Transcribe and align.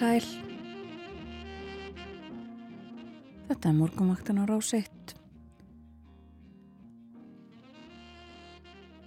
Sæl. 0.00 0.24
Þetta 3.50 3.68
er 3.68 3.74
morgunvaktin 3.76 4.38
á 4.40 4.48
rás 4.48 4.70
1. 4.72 5.12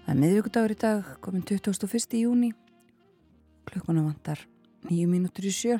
Það 0.03 0.11
er 0.13 0.19
miðvíkudagur 0.21 0.75
í 0.75 0.77
dag, 0.83 1.09
komin 1.25 1.47
21. 1.49 2.13
júni. 2.21 2.51
Klukkuna 3.65 4.05
vantar 4.05 4.45
9 4.85 5.09
mínútur 5.09 5.49
í 5.49 5.55
sjö. 5.57 5.79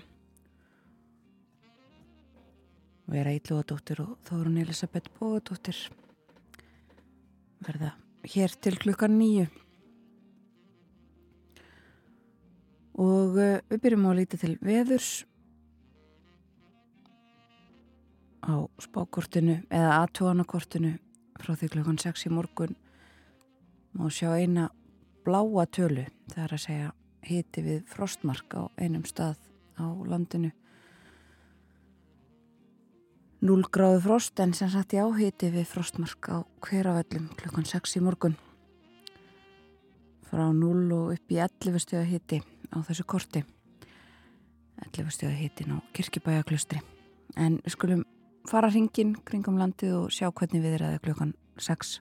Vera 3.06 3.38
Ílúadóttir 3.38 4.02
og 4.02 4.18
Þórun 4.26 4.64
Elisabeth 4.66 5.14
Bóadóttir 5.20 5.78
verða 7.62 7.94
hér 8.34 8.58
til 8.58 8.82
klukkan 8.82 9.20
nýju. 9.22 9.46
Og 13.00 13.38
uh, 13.38 13.60
við 13.70 13.82
byrjum 13.86 14.10
að 14.10 14.20
líti 14.22 14.40
til 14.42 14.54
veðurs. 14.62 15.12
Á 18.44 18.54
spákortinu 18.84 19.62
eða 19.72 20.02
aðtóanakortinu 20.04 20.98
frá 21.40 21.56
því 21.58 21.70
klukkan 21.74 22.00
6 22.02 22.28
í 22.28 22.32
morgun 22.34 22.76
má 23.94 24.10
sjá 24.12 24.34
eina 24.36 24.68
bláa 25.24 25.66
tölu 25.72 26.06
það 26.34 26.44
er 26.44 26.54
að 26.56 26.64
segja 26.66 26.92
hiti 27.24 27.64
við 27.64 27.82
frostmark 27.88 28.56
á 28.58 28.68
einum 28.78 29.06
stað 29.08 29.40
á 29.80 29.88
landinu. 29.88 30.52
0 33.44 33.68
gráðu 33.76 34.00
frost 34.06 34.40
en 34.40 34.54
sem 34.56 34.70
sagt 34.72 34.96
ég 34.96 35.04
áhiti 35.04 35.50
við 35.52 35.68
frostmark 35.68 36.30
á 36.32 36.38
hverjavellum 36.64 37.30
klukkan 37.40 37.68
6 37.68 37.98
í 38.00 38.04
morgun. 38.04 38.38
Frá 40.28 40.48
0 40.52 40.92
og 40.96 41.14
upp 41.16 41.32
í 41.32 41.40
11 41.44 41.84
stöða 41.84 42.08
hiti 42.08 42.44
á 42.74 42.78
þessu 42.84 43.06
korti 43.06 43.44
11 44.84 45.14
stöða 45.14 45.38
hitin 45.38 45.76
á 45.76 45.78
kirkibæjaklustri 45.94 46.82
en 47.38 47.60
við 47.64 47.78
skulum 47.78 48.06
fara 48.50 48.70
hringin 48.74 49.16
kringum 49.26 49.60
landið 49.62 50.00
og 50.02 50.12
sjá 50.12 50.30
hvernig 50.30 50.66
við 50.66 50.80
erum 50.80 51.04
klukkan 51.06 51.36
6 51.62 52.00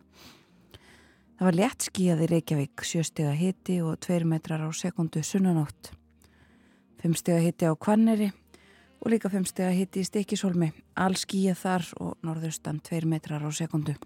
Það 1.43 1.49
var 1.49 1.57
létt 1.59 1.85
skíðað 1.89 2.21
í 2.23 2.27
Reykjavík, 2.31 2.83
7 2.87 3.01
steg 3.03 3.27
að 3.27 3.41
hiti 3.41 3.77
og 3.83 3.97
2 4.07 4.29
metrar 4.31 4.63
á 4.63 4.71
sekundu 4.71 5.25
sunnanótt. 5.27 5.89
5 7.03 7.17
steg 7.19 7.35
að 7.35 7.47
hiti 7.49 7.67
á 7.67 7.75
Kvanneri 7.75 8.29
og 9.03 9.11
líka 9.11 9.27
5 9.27 9.49
steg 9.51 9.67
að 9.67 9.79
hiti 9.81 10.05
í 10.05 10.07
Stikisholmi, 10.07 10.69
all 10.95 11.19
skíðað 11.19 11.59
þar 11.65 11.89
og 11.99 12.13
norðaustan 12.23 12.79
2 12.87 13.11
metrar 13.11 13.43
á 13.43 13.51
sekundu. 13.51 13.97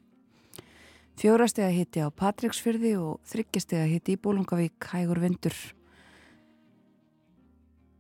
4 1.21 1.51
steg 1.53 1.69
að 1.69 1.77
hiti 1.77 2.01
á 2.01 2.09
Patricksfyrði 2.09 2.97
og 3.05 3.21
3 3.29 3.61
steg 3.61 3.85
að 3.85 3.93
hiti 3.99 4.17
í 4.17 4.23
Bólungavík, 4.25 4.89
hægur 4.97 5.21
vindur. 5.21 5.53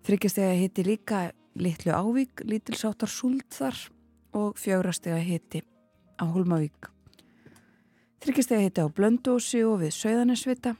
3 0.06 0.28
steg 0.30 0.44
að 0.46 0.60
hiti 0.60 0.82
líka 0.86 1.20
litlu 1.58 1.90
ávík, 1.90 2.44
lítilsáttar 2.46 3.10
súld 3.10 3.48
þar 3.50 3.74
og 4.38 4.54
4 4.54 4.92
steg 4.94 5.16
að 5.16 5.24
hiti 5.26 5.62
á 6.22 6.24
Hólmavík. 6.30 6.86
Þryggistega 8.22 8.62
hitti 8.62 8.84
á 8.86 8.94
Blöndósi 8.94 9.64
og 9.66 9.80
við 9.82 9.96
Söðanesvita. 9.98 10.76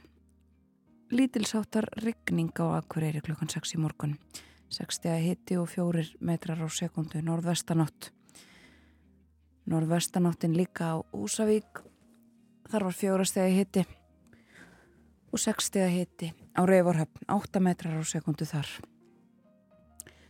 Lítilsáttar 1.11 1.89
ryggning 1.99 2.55
á 2.55 2.79
Akureyri 2.79 3.19
klukkan 3.19 3.51
6 3.51 3.75
í 3.75 3.83
morgun. 3.83 4.15
6 4.71 5.01
stega 5.01 5.19
hitti 5.19 5.59
og 5.59 5.67
4 5.75 6.07
metrar 6.23 6.63
á 6.63 6.67
sekundu 6.71 7.19
norðvestanátt. 7.19 8.13
Norðvestanáttin 9.67 10.55
líka 10.55 10.95
á 10.95 11.03
Úsavík. 11.11 11.83
Þar 12.71 12.87
var 12.87 13.01
4 13.03 13.27
stega 13.27 13.51
hitti 13.51 13.87
og 15.35 15.39
6 15.39 15.67
stega 15.67 15.91
hitti 15.91 16.31
á 16.55 16.63
Reyvorhöfn. 16.63 17.27
8 17.27 17.59
metrar 17.59 17.99
á 17.99 18.03
sekundu 18.07 18.47
þar. 18.47 18.71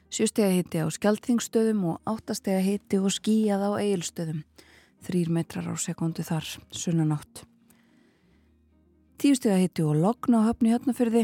7 0.08 0.30
stega 0.32 0.54
hitti 0.56 0.80
á 0.80 0.88
Skeltingstöðum 0.88 1.84
og 1.92 1.98
8 2.08 2.36
stega 2.38 2.62
hitti 2.64 3.00
og 3.02 3.12
skíjað 3.12 3.66
á 3.68 3.72
Egilstöðum 3.84 4.46
þrýr 5.04 5.30
metrar 5.34 5.68
á 5.68 5.76
sekundu 5.76 6.24
þar 6.26 6.48
sunnanátt. 6.72 7.44
Tíu 9.18 9.36
steg 9.36 9.56
að 9.56 9.64
hitti 9.66 9.86
og 9.86 9.98
logna 9.98 10.44
á 10.46 10.48
höfni 10.48 10.74
höfnafyrði, 10.74 11.24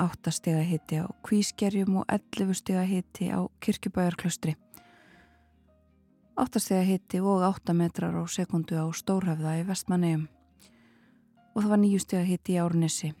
átta 0.00 0.32
steg 0.34 0.58
að 0.60 0.70
hitti 0.72 1.00
á 1.00 1.06
kvískerjum 1.24 2.02
og 2.02 2.10
ellefu 2.12 2.56
steg 2.58 2.80
að 2.82 2.90
hitti 2.92 3.30
á 3.32 3.40
kirkjubæjarklustri. 3.64 4.56
Átta 6.36 6.60
steg 6.60 6.82
að 6.82 6.90
hitti 6.92 7.22
og 7.22 7.44
átta 7.46 7.74
metrar 7.76 8.14
á 8.18 8.22
sekundu 8.28 8.76
á 8.76 8.86
stórhafða 8.92 9.56
í 9.60 9.66
vestmannegjum. 9.68 10.28
Og 11.54 11.62
það 11.62 11.70
var 11.70 11.82
nýju 11.82 12.02
steg 12.02 12.20
að 12.20 12.30
hitti 12.32 12.56
í 12.56 12.60
árnissi 12.60 13.12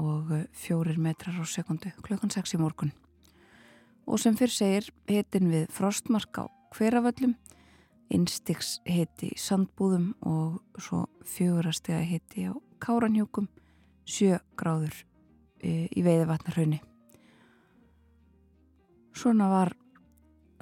og 0.00 0.32
fjórir 0.56 0.98
metrar 0.98 1.36
á 1.38 1.44
sekundu 1.46 1.92
klukkan 2.02 2.32
6 2.32 2.56
í 2.56 2.60
morgun. 2.60 2.94
Og 4.04 4.20
sem 4.20 4.36
fyrr 4.36 4.52
segir 4.52 4.90
hitin 5.08 5.50
við 5.52 5.68
frostmark 5.72 6.42
á 6.42 6.44
hverjaföllum 6.74 7.34
innstiks 8.12 8.78
hiti 8.86 9.32
í 9.32 9.40
sandbúðum 9.40 10.12
og 10.28 10.80
svo 10.80 11.04
fjögurastega 11.28 12.02
hiti 12.04 12.46
á 12.50 12.52
káranhjókum, 12.84 13.48
sjö 14.04 14.38
gráður 14.60 14.96
e, 15.62 15.88
í 15.88 16.04
veiðvatnarhaunni. 16.04 16.82
Svona 19.14 19.48
var 19.48 19.72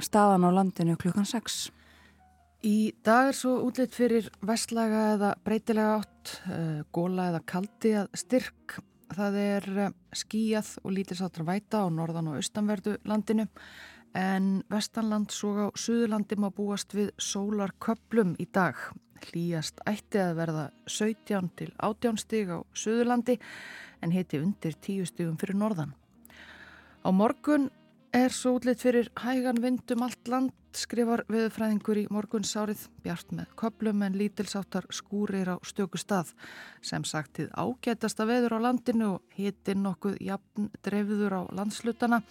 staðan 0.03 0.47
á 0.47 0.51
landinu 0.55 0.97
klukkan 1.01 1.27
6. 1.29 1.73
Í 2.63 2.93
dag 3.03 3.33
er 3.33 3.37
svo 3.37 3.57
útlitt 3.67 3.95
fyrir 3.97 4.29
vestlaga 4.47 5.07
eða 5.17 5.33
breytilega 5.43 5.97
átt, 5.99 6.35
uh, 6.47 6.83
góla 6.95 7.33
eða 7.33 7.41
kaldi 7.49 7.97
að 7.99 8.13
styrk. 8.23 8.77
Það 9.13 9.39
er 9.41 9.67
uh, 9.77 9.89
skíjað 10.17 10.69
og 10.83 10.95
lítilsáttur 10.97 11.45
væta 11.45 11.83
á 11.85 11.87
norðan 11.93 12.31
og 12.33 12.39
austanverdu 12.41 12.97
landinu 13.09 13.49
en 14.17 14.63
vestanland 14.73 15.33
svo 15.33 15.69
á 15.69 15.77
Suðurlandi 15.77 16.37
má 16.41 16.49
búast 16.53 16.95
við 16.97 17.13
sólarköplum 17.21 18.37
í 18.41 18.47
dag. 18.53 18.77
Hlýjast 19.23 19.81
ætti 19.87 20.21
að 20.21 20.39
verða 20.41 20.65
17 20.89 21.51
til 21.61 21.71
18 21.79 22.21
stig 22.21 22.53
á 22.53 22.59
Suðurlandi 22.73 23.39
en 24.03 24.15
heiti 24.17 24.41
undir 24.41 24.77
10 24.81 25.13
stigum 25.13 25.37
fyrir 25.41 25.61
norðan. 25.61 25.93
Á 27.05 27.09
morgun 27.13 27.69
er 28.15 28.33
svo 28.33 28.57
útlitt 28.59 28.83
fyrir 28.83 29.11
hægan 29.21 29.61
vindum 29.63 30.05
allt 30.05 30.29
land, 30.29 30.53
skrifar 30.79 31.23
viðfræðingur 31.33 32.01
í 32.01 32.07
morgunsárið, 32.13 32.87
bjart 33.05 33.33
með 33.37 33.51
köplum 33.61 34.03
en 34.07 34.17
lítilsáttar 34.19 34.87
skúrir 34.95 35.51
á 35.53 35.57
stöku 35.67 36.01
stað. 36.01 36.33
Sem 36.81 37.05
sagtið 37.05 37.51
ágætasta 37.53 38.27
veður 38.29 38.57
á 38.57 38.65
landinu 38.69 39.09
og 39.17 39.37
hitin 39.37 39.83
nokkuð 39.85 40.17
jafn 40.25 40.71
dreifður 40.85 41.39
á 41.39 41.43
landslutana 41.53 42.23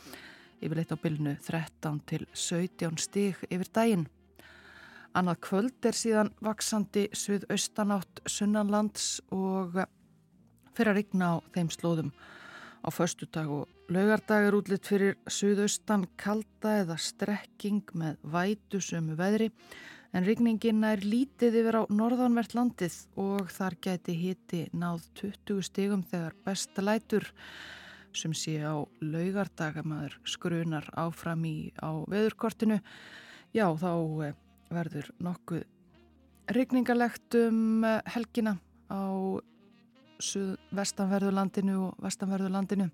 yfirleitt 0.62 0.94
á 0.94 0.98
bylnu 1.02 1.36
13 1.42 2.02
til 2.10 2.26
17 2.34 3.00
stíg 3.02 3.40
yfir 3.50 3.72
daginn. 3.74 4.10
Annað 5.18 5.42
kvöld 5.44 5.88
er 5.90 5.98
síðan 5.98 6.30
vaksandi 6.40 7.10
suðaustanátt 7.18 8.22
sunnanlands 8.30 9.18
og 9.36 9.82
fyrir 10.78 10.94
að 10.94 11.00
rigna 11.02 11.34
á 11.36 11.36
þeim 11.52 11.72
slóðum. 11.74 12.14
Á 12.82 12.90
förstu 12.90 13.28
dag 13.30 13.46
og 13.46 13.70
laugardag 13.94 14.48
er 14.48 14.56
útlitt 14.58 14.88
fyrir 14.90 15.18
suðaustan 15.30 16.08
kalda 16.18 16.80
eða 16.82 16.96
strekking 16.98 17.92
með 17.94 18.16
vætusömu 18.26 19.14
veðri 19.20 19.52
en 20.18 20.26
rigningin 20.26 20.82
er 20.88 21.04
lítið 21.06 21.60
yfir 21.62 21.78
á 21.78 21.84
norðanvert 21.94 22.56
landið 22.58 22.96
og 23.22 23.52
þar 23.54 23.78
gæti 23.86 24.16
hiti 24.18 24.64
náð 24.74 25.06
20 25.22 25.62
stígum 25.70 26.02
þegar 26.10 26.34
besta 26.42 26.82
lætur. 26.82 27.30
Sem 28.18 28.34
sé 28.34 28.58
á 28.66 28.82
laugardagamæður 29.00 30.18
skrunar 30.26 30.90
áfram 30.98 31.46
í 31.46 31.70
á 31.78 32.02
veðurkortinu. 32.10 32.82
Já 33.54 33.70
þá 33.78 33.94
eh, 34.26 34.34
verður 34.74 35.14
nokkuð 35.22 35.64
regningalegt 36.58 37.38
um 37.46 37.86
eh, 37.86 38.02
helgina 38.10 38.58
á 38.90 39.06
vestanverðurlandinu 40.76 41.78
og 41.88 42.02
vestanverðurlandinu 42.04 42.88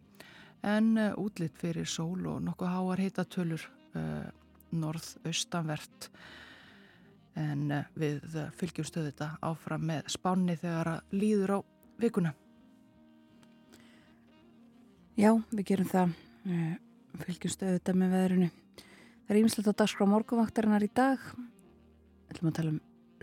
en 0.68 0.90
eh, 0.98 1.14
útlitt 1.22 1.58
fyrir 1.62 1.88
sól 1.88 2.26
og 2.32 2.42
nokkuð 2.46 2.74
háar 2.74 3.02
heitatölur 3.04 3.62
uh, 3.94 4.26
norð-austanvert. 4.74 6.10
En 7.38 7.72
uh, 7.72 7.84
við 7.94 8.24
fylgjum 8.58 8.88
stöðu 8.88 9.12
þetta 9.12 9.30
áfram 9.46 9.86
með 9.92 10.10
spánni 10.12 10.58
þegar 10.58 10.96
að 10.96 11.18
líður 11.20 11.56
á 11.56 11.60
vikuna. 12.02 12.34
Já, 15.18 15.32
við 15.54 15.66
gerum 15.72 15.92
það. 15.92 16.18
Fylgjumst 17.18 17.64
auðvitað 17.66 18.02
með 18.02 18.12
veðrunu 18.14 18.50
Það 19.28 19.36
er 19.36 19.42
ímislegt 19.42 19.68
á 19.68 19.80
dagskrá 19.82 20.06
morgunvaktarinnar 20.08 20.84
í 20.86 20.88
dag. 20.96 21.20
Við 21.36 22.30
ætlum 22.32 22.48
að 22.48 22.54
tala 22.56 22.70
um 22.72 22.78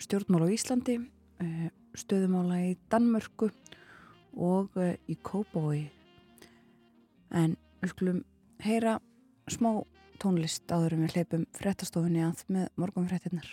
stjórnmál 0.05 0.41
á 0.45 0.49
Íslandi 0.53 0.97
eh, 1.41 1.71
stöðumála 1.97 2.59
í 2.61 2.75
Danmörku 2.93 3.49
og 4.37 4.77
eh, 4.81 4.97
í 5.09 5.17
Kópavói 5.23 5.89
en 7.35 7.57
við 7.83 7.95
skulum 7.95 8.23
heyra 8.65 8.99
smá 9.51 9.83
tónlist 10.23 10.71
áður 10.71 10.97
en 10.97 11.07
við 11.07 11.19
hleypum 11.19 11.47
frettastofunni 11.57 12.23
að 12.25 12.45
með 12.55 12.71
morgunfrettinnar 12.81 13.49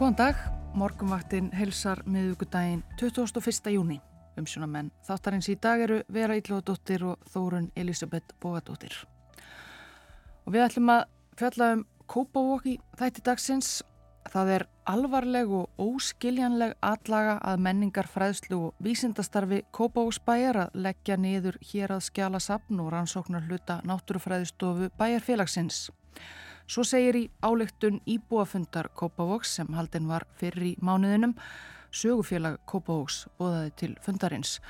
Góðan 0.00 0.14
dag, 0.16 0.38
morgunvaktin 0.80 1.50
helsar 1.52 1.98
miðugudaginn 2.08 2.78
21. 2.96 3.66
júni. 3.74 3.98
Umsjónamenn 4.40 4.88
þáttarins 5.04 5.50
í 5.52 5.58
dag 5.60 5.82
eru 5.84 5.98
Vera 6.08 6.38
Íllóðadóttir 6.40 7.04
og 7.04 7.26
Þórun 7.28 7.66
Elisabeth 7.76 8.32
Bógadóttir. 8.40 8.96
Og 10.48 10.56
við 10.56 10.64
ætlum 10.70 10.94
að 10.94 11.04
fjalla 11.36 11.70
um 11.74 11.84
Kópavók 12.08 12.64
í 12.72 12.78
þætti 12.96 13.26
dagsins. 13.28 13.68
Það 14.32 14.54
er 14.56 14.66
alvarleg 14.88 15.52
og 15.52 15.84
óskiljanleg 15.84 16.72
atlaga 16.80 17.36
að 17.44 17.60
menningar 17.68 18.08
fræðslu 18.08 18.64
og 18.70 18.80
vísindastarfi 18.80 19.66
Kópavóksbæjar 19.68 20.62
að 20.64 20.84
leggja 20.88 21.20
niður 21.20 21.60
hér 21.74 21.98
að 21.98 22.06
skjala 22.08 22.40
sapn 22.40 22.80
og 22.80 22.94
rannsóknar 22.96 23.44
hluta 23.52 23.82
náttúrufræðistofu 23.84 24.94
bæjarfélagsins. 24.96 25.90
Svo 26.70 26.84
segir 26.86 27.16
í 27.18 27.24
áleiktun 27.42 27.96
íbúafundar 28.06 28.92
Kópavóks 28.94 29.56
sem 29.56 29.66
haldin 29.74 30.06
var 30.06 30.22
fyrir 30.38 30.68
í 30.68 30.74
mánuðinum 30.78 31.32
sögufélag 31.90 32.60
Kópavóks 32.70 33.24
bóðaði 33.40 33.72
til 33.80 33.96
fundarins. 34.04 34.60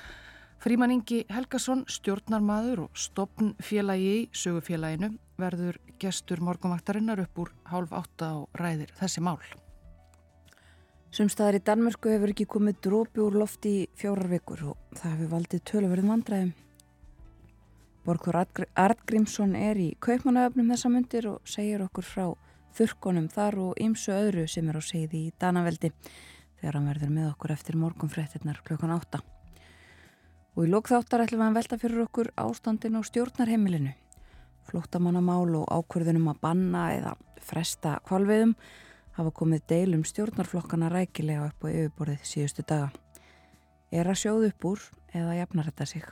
Fríman 0.61 0.95
Ingi 0.95 1.26
Helgason, 1.28 1.85
stjórnarmadur 1.88 2.87
og 2.87 2.97
stopn 2.97 3.52
félagi 3.61 4.14
í 4.14 4.23
sögufélaginu 4.33 5.11
verður 5.40 5.76
gestur 6.00 6.40
morgunvaktarinnar 6.40 7.21
upp 7.26 7.42
úr 7.45 7.52
hálf 7.69 7.92
átta 7.92 8.33
og 8.38 8.57
ræðir 8.57 8.97
þessi 8.97 9.21
mál. 9.25 9.37
Sumstaðar 11.12 11.61
í 11.61 11.64
Danmörku 11.69 12.14
hefur 12.14 12.33
ekki 12.33 12.49
komið 12.49 12.80
drópi 12.87 13.25
úr 13.26 13.37
lofti 13.42 13.76
í 13.83 13.87
fjórar 14.00 14.33
vikur 14.33 14.71
og 14.73 14.97
það 14.97 15.16
hefur 15.19 15.33
valdið 15.37 15.64
töluverðum 15.69 16.16
vandræðum. 16.16 16.52
Borgur 18.00 18.38
Artgrímsson 18.40 19.52
er 19.59 19.76
í 19.76 19.90
kaupmannaöfnum 20.00 20.71
þessa 20.73 20.88
myndir 20.88 21.26
og 21.28 21.42
segir 21.45 21.83
okkur 21.85 22.07
frá 22.07 22.28
þurkonum 22.76 23.26
þar 23.28 23.59
og 23.61 23.83
ymsu 23.83 24.14
öðru 24.14 24.47
sem 24.49 24.69
er 24.73 24.78
á 24.80 24.83
segði 24.83 25.26
í 25.26 25.33
Danaveldi 25.37 25.90
þegar 26.61 26.78
hann 26.78 26.88
verður 26.88 27.12
með 27.12 27.26
okkur 27.35 27.52
eftir 27.52 27.76
morgunfréttinnar 27.80 28.62
klukkan 28.64 28.95
átta. 28.95 29.21
Og 30.57 30.64
í 30.64 30.71
lókþáttar 30.71 31.26
ætlum 31.26 31.42
við 31.42 31.50
að 31.50 31.59
velta 31.59 31.78
fyrir 31.83 32.04
okkur 32.07 32.33
ástandin 32.40 32.97
á 32.97 33.00
stjórnarheimilinu. 33.04 33.92
Flóttamannamál 34.71 35.61
og 35.61 35.69
ákverðunum 35.69 36.33
að 36.33 36.40
banna 36.47 36.87
eða 36.95 37.14
fresta 37.45 37.99
kvalviðum 38.09 38.57
hafa 39.19 39.35
komið 39.42 39.69
deilum 39.75 40.09
stjórnarflokkana 40.09 40.88
rækilega 40.88 41.50
upp 41.50 41.69
á 41.69 41.73
yfirborðið 41.75 42.26
síðustu 42.33 42.64
daga. 42.64 42.90
Er 43.92 44.09
að 44.09 44.21
sjóðu 44.25 44.50
upp 44.54 44.69
úr 44.73 44.90
eða 45.12 45.38
jafnar 45.42 45.69
þetta 45.69 45.90
sig? 45.92 46.11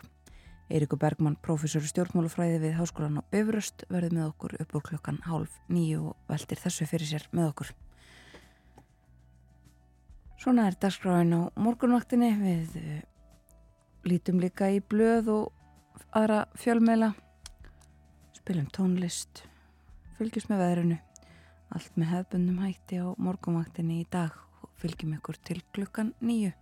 Eirikur 0.69 0.99
Bergmann, 1.01 1.39
professor 1.41 1.81
í 1.81 1.89
stjórnmálufræði 1.89 2.59
við 2.61 2.75
Háskólan 2.77 3.17
á 3.17 3.29
Bifröst 3.33 3.87
verði 3.89 4.19
með 4.19 4.27
okkur 4.27 4.57
upp 4.61 4.75
úr 4.77 4.85
klukkan 4.85 5.21
hálf 5.25 5.55
nýju 5.73 6.11
og 6.11 6.29
veldir 6.29 6.61
þessu 6.61 6.89
fyrir 6.91 7.09
sér 7.09 7.25
með 7.33 7.47
okkur. 7.55 7.71
Svona 10.37 10.69
er 10.69 10.77
dagskráin 10.77 11.33
á 11.33 11.49
morgunvaktinni. 11.57 12.31
Við 12.43 12.77
uh, 12.83 13.01
lítum 14.05 14.45
líka 14.45 14.69
í 14.69 14.83
blöð 14.85 15.33
og 15.33 16.05
aðra 16.13 16.45
fjölmeila, 16.61 17.15
spilum 18.37 18.69
tónlist, 18.69 19.47
fylgjum 20.21 20.53
með 20.53 20.65
veðrinu, 20.67 21.03
allt 21.73 21.97
með 21.97 22.13
hefbundum 22.13 22.65
hætti 22.67 23.01
á 23.01 23.09
morgunvaktinni 23.17 24.03
í 24.03 24.09
dag 24.13 24.37
og 24.61 24.69
fylgjum 24.85 25.17
ykkur 25.17 25.41
til 25.49 25.63
klukkan 25.73 26.13
nýju, 26.21 26.53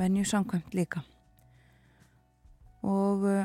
venju 0.00 0.24
samkvæmt 0.32 0.72
líka 0.72 1.04
og 2.84 3.26
uh, 3.26 3.44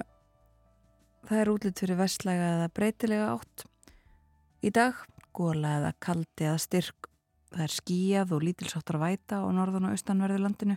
það 1.29 1.41
er 1.41 1.51
útlitt 1.53 1.83
fyrir 1.83 1.99
vestlæga 1.99 2.53
eða 2.55 2.71
breytilega 2.75 3.33
átt. 3.33 3.65
Í 4.59 4.71
dag, 4.75 4.99
góla 5.35 5.77
eða 5.79 5.93
kaldi 6.03 6.49
eða 6.49 6.59
styrk. 6.59 7.11
Það 7.49 7.65
er 7.65 7.73
skíjað 7.73 8.33
og 8.35 8.45
lítilsáttar 8.45 8.99
væta 9.01 9.41
á 9.41 9.47
norðan 9.49 9.89
og 9.89 9.95
austanverðu 9.95 10.43
landinu. 10.43 10.75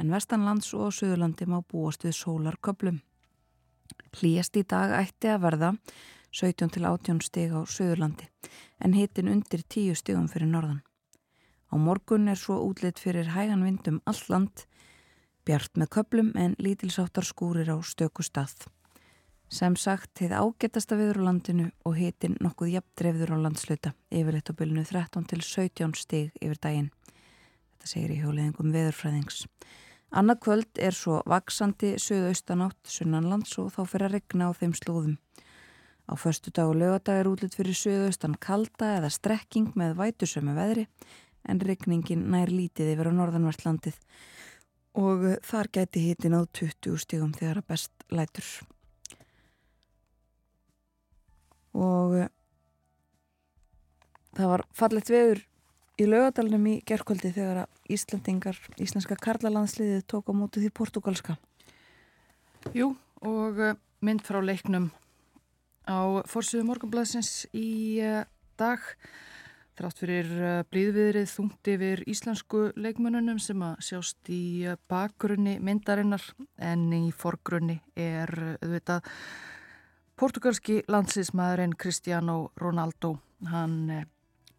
En 0.00 0.10
vestanlands 0.10 0.72
og 0.74 0.90
söðurlandi 0.96 1.46
má 1.46 1.60
búast 1.62 2.02
við 2.02 2.16
sólarköplum 2.18 3.02
hlýjast 4.18 4.56
í 4.58 4.64
dag 4.68 4.94
ætti 4.98 5.30
að 5.30 5.42
verða 5.44 5.70
17 6.34 6.72
til 6.74 6.84
18 6.88 7.20
stig 7.26 7.54
á 7.54 7.60
söðurlandi 7.66 8.28
en 8.84 8.96
hitin 8.96 9.30
undir 9.30 9.62
10 9.62 9.98
stigum 9.98 10.28
fyrir 10.30 10.50
norðan. 10.50 10.82
Á 11.70 11.74
morgun 11.78 12.28
er 12.30 12.38
svo 12.38 12.60
útlitt 12.66 13.00
fyrir 13.02 13.32
hægan 13.34 13.64
vindum 13.66 14.00
allt 14.06 14.28
land 14.30 14.64
Bjart 15.44 15.74
með 15.76 15.90
köplum 15.92 16.30
en 16.40 16.54
lítilsáttar 16.56 17.26
skúrir 17.28 17.68
á 17.68 17.76
stöku 17.84 18.24
stað. 18.24 18.64
Sem 19.52 19.74
sagt, 19.76 20.14
þið 20.16 20.32
ágetasta 20.40 20.96
viður 20.96 21.18
á 21.20 21.26
landinu 21.26 21.66
og 21.84 21.98
hitin 21.98 22.38
nokkuð 22.40 22.70
jafndrefður 22.78 23.34
á 23.36 23.44
landsluta, 23.44 23.90
yfirleitt 24.08 24.48
á 24.48 24.56
bylunu 24.56 24.84
13 24.88 25.26
til 25.28 25.42
17 25.44 25.92
stig 26.00 26.30
yfir 26.40 26.56
daginn. 26.64 26.88
Þetta 27.76 27.90
segir 27.90 28.14
í 28.14 28.16
hjóliðingum 28.22 28.72
veðurfræðings. 28.72 29.42
Annað 30.16 30.40
kvöld 30.46 30.80
er 30.80 30.96
svo 30.96 31.18
vaksandi 31.28 31.92
söðaustanátt 32.00 32.80
sunnanlands 32.88 33.52
og 33.60 33.68
þá 33.74 33.82
fyrir 33.84 34.08
að 34.08 34.16
regna 34.16 34.48
á 34.48 34.52
þeim 34.56 34.72
slóðum. 34.80 35.18
Á 36.08 36.12
förstu 36.16 36.54
dag 36.56 36.72
og 36.72 36.80
lögadag 36.80 37.20
er 37.20 37.28
útlut 37.28 37.58
fyrir 37.58 37.76
söðaustan 37.76 38.40
kalda 38.40 38.94
eða 38.96 39.12
strekking 39.12 39.76
með 39.76 39.98
vætusömu 40.00 40.56
veðri 40.56 40.88
en 41.44 41.60
regningin 41.60 42.30
nær 42.32 42.48
lítið 42.48 42.94
yfir 42.94 43.12
á 43.12 43.18
norðanvertlandið 43.20 44.00
og 44.94 45.26
þar 45.42 45.70
gæti 45.74 46.04
hitin 46.08 46.36
á 46.38 46.42
20 46.46 47.00
stígum 47.02 47.34
þegar 47.34 47.62
að 47.62 47.68
best 47.72 48.06
lætur. 48.14 48.48
Og 51.74 52.14
eh, 52.22 52.30
það 54.38 54.52
var 54.52 54.64
fallegt 54.74 55.10
veður 55.10 55.42
í 55.98 56.06
lögadalunum 56.06 56.68
í 56.70 56.76
gerðkvöldi 56.86 57.32
þegar 57.34 57.64
að 57.64 57.94
Íslandingar, 57.94 58.58
íslenska 58.80 59.18
karlalandsliðið 59.20 60.06
tók 60.08 60.30
á 60.30 60.32
mótu 60.32 60.62
því 60.62 60.70
portugalska. 60.72 61.34
Jú, 62.72 62.94
og 63.20 63.60
eh, 63.60 63.74
mynd 64.04 64.22
frá 64.24 64.38
leiknum 64.40 64.92
á 65.84 66.24
fórsöðu 66.30 66.64
morgunblæsins 66.68 67.44
í 67.52 68.00
uh, 68.00 68.22
dag 68.56 68.80
þrátt 69.78 70.00
fyrir 70.02 70.30
uh, 70.38 70.52
blíðviðrið 70.70 71.28
þungt 71.30 71.70
yfir 71.72 72.02
íslensku 72.10 72.62
leikmönunum 72.78 73.40
sem 73.42 73.62
að 73.66 73.82
sjást 73.88 74.30
í 74.32 74.44
uh, 74.68 74.78
bakgrunni 74.90 75.56
myndarinnar 75.62 76.24
en 76.62 76.86
í 76.94 77.08
forgrunni 77.14 77.80
er 77.98 78.30
auðvitað 78.60 79.10
portugalski 80.20 80.82
landsinsmaðurinn 80.90 81.74
Cristiano 81.78 82.52
Ronaldo 82.60 83.16
hann 83.50 84.04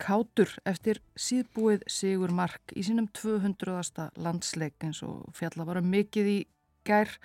kátur 0.02 0.52
eftir 0.68 1.00
síðbúið 1.16 1.86
Sigur 1.88 2.34
Mark 2.36 2.74
í 2.76 2.84
sínum 2.84 3.08
200. 3.16 4.10
landsleik 4.20 4.84
eins 4.84 5.00
og 5.08 5.30
fjalla 5.38 5.68
var 5.68 5.80
mikið 5.86 6.32
í 6.32 6.40
gær 6.86 7.16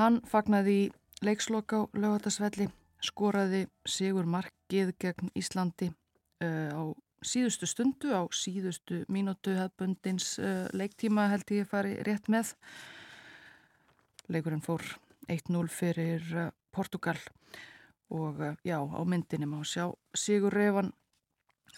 hann 0.00 0.18
fagnaði 0.26 0.74
í 0.80 0.88
leiksloka 1.24 1.86
á 1.86 1.88
lögatarsvelli 1.94 2.66
skoraði 3.04 3.66
Sigur 3.86 4.26
Markið 4.26 4.92
gegn 5.00 5.30
Íslandi 5.38 5.92
uh, 5.92 6.05
á 6.42 6.82
síðustu 7.24 7.66
stundu, 7.68 8.12
á 8.12 8.22
síðustu 8.34 9.02
mínútu 9.12 9.54
hefbundins 9.56 10.36
uh, 10.38 10.66
leiktíma 10.76 11.28
held 11.32 11.50
ég 11.54 11.68
fari 11.70 11.96
rétt 12.06 12.28
með. 12.32 12.54
Leikurinn 14.32 14.64
fór 14.64 14.84
1-0 15.30 15.66
fyrir 15.72 16.26
uh, 16.34 16.50
Portugal 16.74 17.18
og 18.12 18.38
já, 18.62 18.78
á 18.78 19.00
myndinni 19.02 19.48
má 19.50 19.58
sjá 19.66 19.88
Sigur 20.14 20.54
Revan, 20.54 20.92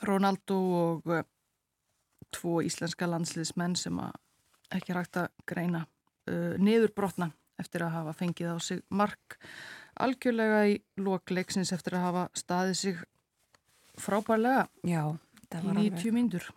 Ronaldo 0.05 0.59
og 0.77 1.07
tvo 2.35 2.59
íslenska 2.61 3.09
landsliðsmenn 3.09 3.79
sem 3.79 3.97
ekki 4.77 4.93
rægt 4.93 5.17
að 5.17 5.31
greina 5.49 5.87
niður 6.61 6.93
brotna 6.93 7.31
eftir 7.57 7.87
að 7.87 7.95
hafa 7.95 8.12
fengið 8.19 8.53
á 8.53 8.57
sig 8.61 8.83
mark 8.93 9.38
algjörlega 9.97 10.61
í 10.69 10.77
lokleiksins 11.00 11.73
eftir 11.73 11.97
að 11.97 12.05
hafa 12.05 12.27
staðið 12.37 12.77
sig 12.83 13.00
frábærlega 14.02 14.67
Já, 14.87 15.02
í 15.49 15.90
90 15.90 16.14
myndur. 16.14 16.49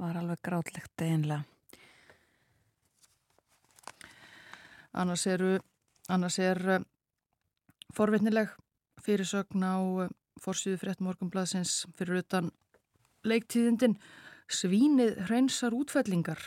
var 0.00 0.16
alveg 0.16 0.40
grátlegt 0.42 1.02
einlega. 1.04 1.44
Annars, 4.92 5.26
eru, 5.30 5.58
annars 6.10 6.38
er 6.42 6.58
uh, 6.66 6.80
forvitnileg 7.94 8.50
fyrirsögn 9.04 9.62
á 9.62 9.78
uh, 9.78 10.08
fórsýðu 10.40 10.80
frétt 10.80 11.04
morgunbladsins 11.04 11.84
fyrir 11.98 12.24
utan 12.24 12.50
leiktíðindin 13.22 13.98
Svínið 14.50 15.20
hreinsar 15.28 15.76
útfellingar. 15.76 16.40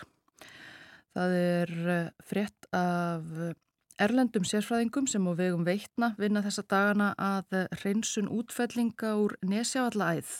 Það 1.16 1.36
er 1.40 1.72
uh, 1.86 2.10
frétt 2.28 2.68
af 2.76 3.30
Erlendum 4.04 4.44
sérfræðingum 4.44 5.06
sem 5.08 5.24
á 5.24 5.32
vegum 5.38 5.62
veitna 5.64 6.10
vinna 6.20 6.42
þessa 6.44 6.64
dagana 6.68 7.06
að 7.16 7.54
hreinsun 7.78 8.26
útfellinga 8.36 9.14
úr 9.22 9.36
nesjáallæð. 9.48 10.32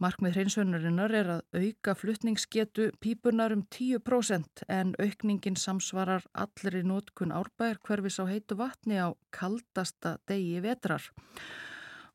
Markmið 0.00 0.36
hreinsunarinnar 0.36 1.14
er 1.18 1.30
að 1.34 1.64
auka 1.64 1.96
fluttningsgetu 1.98 2.86
pípunar 3.02 3.56
um 3.56 3.64
10% 3.74 4.62
en 4.70 4.94
aukningin 5.02 5.58
samsvarar 5.58 6.28
allri 6.44 6.84
nótkun 6.86 7.34
árbæðir 7.34 7.82
hverfis 7.88 8.20
á 8.22 8.24
heitu 8.30 8.60
vatni 8.60 9.02
á 9.02 9.18
kaldasta 9.34 10.18
degi 10.30 10.62
vetrar. 10.62 11.02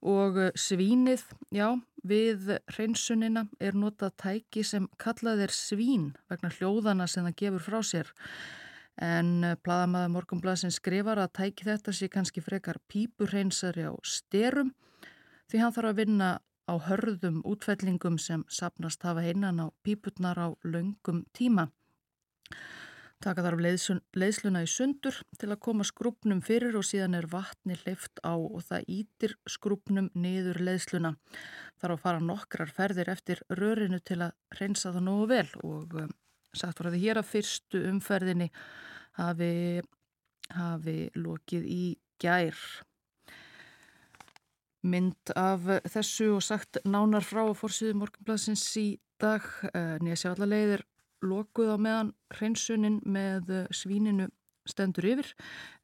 Og 0.06 0.40
svínið, 0.56 1.26
já, 1.52 1.74
við 2.00 2.54
hreinsunina 2.78 3.50
er 3.60 3.76
notað 3.76 4.16
tæki 4.24 4.64
sem 4.64 4.88
kallað 5.02 5.50
er 5.50 5.58
svín 5.58 6.14
vegna 6.32 6.54
hljóðana 6.54 7.10
sem 7.12 7.28
það 7.28 7.42
gefur 7.44 7.68
frá 7.68 7.84
sér 7.84 8.16
en 9.02 9.44
bladamaður 9.64 10.10
eh, 10.10 10.14
Morgonbladsin 10.14 10.74
skrifar 10.74 11.20
að 11.20 11.34
tæki 11.42 11.68
þetta 11.68 11.94
sé 11.94 12.10
kannski 12.12 12.44
frekar 12.44 12.80
pípurreinsari 12.92 13.88
á 13.88 13.94
styrum 14.04 14.72
því 15.52 15.62
hann 15.62 15.75
þarf 15.75 15.92
að 15.92 16.00
vinna 16.02 16.30
á 16.66 16.74
hörðum 16.88 17.42
útfellingum 17.46 18.18
sem 18.22 18.46
sapnast 18.50 19.04
hafa 19.06 19.25
einan 19.25 19.62
á 19.62 19.68
píputnar 19.86 20.40
á 20.40 20.48
laungum 20.64 21.25
tíma. 21.36 21.70
Taka 23.24 23.46
þarf 23.46 23.62
leiðsluna 24.18 24.64
í 24.66 24.70
sundur 24.70 25.22
til 25.40 25.50
að 25.50 25.62
koma 25.68 25.86
skrupnum 25.88 26.42
fyrir 26.46 26.75
og 26.78 26.84
síðan 26.86 27.16
er 27.18 27.30
vatni 27.32 27.78
hleyft 27.84 28.20
á 28.25 28.36
og 28.36 28.60
það 28.68 28.90
ítir 28.98 29.38
skrupnum 29.50 30.10
niður 30.14 30.60
leiðsluna. 30.68 31.16
Þarf 31.80 31.96
að 31.96 32.04
fara 32.04 32.25
nokkrar 32.25 32.74
ferðir 32.75 33.10
eftir 33.14 33.42
rörinu 33.50 34.02
til 34.04 34.20
að 34.25 34.36
reynsa 34.60 34.92
það 34.92 35.08
nógu 35.08 35.30
vel 35.32 35.48
og 35.64 35.98
um, 36.04 36.14
sagt 36.58 36.82
var 36.82 36.92
að 36.92 37.00
hér 37.04 37.20
að 37.22 37.30
fyrstu 37.30 37.84
umferðinni 37.92 38.50
hafi, 39.20 39.82
hafi 40.56 40.98
lokið 41.20 41.70
í 41.70 41.84
gær. 42.22 42.60
Mynd 44.86 45.34
af 45.40 45.66
þessu 45.90 46.36
og 46.36 46.44
sagt 46.46 46.82
nánar 46.86 47.26
frá 47.26 47.44
að 47.48 47.58
fórsýðu 47.64 47.98
morgunbladsins 48.02 48.66
í 48.78 48.90
dag. 49.22 49.46
Eh, 49.74 49.96
Nýja 50.04 50.20
sjá 50.22 50.32
alla 50.36 50.50
leiðir 50.52 50.86
lokuð 51.26 51.74
á 51.74 51.78
meðan 51.82 52.12
hreinsunin 52.36 53.00
með 53.06 53.54
svíninu 53.74 54.30
stendur 54.70 55.06
yfir 55.08 55.32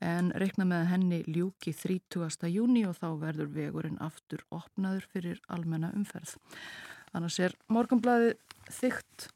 en 0.03 0.31
reikna 0.37 0.65
með 0.67 0.87
henni 0.91 1.19
ljúki 1.29 1.73
30. 1.77 2.49
júni 2.51 2.83
og 2.89 2.97
þá 2.97 3.09
verður 3.21 3.51
vegurinn 3.53 3.99
aftur 4.01 4.43
opnaður 4.53 5.05
fyrir 5.11 5.41
almenna 5.53 5.91
umferð. 5.97 6.35
Annars 7.13 7.37
er 7.43 7.55
morgunblæði 7.71 8.35
þygt 8.71 9.29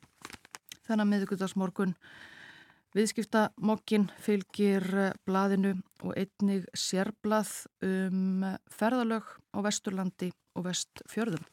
þennan 0.88 1.12
miðugudagsmorgun 1.12 1.96
Viðskiptamokkin 2.96 4.06
fylgir 4.24 4.86
eh, 4.96 5.12
blaðinu 5.28 5.74
og 6.06 6.14
einnig 6.16 6.64
sérblað 6.80 7.50
um 7.84 8.46
ferðalög 8.72 9.28
á 9.52 9.60
Vesturlandi 9.66 10.30
og 10.56 10.64
Vestfjörðum. 10.70 11.44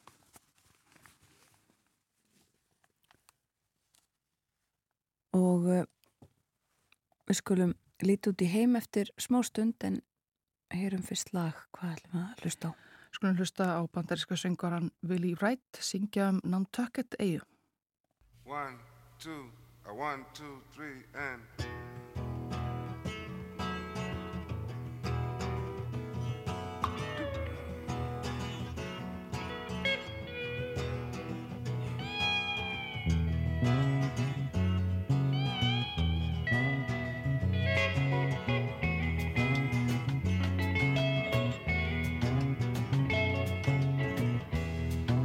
Og 5.33 5.67
uh, 5.67 5.83
við 7.27 7.39
skulum 7.41 7.75
líti 8.05 8.31
út 8.31 8.45
í 8.45 8.49
heim 8.53 8.77
eftir 8.79 9.09
smá 9.19 9.41
stund 9.43 9.83
en 9.83 9.99
heyrum 10.71 11.03
fyrst 11.03 11.33
lag 11.33 11.57
hvað 11.73 11.97
ætlum 11.97 12.15
við 12.21 12.23
að 12.23 12.45
hlusta 12.45 12.71
á. 12.71 12.73
Skulum 13.17 13.41
hlusta 13.41 13.69
á 13.75 13.81
bandaríska 13.91 14.39
söngaran 14.39 14.93
Willie 15.01 15.35
Wright 15.41 15.81
syngja 15.81 16.29
um 16.31 16.39
Nantucket 16.45 17.17
eigu. 17.19 17.43
One, 18.45 18.92
two, 19.23 19.45
A 19.89 19.93
one, 19.93 20.25
two, 20.33 20.59
three, 20.75 20.99
and. 21.15 21.39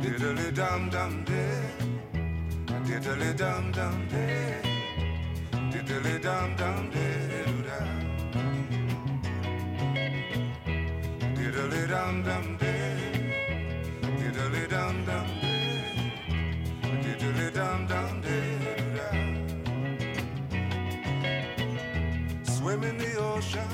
Diddly 0.00 0.55
dum 0.55 0.88
dum 0.88 1.25
dee. 1.25 1.58
Diddly 2.99 3.33
dum 3.37 3.71
dum 3.71 4.09
day, 4.09 4.61
diddly 5.71 6.21
dum 6.21 6.57
dum 6.57 6.90
day, 6.90 7.45
da. 7.67 7.78
Diddly 11.37 11.87
dum 11.88 12.23
dum 12.25 12.57
day, 12.57 12.97
diddly 14.02 14.69
dum 14.69 15.05
dum 15.07 15.26
day, 15.40 15.83
diddly 17.05 17.49
dum 17.55 17.87
dum 17.87 18.21
day, 18.21 18.59
da. 18.97 19.09
Swim 22.52 22.83
in 22.83 22.99
the 22.99 23.15
ocean, 23.17 23.71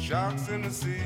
sharks 0.00 0.48
in 0.48 0.62
the 0.62 0.70
sea. 0.70 0.98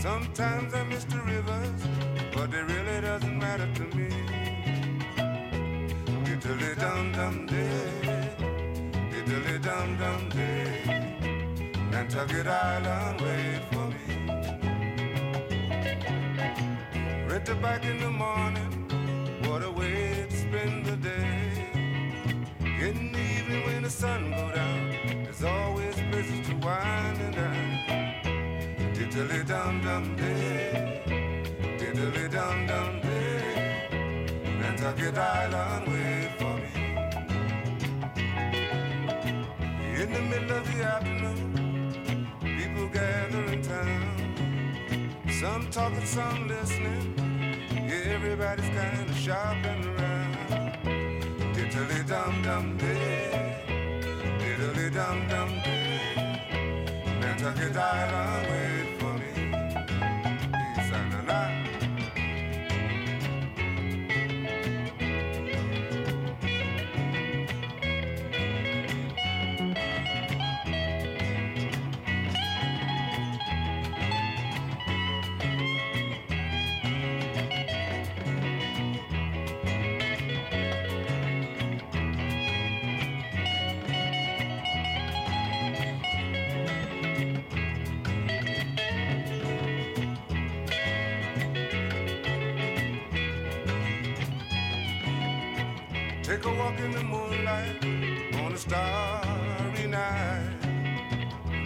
Sometimes 0.00 0.74
I 0.74 0.82
miss 0.82 1.04
the 1.04 1.20
rivers, 1.20 1.86
but 2.34 2.52
it 2.52 2.64
really 2.64 3.00
doesn't 3.00 3.38
matter 3.38 3.72
to 3.72 3.84
me. 3.96 4.41
Diddly 6.42 6.74
dum 6.76 7.12
dum 7.12 7.46
day, 7.46 8.36
diddly 9.12 9.62
dum 9.62 9.96
dum 9.96 10.28
day. 10.28 10.66
Nantucket 11.92 12.48
Island, 12.48 13.20
wait 13.20 13.62
for 13.70 13.86
me. 13.92 14.06
Rent 17.28 17.62
back 17.62 17.84
in 17.84 18.00
the 18.00 18.10
morning, 18.10 18.72
what 19.44 19.62
a 19.62 19.70
way 19.70 20.26
to 20.28 20.36
spend 20.36 20.84
the 20.84 20.96
day. 20.96 21.68
In 22.58 23.12
the 23.12 23.20
evening 23.20 23.64
when 23.64 23.84
the 23.84 23.90
sun 23.90 24.30
go 24.32 24.50
down, 24.52 24.90
there's 25.22 25.44
always 25.44 25.94
places 26.10 26.48
to 26.48 26.56
wind 26.56 27.20
and 27.20 27.34
dine. 27.36 27.78
Diddly 28.96 29.46
dum 29.46 29.80
dum 29.80 30.16
day, 30.16 31.02
diddly 31.78 32.28
dum 32.32 32.66
dum 32.66 33.00
day. 33.00 33.12
Nantucket 34.60 35.16
Island, 35.16 35.86
wait 35.86 36.11
middle 40.32 40.56
of 40.56 40.66
the 40.66 40.82
afternoon, 40.82 42.26
people 42.40 42.88
gather 42.88 43.44
in 43.52 43.62
town. 43.62 45.24
Some 45.40 45.70
talking, 45.70 46.06
some 46.06 46.48
listening. 46.48 47.14
Yeah, 47.70 48.14
everybody's 48.16 48.68
kind 48.70 49.10
of 49.10 49.16
shopping 49.16 49.82
around. 49.92 50.34
Diddly 51.54 52.06
dum 52.08 52.42
dum 52.42 52.76
day, 52.78 53.64
diddly 54.40 54.88
dum 54.94 55.28
dum 55.28 55.50
day. 55.64 56.00
Nantucket 57.20 57.76
Island, 57.76 58.46
wait 58.50 58.71
starry 98.72 99.86
night, 99.86 100.56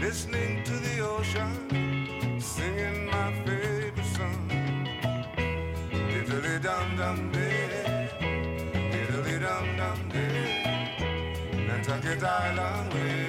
listening 0.00 0.64
to 0.64 0.72
the 0.72 0.98
ocean, 0.98 2.40
singing 2.40 3.06
my 3.06 3.28
favorite 3.44 4.06
song. 4.16 4.50
Diddly 6.10 6.60
dum 6.60 6.96
dum 6.96 7.30
day, 7.30 8.10
diddly 8.92 9.36
dum 9.40 9.66
dum 9.80 10.00
day, 10.08 10.50
Nantucket 11.68 12.24
Island, 12.24 12.92
wait 12.94 13.25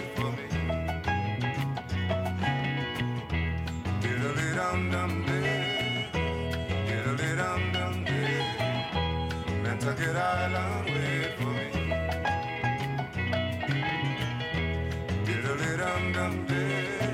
Dum 15.88 16.12
dum 16.12 16.45
day. 16.47 17.07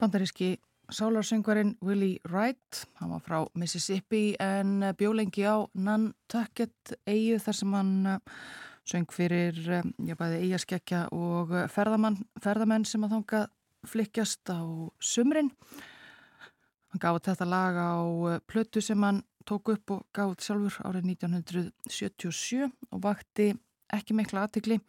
Bandaríski 0.00 0.54
sálarsöngvarinn 0.88 1.76
Willie 1.84 2.18
Wright, 2.24 2.86
hann 2.98 3.10
var 3.12 3.20
frá 3.20 3.42
Mississippi 3.54 4.34
en 4.40 4.80
bjólengi 4.96 5.44
á 5.44 5.68
Nantucket 5.76 6.94
eigu 7.04 7.36
þar 7.44 7.56
sem 7.58 7.74
hann 7.76 7.92
eh, 8.08 8.18
söng 8.88 9.12
fyrir 9.12 9.58
eh, 9.68 9.84
já, 10.08 10.16
bæði 10.16 10.40
eigaskekkja 10.46 11.02
og 11.12 11.52
eh, 11.52 11.68
ferðamann, 11.68 12.16
ferðamenn 12.40 12.86
sem 12.88 13.04
að 13.04 13.18
þanga 13.18 13.42
flykkjast 13.90 14.52
á 14.56 14.60
sumrin. 15.04 15.52
Hann 16.90 17.02
gaf 17.02 17.20
þetta 17.28 17.48
lag 17.48 17.76
á 17.76 17.94
eh, 18.32 18.40
plötu 18.48 18.82
sem 18.82 19.04
hann 19.04 19.22
tók 19.44 19.74
upp 19.74 19.96
og 19.98 20.24
út 20.32 20.44
sjálfur 20.44 20.80
árið 20.88 21.12
1977 21.12 22.66
og 22.66 23.04
vakti 23.04 23.52
ekki 23.92 24.16
mikla 24.16 24.46
aðtikli. 24.46 24.80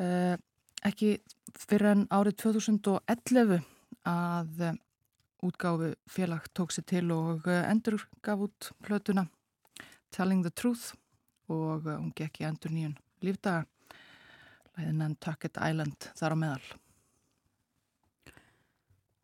Uh, 0.00 0.38
ekki 0.86 1.18
fyrir 1.58 1.92
en 1.92 2.06
árið 2.12 2.38
2011 2.44 3.60
að 4.08 4.62
eh, 4.64 4.78
útgáfu 5.44 5.92
félag 6.08 6.48
tók 6.56 6.72
sér 6.72 6.86
til 6.88 7.10
og 7.14 7.48
eh, 7.48 7.66
endur 7.68 8.06
gaf 8.24 8.46
út 8.46 8.70
plötuna 8.84 9.26
Telling 10.10 10.42
the 10.44 10.50
Truth 10.50 10.94
og 11.50 11.86
eh, 11.86 11.98
hún 11.98 12.12
gekk 12.16 12.40
í 12.40 12.48
endur 12.48 12.72
nýjun 12.72 12.96
lífdaga 13.24 13.66
læðin 14.76 15.02
Nantucket 15.02 15.58
Island 15.60 16.08
þar 16.16 16.36
á 16.36 16.36
meðal. 16.40 16.68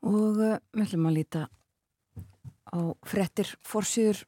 Og 0.06 0.36
við 0.36 0.82
ætlum 0.84 1.08
að 1.08 1.16
líta 1.16 1.42
á 2.68 2.78
frettir 3.06 3.54
fórsýður 3.64 4.26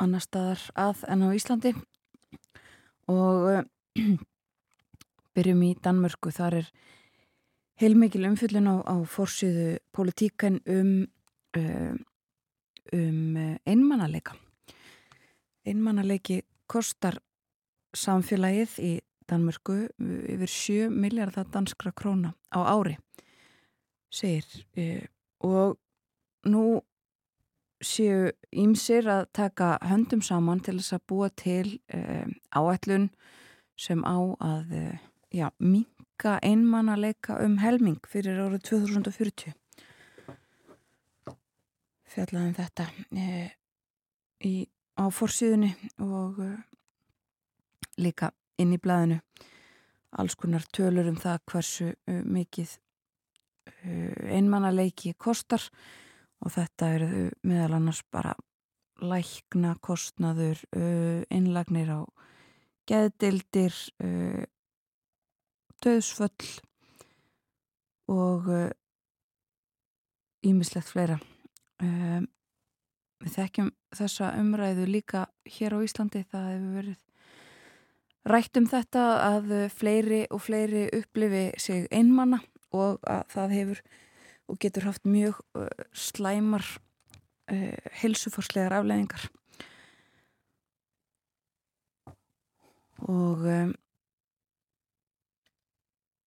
annar 0.00 0.24
staðar 0.24 0.62
að 0.80 1.04
en 1.12 1.26
á 1.26 1.28
Íslandi 1.36 1.74
og 3.10 3.66
byrjum 5.36 5.62
í 5.66 5.72
Danmörku. 5.82 6.32
Þar 6.34 6.60
er 6.60 6.70
heilmikil 7.80 8.26
umfyllun 8.28 8.68
á, 8.68 8.76
á 8.84 8.96
fórsýðu 9.08 9.78
politíkan 9.94 10.60
um, 10.66 10.94
uh, 11.56 11.94
um 12.92 13.36
einmannaleika. 13.66 14.36
Einmannaleiki 15.66 16.42
kostar 16.70 17.20
samfélagið 17.96 18.76
í 18.82 18.92
Danmörku 19.30 19.84
yfir 20.00 20.50
7 20.50 20.90
miljardar 20.90 21.46
danskra 21.52 21.92
króna 21.94 22.34
á 22.50 22.66
ári 22.66 22.96
segir 24.10 24.44
og 25.40 25.78
nú 26.44 26.82
séu 27.80 28.30
ímsir 28.52 29.06
að 29.08 29.28
taka 29.32 29.76
höndum 29.86 30.22
saman 30.22 30.60
til 30.60 30.80
þess 30.80 30.98
að 30.98 31.06
búa 31.08 31.28
til 31.30 31.78
áætlun 32.50 33.08
sem 33.78 34.02
á 34.04 34.18
að 34.36 34.74
já, 35.32 35.50
minka 35.58 36.38
einmannaleika 36.42 37.38
um 37.44 37.58
helming 37.58 38.00
fyrir 38.08 38.40
árið 38.42 38.64
2040 38.70 39.54
fjallaðum 42.10 42.54
þetta 42.58 42.88
uh, 42.90 43.48
í, 44.46 44.54
á 44.98 45.04
forsíðunni 45.14 45.70
og 46.02 46.40
uh, 46.42 46.58
líka 48.02 48.32
inn 48.60 48.74
í 48.74 48.82
blæðinu 48.82 49.20
alls 50.18 50.34
konar 50.34 50.66
tölur 50.74 51.08
um 51.10 51.18
það 51.20 51.42
hversu 51.52 51.90
uh, 51.92 52.22
mikið 52.26 52.76
uh, 53.70 54.30
einmannaleiki 54.34 55.14
kostar 55.14 55.62
og 56.40 56.54
þetta 56.56 56.94
eru 56.96 57.26
meðal 57.46 57.76
annars 57.78 58.02
bara 58.10 58.34
lækna 59.00 59.74
kostnaður, 59.80 60.60
uh, 60.76 61.22
innlagnir 61.32 61.88
á 61.88 62.00
geðdildir, 62.90 63.76
uh, 64.04 64.44
döðsföll 65.84 66.50
og 68.10 68.48
ímislegt 70.46 70.90
fleira. 70.90 71.18
Um, 71.80 72.26
við 73.20 73.36
þekkjum 73.36 73.70
þessa 73.96 74.32
umræðu 74.40 74.86
líka 74.88 75.26
hér 75.48 75.76
á 75.76 75.78
Íslandi, 75.84 76.24
það 76.28 76.46
hefur 76.50 76.76
verið 76.80 76.98
rætt 78.30 78.60
um 78.60 78.68
þetta 78.68 79.04
að 79.24 79.52
fleiri 79.72 80.20
og 80.28 80.42
fleiri 80.44 80.86
upplifi 80.96 81.44
sig 81.60 81.88
einmanna 81.92 82.40
og 82.76 83.00
að 83.08 83.24
það 83.34 83.56
hefur 83.56 83.82
og 84.50 84.58
getur 84.58 84.88
haft 84.88 85.06
mjög 85.06 85.38
uh, 85.54 85.68
slæmar 85.94 86.64
uh, 87.52 87.76
hilsuforslegar 88.02 88.74
afleðingar 88.80 89.28
og 93.06 93.46
um, 93.46 93.74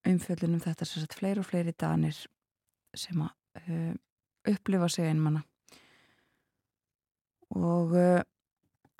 umfjöldunum 0.07 0.61
þetta 0.63 0.85
sem 0.87 1.03
sagt 1.03 1.17
fleiri 1.17 1.41
og 1.41 1.47
fleiri 1.47 1.73
danir 1.79 2.17
sem 2.97 3.21
að 3.23 3.31
uh, 3.63 3.93
upplifa 4.53 4.89
sig 4.91 5.09
einmanna 5.09 5.43
og 7.53 7.93
uh, 7.95 8.21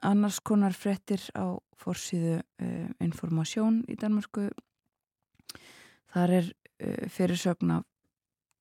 annars 0.04 0.40
konar 0.46 0.76
frettir 0.78 1.24
á 1.36 1.58
fórsíðu 1.80 2.40
uh, 2.40 2.90
informasjón 3.04 3.84
í 3.90 3.98
Danmarku 4.00 4.50
þar 6.14 6.38
er 6.40 6.52
fyrirsögn 7.12 7.78
af 7.78 7.86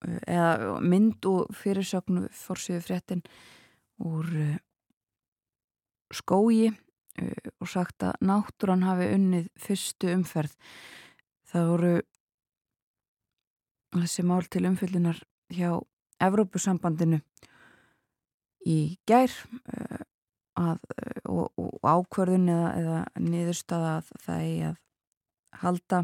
uh, 0.07 0.20
eða 0.26 0.81
mynd 0.81 1.24
og 1.31 1.55
fyrirsögn 1.57 2.26
fórsíðu 2.35 2.83
frettin 2.85 3.24
úr 4.02 4.28
uh, 4.42 4.59
og 7.61 7.68
sagt 7.68 8.02
að 8.07 8.18
náttúran 8.24 8.85
hafi 8.87 9.11
unnið 9.14 9.48
fyrstu 9.61 10.12
umferð. 10.14 10.55
Það 11.52 11.68
voru 11.68 11.92
þessi 13.92 14.24
mál 14.26 14.46
til 14.48 14.64
umfyllunar 14.68 15.20
hjá 15.52 15.74
Evrópusambandinu 16.22 17.20
í 18.68 18.78
gær 19.09 19.33
uh, 19.33 20.02
að, 20.59 20.81
uh, 20.94 21.20
og, 21.26 21.46
og 21.59 21.78
ákvörðun 21.83 22.50
eða, 22.52 22.72
eða 22.78 23.05
niðurstaða 23.26 23.94
að 23.98 24.11
það 24.24 24.42
er 24.48 24.66
að 24.70 24.81
halda 25.62 26.02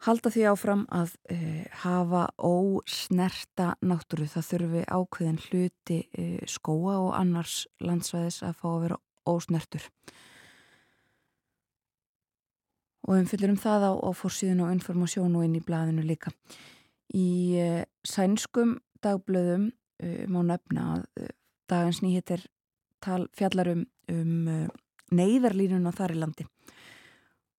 halda 0.00 0.32
því 0.32 0.44
áfram 0.48 0.86
að 0.96 1.14
uh, 1.32 1.64
hafa 1.82 2.22
ósnerta 2.40 3.74
náttúru. 3.84 4.28
Það 4.30 4.48
þurfi 4.50 4.84
ákveðin 4.88 5.42
hluti 5.48 6.00
skóa 6.48 6.98
og 7.02 7.14
annars 7.18 7.62
landsvæðis 7.84 8.42
að 8.46 8.58
fá 8.60 8.68
að 8.70 8.82
vera 8.86 9.00
ósnertur 9.28 9.90
og 13.10 13.18
umfyllir 13.18 13.50
um 13.50 13.58
það 13.58 13.88
á, 13.90 13.92
á 14.06 14.10
fórsíðun 14.14 14.62
og 14.62 14.72
informasjón 14.76 15.34
og 15.34 15.46
inn 15.46 15.56
í 15.58 15.64
blæðinu 15.66 16.04
líka. 16.06 16.30
Í 17.10 17.58
uh, 17.58 17.82
sænskum 18.06 18.76
dagblöðum 19.02 19.70
uh, 19.72 20.22
má 20.30 20.40
nefna 20.46 20.86
að 20.94 21.24
uh, 21.24 21.32
dagins 21.70 22.00
nýhittir 22.04 22.46
fjallarum 23.00 23.86
um 24.12 24.48
neyðarlínuna 25.14 25.92
þar 25.96 26.12
í 26.12 26.18
landi 26.20 26.44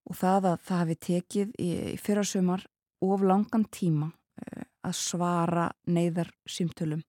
og 0.05 0.17
það 0.19 0.47
að 0.51 0.57
það 0.67 0.81
hafi 0.81 0.97
tekið 1.07 1.53
í, 1.55 1.69
í 1.95 1.97
fyrrasumar 1.97 2.65
of 3.01 3.23
langan 3.25 3.63
tíma 3.73 4.11
að 4.83 4.93
svara 4.99 5.69
neyðar 5.87 6.29
símtölum. 6.49 7.01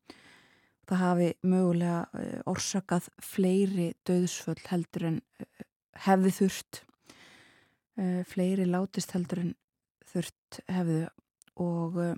Það 0.88 1.02
hafi 1.02 1.28
mögulega 1.44 2.24
orsakað 2.48 3.11
fleiri 3.20 3.90
döðsföll 4.09 4.62
heldur 4.70 5.09
en 5.11 5.20
hefði 6.07 6.35
þurft 6.38 6.83
uh, 8.00 8.22
fleiri 8.28 8.66
látist 8.68 9.14
heldur 9.16 9.42
en 9.42 9.55
þurft 10.12 10.61
hefðu 10.68 11.07
og 11.62 11.98
uh, 12.00 12.14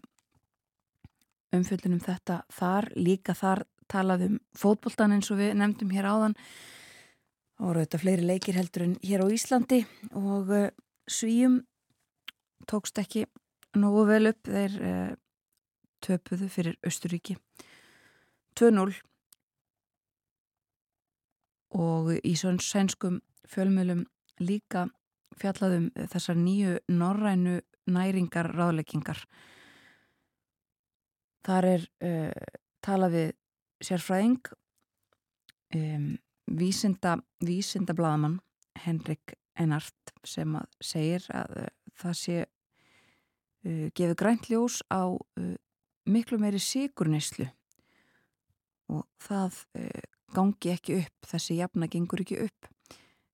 umfjöldunum 1.54 2.02
þetta 2.02 2.42
þar, 2.52 2.90
líka 2.96 3.34
þar 3.38 3.64
talaðum 3.90 4.40
fótboltan 4.56 5.14
eins 5.14 5.30
og 5.30 5.40
við 5.42 5.54
nefndum 5.60 5.92
hér 5.94 6.08
áðan. 6.08 6.38
Og 7.62 7.76
þetta 7.78 8.00
fleiri 8.02 8.26
leikir 8.26 8.58
heldur 8.58 8.88
en 8.88 8.96
hér 9.04 9.22
á 9.22 9.26
Íslandi 9.30 9.84
og 10.18 10.50
uh, 10.50 10.70
svíum 11.06 11.60
tókst 12.70 12.98
ekki 12.98 13.26
nógu 13.78 14.06
vel 14.08 14.30
upp. 14.30 14.48
Þeir 14.48 15.16
töpuðu 16.04 16.48
fyrir 16.52 16.76
Östuríki 16.84 17.37
2-0 18.58 18.92
og 21.74 22.10
í 22.22 22.34
svon 22.38 22.60
sænskum 22.62 23.18
fjölmjölum 23.50 24.04
líka 24.38 24.87
fjallaðum 25.40 25.88
þessar 26.12 26.38
nýju 26.38 26.79
norrænu 26.92 27.59
næringar 27.90 28.51
ráðleggingar. 28.55 29.20
Þar 31.44 31.68
er 31.68 31.87
uh, 32.05 32.53
talað 32.85 33.16
við 33.18 33.33
sérfræðing 33.85 34.53
um, 35.77 36.09
vísinda, 36.61 37.18
vísinda 37.44 37.97
bladamann 37.97 38.38
Henrik 38.85 39.37
Ennart 39.61 40.14
sem 40.27 40.57
að 40.57 40.70
segir 40.83 41.27
að 41.35 41.59
uh, 41.64 41.68
það 42.01 42.18
sé 42.23 42.38
uh, 42.44 43.87
gefið 43.92 44.16
grænt 44.23 44.49
ljós 44.53 44.81
á 44.88 45.12
miklu 46.05 46.40
meiri 46.40 46.61
sigurnislu 46.61 47.47
og 48.92 49.07
það 49.25 49.62
gangi 50.35 50.75
ekki 50.75 50.99
upp, 51.01 51.29
þessi 51.31 51.57
jafna 51.57 51.88
gengur 51.88 52.20
ekki 52.20 52.37
upp, 52.44 52.66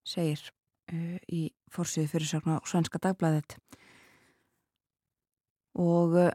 segir 0.07 0.45
í 0.91 1.43
fórsíðu 1.71 2.11
fyrirsögn 2.11 2.57
á 2.57 2.59
Svenska 2.67 3.01
dagblæðet 3.03 3.57
og 5.79 6.17
uh, 6.19 6.31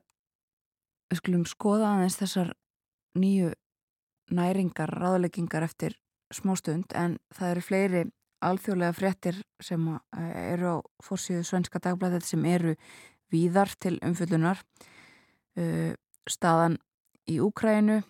við 1.12 1.22
skulum 1.22 1.46
skoða 1.50 1.92
aðeins 1.96 2.20
þessar 2.20 2.54
nýju 3.20 3.52
næringar, 4.36 4.90
ráðleggingar 4.90 5.68
eftir 5.68 5.98
smástund 6.34 6.96
en 6.98 7.20
það 7.36 7.52
eru 7.52 7.66
fleiri 7.66 8.06
alþjóðlega 8.46 8.96
fréttir 8.98 9.38
sem 9.64 9.84
eru 10.16 10.72
á 10.72 10.78
fórsíðu 11.04 11.46
Svenska 11.46 11.80
dagblæðet 11.84 12.26
sem 12.26 12.44
eru 12.50 12.74
víðar 13.32 13.72
til 13.80 13.96
umfyllunar 14.06 14.60
staðan 16.30 16.78
í 17.32 17.38
Úkrænu 17.42 18.02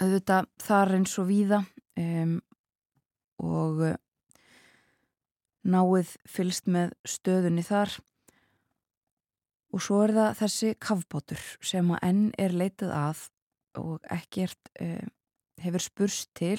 auðvitað 0.00 0.48
þar 0.64 0.94
eins 0.96 1.16
og 1.20 1.28
víða 1.28 1.60
um, 2.00 2.36
og 3.40 3.82
náið 5.66 6.14
fylst 6.28 6.68
með 6.70 6.94
stöðunni 7.08 7.64
þar. 7.66 7.96
Og 9.70 9.82
svo 9.84 10.00
er 10.04 10.14
það 10.16 10.38
þessi 10.40 10.70
kavbótur 10.82 11.42
sem 11.62 11.90
að 11.94 12.04
enn 12.08 12.24
er 12.40 12.56
leitað 12.56 12.94
að 12.96 13.26
og 13.78 14.06
ekkert 14.10 14.70
uh, 14.82 15.04
hefur 15.62 15.84
spurst 15.84 16.30
til. 16.34 16.58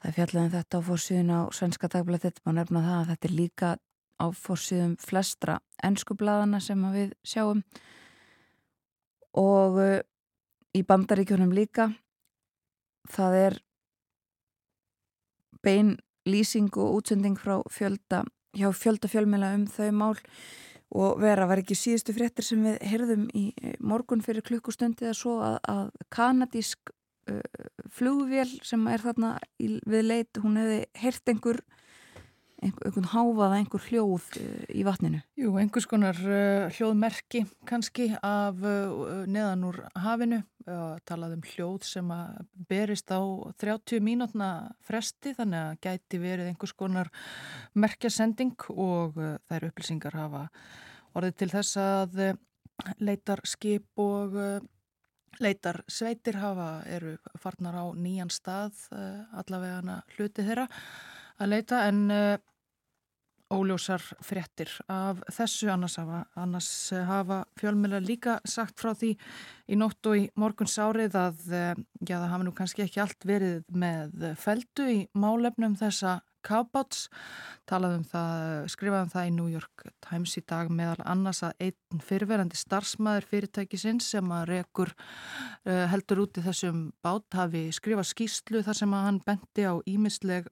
Það 0.00 0.10
er 0.10 0.16
fjallegin 0.16 0.46
um 0.46 0.52
þetta 0.54 0.78
á 0.78 0.86
fórsíðun 0.86 1.32
á 1.34 1.40
Svenska 1.52 1.90
dagblætt 1.90 2.26
þetta 2.28 2.44
má 2.46 2.52
nefna 2.56 2.84
það 2.84 2.98
að 3.00 3.10
þetta 3.10 3.28
er 3.28 3.34
líka 3.36 3.72
á 4.20 4.26
fórsíðum 4.36 4.94
flestra 5.00 5.58
ennskublaðana 5.82 6.60
sem 6.62 6.84
við 6.94 7.16
sjáum. 7.26 7.64
Og 9.40 9.80
uh, 9.80 9.98
í 10.76 10.84
bandaríkjónum 10.86 11.52
líka. 11.56 11.90
Það 13.10 13.36
er 13.40 13.58
bein 15.64 15.96
lýsing 16.28 16.70
og 16.76 17.00
útsending 17.00 17.38
frá 17.40 17.60
fjölda, 17.72 18.24
hjá 18.56 18.70
fjölda 18.74 19.10
fjölmjöla 19.10 19.54
um 19.56 19.66
þau 19.70 19.90
mál. 19.94 20.18
Og 20.90 21.20
vera 21.22 21.46
var 21.46 21.60
ekki 21.62 21.76
síðustu 21.78 22.12
fréttir 22.16 22.42
sem 22.42 22.64
við 22.66 22.80
heyrðum 22.82 23.28
í 23.38 23.44
morgun 23.78 24.24
fyrir 24.26 24.42
klukkustundi 24.42 25.06
eða 25.06 25.14
svo 25.14 25.36
að, 25.46 25.58
að 25.70 25.84
kanadísk 26.10 26.90
uh, 27.30 27.68
flugvél 27.94 28.48
sem 28.66 28.82
er 28.90 29.04
þarna 29.04 29.36
í, 29.62 29.76
við 29.86 30.08
leit, 30.08 30.40
hún 30.42 30.58
hefði 30.58 30.80
heyrt 30.98 31.30
einhver 31.30 31.60
einhvern 32.60 33.08
háfaða, 33.12 33.58
einhver 33.60 33.84
hljóð 33.88 34.28
uh, 34.40 34.48
í 34.72 34.84
vatninu. 34.86 35.22
Jú, 35.40 35.56
einhvers 35.60 35.88
konar 35.90 36.18
uh, 36.24 36.68
hljóðmerki 36.76 37.44
kannski 37.68 38.10
af 38.20 38.60
uh, 38.62 39.24
neðan 39.26 39.68
úr 39.70 39.84
hafinu 39.98 40.42
talað 41.08 41.36
um 41.36 41.44
hljóð 41.44 41.84
sem 41.88 42.10
að 42.12 42.40
berist 42.68 43.10
á 43.10 43.20
30 43.60 44.02
mínútna 44.04 44.70
fresti 44.84 45.32
þannig 45.36 45.60
að 45.60 45.78
gæti 45.86 46.20
verið 46.20 46.50
einhvers 46.50 46.74
konar 46.76 47.10
merkjasending 47.74 48.56
og 48.74 49.16
uh, 49.18 49.38
þær 49.48 49.70
upplýsingar 49.70 50.18
hafa 50.18 50.44
orðið 51.16 51.38
til 51.40 51.50
þess 51.54 51.80
að 51.80 52.20
uh, 52.26 52.36
leitar 53.00 53.42
skip 53.48 54.02
og 54.02 54.36
uh, 54.36 54.60
leitar 55.40 55.82
sveitir 55.88 56.36
hafa 56.40 56.82
eru 56.90 57.16
farnar 57.40 57.80
á 57.80 57.86
nýjan 57.96 58.28
stað 58.34 58.76
allavega 58.90 60.00
hluti 60.16 60.42
þeirra 60.44 60.66
að 61.40 61.52
leita 61.54 61.84
en 61.86 62.00
óljósar 63.50 64.02
fréttir 64.24 64.70
af 64.90 65.20
þessu. 65.34 65.68
Annars 65.72 65.98
hafa, 66.00 66.22
annars 66.38 66.70
hafa 67.08 67.42
fjölmjölar 67.60 68.04
líka 68.06 68.38
sagt 68.48 68.80
frá 68.80 68.94
því 68.94 69.16
í 69.70 69.78
nótt 69.78 70.06
og 70.06 70.18
í 70.22 70.26
morguns 70.40 70.78
árið 70.78 71.18
að 71.18 71.44
eh, 71.52 71.84
já, 72.06 72.16
það 72.16 72.30
hafa 72.32 72.46
nú 72.46 72.56
kannski 72.56 72.86
ekki 72.86 73.04
allt 73.04 73.28
verið 73.28 73.62
með 73.74 74.28
feldu 74.40 74.88
í 74.90 74.98
málefnum 75.18 75.78
þessa 75.80 76.20
kábáts 76.46 77.08
talaðum 77.68 78.04
það, 78.08 78.66
skrifaðum 78.72 79.12
það 79.12 79.28
í 79.28 79.34
New 79.36 79.48
York 79.52 79.84
Times 80.04 80.36
í 80.40 80.42
dag 80.48 80.70
meðal 80.72 81.04
annars 81.12 81.42
að 81.46 81.66
einn 81.68 82.02
fyrirverandi 82.04 82.58
starfsmæður 82.58 83.28
fyrirtækisins 83.30 84.10
sem 84.14 84.34
að 84.34 84.46
rekur 84.54 84.92
uh, 84.94 85.86
heldur 85.92 86.24
út 86.24 86.40
í 86.40 86.44
þessum 86.46 86.82
bát 87.04 87.38
hafi 87.38 87.68
skrifað 87.76 88.10
skýslu 88.14 88.64
þar 88.66 88.80
sem 88.82 88.96
að 88.96 89.08
hann 89.08 89.22
bendi 89.26 89.68
á 89.68 89.74
ímisleg 89.84 90.48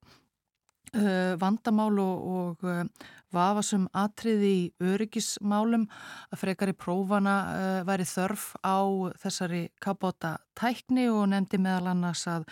vandamál 1.41 1.99
og, 2.01 2.29
og 2.39 2.65
uh, 2.67 3.09
vafasum 3.35 3.87
atriði 3.97 4.53
í 4.55 4.63
öryggismálum 4.89 5.87
að 6.33 6.41
frekar 6.41 6.73
í 6.73 6.77
prófana 6.79 7.37
uh, 7.53 7.81
væri 7.89 8.07
þörf 8.09 8.51
á 8.65 8.79
þessari 9.21 9.63
kapóta 9.85 10.39
tækni 10.59 11.09
og 11.13 11.29
nefndi 11.33 11.61
meðal 11.61 11.93
annars 11.93 12.25
að, 12.31 12.49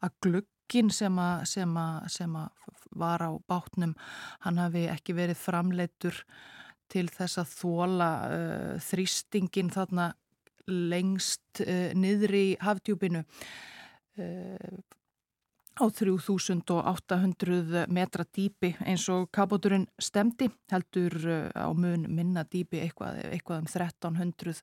að 0.00 0.16
glugginn 0.24 0.90
sem, 0.94 1.20
sem, 1.44 1.78
sem 2.08 2.36
var 2.94 3.24
á 3.26 3.30
bátnum 3.48 3.94
hann 4.46 4.60
hafi 4.62 4.86
ekki 4.92 5.16
verið 5.16 5.40
framleitur 5.42 6.24
til 6.92 7.08
þess 7.12 7.40
að 7.42 7.54
þóla 7.58 8.10
uh, 8.24 8.74
þrýstingin 8.84 9.72
þarna 9.74 10.12
lengst 10.70 11.64
uh, 11.64 11.92
niður 11.96 12.36
í 12.38 12.46
hafdjúpinu. 12.64 13.24
Uh, 14.14 14.76
á 15.74 15.84
3800 15.90 17.86
metra 17.90 18.24
dýpi 18.24 18.70
eins 18.86 19.08
og 19.10 19.26
kabóturinn 19.34 19.86
stemdi 19.98 20.46
heldur 20.70 21.16
uh, 21.26 21.50
á 21.50 21.70
mun 21.74 22.06
minna 22.14 22.44
dýpi 22.46 22.78
eitthvað, 22.84 23.18
eitthvað 23.32 23.64
um 23.64 23.66
1300, 23.66 24.62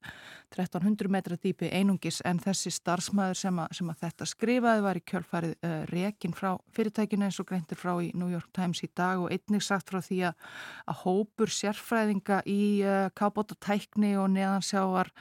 1300 0.56 1.12
metra 1.12 1.36
dýpi 1.36 1.72
einungis. 1.76 2.22
En 2.26 2.40
þessi 2.40 2.72
starfsmæður 2.72 3.42
sem, 3.42 3.62
sem 3.76 3.92
að 3.92 4.06
þetta 4.06 4.30
skrifaði 4.32 4.86
var 4.88 5.02
í 5.02 5.06
kjölfarið 5.12 5.54
uh, 5.60 5.78
rekin 5.92 6.36
frá 6.38 6.56
fyrirtækinu 6.76 7.28
eins 7.28 7.42
og 7.44 7.52
greintir 7.52 7.80
frá 7.80 7.94
í 8.00 8.14
New 8.16 8.32
York 8.32 8.52
Times 8.56 8.84
í 8.86 8.92
dag 8.96 9.20
og 9.20 9.32
einnig 9.36 9.68
sagt 9.68 9.92
frá 9.92 10.00
því 10.00 10.24
að, 10.32 10.50
að 10.88 11.02
hópur 11.04 11.56
sérfræðinga 11.60 12.42
í 12.48 12.62
uh, 12.88 13.08
kabótatækni 13.20 14.16
og 14.22 14.32
neðansjáar 14.38 15.12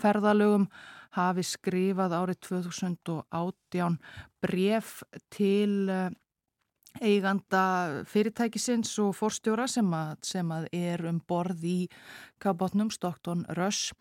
ferðalögum 0.00 0.68
hafi 1.16 1.44
skrifað 1.46 2.16
árið 2.16 2.40
2018 2.46 3.96
bref 4.42 5.00
til 5.32 5.88
eh, 5.90 6.10
eiganda 6.98 8.02
fyrirtækisins 8.10 8.92
og 9.02 9.14
forstjóra 9.14 9.66
sem 9.70 9.86
að, 9.94 10.16
sem 10.26 10.50
að 10.54 10.66
er 10.74 11.04
um 11.06 11.20
borð 11.28 11.62
í 11.66 11.78
kabotnum 12.42 12.90
Stockton 12.90 13.44
Rush 13.58 13.94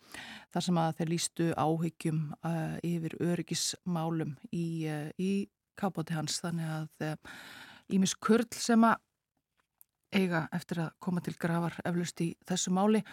þar 0.54 0.66
sem 0.66 0.80
að 0.82 0.96
þeir 1.00 1.12
lístu 1.14 1.50
áhyggjum 1.54 2.24
uh, 2.42 2.78
yfir 2.86 3.14
öryggismálum 3.22 4.34
í, 4.50 4.66
uh, 4.90 5.12
í 5.22 5.46
kaboti 5.78 6.18
hans. 6.18 6.40
Þannig 6.42 6.74
að 6.74 7.20
Ímis 7.94 8.16
uh, 8.18 8.22
Kurl 8.26 8.50
sem 8.58 8.88
að 8.88 8.98
eiga 10.10 10.48
eftir 10.56 10.82
að 10.88 10.96
koma 11.04 11.22
til 11.22 11.36
grafar 11.38 11.78
eflust 11.86 12.22
í 12.26 12.32
þessu 12.50 12.74
máli 12.74 13.04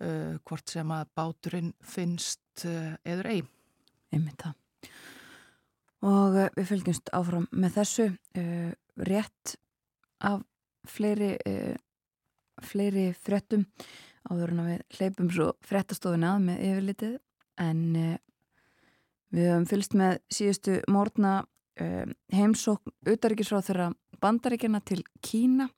hvort 0.00 0.72
sem 0.72 0.92
að 0.96 1.10
báturinn 1.18 1.72
finnst 1.84 2.64
eður 2.64 3.28
ei. 3.28 3.40
Einmitt 4.10 4.40
það. 4.42 4.54
Og 6.06 6.36
uh, 6.38 6.48
við 6.56 6.68
fylgjumst 6.70 7.12
áfram 7.16 7.46
með 7.52 7.76
þessu 7.76 8.06
uh, 8.08 8.70
rétt 9.04 9.56
af 10.24 10.42
fleiri 10.88 11.34
uh, 11.48 11.76
fleiri 12.64 13.10
frettum 13.16 13.66
áður 14.30 14.54
en 14.54 14.62
að 14.62 14.70
við 14.70 14.96
hleypum 14.96 15.30
svo 15.32 15.46
frettastofin 15.64 16.26
að 16.28 16.42
með 16.48 16.64
yfirlitið. 16.68 17.14
En 17.60 17.80
við 19.32 19.46
höfum 19.48 19.64
fylgst 19.68 19.96
með 19.96 20.18
síðustu 20.32 20.74
mórna 20.92 21.32
heimsókn 22.32 22.92
utaríkisráð 23.08 23.66
þeirra 23.66 23.86
bandaríkjana 24.20 24.82
til 24.84 25.00
Kína. 25.24 25.70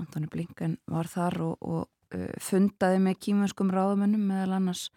Antoni 0.00 0.28
Blinken 0.32 0.78
var 0.88 1.08
þar 1.12 1.36
og, 1.44 1.54
og 1.60 1.93
fundaði 2.42 3.00
með 3.02 3.18
kímanskum 3.26 3.72
ráðumennum 3.72 4.28
meðal 4.28 4.58
annars 4.58 4.88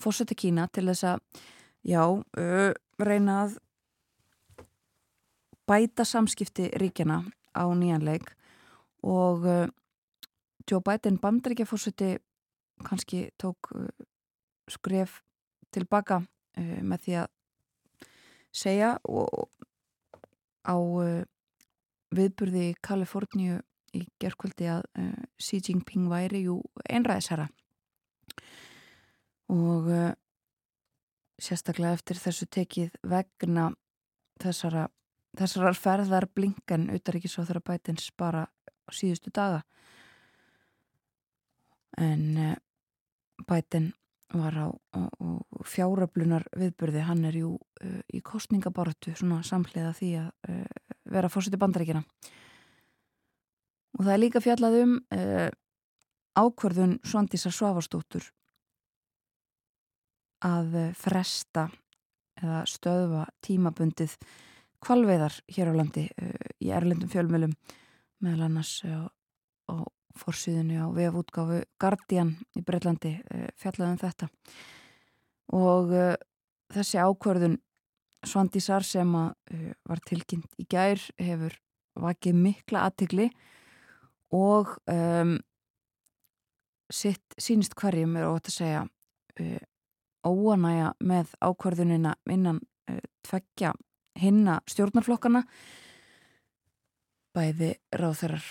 fórseti 0.00 0.36
Kína 0.38 0.68
til 0.72 0.86
þess 0.88 1.04
að 1.04 1.42
já, 1.86 2.02
reyna 3.00 3.36
að 3.44 3.58
bæta 5.70 6.04
samskipti 6.04 6.70
ríkjana 6.80 7.22
á 7.54 7.64
nýjanleik 7.74 8.32
og 9.06 9.46
uh, 9.46 9.66
Joe 10.70 10.82
Biden 10.82 11.18
bandaríkjafórseti 11.18 12.18
kannski 12.84 13.28
tók 13.38 13.70
uh, 13.74 13.86
skref 14.68 15.20
tilbaka 15.70 16.20
uh, 16.22 16.80
með 16.82 17.04
því 17.04 17.16
að 17.22 17.28
segja 18.50 18.92
og, 19.06 19.48
á 20.66 20.74
uh, 20.76 21.22
viðburði 22.10 22.70
í 22.70 22.78
Kaliforníu 22.82 23.60
í 23.96 24.04
gerðkvöldi 24.22 24.68
að 24.70 24.86
uh, 24.98 25.26
Xi 25.40 25.60
Jinping 25.66 26.08
væri 26.10 26.44
jú 26.46 26.60
einræðisherra. 26.86 27.48
Og 29.50 29.90
uh, 29.90 30.10
sérstaklega 31.40 31.98
eftir 31.98 32.20
þessu 32.20 32.48
tekið 32.52 32.96
vegna 33.10 33.70
þessara 34.42 34.88
þessar 35.38 35.76
ferðar 35.78 36.26
blinken 36.34 36.88
utaríkisváþara 36.90 37.62
bætins 37.62 38.10
bara 38.18 38.44
síðustu 38.90 39.30
daga. 39.34 39.62
En 41.98 42.26
uh, 42.38 42.54
bætin 43.46 43.92
var 44.30 44.54
á, 44.54 44.68
á, 44.94 45.00
á 45.10 45.28
fjárablunar 45.66 46.44
viðburði, 46.54 47.00
hann 47.02 47.24
er 47.26 47.34
jú 47.40 47.56
í 48.14 48.20
kostningabortu, 48.22 49.10
svona 49.18 49.40
samhliða 49.42 49.90
því 49.98 50.10
að 50.20 50.60
vera 51.10 51.30
fórsiti 51.32 51.58
bandaríkina 51.58 52.04
og 52.04 52.30
það 53.98 54.12
er 54.14 54.22
líka 54.22 54.42
fjallað 54.44 54.76
um 54.84 54.92
ákverðun 56.38 56.98
Svandísar 57.04 57.52
Svavastóttur 57.52 58.28
að 60.46 60.76
fresta 60.96 61.66
eða 62.40 62.62
stöðva 62.68 63.26
tímabundið 63.44 64.14
kvalveiðar 64.80 65.36
hér 65.52 65.72
á 65.72 65.74
landi 65.76 66.06
uh, 66.08 66.34
í 66.62 66.72
erlendum 66.72 67.10
fjölmjölum 67.12 67.54
meðal 68.24 68.46
annars 68.48 68.80
á, 68.84 69.08
á 69.68 69.74
fórsýðinu 70.20 70.80
á 70.80 70.86
vefútgáfu 70.96 71.62
Guardian 71.80 72.34
í 72.56 72.64
Breitlandi 72.64 73.18
uh, 73.20 73.48
fjallaðum 73.60 74.00
þetta. 74.00 74.30
Og 75.56 75.92
uh, 75.92 76.14
þessi 76.72 77.00
ákvörðun 77.00 77.60
Svandísar 78.20 78.84
sem 78.84 79.08
var 79.08 80.00
tilkynnt 80.04 80.58
í 80.60 80.66
gær 80.68 81.00
hefur 81.16 81.54
vakið 81.96 82.34
mikla 82.36 82.82
aðtikli 82.84 83.30
og 83.30 83.38
um, 84.34 85.36
sitt 86.90 87.36
sínist 87.38 87.74
hverjum 87.78 88.16
er 88.18 88.28
ótt 88.28 88.50
að 88.50 88.56
segja 88.56 88.86
óanæja 90.26 90.90
með 91.00 91.30
ákvörðunina 91.40 92.16
innan 92.28 92.58
tveggja 93.24 93.72
hinna 94.20 94.58
stjórnarflokkana 94.68 95.44
bæði 97.36 97.74
ráþarar 97.94 98.42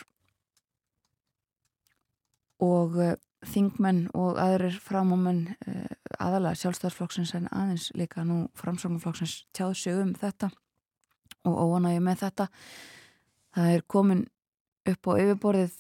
og 2.64 2.96
uh, 3.00 3.16
þingmenn 3.48 4.08
og 4.18 4.40
aðrir 4.42 4.76
framámenn 4.84 5.46
uh, 5.68 5.92
aðalega 6.20 6.60
sjálfstæðarflokksins 6.60 7.36
en 7.38 7.48
aðeins 7.56 7.90
líka 7.96 8.26
nú 8.28 8.46
framsóknarflokksins 8.60 9.44
tjáð 9.56 9.76
sig 9.80 10.00
um 10.00 10.14
þetta 10.18 10.52
og 11.48 11.56
óanægi 11.56 12.02
með 12.04 12.24
þetta. 12.26 12.48
Það 13.56 13.74
er 13.76 13.86
komin 13.88 14.26
upp 14.94 15.12
á 15.12 15.12
yfirborðið 15.22 15.78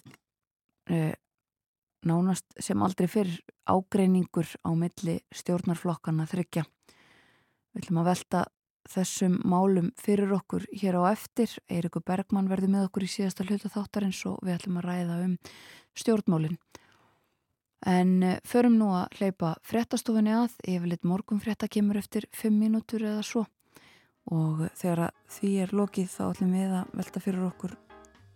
uh, 0.93 1.13
nánast 2.07 2.45
sem 2.61 2.79
aldrei 2.85 3.09
fyrir 3.11 3.41
ágreiningur 3.69 4.47
á 4.63 4.71
milli 4.71 5.19
stjórnarflokkana 5.35 6.27
þryggja 6.29 6.63
við 7.73 7.83
ætlum 7.83 8.01
að 8.01 8.09
velta 8.09 8.45
þessum 8.89 9.35
málum 9.45 9.91
fyrir 9.99 10.31
okkur 10.33 10.65
hér 10.73 10.97
á 10.97 11.13
eftir. 11.13 11.51
Eirikur 11.69 12.03
Bergmann 12.05 12.49
verður 12.49 12.73
með 12.73 12.87
okkur 12.87 13.05
í 13.05 13.11
síðasta 13.11 13.45
hluta 13.45 13.69
þáttarins 13.69 14.21
og 14.29 14.39
við 14.45 14.55
ætlum 14.55 14.79
að 14.81 14.87
ræða 14.87 15.19
um 15.27 15.35
stjórnmálinn. 15.99 16.57
En 17.87 18.23
eh, 18.23 18.39
förum 18.43 18.75
nú 18.79 18.89
að 18.91 19.19
hleypa 19.19 19.53
frettastofinni 19.63 20.33
að, 20.35 20.57
yfirleitt 20.67 21.05
morgun 21.07 21.39
fretta 21.39 21.69
kemur 21.71 22.01
eftir 22.01 22.27
5 22.35 22.57
mínútur 22.59 23.05
eða 23.05 23.23
svo 23.23 23.45
og 24.29 24.65
þegar 24.77 25.13
því 25.31 25.53
er 25.63 25.71
lokið 25.73 26.09
þá 26.11 26.23
ætlum 26.27 26.51
við 26.57 26.73
að 26.81 26.97
velta 26.99 27.23
fyrir 27.23 27.45
okkur 27.47 27.77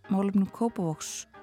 málumnum 0.08 0.50
Kópavóks 0.50 1.33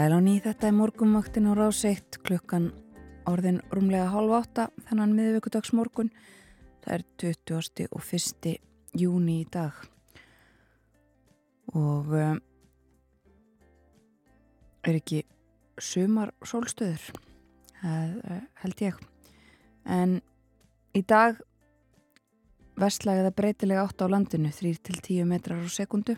Sæl 0.00 0.16
á 0.16 0.20
ný 0.24 0.38
þetta 0.40 0.70
er 0.70 0.72
morgunvaktin 0.72 1.44
á 1.44 1.52
ráseitt 1.52 2.16
klukkan 2.24 2.70
orðin 3.28 3.58
rúmlega 3.68 4.06
hálf 4.08 4.32
átta 4.32 4.64
þennan 4.86 5.12
miðvíkudags 5.12 5.74
morgun. 5.76 6.08
Það 6.80 6.94
er 6.94 7.04
20. 7.20 7.88
og 7.92 8.06
1. 8.08 8.48
júni 8.96 9.34
í 9.42 9.44
dag 9.52 9.76
og 11.76 12.08
um, 12.16 12.40
er 14.88 15.00
ekki 15.02 15.20
sumar 15.76 16.32
sólstöður, 16.48 17.20
það 17.82 18.16
uh, 18.24 18.42
held 18.64 18.84
ég. 18.88 19.04
En 19.84 20.18
í 20.96 21.04
dag 21.04 21.44
vestlægða 22.80 23.36
breytilega 23.36 23.84
átt 23.84 24.00
á 24.00 24.08
landinu 24.08 24.48
3-10 24.48 25.28
metrar 25.28 25.60
á 25.60 25.68
sekundu 25.68 26.16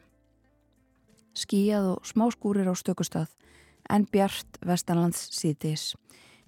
skíjað 1.34 1.96
og 1.96 2.06
smáskúrir 2.06 2.70
á 2.70 2.78
stökustað 2.78 3.32
en 3.92 4.06
bjart 4.08 4.58
vestanlands 4.66 5.28
síðdís. 5.36 5.92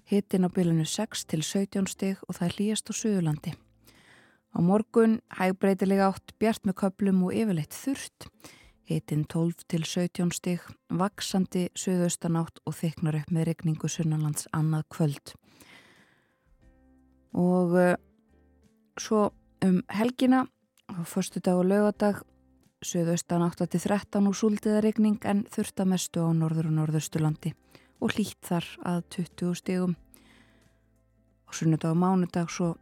Hittin 0.09 0.45
á 0.45 0.49
bylunu 0.53 0.85
6 0.85 1.25
til 1.29 1.41
17 1.43 1.87
stig 1.89 2.19
og 2.27 2.37
það 2.37 2.47
er 2.47 2.55
hlýjast 2.57 2.89
á 2.89 2.93
Suðurlandi. 2.93 3.53
Á 4.55 4.57
morgun 4.61 5.19
hægbreytilega 5.37 6.11
átt 6.11 6.35
bjart 6.39 6.65
með 6.65 6.77
köplum 6.83 7.23
og 7.25 7.33
yfirleitt 7.35 7.73
þurft. 7.75 8.29
Hittin 8.85 9.25
12 9.25 9.65
til 9.67 9.83
17 9.83 10.31
stig, 10.31 10.61
vaksandi 10.89 11.67
Suðaustanátt 11.73 12.61
og 12.69 12.77
þyknar 12.77 13.17
upp 13.21 13.33
með 13.33 13.49
regningu 13.49 13.89
Sunnanlands 13.89 14.45
annað 14.53 14.85
kvöld. 14.93 15.33
Og 17.33 17.73
uh, 17.73 17.95
svo 19.01 19.31
um 19.65 19.81
helgina 19.89 20.45
á 20.85 21.01
förstu 21.03 21.41
dag 21.41 21.57
og 21.57 21.65
lögadag 21.65 22.21
Suðaustan 22.83 23.45
8-13 23.45 24.27
og 24.27 24.35
súldiða 24.35 24.81
regning 24.83 25.21
en 25.23 25.45
þurfta 25.51 25.85
mestu 25.87 26.25
á 26.25 26.29
norður 26.35 26.67
og 26.69 26.75
norðausturlandi 26.79 27.53
og 28.03 28.15
hlýtt 28.15 28.41
þar 28.43 28.67
að 28.83 28.99
20 29.15 29.55
stegum. 29.61 29.95
Og 31.47 31.55
sunnudag 31.55 31.93
og 31.95 32.01
mánudag 32.01 32.51
svo 32.51 32.73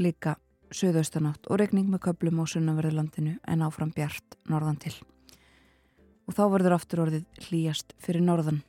líka 0.00 0.38
Suðaustanátt 0.74 1.46
og 1.52 1.60
regning 1.60 1.90
með 1.92 2.06
köplum 2.08 2.40
á 2.42 2.44
sunnaverðurlandinu 2.50 3.36
en 3.46 3.62
áfram 3.62 3.92
bjart 3.94 4.38
norðan 4.50 4.80
til. 4.82 4.94
Og 6.26 6.34
þá 6.34 6.44
verður 6.50 6.78
aftur 6.78 7.04
orðið 7.04 7.44
hlýjast 7.46 7.94
fyrir 8.02 8.24
norðan. 8.24 8.62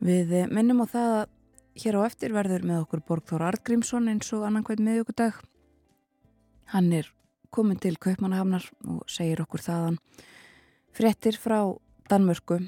Við 0.00 0.32
minnum 0.48 0.82
á 0.82 0.86
það 0.88 1.14
að 1.20 1.28
hér 1.84 2.00
á 2.00 2.08
eftir 2.08 2.34
verður 2.34 2.66
með 2.66 2.82
okkur 2.86 3.04
Borgþór 3.06 3.46
Artgrímsson 3.52 4.08
eins 4.10 4.32
og 4.34 4.48
annan 4.48 4.64
hvern 4.66 4.86
miðjökudag. 4.88 5.36
Hann 6.72 6.92
er 6.96 7.12
komin 7.50 7.78
til 7.80 7.98
Kaupmannahafnar 8.00 8.66
og 8.88 9.02
segir 9.10 9.42
okkur 9.42 9.62
þaðan 9.64 9.98
frettir 10.96 11.38
frá 11.38 11.62
Danmörku 12.10 12.60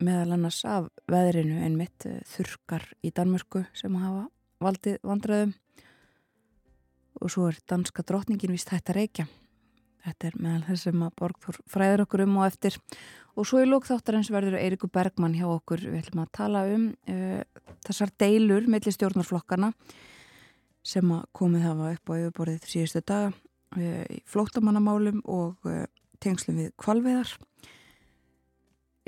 meðal 0.00 0.34
annars 0.34 0.60
af 0.64 0.88
veðrinu 1.10 1.60
einmitt 1.64 2.06
eh, 2.08 2.20
þurkar 2.28 2.86
í 3.04 3.12
Danmörku 3.14 3.64
sem 3.76 3.94
hafa 4.00 4.28
valdið 4.60 4.98
vandræðum. 5.06 5.52
Og 7.20 7.32
svo 7.32 7.50
er 7.50 7.58
danska 7.68 8.04
drotningin 8.06 8.54
vist 8.54 8.70
hægt 8.72 8.92
að 8.92 9.00
reykja. 9.00 9.26
Þetta 10.00 10.28
er 10.30 10.36
meðal 10.40 10.62
þess 10.70 10.86
sem 10.88 11.02
að 11.04 11.16
Borgþór 11.20 11.58
fræður 11.68 12.04
okkur 12.06 12.24
um 12.24 12.38
og 12.40 12.46
eftir. 12.46 12.78
Og 13.36 13.48
svo 13.48 13.60
í 13.60 13.68
lókþáttarins 13.68 14.30
verður 14.32 14.56
Eirikur 14.60 14.92
Bergmann 14.92 15.36
hjá 15.36 15.44
okkur. 15.50 15.84
Við 15.84 16.00
ætlum 16.00 16.22
að 16.24 16.32
tala 16.38 16.64
um 16.72 16.86
uh, 17.12 17.42
þessar 17.84 18.14
deilur 18.20 18.68
millir 18.72 18.96
stjórnarflokkana 18.96 19.74
sem 20.80 21.12
að 21.12 21.26
komið 21.36 21.66
hafa 21.68 21.92
upp 21.92 22.12
á 22.12 22.12
yfirborðið 22.16 22.68
síðustu 22.72 23.04
daga 23.04 23.34
flótamannamálum 24.30 25.22
og 25.30 25.68
uh, 25.68 25.84
tengslum 26.20 26.58
við 26.58 26.72
kvalveðar 26.80 27.36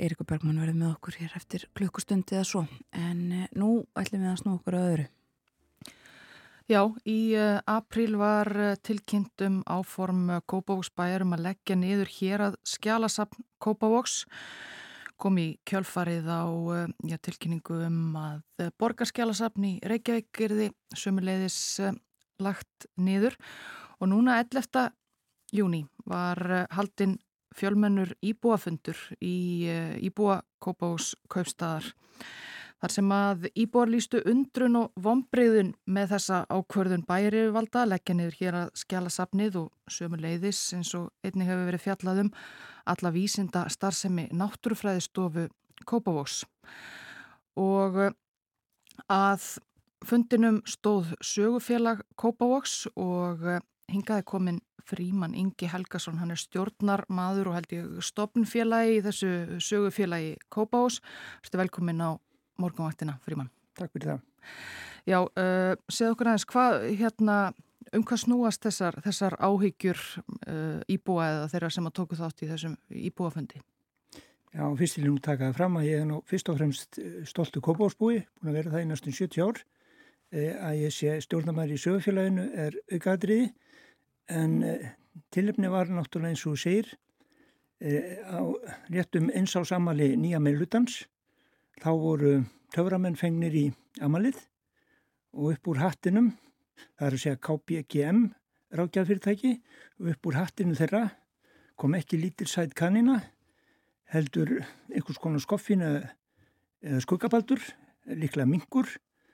Eirikur 0.03 0.27
Bergmann 0.27 0.59
verður 0.59 0.79
með 0.79 0.93
okkur 0.95 1.17
hér 1.21 1.33
eftir 1.37 1.65
klukkustundi 1.77 2.35
eða 2.35 2.47
svo. 2.49 2.63
En 2.97 3.27
nú 3.55 3.83
ætlum 3.99 4.23
við 4.23 4.31
að 4.31 4.39
snú 4.41 4.55
okkur 4.57 4.77
að 4.77 4.87
öðru. 4.87 5.05
Já, 6.71 6.81
í 7.05 7.35
apríl 7.69 8.15
var 8.17 8.49
uh, 8.55 8.73
tilkynnt 8.79 9.43
um 9.45 9.59
áform 9.67 10.29
uh, 10.31 10.39
Kópavóksbæjar 10.47 11.25
um 11.25 11.35
að 11.35 11.45
leggja 11.49 11.77
niður 11.77 12.11
hér 12.15 12.45
að 12.47 12.57
skjálasapn 12.67 13.43
Kópavóks 13.63 14.23
kom 15.19 15.37
í 15.39 15.49
kjölfarið 15.69 16.25
á 16.27 16.43
já, 17.07 17.17
tilkynningu 17.21 17.83
um 17.85 18.15
að 18.17 18.71
borgarskjálasapn 18.81 19.67
í 19.67 19.73
Reykjavík 19.87 20.41
erði 20.47 20.71
sömuleiðis 20.97 21.59
lagt 22.43 22.87
niður 22.99 23.37
og 23.99 24.09
núna 24.11 24.39
11. 24.41 24.89
júni 25.53 25.83
var 26.05 26.67
haldinn 26.73 27.19
fjölmennur 27.53 28.15
íbúafundur 28.25 28.97
í 29.21 29.67
íbúa 30.01 30.41
Kópavóks 30.63 31.13
kaupstaðar 31.29 31.93
Þar 32.83 32.91
sem 32.91 33.11
að 33.15 33.45
íbúar 33.63 33.87
lístu 33.87 34.19
undrun 34.27 34.73
og 34.75 34.97
vonbreyðun 34.99 35.69
með 35.95 36.09
þessa 36.17 36.41
ákvörðun 36.51 37.05
bærivalda 37.07 37.85
leggja 37.87 38.15
niður 38.19 38.35
hér 38.41 38.57
að 38.59 38.73
skjala 38.81 39.11
sapnið 39.15 39.55
og 39.61 39.93
sömu 39.95 40.19
leiðis 40.19 40.59
eins 40.75 40.91
og 40.99 41.05
einnig 41.23 41.47
hefur 41.47 41.69
verið 41.69 41.83
fjallaðum 41.85 42.31
alla 42.91 43.11
vísinda 43.15 43.61
starfsemi 43.71 44.25
náttúrufræðistofu 44.35 45.45
Kópavós. 45.87 46.41
Og 47.55 48.01
eh, 48.03 48.11
að 49.07 49.47
fundinum 50.03 50.59
stóð 50.67 51.15
sögufélag 51.23 52.03
Kópavós 52.19 52.81
og 52.99 53.47
eh, 53.47 53.63
hingaði 53.91 54.25
komin 54.27 54.61
fríman 54.83 55.35
Ingi 55.35 55.67
Helgason, 55.71 56.19
hann 56.19 56.33
er 56.33 56.39
stjórnar 56.39 57.05
maður 57.11 57.51
og 57.51 57.57
held 57.57 57.75
ég 57.75 58.03
stopnfélagi 58.03 58.97
í 58.97 59.03
þessu 59.05 59.31
sögufélagi 59.63 60.35
Kópavós. 60.51 60.99
Velkomin 61.53 62.03
á 62.03 62.19
morgunvaktina, 62.59 63.17
Fríman. 63.23 63.51
Takk 63.77 63.93
fyrir 63.95 64.13
það. 64.13 64.25
Já, 65.09 65.19
uh, 65.19 65.75
segð 65.91 66.13
okkur 66.13 66.29
aðeins, 66.31 66.47
hvað, 66.47 66.85
hérna, 66.99 67.37
um 67.95 68.05
hvað 68.07 68.23
snúast 68.23 68.63
þessar, 68.63 68.97
þessar 69.03 69.35
áhyggjur 69.43 69.99
uh, 69.99 70.79
íbúa 70.91 71.29
eða 71.29 71.51
þeirra 71.53 71.71
sem 71.75 71.89
að 71.89 71.95
tóku 71.99 72.19
þátt 72.19 72.43
í 72.45 72.49
þessum 72.51 72.77
íbúafundi? 73.09 73.63
Já, 74.53 74.63
fyrst 74.77 74.99
til 74.99 75.07
nú 75.07 75.17
takaði 75.23 75.57
fram 75.57 75.79
að 75.79 75.87
ég 75.89 76.03
er 76.03 76.07
nú 76.07 76.21
fyrst 76.29 76.51
og 76.53 76.59
fremst 76.59 76.99
uh, 77.01 77.19
stoltu 77.27 77.63
kópásbúi, 77.63 78.21
búin 78.39 78.53
að 78.53 78.59
vera 78.59 78.75
það 78.75 78.85
í 78.85 78.89
næstum 78.91 79.17
70 79.17 79.43
ár, 79.47 79.63
uh, 79.63 80.53
að 80.69 80.79
ég 80.83 80.95
sé 80.95 81.17
stjórnamæri 81.25 81.75
í 81.75 81.83
sögufélaginu 81.83 82.47
er 82.67 82.79
aukaðriði, 82.93 83.51
en 84.29 84.59
uh, 84.63 84.91
tilöfni 85.33 85.71
var 85.71 85.91
náttúrulega 85.91 86.33
eins 86.33 86.45
og 86.47 86.59
segir 86.61 86.91
uh, 87.83 88.13
á 88.29 88.39
réttum 88.93 89.29
eins 89.33 89.55
á 89.55 89.61
samali 89.67 90.13
nýja 90.17 90.39
meilutans 90.39 91.03
þá 91.81 91.91
voru 91.99 92.33
töframenn 92.73 93.19
fengnir 93.19 93.55
í 93.55 93.65
amalið 94.01 94.39
og 95.33 95.53
upp 95.55 95.69
úr 95.71 95.81
hattinum, 95.81 96.31
það 96.97 97.07
er 97.07 97.15
að 97.15 97.21
segja 97.23 97.41
KPGM 97.41 98.23
rákjafyrirtæki, 98.73 99.53
og 100.01 100.09
upp 100.13 100.29
úr 100.29 100.37
hattinu 100.37 100.77
þeirra 100.77 101.03
kom 101.77 101.95
ekki 101.97 102.19
lítil 102.21 102.47
sætt 102.49 102.75
kannina, 102.77 103.19
heldur 104.13 104.59
einhvers 104.93 105.19
konar 105.21 105.41
skoffin 105.41 105.83
eða 105.85 107.01
skuggabaldur, 107.03 107.61
líklega 108.05 108.49
mingur, 108.49 108.89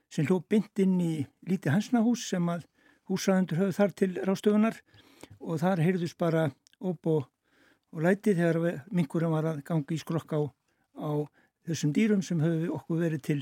sem 0.10 0.28
hló 0.28 0.40
bynd 0.42 0.84
inn 0.84 1.00
í 1.04 1.14
lítið 1.48 1.76
hansnahús 1.76 2.28
sem 2.32 2.48
að 2.52 2.66
húsraðundur 3.10 3.60
höfðu 3.60 3.78
þar 3.78 3.93
til 4.01 4.10
rástöfunar 4.28 4.80
og 5.39 5.60
þar 5.62 5.84
heyrðus 5.84 6.16
bara 6.18 6.49
upp 6.80 7.10
og, 7.10 7.28
læti 7.97 8.36
þegar 8.38 8.84
mingurum 8.93 9.34
var 9.34 9.47
að 9.49 9.64
gangi 9.66 9.97
í 9.97 10.01
skrokk 10.01 10.36
á, 10.38 10.41
á 11.01 11.12
þessum 11.66 11.93
dýrum 11.95 12.22
sem 12.26 12.41
höfðu 12.41 12.70
okkur 12.76 13.01
verið 13.01 13.24
til 13.26 13.39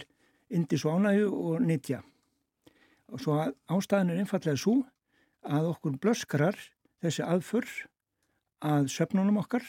indis 0.48 0.86
og 0.88 1.02
ánægu 1.02 1.28
og 1.28 1.66
nýtja. 1.68 2.00
Og 3.12 3.20
svo 3.20 3.36
ástæðan 3.68 4.14
er 4.14 4.22
einfallega 4.22 4.60
svo 4.60 4.78
að 5.44 5.70
okkur 5.74 6.00
blöskrar 6.00 6.56
þessi 7.04 7.26
aðför 7.28 7.68
að 8.64 8.90
söfnunum 8.92 9.42
okkar 9.44 9.66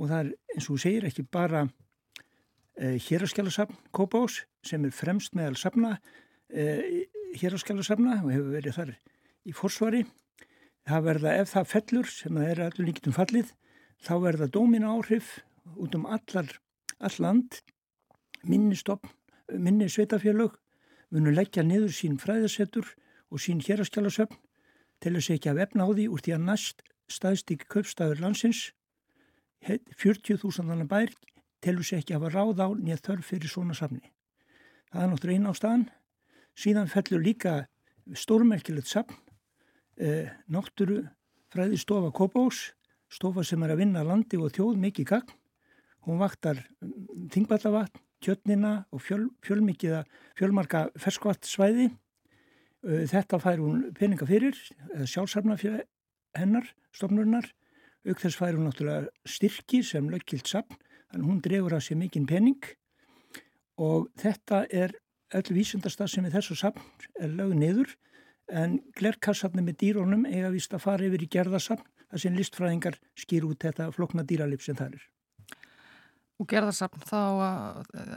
og 0.00 0.08
það 0.08 0.18
er 0.18 0.32
eins 0.54 0.68
og 0.72 0.80
segir 0.82 1.06
ekki 1.08 1.24
bara 1.28 1.66
eh, 2.80 2.96
héraskjálasafn 2.96 3.76
Kópás 3.92 4.42
sem 4.64 4.84
er 4.84 4.94
fremst 4.96 5.36
meðal 5.36 5.58
safna 7.32 7.38
eh, 7.38 7.40
héraskjálasafna 7.40 8.22
og 8.24 8.30
hefur 8.32 8.52
verið 8.52 8.76
þar 8.76 8.92
í 9.44 9.52
forsvari. 9.52 10.04
Það 10.86 11.04
verða 11.04 11.34
ef 11.40 11.52
það 11.52 11.68
fellur 11.70 12.06
sem 12.06 12.34
það 12.34 12.50
er 12.50 12.60
allir 12.60 12.86
líkitum 12.86 13.12
fallið 13.12 13.52
þá 14.02 14.14
verða 14.20 14.48
dómina 14.50 14.92
áhrif 14.92 15.40
út 15.76 15.94
um 15.94 16.06
allar 16.06 16.58
all 17.00 17.18
land, 17.18 17.62
minni 18.44 18.76
stopn, 18.76 19.08
minni 19.48 19.88
sveitafélög, 19.88 20.54
munu 21.10 21.32
leggja 21.32 21.62
niður 21.62 21.92
sín 21.92 22.18
fræðasettur 22.18 22.86
og 23.30 23.40
sín 23.40 23.62
héraskjálasöfn 23.62 24.38
til 25.00 25.14
þess 25.16 25.30
ekki 25.30 25.50
að 25.50 25.60
vefna 25.62 25.86
á 25.86 25.90
því 25.90 26.08
úr 26.08 26.22
því 26.22 26.34
að 26.36 26.46
næst 26.46 26.82
staðstík 27.10 27.66
köpstæður 27.68 28.22
landsins 28.22 28.72
40.000 29.62 30.86
bær 30.90 31.10
til 31.62 31.76
þess 31.78 31.92
ekki 31.98 32.14
að 32.14 32.26
hafa 32.26 32.34
ráð 32.34 32.62
á 32.62 32.68
nýja 32.74 32.98
þörf 33.02 33.26
fyrir 33.30 33.50
svona 33.50 33.74
safni. 33.74 34.02
Það 34.90 35.02
er 35.02 35.10
náttúrulega 35.10 35.38
einn 35.38 35.50
á 35.50 35.54
staðan. 35.54 35.84
Síðan 36.58 36.90
fellur 36.90 37.22
líka 37.22 37.66
stórmerkilegt 38.14 38.90
safn, 38.90 39.14
eh, 39.96 40.30
náttúru 40.48 41.04
fræði 41.52 41.78
stofa 41.78 42.10
Kópás, 42.10 42.72
stofa 43.08 43.44
sem 43.44 43.62
er 43.62 43.70
að 43.70 43.84
vinna 43.84 44.04
landi 44.04 44.36
og 44.36 44.52
þjóð 44.52 44.76
mikið 44.80 45.06
gagn 45.06 45.38
Hún 46.02 46.18
vaktar 46.18 46.58
þingvallavatn, 47.30 48.00
kjötnina 48.22 48.72
og 48.90 49.02
fjöl, 49.04 49.28
fjölmikið 49.46 50.00
fjölmarka 50.38 50.88
ferskvattsvæði. 50.98 51.90
Þetta 52.82 53.38
fær 53.42 53.62
hún 53.62 53.84
peninga 53.94 54.26
fyrir, 54.26 54.58
sjálfsarfna 55.06 55.54
fyrir 55.60 55.84
hennar, 56.38 56.66
stofnurinnar. 56.94 57.46
Auk 58.02 58.18
þess 58.18 58.38
fær 58.38 58.58
hún 58.58 58.66
náttúrulega 58.66 59.12
styrki 59.30 59.84
sem 59.86 60.08
löggilt 60.10 60.50
sapn, 60.50 60.74
þannig 61.12 61.28
hún 61.28 61.42
drefur 61.44 61.76
að 61.78 61.84
sér 61.86 62.00
mikinn 62.00 62.26
pening 62.26 62.58
og 63.78 64.08
þetta 64.18 64.64
er 64.74 64.96
öll 65.38 65.54
vísundastað 65.56 66.12
sem 66.12 66.26
er 66.26 66.34
þessu 66.36 66.56
sapn 66.58 66.84
er 67.20 67.32
lögð 67.32 67.56
niður 67.60 67.94
en 68.52 68.78
glerkassarnir 68.98 69.64
með 69.64 69.78
dýrónum 69.82 70.26
eiga 70.28 70.50
vist 70.52 70.74
að 70.74 70.84
fara 70.84 71.06
yfir 71.06 71.24
í 71.24 71.30
gerðasapn 71.32 71.88
þar 72.12 72.22
sem 72.24 72.36
listfræðingar 72.36 72.98
skýr 73.18 73.46
út 73.48 73.64
þetta 73.64 73.88
flokna 73.94 74.24
dýralip 74.28 74.64
sem 74.64 74.76
það 74.76 74.98
er. 74.98 75.06
Og 76.40 76.48
gerðarsapn 76.50 77.04
þá, 77.06 77.20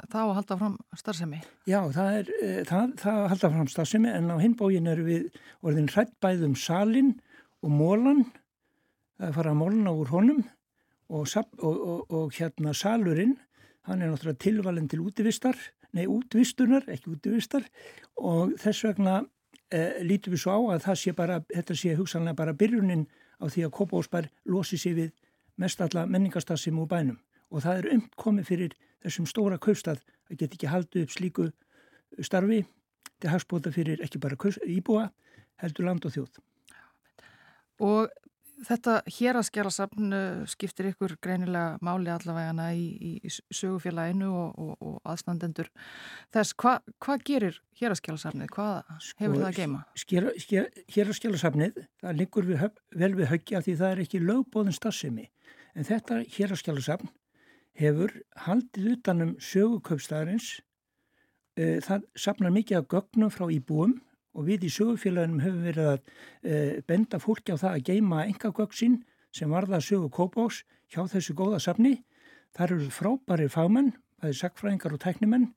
þá 0.09 0.20
að 0.24 0.34
halda 0.39 0.57
fram 0.57 0.76
starfsemi? 0.97 1.41
Já, 1.70 1.80
það 1.93 2.18
er 2.20 2.32
e, 2.39 2.49
það, 2.66 2.95
það 3.03 3.20
að 3.22 3.30
halda 3.34 3.51
fram 3.53 3.70
starfsemi 3.72 4.11
en 4.11 4.34
á 4.34 4.38
hinbógin 4.41 4.91
eru 4.91 5.05
við 5.05 5.39
orðin 5.61 5.91
hrætt 5.93 6.16
bæðum 6.24 6.57
salin 6.59 7.13
og 7.61 7.72
mólan 7.72 8.26
það 9.20 9.30
er 9.30 9.38
farað 9.38 9.59
mólna 9.61 9.93
úr 9.95 10.11
honum 10.11 10.41
og, 11.13 11.28
og, 11.30 11.76
og, 11.76 11.99
og 12.09 12.34
hérna 12.36 12.74
salurinn 12.76 13.36
hann 13.86 14.01
er 14.01 14.09
náttúrulega 14.09 14.41
tilvalin 14.41 14.89
til 14.89 15.03
útvistar 15.05 15.59
nei 15.95 16.05
útvistunar, 16.11 16.85
ekki 16.91 17.13
útvistar 17.15 17.65
og 18.19 18.55
þess 18.61 18.85
vegna 18.87 19.19
e, 19.71 20.03
lítum 20.03 20.35
við 20.35 20.43
svo 20.43 20.55
á 20.55 20.59
að 20.75 20.87
það 20.87 20.99
sé 21.01 21.13
bara 21.15 21.41
þetta 21.53 21.77
sé 21.81 21.95
hugsanlega 21.95 22.39
bara 22.41 22.57
byrjunin 22.57 23.05
á 23.39 23.45
því 23.47 23.67
að 23.67 23.75
Kópásbær 23.79 24.29
losi 24.51 24.79
sér 24.79 24.97
við 24.99 25.13
mest 25.61 25.81
alla 25.81 26.05
menningastassim 26.05 26.79
úr 26.79 26.89
bænum 26.91 27.19
og 27.51 27.63
það 27.63 27.79
er 27.79 27.91
umt 27.95 28.15
komið 28.19 28.49
fyrir 28.51 28.75
þessum 29.05 29.27
stóra 29.29 29.59
kaupstað 29.61 30.01
að 30.29 30.39
geta 30.41 30.57
ekki 30.57 30.71
haldið 30.71 31.05
upp 31.05 31.15
slíku 31.15 31.47
starfi 32.23 32.63
til 33.21 33.31
hagspóta 33.31 33.71
fyrir 33.71 34.01
ekki 34.03 34.19
bara 34.19 34.37
íbúa, 34.67 35.09
heldur 35.61 35.85
land 35.85 36.05
og 36.05 36.11
þjóð. 36.11 36.39
Og 37.79 38.09
þetta 38.64 38.95
héraskjálasafn 39.12 40.16
skiptir 40.49 40.89
ykkur 40.91 41.18
greinilega 41.24 41.76
máli 41.86 42.12
allavegana 42.14 42.70
í, 42.78 42.86
í 43.20 43.32
sögufélaginu 43.32 44.30
og, 44.32 44.56
og, 44.62 44.74
og 44.80 45.12
aðstandendur 45.12 45.70
þess. 46.34 46.56
Hvað 46.62 46.95
hva 47.03 47.18
gerir 47.28 47.60
héraskjálasafnið? 47.82 48.49
Hvað 48.56 48.80
hefur 49.20 49.36
sko, 49.36 49.41
það 49.41 49.49
að 49.49 49.60
geima? 49.60 49.84
Héraskjálasafnið, 50.95 51.84
það 52.01 52.20
liggur 52.22 52.49
við, 52.49 52.66
vel 52.95 53.14
við 53.20 53.32
höggja 53.34 53.64
því 53.66 53.78
það 53.84 53.93
er 53.95 54.03
ekki 54.06 54.24
lögbóðin 54.24 54.80
stafsemi 54.80 55.30
en 55.76 55.88
þetta 55.88 56.22
héraskjálasafn 56.38 57.12
hefur 57.76 58.14
haldið 58.45 58.91
utanum 58.95 59.36
sögukaupstæðarins. 59.43 60.62
Eh, 61.60 61.80
það 61.84 62.08
sapnar 62.20 62.53
mikið 62.56 62.82
af 62.82 62.89
gögnum 62.91 63.32
frá 63.32 63.47
íbúum 63.51 63.97
og 64.36 64.47
við 64.49 64.67
í 64.67 64.71
sögufélaginum 64.75 65.43
hefum 65.43 65.65
verið 65.65 65.91
að 65.93 65.99
e, 66.43 66.55
benda 66.88 67.19
fólki 67.23 67.55
á 67.55 67.61
það 67.61 67.71
að 67.71 67.86
geima 67.89 68.25
enga 68.25 68.51
gögn 68.51 68.75
sín 68.75 68.97
sem 69.36 69.51
varða 69.51 69.81
sögu 69.83 70.09
kópás 70.11 70.63
hjá 70.91 71.05
þessu 71.11 71.36
góða 71.36 71.61
sapni. 71.63 71.97
Það 72.55 72.65
eru 72.65 72.89
frábæri 72.93 73.47
fámenn, 73.51 73.93
það 74.21 74.31
er 74.31 74.39
sakfræðingar 74.41 74.95
og 74.95 75.03
tæknimenn. 75.03 75.47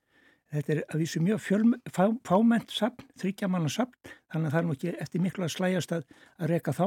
Þetta 0.48 0.72
er 0.72 0.80
að 0.88 1.02
vísu 1.02 1.20
mjög 1.20 1.42
fjöl, 1.44 1.64
fá, 1.92 2.04
fámennt 2.24 2.72
sapn, 2.72 3.04
þryggjamanna 3.20 3.68
sapn, 3.68 3.98
þannig 4.32 4.48
að 4.48 4.54
það 4.54 4.60
er 4.60 4.66
nú 4.66 4.76
ekki 4.78 4.94
eftir 5.04 5.22
miklu 5.22 5.44
að 5.44 5.54
slæjast 5.54 5.92
að, 5.92 6.06
að 6.40 6.52
reka 6.54 6.72
þá 6.72 6.86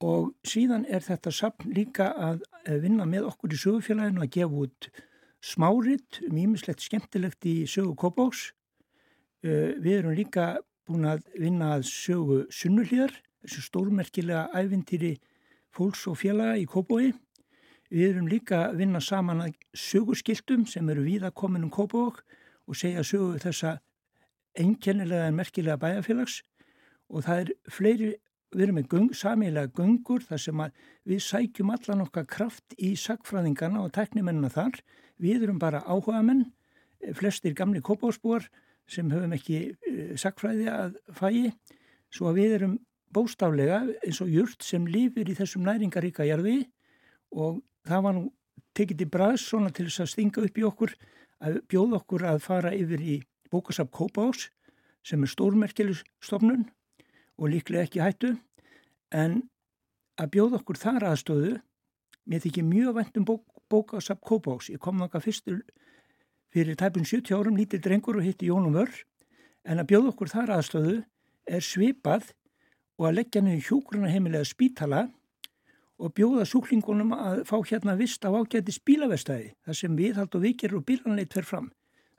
og 0.00 0.30
síðan 0.48 0.86
er 0.88 1.04
þetta 1.04 1.32
sapn 1.34 1.72
líka 1.76 2.08
að 2.16 2.44
vinna 2.80 3.06
með 3.08 3.28
okkur 3.30 3.52
í 3.52 3.60
sögufélaginu 3.60 4.24
að 4.24 4.32
gefa 4.36 4.62
út 4.64 4.88
smárit, 5.44 6.20
mýmislegt 6.32 6.84
skemmtilegt 6.84 7.46
í 7.48 7.64
sögu 7.68 7.94
Kópás. 8.00 8.50
Við 9.44 9.92
erum 9.98 10.16
líka 10.16 10.58
búin 10.90 11.06
að 11.06 11.26
vinna 11.38 11.74
að 11.76 11.86
sögu 11.88 12.38
sunnuhlýðar, 12.54 13.12
þessu 13.44 13.62
stórmerkilega 13.64 14.48
æfintýri 14.58 15.14
fólks 15.74 16.06
og 16.10 16.18
félaga 16.18 16.58
í 16.58 16.66
Kópái. 16.68 17.12
Við 17.90 18.08
erum 18.08 18.30
líka 18.30 18.64
að 18.68 18.80
vinna 18.82 19.00
saman 19.02 19.44
að 19.44 19.54
sögurskiltum 19.74 20.66
sem 20.70 20.88
eru 20.90 21.04
víða 21.06 21.30
komin 21.30 21.66
um 21.66 21.72
Kópák 21.74 22.22
og 22.66 22.78
segja 22.78 23.04
sögu 23.06 23.38
þessa 23.42 23.78
einkennilega 24.58 25.28
en 25.30 25.38
merkilega 25.38 25.78
bæjarfélags 25.78 26.40
og 27.10 27.24
það 27.26 27.42
er 27.42 27.52
fleiri 27.70 28.10
við 28.50 28.64
erum 28.64 28.80
með 28.80 28.88
göng, 28.90 29.10
samilega 29.14 29.70
göngur 29.74 30.24
þar 30.26 30.42
sem 30.42 30.62
við 31.06 31.20
sækjum 31.22 31.70
allan 31.74 32.02
okkar 32.06 32.26
kraft 32.26 32.74
í 32.78 32.96
sagfræðingana 32.98 33.84
og 33.84 33.92
teknimennina 33.94 34.50
þar. 34.50 34.80
Við 35.22 35.46
erum 35.46 35.60
bara 35.62 35.84
áhuga 35.86 36.22
menn, 36.26 36.48
flestir 37.14 37.54
gamli 37.54 37.82
kópásbúar 37.82 38.48
sem 38.90 39.10
höfum 39.12 39.34
ekki 39.36 39.60
eh, 39.70 40.14
sagfræði 40.18 40.68
að 40.72 40.98
fæi, 41.14 41.52
svo 42.10 42.30
að 42.30 42.40
við 42.40 42.56
erum 42.58 42.76
bóstaflega 43.14 43.84
eins 44.04 44.20
og 44.22 44.30
júrt 44.30 44.62
sem 44.66 44.86
lifir 44.86 45.30
í 45.30 45.36
þessum 45.38 45.64
næringaríka 45.66 46.26
jarði 46.28 46.62
og 47.34 47.60
það 47.86 48.04
var 48.06 48.16
nú 48.16 48.26
tekið 48.76 49.06
í 49.06 49.10
bræðs 49.10 49.46
svona 49.50 49.72
til 49.74 49.88
þess 49.88 50.04
að 50.04 50.12
stinga 50.12 50.44
upp 50.46 50.58
í 50.58 50.66
okkur 50.66 50.94
að 51.40 51.58
bjóða 51.70 52.00
okkur 52.00 52.26
að 52.30 52.42
fara 52.44 52.72
yfir 52.76 53.02
í 53.02 53.16
bókasap 53.50 53.90
Kópás 53.94 54.48
sem 55.06 55.22
er 55.24 55.32
stórmerkilustofnun 55.32 56.66
og 57.40 57.50
líklega 57.50 57.86
ekki 57.88 58.02
hættu. 58.04 58.34
En 59.10 59.40
að 60.20 60.32
bjóða 60.36 60.60
okkur 60.60 60.78
þar 60.78 61.08
aðstöðu 61.10 61.54
mér 62.30 62.44
þykir 62.44 62.66
mjög 62.68 62.98
vendum 63.00 63.26
bók, 63.26 63.44
bókasap 63.72 64.20
Kópás 64.22 64.70
ég 64.70 64.82
kom 64.82 65.00
þakka 65.02 65.24
fyrstur 65.24 65.62
fyrir 66.50 66.78
tæpun 66.78 67.06
70 67.06 67.36
árum 67.36 67.56
lítir 67.58 67.82
drengur 67.82 68.18
og 68.18 68.26
hitti 68.26 68.48
Jónum 68.50 68.74
Vörr 68.74 69.04
en 69.64 69.78
að 69.78 69.90
bjóða 69.92 70.12
okkur 70.12 70.32
þar 70.32 70.52
aðstöðu 70.56 70.96
er 71.46 71.64
svipað 71.64 72.32
og 72.98 73.08
að 73.08 73.16
leggja 73.20 73.42
niður 73.44 73.66
hjókurna 73.68 74.10
heimilega 74.10 74.48
spítala 74.48 75.06
og 76.00 76.14
bjóða 76.16 76.46
súklingunum 76.48 77.12
að 77.14 77.42
fá 77.48 77.56
hérna 77.68 77.96
vist 77.98 78.24
á 78.26 78.30
ágæti 78.32 78.74
spílaverstæði 78.74 79.52
þar 79.66 79.78
sem 79.78 79.98
viðhald 79.98 80.34
og 80.34 80.44
vikir 80.46 80.74
og 80.76 80.86
bílanleit 80.88 81.32
fer 81.36 81.46
fram 81.46 81.70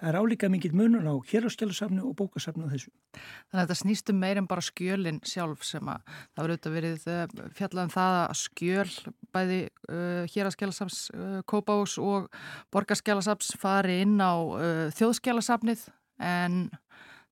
það 0.01 0.09
er 0.09 0.17
álíka 0.17 0.49
mingil 0.49 0.73
munun 0.73 1.05
á 1.05 1.13
héraskjálasafnu 1.29 2.03
og 2.09 2.15
bókasafnu 2.17 2.65
og 2.65 2.73
þessu. 2.73 2.89
Þannig 3.13 3.59
að 3.59 3.61
þetta 3.61 3.77
snýstum 3.81 4.19
meir 4.21 4.39
en 4.41 4.47
bara 4.49 4.65
skjölinn 4.65 5.19
sjálf 5.27 5.65
sem 5.67 5.91
að 5.91 6.01
það 6.09 6.41
verður 6.41 6.53
auðvitað 6.55 6.75
verið 6.77 7.05
eh, 7.13 7.35
fjallað 7.59 7.83
um 7.85 7.93
það 7.93 8.17
að 8.21 8.39
skjöl 8.41 8.95
bæði 9.31 9.59
uh, 9.67 10.23
héraskjálasafns 10.33 11.01
uh, 11.13 11.37
Kópás 11.47 11.97
og 12.01 12.31
borgarskjálasafns 12.73 13.53
fari 13.61 14.01
inn 14.03 14.17
á 14.17 14.33
uh, 14.33 14.87
þjóðskjálasafnið 14.97 15.85
en 16.25 16.57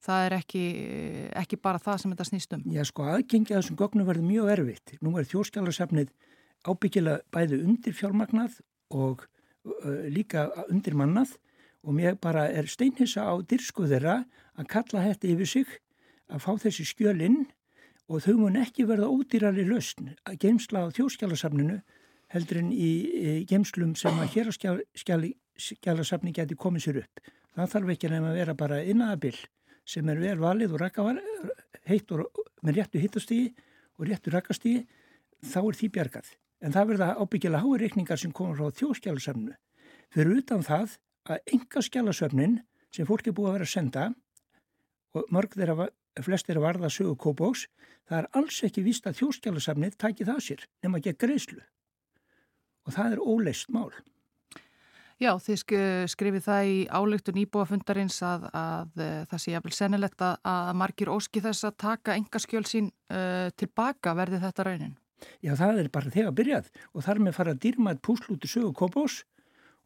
það 0.05 0.27
er 0.27 0.37
ekki, 0.37 0.63
ekki 1.41 1.59
bara 1.59 1.81
það 1.81 2.03
sem 2.03 2.13
þetta 2.13 2.29
snýstum. 2.29 2.63
Já 2.71 2.85
sko 2.87 3.09
aðgengi 3.09 3.55
að 3.55 3.63
þessum 3.63 3.81
gögnum 3.81 4.07
verður 4.07 4.29
mjög 4.29 4.53
erfitt. 4.53 4.95
Nú 5.03 5.17
er 5.19 5.27
þjóðskjálasafnið 5.27 6.13
ábyggilega 6.69 7.25
bæði 7.33 7.63
undir 7.65 7.97
fjármagnað 7.97 8.61
og 8.95 9.25
líka 10.07 10.47
undir 10.69 10.95
mannað 10.95 11.35
og 11.83 11.95
mér 11.95 12.17
bara 12.19 12.47
er 12.51 12.67
steinhissa 12.67 13.23
á 13.23 13.33
dyrsku 13.39 13.87
þeirra 13.87 14.23
að 14.59 14.69
kalla 14.73 15.05
þetta 15.07 15.31
yfir 15.33 15.49
sig 15.53 15.77
að 16.29 16.43
fá 16.43 16.51
þessi 16.65 16.85
skjölinn 16.89 17.45
og 18.09 18.23
þau 18.25 18.35
mun 18.41 18.59
ekki 18.59 18.87
verða 18.89 19.09
ódýrari 19.09 19.65
lausn 19.67 20.13
að 20.27 20.39
geimsla 20.43 20.85
á 20.85 20.93
þjóskjálasafninu 20.97 21.79
heldur 22.33 22.61
en 22.61 22.71
í, 22.73 22.89
geimslum 23.49 23.95
sem 23.97 24.17
að 24.21 24.35
hér 24.35 24.49
á 24.49 24.53
skjálasafni 25.59 26.33
geti 26.33 26.57
komið 26.57 26.85
sér 26.85 27.01
upp. 27.03 27.23
Það 27.55 27.71
þarf 27.73 27.93
ekki 27.95 28.11
nefn 28.11 28.29
að 28.29 28.37
vera 28.39 28.55
bara 28.57 28.83
innaðabill 28.85 29.39
sem 29.89 30.09
er 30.11 30.21
vel 30.21 30.37
valið 30.41 30.75
og 30.75 30.83
rakkavar, 30.83 31.21
heitt 31.89 32.11
og 32.13 32.43
með 32.61 32.77
réttu 32.77 33.01
hittastígi 33.01 33.49
og 33.97 34.05
réttu 34.05 34.33
rakkastígi, 34.33 34.83
þá 35.41 35.59
er 35.63 35.79
því 35.79 35.89
bjargað. 35.95 36.29
En 36.61 36.75
það 36.75 36.91
verða 36.91 37.13
ábyggilega 37.17 37.63
háir 37.63 37.83
reikningar 37.85 38.21
sem 38.21 38.33
komur 38.35 38.59
frá 38.59 38.77
þjóskjálasafnu. 38.77 39.55
Fyrir 40.13 40.41
utan 40.43 40.65
það 40.65 40.97
að 41.35 41.55
enga 41.55 41.83
skjálasöfnin 41.85 42.59
sem 42.93 43.07
fólk 43.07 43.27
er 43.27 43.35
búið 43.37 43.51
að 43.51 43.57
vera 43.57 43.67
að 43.67 43.73
senda 43.73 44.05
og 45.17 45.33
mörg 45.33 45.55
þeirra, 45.57 45.89
flest 46.25 46.49
þeirra 46.49 46.65
varða 46.65 46.91
sögu 46.93 47.15
kópós, 47.17 47.65
það 48.09 48.21
er 48.21 48.29
alls 48.39 48.61
ekki 48.65 48.85
víst 48.85 49.09
að 49.09 49.19
þjóskjálasöfnið 49.21 49.97
taki 50.01 50.27
það 50.27 50.45
sér 50.45 50.65
nema 50.83 51.01
ekki 51.01 51.15
að 51.15 51.21
greiðslu 51.25 51.61
og 52.87 52.95
það 52.95 53.15
er 53.15 53.21
óleist 53.21 53.69
mál. 53.73 53.91
Já, 55.19 55.33
þið 55.43 55.63
skrifið 56.07 56.43
það 56.45 56.69
í 56.71 56.75
álugtun 56.95 57.39
íbúafundarins 57.41 58.21
að, 58.23 58.45
að, 58.55 58.93
að 58.95 59.01
eh, 59.03 59.23
það 59.27 59.41
sé 59.43 59.51
jafnvel 59.51 59.73
sennilegt 59.75 60.21
að, 60.23 60.37
að 60.47 60.69
margir 60.79 61.11
óski 61.11 61.41
þess 61.43 61.67
að 61.67 61.75
taka 61.83 62.15
enga 62.15 62.39
skjöl 62.39 62.63
sín 62.63 62.87
uh, 62.87 63.49
tilbaka 63.59 64.13
verði 64.15 64.39
þetta 64.45 64.65
raunin. 64.69 64.93
Já, 65.43 65.51
það 65.59 65.81
er 65.81 65.89
bara 65.91 66.13
þegar 66.13 66.37
byrjað 66.37 66.69
og 66.93 67.03
þar 67.03 67.19
með 67.25 67.35
fara 67.35 67.51
að 67.51 67.59
dýrma 67.65 67.91
eitt 67.91 68.03
púslúti 68.07 68.47
sögu 68.47 68.71
kópós 68.79 69.25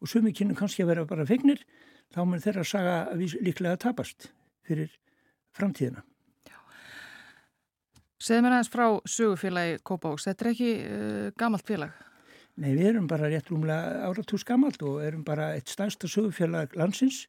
og 0.04 0.10
sumi 0.10 0.34
kynnu 0.36 0.56
kannski 0.58 0.84
að 0.84 0.90
vera 0.92 1.04
bara 1.08 1.24
fegnir, 1.28 1.62
þá 2.12 2.24
mun 2.28 2.42
þeirra 2.44 2.64
saga 2.68 2.96
líklega 3.16 3.78
að 3.78 3.84
tapast 3.86 4.28
fyrir 4.64 4.90
framtíðina. 5.56 6.04
Segð 8.24 8.44
mér 8.44 8.54
aðeins 8.56 8.72
frá 8.72 8.84
sögufélagi 9.10 9.80
Kópáks, 9.84 10.24
þetta 10.28 10.44
er 10.44 10.50
ekki 10.52 10.68
uh, 10.80 11.30
gamalt 11.40 11.66
félag? 11.68 11.96
Nei, 12.54 12.70
við 12.76 12.86
erum 12.92 13.08
bara 13.10 13.28
rétt 13.28 13.50
rúmlega 13.50 14.04
áratús 14.06 14.44
gammalt 14.46 14.80
og 14.86 15.00
erum 15.04 15.24
bara 15.26 15.50
eitt 15.56 15.72
stærsta 15.72 16.08
sögufélag 16.08 16.76
landsins, 16.78 17.24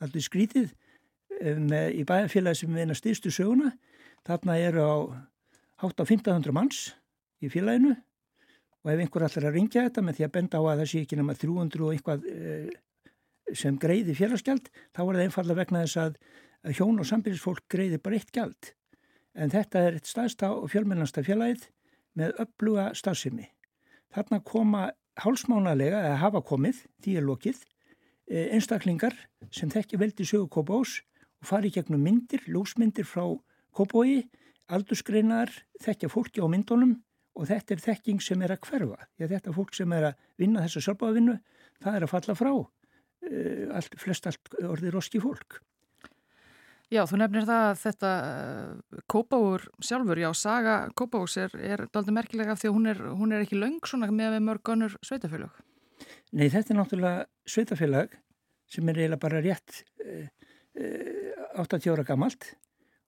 alltaf 0.00 0.24
skrítið 0.24 0.70
með, 1.40 1.98
í 1.98 2.04
bæjarfélagi 2.06 2.62
sem 2.62 2.72
við 2.72 2.84
erum 2.84 2.94
að 2.94 3.00
styrstu 3.00 3.32
söguna. 3.34 3.72
Þarna 4.28 4.56
eru 4.62 4.86
á 4.86 4.96
hátt 5.82 6.00
á 6.00 6.04
1500 6.06 6.54
manns 6.54 6.84
í 7.42 7.50
félaginu 7.52 7.96
og 8.88 8.94
ef 8.94 9.02
einhver 9.04 9.24
allar 9.26 9.44
að 9.50 9.56
ringja 9.58 9.84
þetta 9.84 10.02
með 10.04 10.16
því 10.16 10.24
að 10.24 10.34
benda 10.34 10.58
á 10.58 10.62
að 10.64 10.78
það 10.80 10.90
sé 10.90 11.00
ekki 11.04 11.16
nema 11.18 11.34
300 11.36 11.82
og 11.84 11.90
einhvað 11.92 12.22
eh, 12.32 12.68
sem 13.56 13.76
greiði 13.80 14.14
félagsgjald, 14.16 14.70
þá 14.96 15.00
er 15.02 15.18
það 15.18 15.24
einfallega 15.26 15.58
vegna 15.58 15.82
þess 15.84 15.98
að 16.00 16.76
hjón 16.78 17.02
og 17.02 17.08
sambyrjusfólk 17.08 17.66
greiði 17.68 17.98
bara 18.00 18.16
eitt 18.16 18.32
gjald. 18.32 18.70
En 19.36 19.52
þetta 19.52 19.82
er 19.84 19.98
eitt 19.98 20.08
staðsta 20.08 20.50
og 20.56 20.70
fjölmennasta 20.72 21.24
félagið 21.26 21.66
með 22.16 22.40
uppluga 22.44 22.86
stafsimi. 22.96 23.50
Þarna 24.16 24.40
koma 24.40 24.86
hálsmánalega, 25.20 26.00
eða 26.08 26.22
hafa 26.22 26.42
komið, 26.48 26.80
því 27.04 27.16
er 27.20 27.26
lokið, 27.28 27.60
eh, 28.30 28.48
einstaklingar 28.56 29.16
sem 29.50 29.68
þekki 29.68 30.00
veldi 30.00 30.24
sögu 30.24 30.48
Kópás 30.48 31.02
og 31.42 31.50
fari 31.50 31.70
gegnum 31.70 32.00
myndir, 32.00 32.40
lúsmyndir 32.48 33.04
frá 33.04 33.36
Kópói, 33.76 34.24
aldursgreinar, 34.72 35.52
þekkja 35.84 36.08
fólki 36.08 36.40
á 36.40 36.48
myndunum 36.48 36.96
og 37.38 37.46
þetta 37.46 37.74
er 37.74 37.84
þekking 37.84 38.20
sem 38.24 38.42
er 38.42 38.54
að 38.54 38.64
hverfa. 38.66 39.06
Því 39.14 39.26
að 39.26 39.32
þetta 39.36 39.54
fólk 39.54 39.78
sem 39.78 39.94
er 39.94 40.10
að 40.10 40.26
vinna 40.42 40.64
þessa 40.64 40.84
sjálfbáðvinnu, 40.88 41.38
það 41.84 41.98
er 41.98 42.06
að 42.06 42.12
falla 42.14 42.36
frá. 42.38 42.52
Eh, 43.28 43.64
allt, 43.74 43.98
flest 44.02 44.28
allt 44.30 44.54
orðið 44.58 44.94
roski 44.96 45.22
fólk. 45.22 45.60
Já, 46.88 47.02
þú 47.04 47.18
nefnir 47.20 47.44
það 47.44 47.66
að 47.66 47.80
þetta 47.82 48.10
Kópáur 49.12 49.64
sjálfur, 49.84 50.20
já, 50.22 50.28
saga 50.32 50.76
Kópáus 50.96 51.34
er, 51.36 51.52
er 51.60 51.82
daldi 51.92 52.14
merkilega 52.16 52.54
af 52.54 52.62
því 52.62 52.70
að 52.70 52.76
hún 52.78 52.90
er, 52.94 53.02
hún 53.18 53.34
er 53.36 53.44
ekki 53.44 53.58
laung 53.60 53.82
svona 53.84 54.08
með 54.08 54.38
við 54.38 54.46
mörg 54.46 54.70
önnur 54.72 54.94
sveitafélag. 55.04 55.58
Nei, 56.32 56.48
þetta 56.48 56.72
er 56.72 56.78
náttúrulega 56.78 57.26
sveitafélag 57.48 58.16
sem 58.72 58.88
er 58.88 59.02
eiginlega 59.02 59.20
bara 59.20 59.42
rétt 59.44 59.82
eh, 60.04 60.30
eh, 60.80 61.60
80 61.60 61.92
ára 61.92 62.06
gamalt 62.08 62.54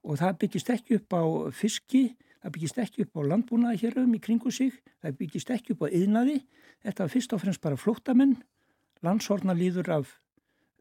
og 0.04 0.20
það 0.20 0.38
byggist 0.44 0.72
ekki 0.76 1.00
upp 1.00 1.16
á 1.16 1.22
fiski, 1.56 2.04
það 2.41 2.55
byggist 2.57 2.80
ekki 2.80 3.05
upp 3.07 3.20
á 3.20 3.22
landbúnaði 3.34 3.82
hér 3.84 4.01
um 4.05 4.16
í 4.16 4.22
kringu 4.22 4.51
sig, 4.55 4.72
það 5.03 5.18
byggist 5.20 5.53
ekki 5.55 5.76
upp 5.76 5.84
á 5.84 5.88
yðnaði, 5.88 6.41
þetta 6.86 7.05
var 7.05 7.14
fyrst 7.14 7.36
og 7.36 7.43
fremst 7.45 7.62
bara 7.64 7.78
flóttamenn, 7.80 8.38
landshorna 9.05 9.57
líður 9.57 9.95
af 10.01 10.18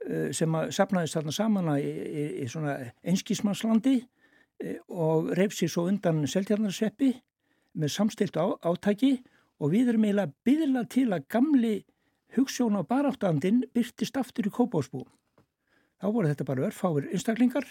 Eh, 0.07 0.29
sem 0.35 0.53
að 0.55 0.71
sapnaðist 0.73 1.17
þarna 1.17 1.33
saman 1.35 1.67
í, 1.75 1.83
í, 1.83 2.23
í 2.41 2.45
svona 2.47 2.77
einskísmannslandi 3.03 3.97
eh, 3.99 4.77
og 4.87 5.33
reyf 5.35 5.53
sér 5.57 5.71
svo 5.73 5.83
undan 5.91 6.23
seltjarnarsveppi 6.29 7.11
með 7.79 7.91
samstilt 7.93 8.39
á, 8.39 8.47
átæki 8.63 9.17
og 9.59 9.73
við 9.73 9.91
erum 9.91 10.07
eiginlega 10.07 10.33
byggðila 10.47 10.85
til 10.89 11.05
að 11.11 11.27
gamli 11.35 11.73
hugssjón 12.37 12.79
á 12.79 12.83
baráttandin 12.87 13.65
byrtist 13.75 14.15
aftur 14.17 14.47
í 14.47 14.53
kópásbú. 14.55 15.03
Þá 15.99 16.07
voru 16.07 16.31
þetta 16.31 16.47
bara 16.47 16.69
örfáir 16.69 17.09
einstaklingar, 17.11 17.67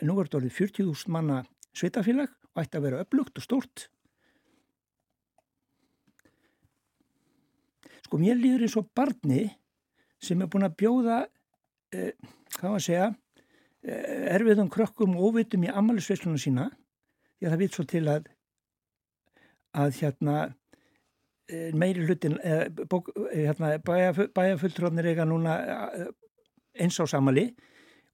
nú 0.00 0.16
er 0.16 0.30
þetta 0.30 0.40
orðið 0.40 0.56
40.000 0.62 1.12
manna 1.12 1.42
sveitafélag 1.76 2.32
og 2.54 2.62
ætti 2.62 2.78
að 2.78 2.86
vera 2.88 3.00
upplugt 3.04 3.38
og 3.38 3.46
stórt. 3.46 3.86
Sko 8.06 8.18
mér 8.18 8.38
líður 8.40 8.66
eins 8.66 8.76
og 8.80 8.90
barni 8.96 9.44
sem 10.20 10.40
er 10.42 10.50
búin 10.50 10.66
að 10.66 10.76
bjóða 10.82 11.22
eh, 11.94 12.12
hvað 12.56 12.68
var 12.74 12.80
að 12.80 12.86
segja, 12.86 13.08
eh, 13.86 14.26
erfiðum 14.34 14.70
krökkum 14.72 15.16
og 15.16 15.30
óvitum 15.30 15.64
í 15.64 15.72
ammaliðsveislunum 15.72 16.40
sína 16.42 16.68
því 17.38 17.46
að 17.46 17.52
það 17.54 17.62
vit 17.62 17.76
svo 17.76 17.86
til 17.88 18.04
að 18.10 18.28
að 19.80 19.96
hérna 20.00 20.36
eh, 21.50 21.70
meiri 21.76 22.06
hlutin 22.06 22.38
eh, 22.42 22.66
hérna, 23.32 23.76
bæjafulltróðnir 24.34 25.10
eiga 25.12 25.26
núna 25.28 25.56
eh, 25.94 26.08
eins 26.80 26.98
á 26.98 27.06
samali 27.10 27.50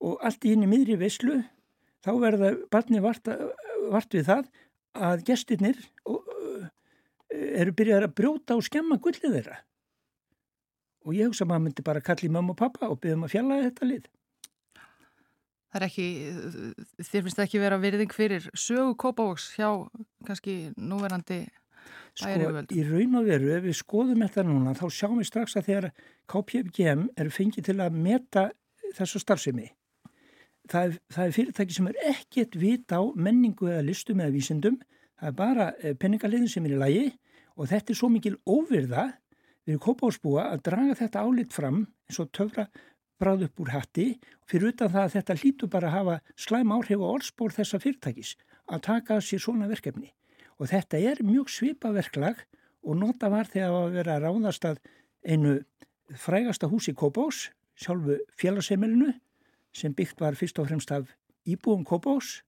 og 0.05 0.21
allt 0.25 0.45
í 0.45 0.53
henni 0.53 0.69
miðri 0.69 0.99
veislu 1.01 1.41
þá 2.05 2.11
verða 2.21 2.53
barni 2.73 3.01
vart, 3.03 3.29
vart 3.93 4.17
við 4.17 4.29
það 4.31 4.51
að 5.07 5.25
gestirnir 5.29 5.81
eru 7.37 7.73
byrjað 7.77 8.07
að 8.07 8.15
brjóta 8.17 8.57
og 8.57 8.65
skemma 8.65 9.01
gullið 9.03 9.39
þeirra 9.39 9.59
og 11.07 11.15
ég 11.15 11.31
hugsa 11.31 11.45
að 11.47 11.53
maður 11.53 11.65
myndi 11.67 11.87
bara 11.87 12.03
kalli 12.05 12.31
mamma 12.33 12.55
og 12.55 12.61
pappa 12.61 12.91
og 12.91 12.99
byggja 13.03 13.19
um 13.19 13.27
að 13.27 13.35
fjalla 13.37 13.61
þetta 13.69 13.91
lið. 13.91 14.09
Það 15.71 15.79
er 15.79 15.87
ekki, 15.87 16.07
þér 17.05 17.23
finnst 17.27 17.39
það 17.39 17.45
ekki 17.45 17.63
vera 17.63 17.79
virðing 17.83 18.15
fyrir 18.15 18.49
sögu 18.57 18.97
kópavóks 18.99 19.47
hjá 19.55 19.69
kannski 20.27 20.57
núverandi? 20.79 21.45
Sko, 22.17 22.33
í 22.73 22.83
raun 22.89 23.19
og 23.21 23.27
veru, 23.29 23.51
ef 23.53 23.67
við 23.67 23.77
skoðum 23.77 24.23
þetta 24.25 24.47
núna, 24.49 24.73
þá 24.75 24.87
sjáum 24.89 25.19
við 25.21 25.29
strax 25.29 25.59
að 25.59 25.67
þegar 25.69 25.89
KPFGM 26.33 27.03
er 27.21 27.31
fengið 27.35 27.69
til 27.69 27.77
að 27.85 27.99
meta 28.07 28.47
þessu 28.97 29.21
starfsemi. 29.21 29.69
Það 30.67 30.89
er, 30.89 30.97
það 31.15 31.25
er 31.29 31.37
fyrirtæki 31.37 31.77
sem 31.77 31.89
er 31.91 32.01
ekkert 32.11 32.57
vit 32.59 32.91
á 32.91 33.01
menningu 33.15 33.69
eða 33.71 33.85
listum 33.87 34.21
eða 34.23 34.35
vísindum, 34.35 34.81
það 35.21 35.29
er 35.31 35.37
bara 35.39 35.67
eh, 35.79 35.95
peningaliðin 35.95 36.51
sem 36.51 36.67
er 36.67 36.75
í 36.75 36.81
lagi 36.81 37.07
og 37.57 37.71
þetta 37.71 37.93
er 37.93 37.99
svo 38.01 38.11
mikil 38.13 38.35
óvirða 38.45 39.07
við 39.67 39.81
kópásbúa 39.83 40.49
að 40.53 40.65
draga 40.69 40.99
þetta 40.99 41.23
álit 41.23 41.55
fram 41.55 41.85
eins 42.07 42.21
og 42.23 42.33
töfra 42.35 42.67
bráð 43.21 43.47
upp 43.47 43.63
úr 43.63 43.73
hatti 43.73 44.07
fyrir 44.49 44.75
utan 44.75 44.93
það 44.93 45.07
að 45.07 45.15
þetta 45.17 45.39
hlýtu 45.41 45.69
bara 45.73 45.91
að 45.91 45.97
hafa 45.97 46.17
slæm 46.47 46.75
áhrif 46.77 47.01
og 47.01 47.15
orðspór 47.17 47.55
þessa 47.57 47.81
fyrirtækis 47.83 48.35
að 48.67 48.85
taka 48.87 49.19
sér 49.23 49.43
svona 49.43 49.69
verkefni. 49.71 50.13
Og 50.61 50.71
þetta 50.71 51.01
er 51.01 51.23
mjög 51.25 51.51
svipaverklag 51.53 52.43
og 52.87 52.99
nota 53.01 53.31
var 53.33 53.49
þegar 53.51 53.75
að 53.75 53.97
vera 53.99 54.19
ráðast 54.23 54.67
að 54.69 54.81
einu 55.27 55.59
frægasta 56.15 56.69
hús 56.71 56.89
í 56.91 56.95
Kópás, 56.95 57.49
sjálfu 57.77 58.21
félagseimilinu 58.39 59.13
sem 59.77 59.95
byggt 59.97 60.21
var 60.21 60.37
fyrst 60.39 60.59
og 60.63 60.71
fremst 60.71 60.93
af 60.95 61.11
íbúum 61.47 61.85
Kópás 61.87 62.41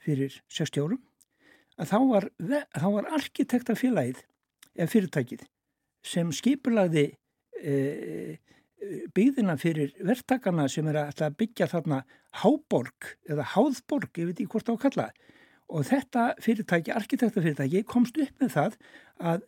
fyrir 0.00 0.40
60 0.48 0.80
árum, 0.80 1.00
að 1.80 1.90
þá 1.90 1.98
var, 2.08 2.28
var 2.80 3.08
arkitektafélagið 3.18 4.22
eða 4.76 4.92
fyrirtækið 4.92 5.44
sem 6.06 6.30
skipulaði 6.32 7.10
e, 7.60 7.74
byggðina 9.12 9.56
fyrir 9.60 9.92
verktakana 10.06 10.68
sem 10.72 10.88
er 10.88 11.02
að 11.02 11.36
byggja 11.40 11.68
þarna 11.68 12.02
háborg 12.40 13.14
eða 13.28 13.48
háðborg, 13.54 14.12
ég 14.16 14.30
veit 14.30 14.38
ekki 14.38 14.52
hvort 14.54 14.70
á 14.70 14.74
að 14.74 14.82
kalla 14.86 15.08
og 15.70 15.86
þetta 15.86 16.26
fyrirtæki, 16.42 16.94
arkitektafyrirtæki 16.96 17.82
komst 17.88 18.18
upp 18.18 18.42
með 18.42 18.54
það 18.56 18.78
að, 19.32 19.44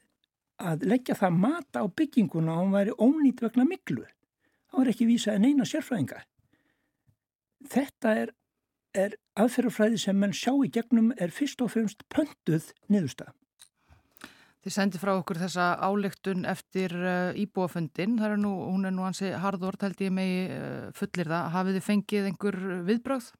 að 0.62 0.84
leggja 0.92 1.16
það 1.18 1.38
mata 1.46 1.82
á 1.82 1.86
bygginguna 1.88 2.58
og 2.58 2.66
hún 2.66 2.76
væri 2.76 2.98
ónýtt 2.98 3.42
vegna 3.46 3.66
miklu 3.68 4.04
það 4.04 4.78
var 4.78 4.92
ekki 4.92 5.08
vísa 5.08 5.34
en 5.36 5.48
eina 5.48 5.66
sérfræðinga 5.68 6.20
þetta 7.70 8.16
er, 8.24 8.32
er 8.94 9.14
aðferðarfræði 9.40 10.00
sem 10.02 10.18
menn 10.18 10.34
sjá 10.36 10.52
í 10.64 10.70
gegnum 10.72 11.12
er 11.16 11.32
fyrst 11.34 11.62
og 11.64 11.72
fremst 11.74 12.04
pönduð 12.12 12.72
niðurstað 12.92 13.32
Þið 14.62 14.74
sendi 14.76 14.98
frá 15.02 15.10
okkur 15.16 15.40
þessa 15.42 15.72
álegtun 15.82 16.44
eftir 16.46 16.92
uh, 16.94 17.32
íbúafundin, 17.34 18.14
það 18.20 18.34
er 18.36 18.40
nú, 18.44 18.52
hún 18.70 18.86
er 18.86 18.92
nú 18.94 19.02
hansi 19.02 19.32
hardort 19.42 19.82
held 19.82 19.98
ég 20.04 20.12
megi 20.14 20.44
uh, 20.54 20.84
fullir 20.94 21.26
það. 21.32 21.48
Hafið 21.56 21.78
þið 21.78 21.84
fengið 21.88 22.28
einhver 22.28 22.58
viðbröð? 22.86 23.30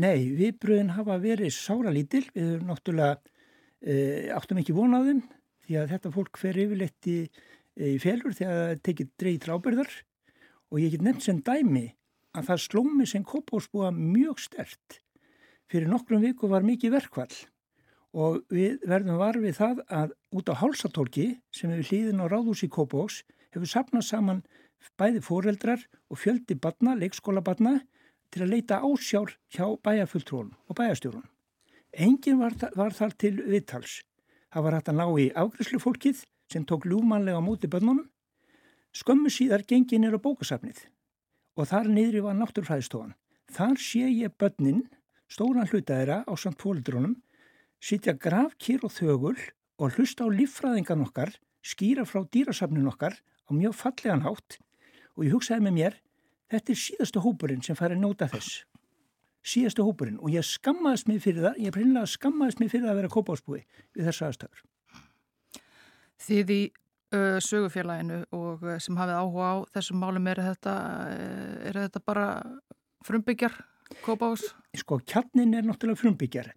Nei, 0.00 0.30
viðbröðin 0.38 0.94
hafa 0.96 1.18
verið 1.20 1.52
sára 1.52 1.92
lítil, 1.92 2.22
við 2.32 2.54
erum 2.54 2.72
náttúrulega 2.72 3.18
uh, 3.20 4.32
áttum 4.38 4.62
ekki 4.62 4.78
vonaðum 4.78 5.20
því 5.66 5.76
að 5.82 5.92
þetta 5.92 6.14
fólk 6.16 6.40
fer 6.40 6.62
yfirleitt 6.64 7.10
í, 7.12 7.18
í 7.84 7.98
felur 8.00 8.32
þegar 8.32 8.56
það 8.62 8.82
tekið 8.88 9.12
dreigð 9.20 9.44
trábyrðar 9.44 9.94
og 10.72 10.80
ég 10.80 10.96
get 10.96 11.04
nefnt 11.04 11.28
sem 11.28 11.44
dæmi 11.44 11.90
að 12.34 12.50
það 12.50 12.62
slómi 12.66 13.06
sem 13.08 13.24
kopásbúa 13.24 13.90
mjög 13.94 14.42
stert. 14.42 15.00
Fyrir 15.70 15.88
nokkrum 15.90 16.22
viku 16.24 16.50
var 16.50 16.66
mikið 16.66 16.96
verkvall 16.98 17.34
og 18.14 18.42
við 18.52 18.82
verðum 18.86 19.18
varfið 19.18 19.56
það 19.58 19.80
að 20.00 20.12
út 20.38 20.50
á 20.50 20.54
hálsatólki 20.60 21.26
sem 21.54 21.72
hefur 21.72 21.88
hlýðin 21.90 22.22
á 22.22 22.26
ráðhús 22.30 22.62
í 22.66 22.70
Kópós 22.70 23.22
hefur 23.54 23.70
sapnað 23.70 24.06
saman 24.06 24.42
bæði 25.00 25.22
foreldrar 25.24 25.82
og 26.12 26.20
fjöldi 26.20 26.54
batna, 26.60 26.94
leikskólabatna 26.94 27.80
til 28.30 28.44
að 28.44 28.52
leita 28.52 28.82
ásjár 28.84 29.34
hjá 29.54 29.66
bæjarfulltrón 29.82 30.52
og 30.68 30.78
bæjarstjórun. 30.78 31.26
Engin 31.94 32.40
var, 32.42 32.54
var 32.74 32.94
þar 32.94 33.14
til 33.18 33.36
viðtals. 33.42 34.02
Það 34.52 34.66
var 34.66 34.76
hægt 34.78 34.90
að 34.90 34.98
ná 35.00 35.06
í 35.18 35.28
afgriðslu 35.34 35.80
fólkið 35.82 36.24
sem 36.52 36.66
tók 36.66 36.86
ljúmanlega 36.86 37.40
á 37.40 37.42
móti 37.42 37.70
bönnunum. 37.70 38.10
Skömmu 38.94 39.30
síðar 39.32 39.64
gengin 39.66 40.06
er 40.06 40.14
á 40.14 40.22
bókasafnið 40.22 40.84
og 41.54 41.68
þar 41.70 41.90
niðri 41.90 42.22
var 42.24 42.36
náttúrfræðistofan. 42.38 43.14
Þar 43.54 43.78
sé 43.78 44.08
ég 44.08 44.34
bönnin, 44.40 44.84
stóran 45.30 45.68
hlutaðira 45.70 46.22
á 46.26 46.32
samt 46.38 46.62
fóldrónum 46.62 47.18
sitja 47.84 48.14
gravkýr 48.16 48.84
og 48.86 48.92
þögul 48.94 49.36
og 49.78 49.96
hlusta 49.96 50.24
á 50.24 50.28
líffræðingan 50.32 51.04
okkar, 51.04 51.34
skýra 51.64 52.06
frá 52.08 52.22
dýrasafnin 52.24 52.88
okkar 52.88 53.18
á 53.20 53.50
mjög 53.52 53.74
fallegan 53.76 54.24
hátt 54.24 54.58
og 55.14 55.26
ég 55.26 55.34
hugsaði 55.34 55.66
með 55.66 55.76
mér, 55.78 55.98
þetta 56.50 56.72
er 56.72 56.80
síðastu 56.80 57.22
hópurinn 57.24 57.64
sem 57.64 57.76
fær 57.76 57.92
að 57.92 58.00
njóta 58.02 58.28
þess. 58.32 58.64
Síðastu 59.44 59.84
hópurinn 59.84 60.20
og 60.22 60.32
ég 60.32 60.46
skammaðist 60.48 61.10
mig 61.10 61.20
fyrir 61.20 61.44
það, 61.44 61.60
ég 61.60 61.74
preinlega 61.74 62.08
skammaðist 62.08 62.62
mig 62.62 62.72
fyrir 62.72 62.86
það 62.86 62.94
að 62.94 63.00
vera 63.02 63.12
kópásbúi 63.12 63.60
við 63.92 64.08
þessa 64.08 64.30
aðstöður. 64.30 64.64
Þið 66.24 66.54
í 66.54 66.62
sögufélaginu 67.44 68.22
og 68.36 68.64
uh, 68.64 68.78
sem 68.82 68.96
hafið 68.98 69.20
áhuga 69.20 69.50
á 69.50 69.56
þessum 69.76 70.00
málum 70.02 70.30
er 70.32 70.42
þetta, 70.48 70.74
uh, 71.10 71.54
er 71.70 71.80
þetta 71.84 72.02
bara 72.06 72.26
frumbyggjar, 73.04 73.56
kópás? 74.04 74.48
Sko 74.76 75.00
kjarnin 75.04 75.54
er 75.58 75.66
náttúrulega 75.66 76.02
frumbyggjar. 76.02 76.50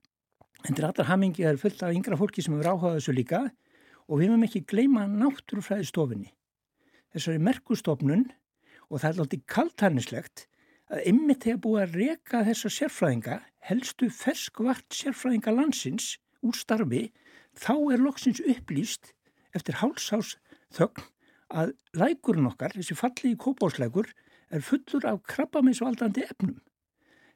En 0.67 0.73
er 0.73 0.89
allar 0.89 1.11
hamingi 1.11 1.45
er 1.45 1.59
fullt 1.61 1.83
af 1.85 1.93
yngra 1.93 2.17
fólki 2.19 2.43
sem 2.43 2.55
hefur 2.55 2.73
áhugað 2.73 2.97
þessu 2.97 3.13
líka. 3.15 3.43
Og 4.07 4.21
við 4.21 4.31
mögum 4.31 4.47
ekki 4.47 4.65
gleyma 4.67 5.03
náttúrufræði 5.11 5.87
stofinni 5.89 6.31
þessari 7.17 7.41
merkustofnun 7.41 8.27
og 8.87 9.01
það 9.01 9.09
er 9.09 9.21
alltaf 9.23 9.43
kaltarnislegt 9.51 10.45
að 10.93 11.07
ymmið 11.11 11.39
þegar 11.43 11.61
búið 11.63 11.83
að 11.83 11.95
reka 12.01 12.43
þessa 12.47 12.71
sérfræðinga 12.77 13.37
helstu 13.69 14.09
ferskvart 14.13 14.87
sérfræðinga 14.95 15.53
landsins 15.55 16.15
úr 16.45 16.55
starfi 16.55 17.07
þá 17.57 17.73
er 17.93 18.03
loksins 18.03 18.41
upplýst 18.45 19.13
eftir 19.57 19.79
hálsás 19.81 20.35
þögn 20.75 21.05
að 21.47 21.73
lækurinn 21.95 22.49
okkar, 22.49 22.75
þessi 22.75 22.97
fallið 22.97 23.33
í 23.33 23.39
kópáslækur, 23.39 24.09
er 24.51 24.63
fullur 24.63 25.07
af 25.07 25.21
krabbaminsvaldandi 25.27 26.25
efnum. 26.27 26.57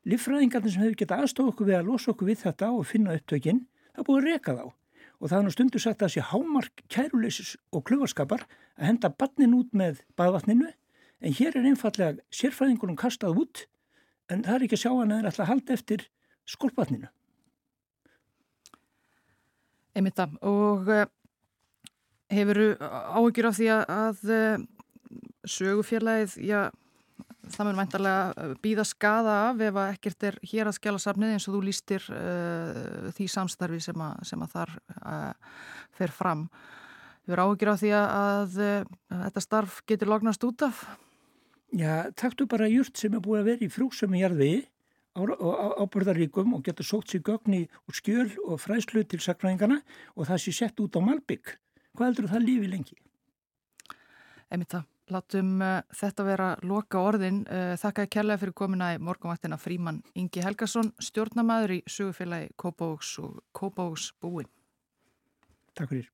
Liffræðingarnir 0.07 0.73
sem 0.73 0.83
hefur 0.83 0.99
getað 0.99 1.23
aðstofa 1.25 1.53
okkur 1.53 1.69
við 1.69 1.77
að 1.77 1.89
losa 1.91 2.11
okkur 2.11 2.29
við 2.31 2.39
þetta 2.41 2.71
og 2.75 2.87
finna 2.89 3.15
upptökinn, 3.15 3.65
það 3.95 4.07
búið 4.07 4.21
að 4.21 4.29
reka 4.31 4.55
þá. 4.57 4.63
Og 5.21 5.29
það 5.29 5.37
er 5.37 5.45
nú 5.45 5.53
stundu 5.53 5.81
sagt 5.81 6.01
að 6.01 6.09
þessi 6.09 6.27
hámark 6.31 6.83
kæruleysis 6.89 7.51
og 7.71 7.83
kluvarskapar 7.85 8.47
að 8.79 8.87
henda 8.87 9.11
barnin 9.13 9.57
út 9.59 9.75
með 9.77 10.01
baðvatninu, 10.17 10.71
en 11.21 11.37
hér 11.37 11.57
er 11.59 11.67
einfallega 11.69 12.25
sérfræðingunum 12.33 12.97
kastað 12.97 13.37
út, 13.43 13.65
en 14.31 14.41
það 14.47 14.57
er 14.57 14.65
ekki 14.65 14.79
að 14.79 14.83
sjá 14.83 14.91
hann 14.95 15.11
að 15.11 15.13
það 15.13 15.21
er 15.21 15.29
alltaf 15.29 15.45
að 15.45 15.51
halda 15.51 15.77
eftir 15.77 16.07
skolpvatninu. 16.49 17.11
Einmitt 19.91 20.17
það 20.17 20.37
og 20.47 20.89
uh, 22.31 22.37
hefur 22.37 22.61
áhyggjur 22.81 23.49
af 23.49 23.57
því 23.57 23.67
að, 23.75 23.83
að 23.95 24.23
uh, 24.35 24.63
sögufélagið, 25.51 26.35
já, 26.47 26.61
það 27.51 27.67
mun 27.67 27.79
væntalega 27.81 28.49
býða 28.63 28.85
skada 28.87 29.37
af 29.49 29.63
ef 29.67 29.79
ekkert 29.85 30.27
er 30.29 30.39
hér 30.53 30.71
að 30.71 30.77
skjala 30.77 31.03
safnið 31.03 31.35
eins 31.35 31.47
og 31.49 31.57
þú 31.57 31.63
lístir 31.67 32.09
uh, 32.15 33.11
því 33.17 33.29
samstarfi 33.35 33.81
sem 33.83 34.05
að, 34.07 34.25
sem 34.31 34.43
að 34.45 34.57
þar 34.57 34.75
fer 35.97 36.15
fram. 36.15 36.47
Hefur 37.27 37.45
áhyggjur 37.45 37.71
af 37.73 37.81
því 37.81 37.95
að, 37.99 38.11
að 38.25 39.23
þetta 39.27 39.45
starf 39.45 39.79
getur 39.89 40.09
lognast 40.09 40.43
út 40.47 40.65
af? 40.65 40.85
Já, 41.71 42.09
takktu 42.19 42.47
bara 42.51 42.67
júrt 42.67 42.97
sem 42.99 43.13
er 43.15 43.23
búið 43.23 43.43
að 43.43 43.49
vera 43.51 43.65
í 43.67 43.71
frúsum 43.71 44.15
í 44.17 44.23
jarðvegi 44.25 44.63
ábyrðaríkum 45.15 46.53
og 46.55 46.63
getur 46.63 46.87
sótt 46.87 47.11
sér 47.11 47.21
gögni 47.21 47.67
og 47.87 47.95
skjöl 47.95 48.31
og 48.47 48.61
fræslu 48.61 49.03
til 49.03 49.19
sakræðingana 49.19 49.81
og 50.15 50.27
það 50.27 50.37
sé 50.39 50.51
sett 50.55 50.79
út 50.79 50.95
á 50.95 51.01
Malbygg. 51.03 51.57
Hvað 51.97 52.07
heldur 52.07 52.29
það 52.31 52.45
lífi 52.47 52.71
lengi? 52.71 52.97
Emið 54.51 54.71
það. 54.75 54.87
Látum 55.11 55.49
uh, 55.59 55.81
þetta 55.97 56.23
vera 56.23 56.47
loka 56.63 57.01
orðin. 57.03 57.41
Uh, 57.51 57.73
þakkaði 57.81 58.11
kærlega 58.15 58.41
fyrir 58.43 58.55
komina 58.61 58.93
í 58.95 59.01
morgunvaktina 59.03 59.59
Fríman 59.59 59.99
Ingi 60.15 60.43
Helgason, 60.45 60.93
stjórnamaður 61.03 61.75
í 61.79 61.81
sögufélagi 61.89 62.53
Kópavóks 62.55 63.17
og 63.23 63.41
Kópavóks 63.51 64.11
búin. 64.23 64.47
Takk 65.75 65.91
fyrir. 65.91 66.11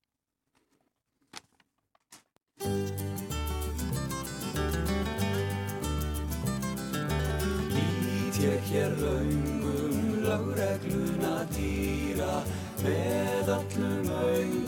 ég 8.38 8.62
hér 8.70 8.92
laungum 9.02 10.22
lögregluna 10.22 11.42
dýra 11.54 12.38
með 12.84 13.50
allum 13.58 14.10
augum 14.14 14.67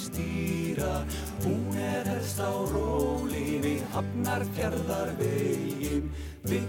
stýra. 0.00 1.04
Hún 1.44 1.76
er 1.76 2.06
helst 2.10 2.40
á 2.42 2.52
róli 2.72 3.58
við 3.64 3.82
hafnar 3.94 4.44
fjörðar 4.56 5.12
vegin 5.20 6.10
við 6.46 6.66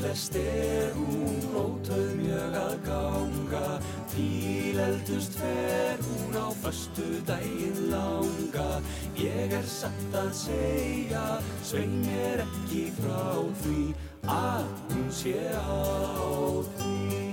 flest 0.00 0.36
er 0.36 0.92
hún 0.96 1.40
rótöð 1.52 2.12
mjög 2.16 2.54
að 2.56 2.76
ganga. 2.86 3.66
Til 4.10 4.78
eldust 4.80 5.36
fer 5.38 6.00
hún 6.06 6.38
á 6.40 6.48
förstu 6.62 7.08
daginn 7.28 7.90
langa. 7.92 8.80
Ég 9.20 9.52
er 9.52 9.66
satt 9.68 10.14
að 10.16 10.30
segja, 10.44 11.26
svein 11.62 12.00
mér 12.06 12.46
ekki 12.48 12.88
frá 13.00 13.44
því 13.64 13.82
Að 14.28 14.66
hún 14.90 15.08
sé 15.10 15.38
á 15.56 16.62
því 16.76 17.29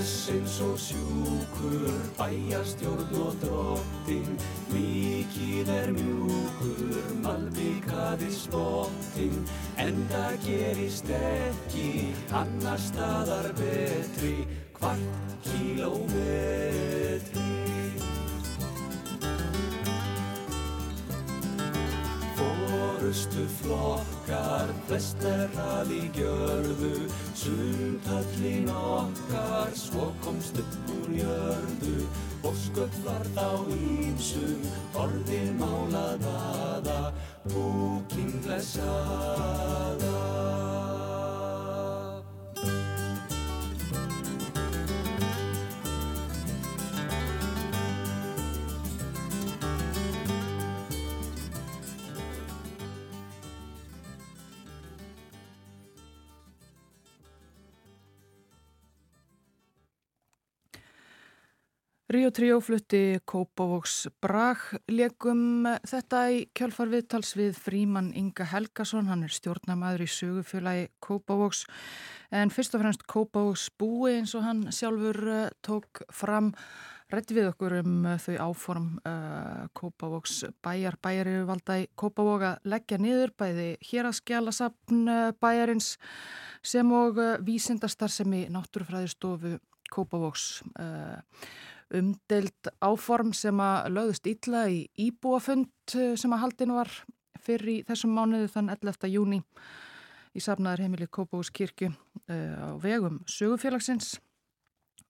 Bless 0.00 0.30
eins 0.32 0.54
og 0.64 0.78
sjúkur, 0.80 1.92
bæjastjórn 2.16 3.10
og 3.20 3.34
drottin 3.42 4.38
Mikið 4.72 5.68
er 5.74 5.92
mjúkur, 5.92 6.96
malbyggaði 7.20 8.30
spottin 8.32 9.36
En 9.76 10.00
það 10.08 10.40
gerist 10.46 11.12
ekki, 11.20 12.16
annar 12.32 12.80
staðar 12.80 13.52
betri 13.60 14.48
Hvart 14.80 15.36
kílómetri 15.44 17.59
Fórustu 23.10 23.42
flokkar, 23.58 24.68
flest 24.86 25.24
er 25.26 25.56
að 25.58 25.88
í 25.96 26.04
gjörðu 26.14 27.08
Sundhöllin 27.40 28.70
okkar, 28.70 29.74
svo 29.74 30.12
komst 30.22 30.60
upp 30.62 30.92
úr 30.94 31.16
jörðu. 31.18 32.06
Og 32.46 32.54
sköld 32.62 33.02
var 33.02 33.26
þá 33.34 33.66
ímsum, 33.74 34.62
orðin 34.94 35.58
málaðaða 35.58 37.10
Búkin 37.50 38.30
blessaða 38.46 40.14
Río 62.10 62.32
Tríó 62.34 62.56
flutti 62.58 63.20
Kópavóks 63.22 64.08
Braglegum 64.18 65.62
þetta 65.86 66.22
í 66.34 66.40
kjálfar 66.58 66.90
viðtals 66.90 67.36
við 67.38 67.54
Fríman 67.54 68.08
Inga 68.18 68.48
Helgason, 68.50 69.06
hann 69.06 69.22
er 69.22 69.30
stjórnamaður 69.30 70.02
í 70.02 70.08
sögufélagi 70.10 70.88
Kópavóks 70.98 71.60
en 72.34 72.50
fyrst 72.50 72.74
og 72.74 72.82
fremst 72.82 73.06
Kópavóks 73.06 73.68
búi 73.78 74.16
eins 74.16 74.34
og 74.34 74.42
hann 74.42 74.66
sjálfur 74.74 75.20
uh, 75.22 75.44
tók 75.62 76.02
fram. 76.10 76.50
Rætti 77.14 77.38
við 77.38 77.52
okkur 77.52 77.78
um 77.78 78.02
uh, 78.02 78.18
þau 78.18 78.42
áform 78.48 78.90
uh, 79.06 79.70
Kópavóks 79.78 80.42
bæjar, 80.66 80.98
bæjar 80.98 81.30
eru 81.30 81.46
valda 81.46 81.78
í 81.78 81.88
Kópavók 81.94 82.48
að 82.50 82.70
leggja 82.74 82.98
niður 82.98 83.36
bæði 83.38 83.72
hér 83.86 84.10
að 84.10 84.18
skjala 84.18 84.58
sapn 84.58 85.06
bæjarins 85.38 85.94
sem 86.58 86.90
og 86.90 87.22
vísindastar 87.46 88.10
sem 88.10 88.34
í 88.34 88.48
náttúrufræðistofu 88.50 89.60
Kópavóks 89.94 90.56
umdelt 91.96 92.70
áform 92.84 93.32
sem 93.36 93.60
að 93.62 93.90
lögðust 93.94 94.28
ítla 94.30 94.66
í 94.70 94.84
íbúafund 95.08 95.96
eh, 95.96 96.14
sem 96.18 96.32
að 96.34 96.44
haldin 96.44 96.74
var 96.76 96.92
fyrir 97.40 97.72
í 97.72 97.76
þessum 97.88 98.14
mánuðu 98.14 98.50
þann 98.52 98.72
11. 98.76 99.10
júni 99.10 99.40
í 100.36 100.42
safnaður 100.42 100.84
heimili 100.84 101.08
Kópavús 101.10 101.50
kirkju 101.50 101.90
uh, 101.90 101.96
á 102.30 102.70
vegum 102.78 103.18
sögufélagsins 103.26 104.18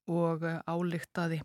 og 0.08 0.46
uh, 0.46 0.60
álíktaði 0.64 1.42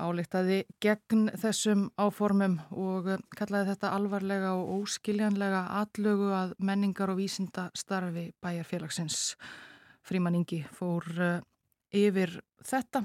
álíktaði 0.00 0.62
gegn 0.80 1.28
þessum 1.40 1.88
áformum 2.00 2.58
og 2.70 3.10
kallaði 3.36 3.72
þetta 3.72 3.90
alvarlega 3.96 4.54
og 4.56 4.84
óskiljanlega 4.84 5.64
atlögu 5.80 6.30
að 6.36 6.54
menningar 6.62 7.12
og 7.12 7.18
vísinda 7.18 7.66
starfi 7.76 8.30
bæjarfélagsins. 8.40 9.34
Fríman 10.06 10.38
Ingi 10.38 10.62
fór 10.72 11.04
yfir 11.92 12.38
þetta 12.64 13.04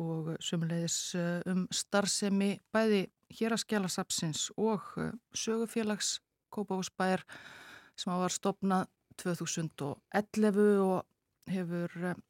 og 0.00 0.36
sumulegis 0.44 1.14
eh, 1.16 1.40
um 1.50 1.66
starfsemi 1.72 2.56
bæði 2.74 3.06
hér 3.38 3.56
að 3.56 3.62
skjala 3.64 3.90
sapsins 3.90 4.48
og 4.56 4.84
eh, 5.00 5.12
sögufélags 5.34 6.20
Kópavúsbæjar 6.52 7.24
sem 7.98 8.12
var 8.12 8.32
stopnað 8.32 8.86
2011 9.20 10.60
og 10.84 11.50
hefur 11.50 11.96
eh, 12.12 12.20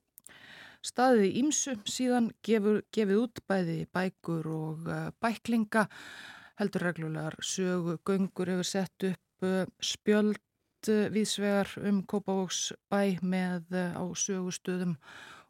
staðið 0.87 1.27
í 1.27 1.35
Ímsu 1.43 1.77
síðan 1.91 2.31
gefur, 2.47 2.83
gefið 2.95 3.23
út 3.25 3.45
bæði 3.51 3.79
bækur 3.95 4.51
og 4.55 4.91
bæklinga 5.21 5.89
heldur 6.61 6.87
reglulegar 6.87 7.35
sögu, 7.43 7.99
göngur 8.07 8.53
hefur 8.53 8.69
sett 8.69 9.09
upp 9.11 9.47
spjöld 9.83 10.39
viðsvegar 10.87 11.73
um 11.83 12.05
Kópavóks 12.07 12.71
bæ 12.93 13.19
með 13.19 13.75
á 13.99 14.05
sögustöðum 14.15 14.95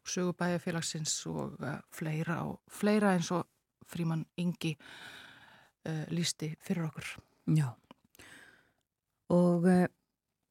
og 0.07 0.13
sögubæjafélagsins 0.13 1.25
og 1.27 1.59
uh, 1.59 1.79
fleira, 1.91 2.43
og 2.47 2.61
fleira 2.67 3.13
eins 3.15 3.31
og 3.31 3.45
fríman 3.87 4.25
Ingi 4.37 4.73
uh, 5.87 6.05
lísti 6.09 6.53
fyrir 6.63 6.87
okkur. 6.87 7.17
Já. 7.57 7.73
Og 9.29 9.67
uh, 9.67 9.85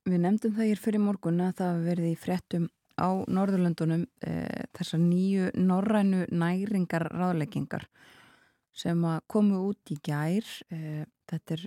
við 0.06 0.20
nefndum 0.20 0.56
það 0.56 0.70
hér 0.70 0.82
fyrir 0.82 1.04
morgun 1.04 1.40
að 1.40 1.56
það 1.62 1.84
verði 1.86 2.12
fréttum 2.20 2.68
á 2.96 3.08
Norðurlöndunum 3.28 4.04
uh, 4.04 4.64
þessar 4.76 5.00
nýju 5.04 5.50
norrænu 5.56 6.26
næringar 6.32 7.08
ráðleggingar 7.12 7.88
sem 8.76 9.00
að 9.08 9.22
komu 9.32 9.62
út 9.70 9.88
í 9.88 9.96
gær. 10.04 10.44
Þetta 10.68 11.54
er 11.54 11.62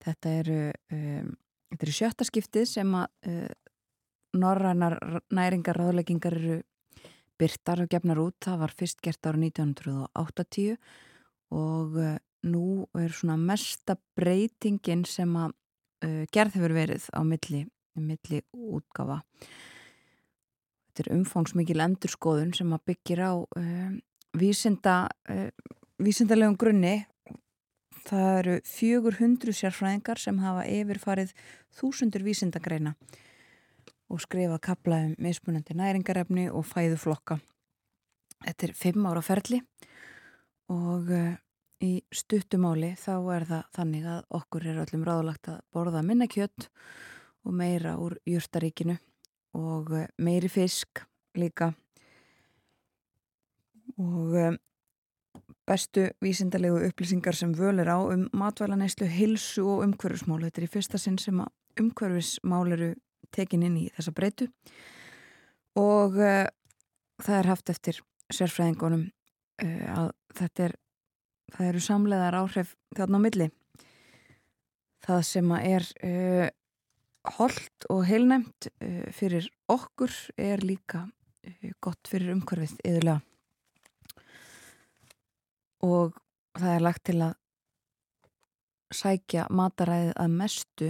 þetta 0.00 0.30
eru 0.38 0.60
um, 0.94 1.26
þetta 1.68 1.84
er 1.84 1.92
sjötta 1.92 2.24
skiptið 2.24 2.64
sem 2.70 2.94
að 2.96 3.50
norrænar 4.36 4.96
næringar 5.36 5.76
ráðleggingar 5.76 6.38
eru 6.38 6.56
byrtar 7.40 7.82
og 7.84 7.90
gefnar 7.92 8.20
út. 8.22 8.36
Það 8.44 8.60
var 8.62 8.74
fyrst 8.78 9.02
gert 9.04 9.28
ára 9.28 9.40
1980 9.40 10.76
og 11.56 11.98
uh, 12.00 12.16
nú 12.46 12.86
er 12.98 13.14
svona 13.14 13.36
mesta 13.38 13.96
breytingin 14.18 15.04
sem 15.08 15.32
að 15.38 15.54
uh, 16.06 16.22
gerð 16.34 16.58
hefur 16.58 16.76
verið 16.76 17.08
á 17.14 17.20
milli, 17.26 17.64
milli 17.98 18.42
útgafa. 18.52 19.20
Þetta 20.86 21.04
er 21.04 21.12
umfangsmikil 21.18 21.82
endurskoðun 21.84 22.54
sem 22.56 22.72
að 22.72 22.86
byggir 22.92 23.22
á 23.22 23.32
uh, 23.36 23.92
vísinda, 24.38 24.96
uh, 25.30 25.50
vísindalegum 26.02 26.58
grunni. 26.60 26.96
Það 28.06 28.32
eru 28.40 28.58
400 28.70 29.54
sérfræðingar 29.60 30.20
sem 30.22 30.36
hafa 30.38 30.66
yfirfarið 30.70 31.32
þúsundur 31.74 32.22
vísindagreina 32.26 32.94
og 32.94 33.24
skrifa 34.22 34.58
kapla 34.62 35.00
um 35.08 35.14
mismunandi 35.18 35.74
næringarefni 35.74 36.46
og 36.50 36.66
fæðu 36.68 36.98
flokka. 37.00 37.38
Þetta 38.44 38.68
er 38.68 38.74
fimm 38.76 39.08
ára 39.08 39.22
ferli 39.24 39.62
og 40.72 41.10
uh, 41.10 41.32
í 41.82 41.92
stuttumáli 42.14 42.94
þá 43.00 43.14
er 43.36 43.46
það 43.48 43.64
þannig 43.78 44.06
að 44.12 44.20
okkur 44.38 44.66
er 44.66 44.82
öllum 44.84 45.06
ráðlagt 45.06 45.50
að 45.52 45.62
borða 45.74 46.02
minna 46.06 46.28
kjött 46.30 46.68
og 47.46 47.56
meira 47.56 47.96
úr 48.02 48.16
júrtaríkinu 48.28 48.96
og 49.56 49.92
uh, 49.94 50.06
meiri 50.18 50.50
fisk 50.52 51.02
líka 51.36 51.72
og 53.96 54.36
um, 54.36 54.58
bestu 55.66 56.10
vísindalegu 56.22 56.84
upplýsingar 56.86 57.34
sem 57.34 57.54
völ 57.54 57.80
er 57.80 57.90
á 57.90 57.98
um 57.98 58.28
matvælaneyslu, 58.32 59.06
hilsu 59.06 59.64
og 59.66 59.82
umhverfismál. 59.86 60.44
Þetta 60.44 60.60
er 60.60 60.66
í 60.66 60.72
fyrsta 60.72 61.00
sinn 61.00 61.18
sem 61.18 61.40
að 61.42 61.82
umhverfismál 61.82 62.72
eru 62.76 62.90
tekin 63.36 63.64
inn 63.66 63.78
í 63.80 63.86
þessa 63.96 64.14
breytu. 64.16 64.48
Og 65.76 66.16
uh, 66.18 66.46
það 67.22 67.38
er 67.38 67.50
haft 67.52 67.72
eftir 67.72 68.00
sérfræðingunum 68.32 69.06
uh, 69.06 69.86
að 69.92 70.10
þetta 70.40 70.68
er 70.68 70.76
það 71.54 71.70
eru 71.70 71.84
samleðar 71.84 72.38
áhrif 72.40 72.74
þarna 72.96 73.20
á 73.22 73.24
milli. 73.26 73.50
Það 75.06 75.22
sem 75.28 75.52
að 75.54 75.68
er 75.74 75.90
uh, 76.08 76.48
holdt 77.36 77.88
og 77.92 78.02
heilnæmt 78.08 78.70
uh, 78.72 79.06
fyrir 79.14 79.48
okkur 79.72 80.14
er 80.40 80.64
líka 80.64 81.06
gott 81.78 82.08
fyrir 82.10 82.32
umhverfið 82.34 82.80
yðurlega 82.82 83.20
og 85.86 86.16
það 86.56 86.72
er 86.72 86.84
lagt 86.84 87.04
til 87.06 87.18
að 87.22 87.34
sækja 88.94 89.46
mataræðið 89.52 90.12
að 90.22 90.34
mestu 90.40 90.88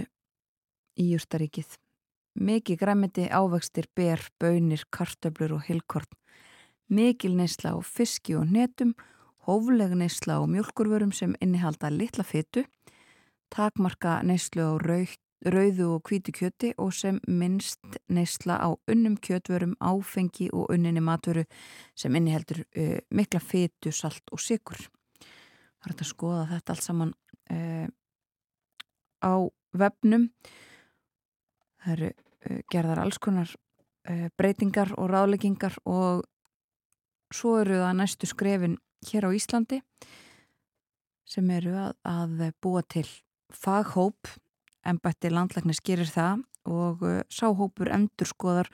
í 0.97 1.09
Jústaríkið 1.11 1.77
mikið 2.37 2.79
græmiti, 2.79 3.27
ávextir, 3.29 3.89
ber, 3.95 4.21
bönir, 4.39 4.85
kartöblur 4.93 5.57
og 5.57 5.67
hilkorn 5.67 6.15
mikil 6.87 7.35
neysla 7.35 7.75
á 7.75 7.79
fiski 7.83 8.35
og 8.35 8.47
netum 8.51 8.93
hófleg 9.47 9.93
neysla 9.95 10.39
á 10.39 10.43
mjölkurvörum 10.47 11.13
sem 11.13 11.35
innihalda 11.41 11.91
litla 11.91 12.23
fytu, 12.23 12.63
takmarka 13.51 14.21
neyslu 14.23 14.63
á 14.63 14.73
rauð, 14.79 15.15
rauðu 15.45 15.87
og 15.95 16.09
hvítu 16.09 16.33
kjöti 16.35 16.73
og 16.77 16.93
sem 16.93 17.19
minnst 17.27 17.99
neysla 18.09 18.59
á 18.59 18.69
unnum 18.87 19.17
kjötvörum, 19.19 19.75
áfengi 19.79 20.49
og 20.51 20.71
unninni 20.73 21.03
matvöru 21.03 21.45
sem 21.95 22.15
inniheldur 22.15 22.63
uh, 22.63 22.97
mikla 23.11 23.39
fytu, 23.39 23.91
salt 23.91 24.23
og 24.31 24.39
sikur. 24.39 24.79
Það 25.77 25.91
er 25.91 25.95
að 25.95 26.11
skoða 26.11 26.45
þetta 26.51 26.73
allt 26.73 26.83
saman 26.83 27.13
uh, 27.51 27.87
á 29.23 29.33
vefnum. 29.77 30.31
Það 31.83 31.93
eru 31.93 32.11
gerðar 32.71 33.03
alls 33.03 33.19
konar 33.19 33.51
breytingar 34.39 34.93
og 34.95 35.09
ráleggingar 35.11 35.73
og 35.83 36.23
svo 37.33 37.57
eru 37.59 37.81
það 37.81 37.97
næstu 37.99 38.29
skrefin 38.29 38.77
hér 39.09 39.27
á 39.27 39.31
Íslandi 39.35 39.81
sem 41.27 41.49
eru 41.51 41.75
að, 41.75 41.95
að 42.07 42.45
búa 42.63 42.83
til 42.87 43.07
faghóp 43.51 44.31
en 44.87 44.99
bætti 45.03 45.31
landlæknis 45.31 45.83
gerir 45.83 46.07
það 46.07 46.45
og 46.67 47.03
uh, 47.03 47.19
sáhópur 47.31 47.91
endur 47.93 48.29
skoðar 48.29 48.71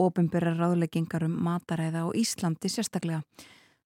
ofinbyrra 0.00 0.54
ráðleggingar 0.58 1.26
um 1.28 1.36
mataræða 1.46 2.04
á 2.04 2.08
Íslandi 2.18 2.70
sérstaklega. 2.72 3.22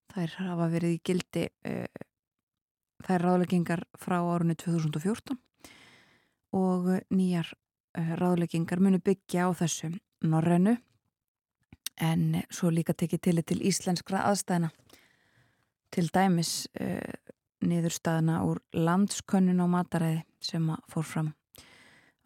Þær 0.09 0.36
hafa 0.41 0.68
verið 0.72 0.97
í 0.97 1.01
gildi 1.05 1.45
uh, 1.68 1.86
þær 3.07 3.26
ráðleggingar 3.26 3.84
frá 3.99 4.18
árunni 4.20 4.57
2014 4.59 5.39
og 6.59 6.91
nýjar 7.12 7.53
ráðleggingar 7.99 8.83
munu 8.83 9.01
byggja 9.05 9.49
á 9.49 9.51
þessu 9.59 9.93
norrennu 10.23 10.77
en 11.99 12.43
svo 12.55 12.71
líka 12.71 12.95
tekið 12.95 13.21
til 13.27 13.43
til 13.43 13.59
íslenskra 13.67 14.23
aðstæðina 14.31 14.71
til 15.91 16.07
dæmis 16.15 16.69
uh, 16.81 17.01
niðurstaðna 17.65 18.43
úr 18.47 18.61
landskönnun 18.73 19.65
á 19.65 19.67
mataræði 19.67 20.23
sem 20.41 20.71
fór 20.91 21.07
fram 21.07 21.33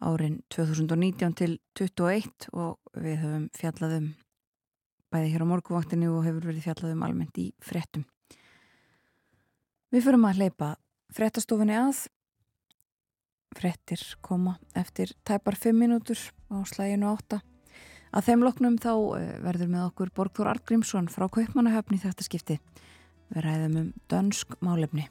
árin 0.03 0.41
2019 0.51 1.33
til 1.39 1.57
2021 1.79 2.49
og 2.53 2.77
við 2.93 3.21
höfum 3.23 3.45
fjallaðum 3.55 4.09
bæði 5.13 5.31
hér 5.33 5.45
á 5.45 5.51
morguvaktinu 5.51 6.09
og 6.17 6.25
hefur 6.27 6.49
verið 6.49 6.65
fjallaðum 6.67 7.05
almennt 7.05 7.37
í 7.39 7.51
frettum. 7.63 8.05
Við 9.93 10.05
förum 10.07 10.25
að 10.25 10.41
hleypa 10.41 10.73
frettastofunni 11.13 11.77
að 11.77 12.07
frettir 13.57 14.03
koma 14.21 14.57
eftir 14.75 15.15
tæpar 15.27 15.57
5 15.59 15.77
mínútur 15.77 16.19
á 16.51 16.57
slæginu 16.67 17.11
8 17.13 17.41
að 18.13 18.25
þeim 18.27 18.45
loknum 18.45 18.77
þá 18.77 18.93
eh, 19.17 19.35
verður 19.43 19.73
með 19.73 19.87
okkur 19.89 20.13
Borgþór 20.15 20.51
Artgrímsson 20.53 21.09
frá 21.09 21.27
Kaupmannahöfni 21.31 22.01
þetta 22.01 22.27
skipti 22.27 22.59
Við 23.33 23.45
ræðum 23.47 23.77
um 23.79 23.85
dönsk 24.11 24.57
málefni. 24.61 25.07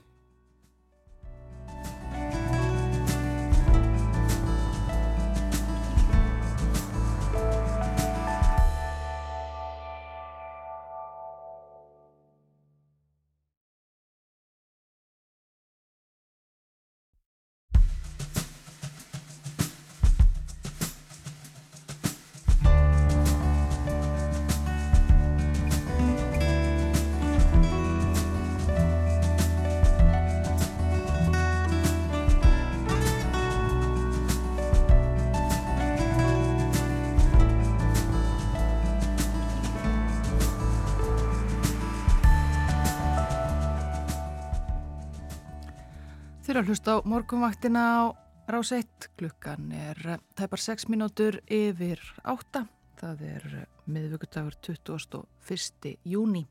Hlusta 46.72 46.96
á 46.96 47.04
morgunvaktina 47.04 47.80
á 47.84 48.02
rás 48.48 48.72
1. 48.72 49.12
Klukkan 49.20 49.68
er 49.76 49.98
eh, 50.08 50.20
tæpar 50.32 50.56
6 50.56 50.88
mínútur 50.88 51.42
yfir 51.44 52.00
8. 52.24 52.62
Það 52.96 53.24
er 53.28 53.44
eh, 53.58 53.66
miðvöggudagur 53.84 54.56
21. 54.56 55.98
júni. 56.08 56.46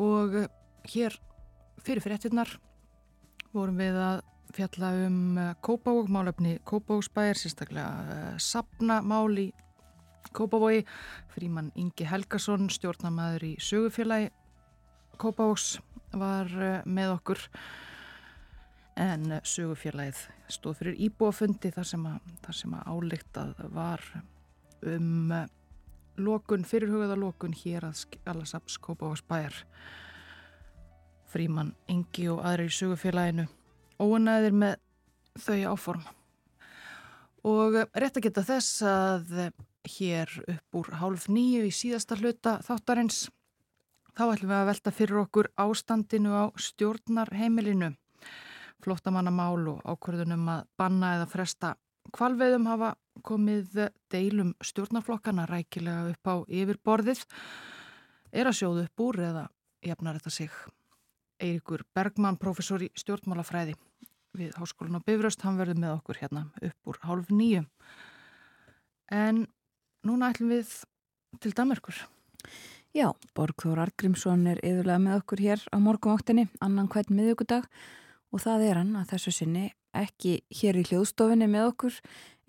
Og 0.00 0.38
eh, 0.40 0.48
hér 0.88 1.18
fyrir 1.84 2.00
fyrirtinnar 2.00 2.54
vorum 3.52 3.76
við 3.76 4.00
að 4.06 4.24
fjalla 4.56 4.94
um 5.04 5.36
Kópavók, 5.60 6.08
málefni 6.08 6.56
Kópavóksbæjar, 6.64 7.36
sérstaklega 7.36 8.40
sapnamál 8.40 9.36
í 9.36 9.48
Kópavói. 10.32 10.86
Fríman 11.36 11.74
Ingi 11.76 12.08
Helgason, 12.08 12.72
stjórnamaður 12.72 13.50
í 13.52 13.54
sögufélagi 13.60 14.32
Kópavóks 15.20 15.74
var 16.16 16.48
með 16.88 17.18
okkur 17.20 17.50
en 19.02 19.38
sögufélagið 19.46 20.20
stóð 20.52 20.78
fyrir 20.80 21.00
íbúafundi 21.08 21.72
þar 21.74 21.88
sem 21.88 22.06
að, 22.08 22.30
að 22.46 22.76
álíktað 22.86 23.64
var 23.74 24.04
um 24.92 25.34
lokun, 26.20 26.66
fyrirhugaða 26.68 27.16
lokun 27.18 27.56
hér 27.56 27.88
að 27.88 27.98
Skalasaps 28.02 28.78
Kópavás 28.82 29.24
bæjar 29.28 29.56
Fríman 31.32 31.72
Ingi 31.88 32.28
og 32.28 32.42
aðri 32.44 32.68
í 32.68 32.76
sögufélaginu 32.76 33.46
óanæðir 34.02 34.56
með 34.56 34.74
þau 35.40 35.60
áform. 35.72 36.02
Og 37.48 37.78
rétt 37.96 38.18
að 38.18 38.26
geta 38.26 38.44
þess 38.46 38.82
að 38.86 39.30
hér 39.96 40.30
upp 40.46 40.78
úr 40.78 40.92
hálf 41.00 41.28
nýju 41.32 41.64
í 41.66 41.72
síðasta 41.74 42.18
hluta 42.20 42.58
þáttarins 42.62 43.24
þá 44.12 44.26
ætlum 44.28 44.52
við 44.52 44.58
að 44.58 44.68
velta 44.68 44.92
fyrir 44.94 45.22
okkur 45.24 45.48
ástandinu 45.64 46.36
á 46.36 46.44
stjórnarheimilinu 46.54 47.94
flottamannamál 48.82 49.68
og 49.74 49.80
ákvörðunum 49.86 50.48
að 50.52 50.66
banna 50.78 51.16
eða 51.18 51.30
fresta 51.30 51.74
kvalveðum 52.10 52.66
hafa 52.66 52.92
komið 53.24 53.78
deilum 54.10 54.52
stjórnarflokkana 54.64 55.46
rækilega 55.48 56.10
upp 56.12 56.28
á 56.28 56.34
yfirborðið 56.48 57.22
er 58.32 58.48
að 58.48 58.58
sjóðu 58.58 58.86
upp 58.86 59.04
úr 59.04 59.20
eða 59.28 59.44
jafnar 59.84 60.18
þetta 60.18 60.32
sig. 60.32 60.52
Eirikur 61.42 61.82
Bergmann, 61.94 62.38
professor 62.38 62.82
í 62.82 62.90
stjórnmálafræði 62.98 63.74
við 64.38 64.54
Háskólan 64.56 65.00
á 65.02 65.04
Bifröst, 65.04 65.42
hann 65.44 65.58
verður 65.60 65.80
með 65.82 65.96
okkur 65.98 66.20
hérna 66.22 66.46
upp 66.56 66.88
úr 66.88 67.00
hálf 67.04 67.32
nýju. 67.32 67.64
En 69.12 69.44
núna 70.06 70.30
ætlum 70.32 70.54
við 70.54 70.70
til 71.42 71.52
Damerkur. 71.56 71.98
Já, 72.92 73.10
Borgþór 73.36 73.80
Argrímsson 73.82 74.46
er 74.50 74.60
yfirlega 74.60 75.00
með 75.00 75.18
okkur 75.20 75.42
hér 75.42 75.66
á 75.72 75.76
morgunvaktinni, 75.80 76.48
annan 76.60 76.90
hvern 76.92 77.16
miðugudag 77.16 77.68
og 78.32 78.40
það 78.40 78.66
er 78.68 78.80
hann 78.80 78.94
að 78.96 79.12
þessu 79.12 79.34
sinni 79.36 79.66
ekki 79.92 80.38
hér 80.60 80.78
í 80.80 80.86
hljóðstofinni 80.88 81.48
með 81.52 81.68
okkur 81.72 81.98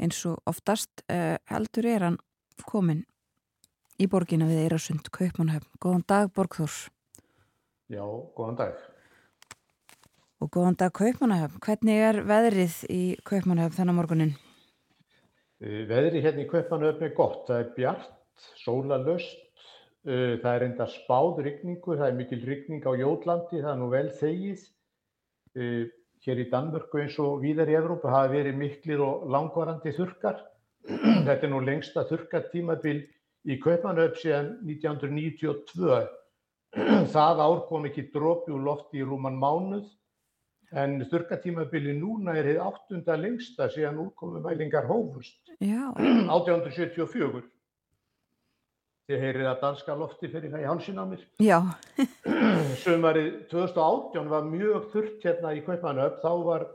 eins 0.01 0.21
og 0.29 0.39
oftast 0.49 1.03
uh, 1.11 1.35
heldur 1.51 1.87
er 1.91 2.07
hann 2.07 2.19
komin 2.69 3.03
í 4.01 4.07
borgina 4.09 4.47
við 4.49 4.63
Eirasund, 4.65 5.09
Kaupmannhöfn. 5.13 5.69
Góðan 5.81 6.05
dag 6.09 6.31
Borgþórs. 6.33 6.87
Já, 7.91 8.03
góðan 8.37 8.57
dag. 8.57 8.79
Og 10.41 10.49
góðan 10.51 10.79
dag 10.79 10.93
Kaupmannhöfn. 10.97 11.61
Hvernig 11.63 12.01
er 12.07 12.21
veðrið 12.27 12.79
í 12.91 13.03
Kaupmannhöfn 13.27 13.77
þennan 13.77 13.99
morgunin? 13.99 14.33
Eh, 15.61 15.83
veðrið 15.89 16.25
hérna 16.25 16.45
í 16.45 16.49
Kaupmannhöfn 16.49 17.07
er 17.07 17.15
gott. 17.17 17.43
Það 17.49 17.59
er 17.59 17.73
bjart, 17.77 18.47
sólalöst, 18.63 19.43
eh, 20.07 20.39
það 20.41 20.53
er 20.55 20.67
enda 20.69 20.87
spáð 20.89 21.43
rigningu, 21.45 21.97
það 21.99 22.07
er 22.07 22.17
mikil 22.17 22.41
rigning 22.47 22.83
á 22.83 22.91
Jótlandi, 22.97 23.61
það 23.61 23.73
er 23.75 23.79
nú 23.83 23.91
vel 23.93 24.09
þegið 24.09 24.65
hér 25.53 26.39
í 26.39 26.47
Danmörku 26.51 27.01
eins 27.03 27.17
og 27.21 27.41
víðar 27.43 27.71
í 27.71 27.77
Evrópu 27.77 28.11
hafa 28.11 28.31
verið 28.31 28.59
miklir 28.59 29.03
og 29.03 29.25
langvarandi 29.31 29.93
þurkar. 29.95 30.39
Þetta 31.27 31.39
er 31.39 31.51
nú 31.51 31.61
lengsta 31.63 32.05
þurkartímabil 32.09 33.01
í 33.43 33.57
Kaupanöf 33.63 34.19
síðan 34.21 34.53
1992. 34.67 36.03
Það 37.15 37.43
ár 37.45 37.65
kom 37.67 37.89
ekki 37.89 38.07
drópi 38.13 38.53
úr 38.55 38.63
lofti 38.65 39.01
í 39.01 39.07
rúman 39.07 39.37
mánuð 39.39 39.89
en 40.73 41.03
þurkartímabili 41.11 41.93
núna 41.99 42.33
er 42.39 42.49
hefð 42.49 42.63
áttunda 42.67 43.17
lengsta 43.19 43.67
síðan 43.69 43.99
úrkomumælingar 44.07 44.87
hófust. 44.89 45.53
Já. 45.59 45.91
1874. 46.33 47.43
Þið 49.03 49.19
heyrið 49.19 49.47
að 49.49 49.63
danska 49.65 49.95
lofti 49.99 50.29
fyrir 50.31 50.53
það 50.53 50.61
í 50.63 50.67
hansin 50.69 51.01
á 51.01 51.05
mér. 51.09 51.23
Já. 51.43 51.57
Sumarið 52.85 53.33
2018 53.51 54.29
var 54.31 54.45
mjög 54.47 54.85
þurft 54.93 55.25
hérna 55.27 55.51
í 55.57 55.63
Kaupanöf. 55.65 56.21
Þá 56.23 56.31
var 56.47 56.65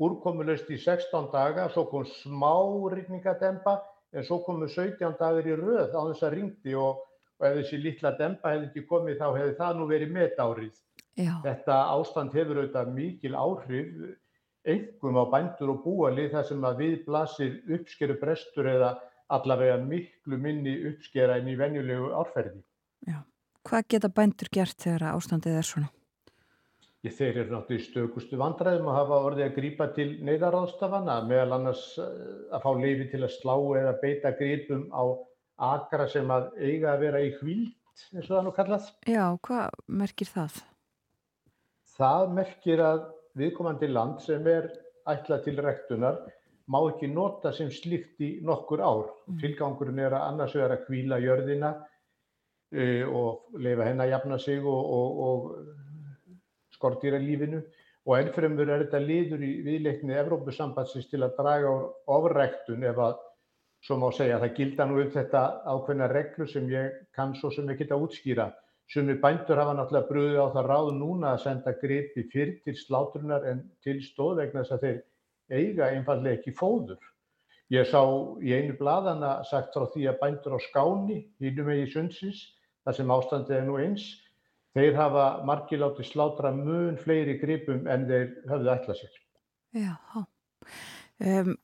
úrkomulöst 0.00 0.70
í 0.72 0.78
16 0.80 1.28
daga, 1.34 1.68
svo 1.68 1.84
kom 1.90 2.06
smá 2.08 2.54
rigningademba 2.94 3.76
en 4.16 4.24
svo 4.24 4.40
komu 4.46 4.68
17 4.68 5.18
dagar 5.20 5.46
í 5.46 5.56
röð 5.58 5.92
á 5.92 6.00
þess 6.00 6.24
að 6.26 6.34
ringdi 6.38 6.74
og, 6.78 7.04
og 7.38 7.46
ef 7.46 7.58
þessi 7.60 7.82
lilla 7.84 8.14
demba 8.18 8.54
hefði 8.54 8.70
ekki 8.70 8.86
komið 8.88 9.20
þá 9.20 9.28
hefði 9.28 9.58
það 9.60 9.76
nú 9.78 9.90
verið 9.90 10.16
metárið. 10.16 10.80
Já. 11.20 11.34
Þetta 11.44 11.76
ástand 11.92 12.34
hefur 12.34 12.62
auðvitað 12.62 12.92
mikil 12.96 13.36
áhrif, 13.36 13.92
einhverjum 14.64 15.20
á 15.20 15.24
bændur 15.32 15.74
og 15.74 15.84
búalið 15.84 16.32
þar 16.34 16.48
sem 16.48 16.66
að 16.68 16.82
við 16.82 16.96
blasir 17.04 17.54
uppskeru 17.76 18.16
brestur 18.20 18.72
eða 18.72 18.94
allavega 19.36 19.78
miklu 19.82 20.38
minni 20.40 20.74
uppskera 20.90 21.38
en 21.40 21.48
í 21.50 21.56
venjulegu 21.58 22.12
árferði. 22.18 22.60
Já. 23.06 23.22
Hvað 23.66 23.88
geta 23.94 24.10
bændur 24.16 24.48
gert 24.52 24.78
þegar 24.80 25.10
ástandið 25.14 25.58
er 25.60 25.68
svona? 25.68 25.90
Ég 27.00 27.14
þeir 27.16 27.38
eru 27.40 27.54
náttúrulega 27.54 27.80
í 27.80 27.84
stökustu 27.86 28.38
vandræðum 28.40 28.88
að 28.92 28.96
hafa 28.98 29.18
orðið 29.24 29.46
að 29.46 29.54
grípa 29.56 29.86
til 29.96 30.08
neyðaráðstafana 30.28 31.14
meðal 31.28 31.54
annars 31.56 31.84
að 32.00 32.64
fá 32.64 32.70
leifi 32.76 33.06
til 33.12 33.22
að 33.24 33.32
slá 33.38 33.54
eða 33.80 33.94
beita 34.02 34.32
gripum 34.36 34.82
á 34.92 35.04
akra 35.70 36.08
sem 36.08 36.28
að 36.32 36.50
eiga 36.60 36.92
að 36.92 37.06
vera 37.06 37.22
í 37.24 37.30
hvíld 37.38 38.04
eins 38.16 38.28
og 38.28 38.34
það 38.34 38.44
nú 38.46 38.52
kallast. 38.56 38.92
Já, 39.08 39.24
hvað 39.46 39.80
merkir 40.02 40.28
það? 40.28 40.60
Það 41.96 42.36
merkir 42.36 42.84
að 42.84 43.00
viðkomandi 43.40 43.90
land 43.92 44.20
sem 44.24 44.46
er 44.48 44.68
ætlað 45.08 45.44
til 45.46 45.56
rektunar 45.64 46.20
má 46.70 46.78
ekki 46.86 47.10
nota 47.10 47.52
sem 47.52 47.70
slikt 47.74 48.22
í 48.22 48.30
nokkur 48.46 48.82
ár. 48.84 49.08
Tilgangurinn 49.40 49.98
er 50.04 50.14
að 50.16 50.26
annars 50.28 50.56
vera 50.58 50.78
að 50.78 50.86
kvíla 50.86 51.18
jörðina 51.22 51.74
uh, 51.80 53.04
og 53.10 53.58
leifa 53.58 53.88
henn 53.88 54.04
að 54.04 54.12
jafna 54.14 54.38
sig 54.38 54.64
og, 54.64 54.92
og, 54.98 55.22
og 55.26 56.76
skortýra 56.76 57.20
lífinu 57.20 57.60
og 58.06 58.14
ennfremur 58.16 58.70
er 58.70 58.86
þetta 58.86 59.02
liður 59.04 59.42
í 59.44 59.50
viðleikni 59.66 60.16
Evrópusambatsins 60.22 61.10
til 61.10 61.20
að 61.24 61.36
draga 61.38 61.74
á 61.74 61.76
ofræktun 62.16 62.86
ef 62.88 63.02
að, 63.04 63.18
svo 63.84 63.98
má 64.00 64.08
segja, 64.12 64.40
það 64.40 64.56
gilda 64.56 64.86
nú 64.88 64.98
um 65.02 65.12
þetta 65.12 65.44
ákveðna 65.72 66.08
reglu 66.12 66.46
sem 66.48 66.66
ég 66.72 66.96
kann 67.16 67.34
svo 67.36 67.52
sem 67.52 67.68
ég 67.70 67.80
geta 67.80 67.98
útskýra. 68.00 68.50
Sumi 68.90 69.14
bændur 69.22 69.60
hafa 69.60 69.76
náttúrulega 69.76 70.08
bröðið 70.08 70.40
á 70.42 70.46
það 70.56 70.68
ráð 70.72 70.88
núna 70.98 71.34
að 71.34 71.42
senda 71.44 71.74
gripi 71.78 72.24
fyrr 72.32 72.56
til 72.64 72.74
slátrunar 72.74 73.46
en 73.46 73.62
til 73.84 74.00
stóð 74.02 74.40
vegna 74.40 74.64
þess 74.64 74.76
að 74.76 74.86
þeir 74.86 74.98
eiga 75.50 75.90
einfallega 75.90 76.38
ekki 76.38 76.54
fóður. 76.56 77.00
Ég 77.70 77.86
sá 77.86 78.00
í 78.42 78.54
einu 78.56 78.74
bladana 78.78 79.36
sagt 79.46 79.76
frá 79.76 79.86
því 79.92 80.08
að 80.10 80.18
bændur 80.22 80.56
á 80.58 80.60
Skáni, 80.64 81.20
hínum 81.42 81.70
eigi 81.70 81.92
sundsins, 81.92 82.40
þar 82.84 82.96
sem 82.96 83.12
ástandið 83.14 83.56
er 83.56 83.66
nú 83.68 83.76
eins, 83.78 84.06
þeir 84.74 84.98
hafa 84.98 85.26
margir 85.46 85.82
látið 85.82 86.08
slátra 86.10 86.50
mun 86.54 86.98
fleiri 86.98 87.36
gripum 87.38 87.86
en 87.90 88.08
þeir 88.08 88.32
höfðu 88.50 88.72
ætlað 88.74 89.02
sér. 89.02 89.18
Já, 89.78 89.94
um, 90.18 91.54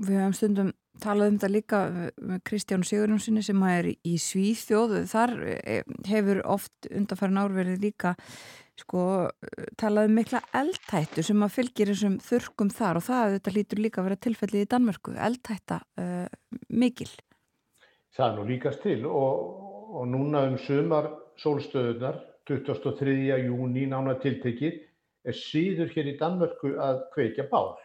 við 0.00 0.16
hefum 0.16 0.38
stundum 0.38 0.72
talað 1.02 1.32
um 1.32 1.38
þetta 1.38 1.52
líka 1.52 1.82
með 1.92 2.42
Kristján 2.48 2.84
Sigurjónssoni 2.86 3.42
sem 3.44 3.62
er 3.68 3.88
í 3.92 4.16
Svíþjóð. 4.20 4.96
Þar 5.10 5.34
hefur 6.08 6.42
oft 6.54 6.88
undanfærin 6.90 7.40
árverið 7.42 7.86
líka 7.86 8.14
sko, 8.82 9.02
talað 9.80 10.10
um 10.10 10.16
mikla 10.18 10.42
eldhættu 10.58 11.24
sem 11.26 11.44
að 11.46 11.54
fylgir 11.56 11.92
þessum 11.92 12.18
þurkum 12.22 12.72
þar 12.74 13.00
og 13.00 13.06
það 13.08 13.36
þetta 13.36 13.54
lítur 13.56 13.82
líka 13.82 14.02
að 14.02 14.08
vera 14.08 14.22
tilfellið 14.26 14.66
í 14.66 14.70
Danmörku. 14.74 15.14
Eldhætta 15.28 15.80
uh, 16.02 16.26
mikil. 16.68 17.10
Það 18.12 18.26
er 18.28 18.36
nú 18.36 18.46
líkast 18.50 18.82
til 18.84 19.00
og, 19.08 19.46
og 19.96 20.08
núna 20.10 20.44
um 20.50 20.58
sumar 20.60 21.08
sólstöðunar 21.40 22.20
23. 22.48 23.14
júni 23.46 23.86
nána 23.88 24.18
tiltekið 24.20 24.80
er 25.28 25.38
síður 25.38 25.92
hér 25.94 26.10
í 26.10 26.18
Danmörku 26.18 26.74
að 26.82 27.04
kveikja 27.14 27.46
bál 27.50 27.76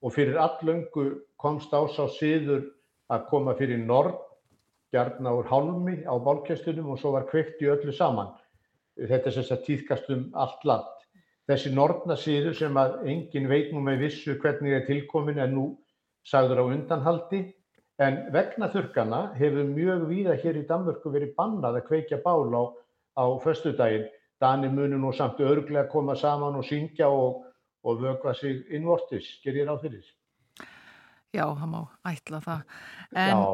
og 0.00 0.14
fyrir 0.14 0.40
allöngu 0.40 1.06
komst 1.40 1.74
ás 1.76 1.98
á 2.00 2.08
síður 2.08 2.64
að 3.12 3.26
koma 3.28 3.54
fyrir 3.58 3.80
norð, 3.84 4.16
gjarna 4.94 5.34
úr 5.36 5.48
hálmi 5.50 6.00
á 6.08 6.14
bálkestunum 6.16 6.94
og 6.94 7.00
svo 7.02 7.12
var 7.14 7.28
kveikt 7.28 7.60
í 7.62 7.68
öllu 7.70 7.92
saman. 7.94 8.32
Þetta 9.00 9.30
er 9.30 9.36
þess 9.38 9.54
að 9.54 9.62
tíðkast 9.68 10.10
um 10.14 10.26
allt 10.34 10.66
land. 10.68 10.90
Þessi 11.50 11.72
norðna 11.74 12.16
síður 12.20 12.56
sem 12.58 12.76
að 12.78 13.00
engin 13.10 13.48
veit 13.50 13.72
nú 13.72 13.82
með 13.82 14.04
vissu 14.04 14.36
hvernig 14.42 14.76
er 14.76 14.86
tilkomin 14.86 15.40
en 15.42 15.56
nú 15.56 15.66
sagður 16.26 16.62
á 16.62 16.64
undanhaldi 16.68 17.42
en 18.00 18.22
vegna 18.32 18.68
þurkana 18.70 19.20
hefur 19.36 19.66
mjög 19.72 20.06
víða 20.08 20.36
hér 20.40 20.60
í 20.60 20.66
Danmörku 20.68 21.12
verið 21.12 21.34
bannað 21.36 21.80
að 21.80 21.86
kveikja 21.88 22.20
bál 22.24 22.52
á, 22.54 22.62
á 23.18 23.24
föstudaginn. 23.42 24.08
Danir 24.40 24.72
munu 24.72 24.96
nú 24.96 25.10
samt 25.12 25.40
örglega 25.44 25.88
koma 25.90 26.14
saman 26.16 26.56
og 26.56 26.64
syngja 26.64 27.08
og 27.12 27.46
og 27.82 28.00
vögva 28.00 28.34
sig 28.34 28.64
innvortis, 28.70 29.40
ger 29.44 29.56
ég 29.56 29.68
ráð 29.68 29.86
fyrir. 29.86 30.08
Já, 31.32 31.46
það 31.46 31.68
má 31.70 31.80
ætla 32.10 32.40
það. 32.44 32.62
En, 33.16 33.44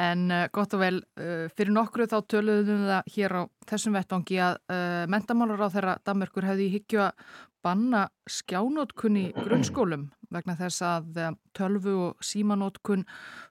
en 0.00 0.30
uh, 0.30 0.46
gott 0.54 0.74
og 0.76 0.82
vel, 0.82 1.00
uh, 1.20 1.46
fyrir 1.56 1.74
nokkru 1.74 2.06
þá 2.10 2.18
töluðum 2.30 2.84
við 2.84 2.92
það 2.92 3.10
hér 3.16 3.34
á 3.36 3.42
þessum 3.70 3.98
vettvangi 3.98 4.38
að 4.42 4.58
uh, 4.72 5.02
mentamálar 5.12 5.66
á 5.66 5.68
þeirra 5.74 5.96
Danmörkur 6.06 6.48
hefði 6.48 6.68
higgju 6.74 7.02
að 7.06 7.26
banna 7.66 8.04
skjánótkunni 8.30 9.26
grunnskólum 9.34 10.06
vegna 10.30 10.54
þess 10.58 10.82
að 10.86 11.20
tölvu 11.56 11.94
og 12.04 12.24
símanótkun 12.24 13.04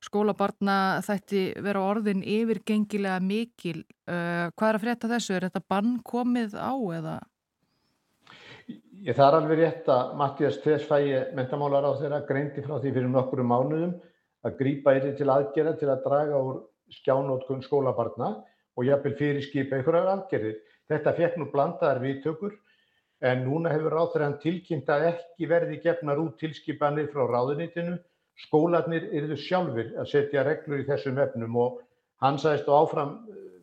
skólabarna 0.04 1.02
þætti 1.04 1.44
vera 1.64 1.84
orðin 1.84 2.24
yfirgengilega 2.24 3.20
mikil. 3.24 3.82
Hvað 4.08 4.70
er 4.70 4.80
að 4.80 4.84
frétta 4.84 5.10
þessu? 5.12 5.36
Er 5.36 5.48
þetta 5.48 5.64
bann 5.72 5.98
komið 6.04 6.56
á 6.56 6.76
eða? 7.00 7.16
Ég 9.06 9.14
þar 9.18 9.40
alveg 9.40 9.60
rétt 9.60 9.90
að 9.92 10.14
Mattias 10.18 10.56
Tesfægi 10.64 11.18
mentamálar 11.38 11.86
á 11.86 11.92
þeirra 12.00 12.24
greindi 12.26 12.64
frá 12.66 12.80
því 12.80 12.94
fyrir 12.96 13.12
nokkru 13.12 13.44
mánuðum 13.46 13.92
að 14.46 14.58
grípa 14.60 14.94
yfir 14.98 15.16
til 15.18 15.32
aðgerða 15.32 15.76
til 15.80 15.90
að 15.90 16.04
draga 16.06 16.42
úr 16.42 16.60
skjánótkun 16.94 17.64
skólabarna 17.66 18.32
og 18.76 18.86
jafnvel 18.86 19.16
fyrirskipa 19.18 19.80
einhverjar 19.80 20.12
aðgerðir. 20.12 20.60
Þetta 20.92 21.14
fekk 21.18 21.40
nú 21.40 21.48
blandaðar 21.54 22.02
viðtökur 22.04 22.54
en 23.26 23.46
núna 23.48 23.72
hefur 23.74 23.96
ráþurann 23.96 24.38
tilkynnt 24.44 24.90
að 24.92 25.08
ekki 25.14 25.50
verði 25.50 25.80
gefnar 25.82 26.22
út 26.22 26.38
tilskipanir 26.42 27.10
frá 27.14 27.26
ráðunitinu. 27.32 27.98
Skólanir 28.46 29.08
yrðu 29.16 29.38
sjálfur 29.40 29.94
að 29.96 30.10
setja 30.12 30.44
reglur 30.44 30.84
í 30.84 30.88
þessum 30.90 31.20
efnum 31.24 31.56
og 31.58 31.80
hann 32.22 32.38
sagðist 32.42 32.68
og 32.70 32.84
áfram 32.84 33.14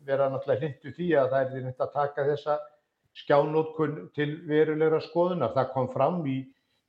vera 0.03 0.27
náttúrulega 0.33 0.65
hlindu 0.65 0.93
því 0.97 1.09
að 1.19 1.29
það 1.31 1.43
er 1.43 1.67
þetta 1.69 1.85
að 1.85 1.93
taka 1.93 2.25
þessa 2.31 2.57
skjánótkun 3.21 3.95
til 4.17 4.29
verulegra 4.49 4.99
skoðunar. 5.05 5.53
Það 5.53 5.71
kom 5.75 5.89
fram 5.93 6.19
í 6.27 6.39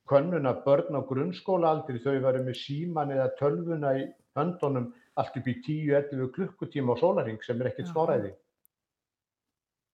könnun 0.09 0.49
að 0.49 0.61
börn 0.65 0.97
á 0.97 1.01
grunnskólaaldri 1.09 2.01
þau 2.03 2.19
varu 2.23 2.43
með 2.45 2.59
síman 2.61 3.13
eða 3.15 3.31
tölvuna 3.39 3.93
í 3.99 4.05
höndunum 4.37 4.91
allt 5.19 5.37
upp 5.39 5.47
í 5.47 5.55
10-11 5.65 6.31
klukkutíma 6.35 6.95
á 6.95 7.01
sólaring 7.01 7.39
sem 7.43 7.61
er 7.61 7.71
ekkert 7.71 7.89
Já. 7.89 7.93
smáræði. 7.93 8.31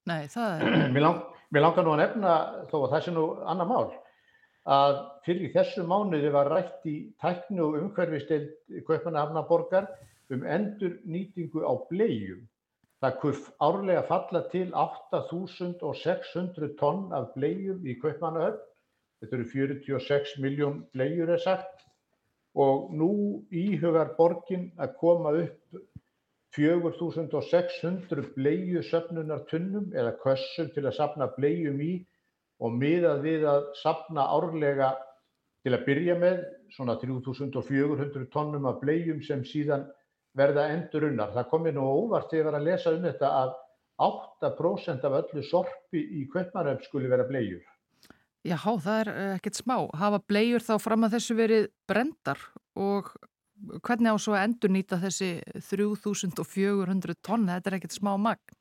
Nei, 0.09 0.27
það 0.33 0.53
er, 0.55 0.61
Mér, 0.95 1.03
lang, 1.05 1.19
mér 1.53 1.67
langar 1.67 1.85
nú 1.85 1.93
að 1.95 2.01
nefna, 2.03 2.37
þó 2.71 2.77
að 2.83 2.93
það 2.93 3.03
sé 3.05 3.13
nú 3.15 3.25
annar 3.53 3.69
mál, 3.69 3.91
að 4.71 4.95
fyrir 5.25 5.53
þessu 5.53 5.85
mánuði 5.89 6.31
var 6.33 6.49
rætt 6.53 6.87
í 6.89 6.95
tækni 7.21 7.61
og 7.63 7.77
umhverfisteild 7.81 8.83
Kaupmannahafnaborgar 8.87 9.89
um 10.33 10.43
endur 10.47 10.97
nýtingu 11.05 11.63
á 11.65 11.73
bleium. 11.89 12.41
Það 13.01 13.15
kurf 13.21 13.47
árlega 13.61 14.03
falla 14.05 14.43
til 14.51 14.67
8600 14.77 16.75
tonn 16.77 17.13
af 17.17 17.31
bleium 17.37 17.81
í 17.85 17.97
Kaupmannahöfn. 18.01 18.61
Þetta 19.21 19.37
eru 19.37 19.47
46 19.53 20.35
miljón 20.41 20.81
bleiur 20.95 21.29
er 21.29 21.41
sagt 21.41 21.85
og 22.57 22.89
nú 22.97 23.11
íhugar 23.53 24.15
borgin 24.17 24.71
að 24.81 24.95
koma 24.99 25.33
upp 25.43 25.81
4600 26.55 28.33
bleiu 28.35 28.81
söfnunartunnum 28.83 29.93
eða 29.95 30.17
kössum 30.23 30.71
til 30.75 30.83
að 30.83 30.97
sapna 30.97 31.29
bleium 31.37 31.79
í 31.85 31.93
og 32.61 32.75
miðað 32.81 33.23
við 33.27 33.47
að 33.47 33.69
sapna 33.79 34.25
árlega 34.35 34.91
til 35.63 35.75
að 35.77 35.85
byrja 35.87 36.17
með 36.19 36.43
svona 36.75 36.97
3400 36.99 38.27
tonnum 38.33 38.67
af 38.69 38.81
bleium 38.81 39.21
sem 39.23 39.45
síðan 39.47 39.85
verða 40.37 40.67
endurunnar. 40.73 41.31
Það 41.35 41.49
kom 41.51 41.65
mér 41.65 41.77
nú 41.77 41.85
óvart 41.85 42.31
þegar 42.33 42.57
að 42.57 42.67
lesa 42.67 42.95
um 42.95 43.05
þetta 43.05 43.31
að 43.43 43.53
8% 44.01 45.07
af 45.07 45.17
öllu 45.21 45.43
sorpi 45.45 46.01
í 46.19 46.25
Kaupmannahöfn 46.33 46.87
skuli 46.87 47.11
vera 47.11 47.27
bleiur. 47.29 47.61
Já, 48.47 48.57
það 48.57 48.95
er 48.99 49.11
eh, 49.11 49.33
ekkert 49.37 49.59
smá. 49.59 49.75
Hafa 49.97 50.21
bleiur 50.29 50.63
þá 50.65 50.73
fram 50.81 51.07
að 51.07 51.17
þessu 51.17 51.37
verið 51.37 51.67
brendar 51.89 52.41
og 52.79 53.11
hvernig 53.85 54.15
á 54.15 54.17
svo 54.21 54.35
að 54.35 54.45
endur 54.47 54.73
nýta 54.73 54.97
þessi 55.01 55.33
3400 55.69 57.17
tonna, 57.21 57.57
þetta 57.59 57.71
er 57.71 57.77
ekkert 57.77 57.97
smá 57.97 58.15
magn. 58.17 58.57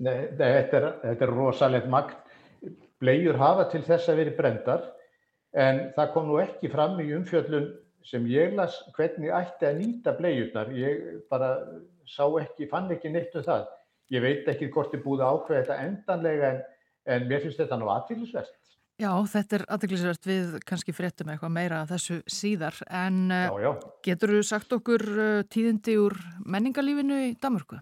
Nei, 0.00 0.30
þetta 0.38 0.78
er, 0.78 0.88
þetta 1.04 1.26
er 1.26 1.34
rosalegt 1.34 1.90
magn. 1.90 2.16
Bleiur 3.00 3.38
hafa 3.40 3.68
til 3.72 3.82
þess 3.86 4.10
að 4.12 4.20
verið 4.24 4.36
brendar 4.36 4.82
en 5.56 5.86
það 5.96 6.10
kom 6.14 6.28
nú 6.28 6.40
ekki 6.42 6.70
fram 6.70 6.98
í 7.02 7.08
umfjöllun 7.16 7.70
sem 8.06 8.26
ég 8.30 8.54
las 8.56 8.76
hvernig 8.96 9.32
ætti 9.34 9.68
að 9.68 9.80
nýta 9.80 10.14
bleiurnar. 10.18 10.72
Ég 10.76 11.22
bara 11.30 11.54
sá 12.08 12.24
ekki, 12.40 12.68
fann 12.70 12.90
ekki 12.92 13.12
neitt 13.12 13.34
um 13.38 13.46
það. 13.46 13.66
Ég 14.10 14.24
veit 14.24 14.48
ekki 14.50 14.70
hvort 14.74 14.94
búið 15.04 15.24
að 15.24 15.36
ákveða 15.36 15.60
þetta 15.62 15.82
endanlega 15.86 16.52
en, 16.54 16.62
en 17.14 17.28
mér 17.30 17.44
finnst 17.44 17.60
þetta 17.62 17.78
nú 17.80 17.90
aðfélisvert. 17.92 18.56
Já, 19.00 19.12
þetta 19.32 19.56
er 19.56 19.62
aðdeglisvert 19.72 20.26
við 20.28 20.56
kannski 20.68 20.92
fréttum 20.92 21.30
eitthvað 21.32 21.54
meira 21.54 21.84
þessu 21.88 22.18
síðar 22.28 22.76
en 22.84 23.30
Já, 23.32 23.52
já. 23.56 23.70
já. 23.70 23.92
getur 24.04 24.34
þú 24.34 24.40
sagt 24.44 24.74
okkur 24.76 25.04
eh, 25.24 25.44
tíðindi 25.48 25.94
úr 26.02 26.18
menningarlífinu 26.44 27.20
í 27.30 27.30
Danmörku? 27.40 27.78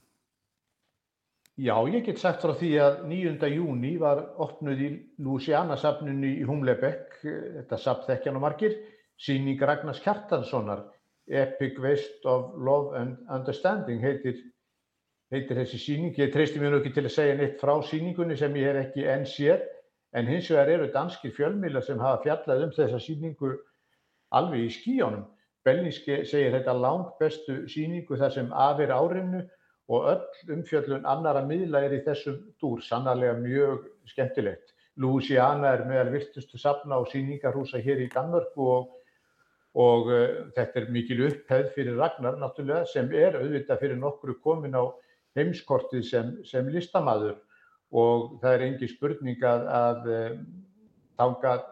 Já, 1.59 1.75
ég 1.91 2.05
get 2.07 2.21
sagt 2.23 2.45
frá 2.45 2.53
því 2.55 2.69
að 2.79 3.01
9. 3.11 3.49
júni 3.51 3.97
var 3.99 4.21
opnuð 4.39 4.83
í 4.85 4.91
Louisiana-safninu 5.27 6.29
í 6.39 6.45
Humlebekk, 6.47 7.17
þetta 7.25 7.79
safn 7.83 8.07
þekkjan 8.13 8.39
og 8.39 8.45
margir, 8.45 8.77
síning 9.19 9.59
Ragnars 9.59 9.99
Kjartanssonar, 10.05 10.85
Epic 11.27 11.81
Waste 11.83 12.31
of 12.31 12.53
Love 12.55 12.95
and 13.01 13.19
Understanding 13.27 13.99
heitir, 14.07 14.39
heitir 15.35 15.59
þessi 15.59 15.83
síning. 15.83 16.15
Ég 16.15 16.31
treysti 16.31 16.63
mér 16.63 16.77
nú 16.77 16.79
ekki 16.79 16.95
til 16.95 17.09
að 17.09 17.17
segja 17.17 17.35
neitt 17.41 17.59
frá 17.59 17.75
síningunni 17.91 18.39
sem 18.39 18.55
ég 18.63 18.71
hef 18.71 18.81
ekki 18.85 19.09
enn 19.11 19.27
séð, 19.27 19.67
en 20.13 20.27
hins 20.27 20.49
vegar 20.51 20.71
eru 20.73 20.89
danskir 20.93 21.35
fjölmiðlar 21.37 21.85
sem 21.85 22.01
hafa 22.01 22.23
fjallað 22.25 22.65
um 22.67 22.73
þessa 22.77 23.01
síningu 23.03 23.53
alveg 24.35 24.65
í 24.67 24.73
skíjónum. 24.73 25.27
Bellinski 25.67 26.23
segir 26.29 26.55
þetta 26.55 26.75
langt 26.77 27.19
bestu 27.21 27.61
síningu 27.69 28.17
þar 28.17 28.33
sem 28.33 28.53
af 28.53 28.81
er 28.81 28.95
árinu 28.95 29.43
og 29.93 30.09
öll 30.13 30.55
umfjöllun 30.57 31.07
annara 31.09 31.43
miðla 31.45 31.83
er 31.85 31.97
í 31.97 32.03
þessum 32.05 32.39
dúr, 32.61 32.81
sannarlega 32.85 33.37
mjög 33.41 33.89
skemmtilegt. 34.09 34.75
Louisiana 34.99 35.73
er 35.77 35.85
meðal 35.89 36.13
virtustu 36.17 36.59
safna 36.59 36.99
og 36.99 37.11
síningarhúsa 37.13 37.81
hér 37.83 38.01
í 38.03 38.09
Danmörku 38.13 38.69
og, 38.73 38.89
og 39.79 40.09
uh, 40.11 40.25
þetta 40.57 40.83
er 40.83 40.89
mikil 40.93 41.23
upphefð 41.29 41.75
fyrir 41.77 42.01
Ragnar 42.01 42.41
náttúrulega 42.41 42.89
sem 42.91 43.13
er 43.15 43.39
auðvitað 43.39 43.85
fyrir 43.85 44.01
nokkru 44.01 44.35
komin 44.43 44.75
á 44.75 44.85
heimskortið 45.39 46.05
sem, 46.09 46.33
sem 46.49 46.69
listamaður 46.73 47.39
og 47.93 48.39
það 48.43 48.55
er 48.55 48.65
engi 48.69 48.89
spurning 48.91 49.45
að, 49.47 49.69
að 49.81 50.09
um, 50.15 50.41
þangað 51.19 51.67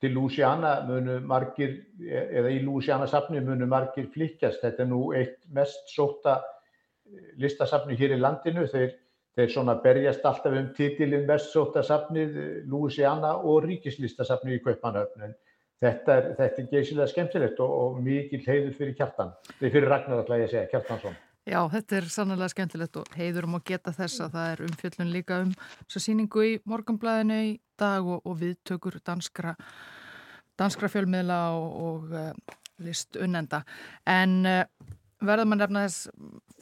til 0.00 0.12
Louisiana 0.12 0.74
munu 0.86 1.16
margir, 1.24 1.72
eða 2.04 2.52
í 2.52 2.60
Louisiana 2.64 3.08
safni 3.08 3.40
munu 3.44 3.66
margir 3.70 4.10
flykkjast. 4.12 4.60
Þetta 4.62 4.84
er 4.84 4.90
nú 4.90 5.00
eitt 5.16 5.38
mest 5.56 5.88
sóta 5.92 6.38
listasafni 7.40 7.96
hér 7.96 8.16
í 8.16 8.20
landinu. 8.20 8.66
Þeir, 8.70 8.92
þeir 9.36 9.52
svona 9.52 9.78
berjast 9.82 10.24
alltaf 10.28 10.56
um 10.58 10.70
titilin 10.76 11.26
mest 11.28 11.52
sóta 11.54 11.84
safnið 11.86 12.38
Louisiana 12.68 13.36
og 13.40 13.64
ríkislistasafni 13.66 14.58
í 14.58 14.62
Kaupmannahöfn. 14.64 15.30
En 15.30 15.36
þetta 15.82 16.18
er, 16.20 16.32
þetta 16.42 16.62
er 16.62 16.72
geysilega 16.74 17.12
skemmtilegt 17.12 17.62
og, 17.64 17.78
og 17.80 18.02
mikil 18.04 18.44
heiður 18.44 18.76
fyrir 18.76 18.98
kjartan. 19.00 19.32
Þeir 19.56 19.78
fyrir 19.78 19.90
Ragnar 19.92 20.24
ætla 20.24 20.42
ég 20.42 20.50
að 20.50 20.54
segja, 20.58 20.68
Kjartansson. 20.74 21.16
Já, 21.46 21.60
þetta 21.70 21.94
er 22.00 22.06
sannlega 22.10 22.48
skemmtilegt 22.50 22.96
og 22.98 23.12
heiður 23.14 23.46
um 23.46 23.54
að 23.60 23.68
geta 23.68 23.92
þess 23.94 24.18
að 24.24 24.32
það 24.34 24.48
er 24.50 24.62
umfjöllun 24.66 25.12
líka 25.14 25.36
um 25.44 25.52
svo 25.86 26.00
síningu 26.02 26.42
í 26.42 26.54
morgunblæðinu 26.66 27.36
í 27.46 27.52
dag 27.78 28.02
og, 28.02 28.24
og 28.26 28.40
viðtökur 28.40 28.96
danskra, 29.06 29.52
danskra 30.58 30.90
fjölmiðla 30.90 31.36
og, 31.54 31.68
og 31.86 32.16
uh, 32.18 32.56
list 32.82 33.14
unnenda. 33.22 33.60
En 34.10 34.40
uh, 34.42 34.64
verður 35.22 35.46
maður 35.52 35.62
nefna 35.62 35.84
þess, 35.84 36.10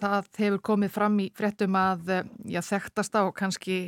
það 0.05 0.29
hefur 0.43 0.65
komið 0.69 0.93
fram 0.99 1.17
í 1.25 1.31
fréttum 1.41 1.81
að 1.81 2.13
uh, 2.19 2.21
já, 2.45 2.61
þekktasta 2.69 3.25
og 3.25 3.33
kannski 3.41 3.79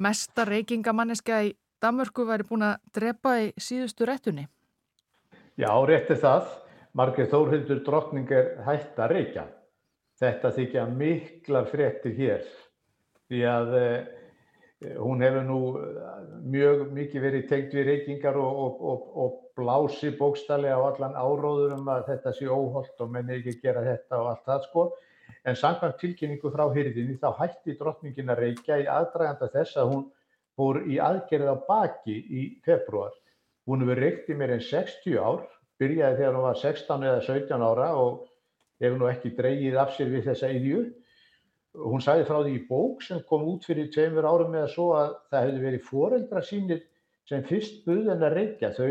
mesta 0.00 0.48
reykingamanniska 0.48 1.42
í 1.44 1.52
Danmörku 1.84 2.24
væri 2.26 2.48
búin 2.48 2.64
að 2.70 2.80
drepa 2.96 3.36
í 3.44 3.52
síðustu 3.60 4.08
réttunni. 4.08 4.48
Já, 5.60 5.70
rétt 5.84 6.08
er 6.08 6.24
það. 6.24 6.50
Margrið 6.96 7.30
Þórhildur 7.36 7.84
drottning 7.84 8.32
er 8.32 8.54
hætt 8.64 8.96
að 8.96 9.12
reykja. 9.12 9.48
Þetta 10.18 10.50
þykja 10.56 10.86
miklar 10.90 11.68
fréttir 11.70 12.14
hér 12.18 12.46
því 13.28 13.42
að 13.46 13.74
eh, 13.78 13.98
hún 14.98 15.22
hefur 15.22 15.44
nú 15.46 15.58
mjög 16.46 16.86
mikið 16.94 17.24
verið 17.24 17.46
tengt 17.50 17.74
við 17.74 17.88
reykingar 17.90 18.38
og, 18.38 18.62
og, 18.64 18.80
og, 18.92 19.06
og 19.24 19.36
blási 19.58 20.12
bókstallega 20.18 20.78
á 20.78 20.86
allan 20.86 21.18
áróður 21.18 21.74
um 21.78 21.90
að 21.90 22.06
þetta 22.12 22.34
sé 22.36 22.46
óholt 22.46 23.02
og 23.02 23.10
menn 23.14 23.32
ekki 23.34 23.58
gera 23.62 23.82
þetta 23.82 24.20
og 24.20 24.30
allt 24.32 24.44
það 24.46 24.62
sko. 24.68 24.84
En 25.44 25.58
samkvæmt 25.58 25.98
tilkynningu 26.00 26.52
frá 26.54 26.64
hyrðinni 26.74 27.18
þá 27.18 27.30
hætti 27.40 27.74
drottningin 27.78 28.30
að 28.32 28.42
reykja 28.44 28.78
í 28.82 28.86
aðdraganda 28.90 29.50
þess 29.52 29.78
að 29.80 29.92
hún 29.92 30.04
fór 30.58 30.80
í 30.86 30.98
aðgerð 31.02 31.52
á 31.52 31.56
baki 31.66 32.16
í 32.16 32.42
februar. 32.66 33.12
Hún 33.68 33.82
hefur 33.84 34.02
reykt 34.02 34.30
í 34.30 34.38
meir 34.38 34.54
en 34.54 34.64
60 34.64 35.18
ár, 35.18 35.42
byrjaði 35.78 36.20
þegar 36.22 36.38
hún 36.38 36.46
var 36.48 36.60
16 36.62 37.06
eða 37.10 37.24
17 37.26 37.66
ára 37.66 37.90
og 37.98 38.24
hefur 38.82 38.98
nú 39.00 39.08
ekki 39.10 39.34
dreigið 39.36 39.78
af 39.82 39.94
sér 39.96 40.12
við 40.12 40.28
þessa 40.30 40.50
yðju. 40.54 40.82
Hún 41.78 42.02
sagði 42.02 42.26
frá 42.28 42.38
því 42.42 42.52
í 42.56 42.66
bók 42.68 43.02
sem 43.06 43.22
kom 43.28 43.44
út 43.50 43.66
fyrir 43.68 43.90
tveimur 43.94 44.26
árum 44.26 44.54
eða 44.56 44.70
svo 44.72 44.92
að 44.98 45.16
það 45.30 45.44
hefði 45.46 45.64
verið 45.66 45.88
foreldra 45.88 46.42
sínir 46.42 46.84
sem 47.28 47.44
fyrst 47.46 47.82
buðan 47.86 48.24
að 48.24 48.36
reykja. 48.38 48.72
Þau, 48.76 48.88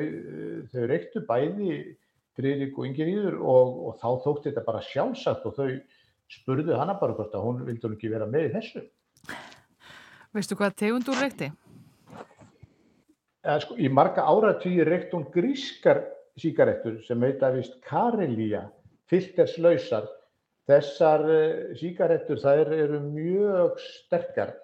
þau 0.74 0.84
reyktu 0.92 1.24
bæði 1.28 1.78
Friðrik 2.38 2.76
og 2.78 2.86
Ingeríður 2.86 3.40
og, 3.42 3.78
og 3.90 3.96
þá 4.02 4.10
þótti 4.26 4.52
þetta 4.52 4.66
bara 4.68 4.84
sjálfsagt 4.86 5.48
og 5.50 5.56
þau 5.58 5.70
spurðu 6.32 6.76
hana 6.78 6.98
bara 7.00 7.16
hvort 7.18 7.34
að 7.34 7.48
hún 7.48 7.64
vildi 7.66 7.88
hún 7.88 7.96
ekki 7.96 8.12
vera 8.12 8.28
með 8.30 8.50
í 8.50 8.52
þessu. 8.58 8.84
Veistu 10.36 10.58
hvað 10.60 10.76
tegundur 10.78 11.18
reykti? 11.18 11.50
Eða, 13.48 13.62
sko, 13.64 13.78
í 13.80 13.90
marga 13.90 14.28
áratvíi 14.28 14.86
reykt 14.86 15.16
hún 15.16 15.26
grískar 15.34 16.04
síkarettur 16.38 17.00
sem 17.08 17.22
heita 17.26 17.50
vist 17.56 17.80
Karelía, 17.86 18.68
filterslausar. 19.12 20.08
Þessar 20.68 21.26
uh, 21.32 21.76
síkarettur 21.80 22.42
þær 22.44 22.74
eru 22.76 23.02
mjög 23.08 23.78
sterkar 23.84 24.56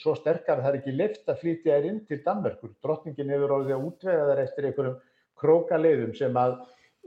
svo 0.00 0.14
sterkar 0.18 0.58
að 0.58 0.64
það 0.64 0.70
er 0.70 0.78
ekki 0.80 0.94
leift 0.94 1.30
að 1.30 1.40
flytja 1.40 1.76
þær 1.76 1.88
inn 1.88 2.00
til 2.08 2.20
Danmerkur. 2.24 2.72
Drottningin 2.84 3.32
hefur 3.34 3.56
orðið 3.58 3.76
að 3.76 3.88
útvega 3.88 4.28
þær 4.30 4.42
eftir 4.44 4.68
einhverjum 4.68 4.96
krókaleiðum 5.40 6.14
sem 6.18 6.38
að, 6.40 6.56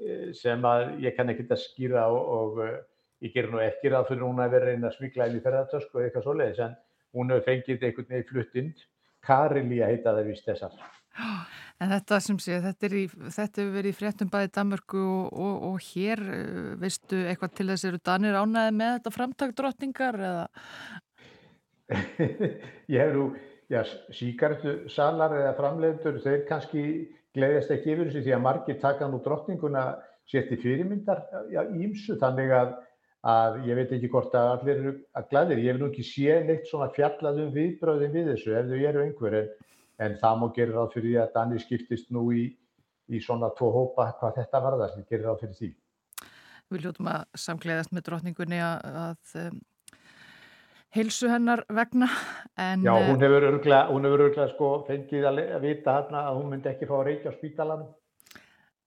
eh, 0.02 0.28
sem 0.38 0.68
að 0.72 0.86
ég 1.06 1.18
kann 1.18 1.34
ekki 1.34 1.48
að 1.50 1.64
skýra 1.64 2.08
og, 2.14 2.34
og 2.40 2.62
eh, 2.66 2.76
ég 3.28 3.36
ger 3.36 3.50
nú 3.52 3.62
ekki 3.64 3.94
ráð 3.94 4.12
fyrir 4.12 4.28
hún 4.28 4.44
að 4.44 4.58
vera 4.58 4.74
einn 4.74 4.90
að 4.90 4.98
smikla 4.98 5.30
inn 5.30 5.40
í 5.40 5.46
ferðartösku 5.46 6.00
eða 6.00 6.10
eitthvað 6.10 6.28
svoleiðis 6.28 6.64
en 6.66 6.78
hún 7.18 7.34
hefur 7.34 7.48
fengið 7.52 7.88
einhvern 7.90 8.12
veginn 8.14 8.30
fluttinn. 8.32 8.76
Karilía 9.28 9.90
heita 9.92 10.16
það 10.16 10.32
vist 10.32 10.48
þessar. 10.48 10.78
En 11.78 11.92
þetta 11.94 12.18
sem 12.26 12.38
sé, 12.42 12.56
þetta, 12.64 12.90
hefur 12.90 13.74
verið 13.76 13.92
í 13.92 13.98
fréttum 13.98 14.30
bæði 14.34 14.50
Danmörku 14.56 14.98
og, 14.98 15.28
og, 15.38 15.58
og 15.68 15.84
hér, 15.92 16.24
eh, 16.34 16.72
veistu 16.82 17.20
eitthvað 17.30 17.52
til 17.60 17.68
þess 17.70 17.86
eru 17.86 18.00
Danir 18.10 18.38
ánaði 18.40 18.72
með 18.80 18.96
þetta 18.96 19.14
framtakdrottningar 19.14 20.18
eða? 20.30 20.48
Ég 22.96 22.98
hef 22.98 23.14
nú, 23.14 23.28
já, 23.70 23.84
síkartu 24.18 24.74
salar 24.90 25.38
eða 25.38 25.54
framleiður, 25.60 26.18
þeir 26.26 26.42
kannski 26.50 26.88
gleiðast 27.38 27.76
ekki 27.76 27.94
yfir 27.94 28.10
þessu 28.10 28.26
því 28.26 28.36
að 28.40 28.44
margir 28.48 28.82
taka 28.82 29.12
nú 29.12 29.22
drottninguna 29.22 29.86
sér 30.28 30.50
til 30.50 30.60
fyrirmyndar 30.64 31.24
já, 31.54 31.62
ímsu 31.78 32.18
þannig 32.18 32.58
að, 32.58 32.74
að 33.22 33.62
ég 33.70 33.78
veit 33.84 33.94
ekki 34.00 34.10
hvort 34.12 34.34
að 34.34 34.50
allir 34.56 34.82
eru 34.82 34.98
að 35.14 35.30
glæðir. 35.30 35.62
Ég 35.62 35.76
hef 35.76 35.82
nú 35.84 35.92
ekki 35.92 36.10
séð 36.10 36.50
neitt 36.50 36.68
svona 36.72 36.90
fjallaðum 36.98 37.54
viðbröðin 37.54 38.16
við 38.18 38.34
þessu 38.34 38.58
ef 38.58 38.70
þau 38.72 38.78
eru 38.82 39.06
einhver 39.06 39.40
en 40.04 40.18
það 40.22 40.40
má 40.42 40.48
gera 40.56 40.76
ráð 40.76 40.94
fyrir 40.96 41.10
því 41.10 41.20
að 41.22 41.34
Danir 41.36 41.64
skiptist 41.64 42.12
nú 42.14 42.28
í, 42.36 42.44
í 43.10 43.22
svona 43.24 43.50
tvo 43.58 43.72
hópa 43.74 44.12
hvað 44.20 44.42
þetta 44.42 44.62
varðar, 44.64 44.94
það 44.94 45.10
gerir 45.10 45.30
ráð 45.30 45.42
fyrir 45.44 45.58
því. 45.62 45.72
Við 46.68 46.84
ljótum 46.84 47.10
að 47.10 47.26
samkleiðast 47.40 47.94
með 47.96 48.06
drotningunni 48.10 48.60
að, 48.60 48.98
að 49.02 49.36
um, 49.46 49.62
heilsu 50.98 51.32
hennar 51.32 51.64
vegna. 51.74 52.10
En, 52.60 52.84
Já, 52.84 52.94
hún 53.08 53.24
hefur 53.24 53.48
örgulega 53.48 54.50
sko 54.52 54.72
fengið 54.88 55.30
að, 55.30 55.42
vita 55.64 55.96
hérna 56.00 56.26
að 56.28 56.42
hún 56.42 56.52
myndi 56.52 56.72
ekki 56.74 56.90
fá 56.90 56.98
að 57.00 57.06
reykja 57.10 57.34
á 57.34 57.38
spítalanum. 57.40 57.90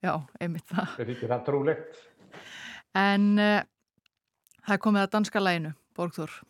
Já, 0.01 0.15
einmitt 0.41 0.69
það. 0.69 0.95
Það 0.95 1.05
er 1.05 1.15
ekki 1.17 1.33
það 1.33 1.45
trúlegt. 1.49 2.05
En 3.01 3.27
uh, 3.41 3.59
það 4.61 4.77
er 4.77 4.85
komið 4.87 5.07
að 5.07 5.13
danska 5.17 5.43
læginu, 5.43 5.75
Borgþór. 5.97 6.41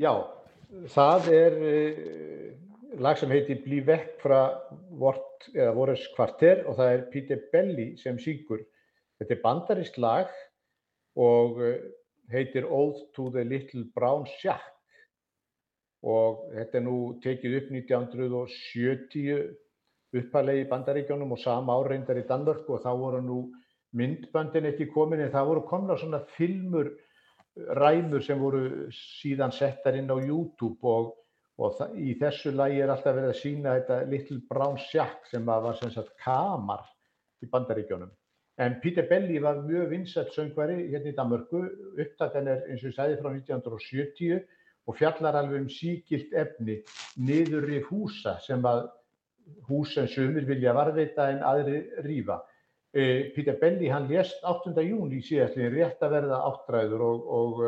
Já, 0.00 0.12
það 0.92 1.32
er... 1.40 1.62
Uh, 1.64 2.69
lag 2.98 3.18
sem 3.18 3.30
heitir 3.30 3.62
Blí 3.64 3.80
vekk 3.86 4.18
frá 4.22 4.40
Vort 4.98 5.46
eða 5.54 5.74
Vores 5.76 6.06
kvarter 6.16 6.64
og 6.66 6.78
það 6.80 6.92
er 6.94 7.06
Peter 7.12 7.40
Belli 7.52 7.88
sem 8.00 8.18
syngur. 8.18 8.64
Þetta 9.20 9.36
er 9.36 9.42
bandarist 9.44 9.98
lag 10.00 10.30
og 11.20 11.60
eh, 11.62 11.80
heitir 12.32 12.66
Oath 12.66 13.10
to 13.14 13.30
the 13.30 13.44
Little 13.44 13.86
Brown 13.94 14.26
Shack 14.40 14.66
og 16.00 16.46
þetta 16.54 16.78
er 16.78 16.84
nú 16.86 16.98
tekið 17.20 17.56
upp 17.58 17.72
1970 17.76 19.50
upphæðlega 20.16 20.64
í 20.64 20.68
bandaríkjónum 20.70 21.34
og 21.36 21.42
sama 21.42 21.76
áreindar 21.76 22.18
í 22.18 22.26
Danmörk 22.26 22.70
og 22.72 22.82
þá 22.82 22.90
voru 22.98 23.20
nú 23.22 23.40
myndböndin 23.96 24.70
ekki 24.70 24.88
komin 24.94 25.22
en 25.22 25.32
það 25.34 25.50
voru 25.50 25.66
komna 25.68 25.96
svona 25.98 26.22
filmur 26.38 26.90
ræmur 27.76 28.22
sem 28.24 28.40
voru 28.40 28.88
síðan 28.94 29.52
settar 29.54 29.98
inn 29.98 30.10
á 30.10 30.16
YouTube 30.16 30.80
og 30.88 31.12
og 31.60 31.80
í 32.00 32.14
þessu 32.20 32.54
lagi 32.56 32.80
er 32.80 32.92
alltaf 32.92 33.16
verið 33.16 33.34
að 33.34 33.40
sína 33.42 33.74
þetta 33.76 33.98
Little 34.08 34.40
Brown 34.48 34.78
Shack 34.80 35.28
sem 35.28 35.44
var 35.44 35.76
sem 35.76 35.92
sagt 35.92 36.14
kamar 36.24 36.86
í 37.44 37.48
bandaríkjónum. 37.52 38.10
En 38.60 38.76
Peter 38.80 39.06
Belli 39.08 39.38
var 39.40 39.62
mjög 39.64 39.90
vinsett 39.92 40.32
söngvari 40.34 40.90
hérna 40.90 41.12
í 41.12 41.16
Danmörku, 41.16 41.60
upptakkan 42.00 42.48
er 42.48 42.64
eins 42.68 42.82
og 42.84 42.90
ég 42.90 42.96
sagði 42.96 43.20
frá 43.20 43.30
1970 43.32 44.40
og 44.88 44.96
fjallar 44.98 45.38
alveg 45.40 45.64
um 45.64 45.70
síkilt 45.72 46.32
efni 46.36 46.80
niðurrif 47.20 47.88
húsa 47.92 48.36
sem 48.44 48.64
að 48.68 48.88
hús 49.68 49.94
sem 49.96 50.08
sumir 50.08 50.48
vilja 50.48 50.74
varveita 50.76 51.30
en 51.32 51.44
aðri 51.46 51.82
rýfa. 52.04 52.40
Eh, 52.92 53.30
Peter 53.34 53.56
Belli 53.60 53.88
hann 53.88 54.08
lést 54.10 54.42
8. 54.44 54.74
júni 54.82 55.22
síðastlega 55.22 55.70
rétt 55.76 56.04
að 56.04 56.16
verða 56.16 56.42
áttræður 56.50 57.04
og, 57.06 57.28
og 57.40 57.62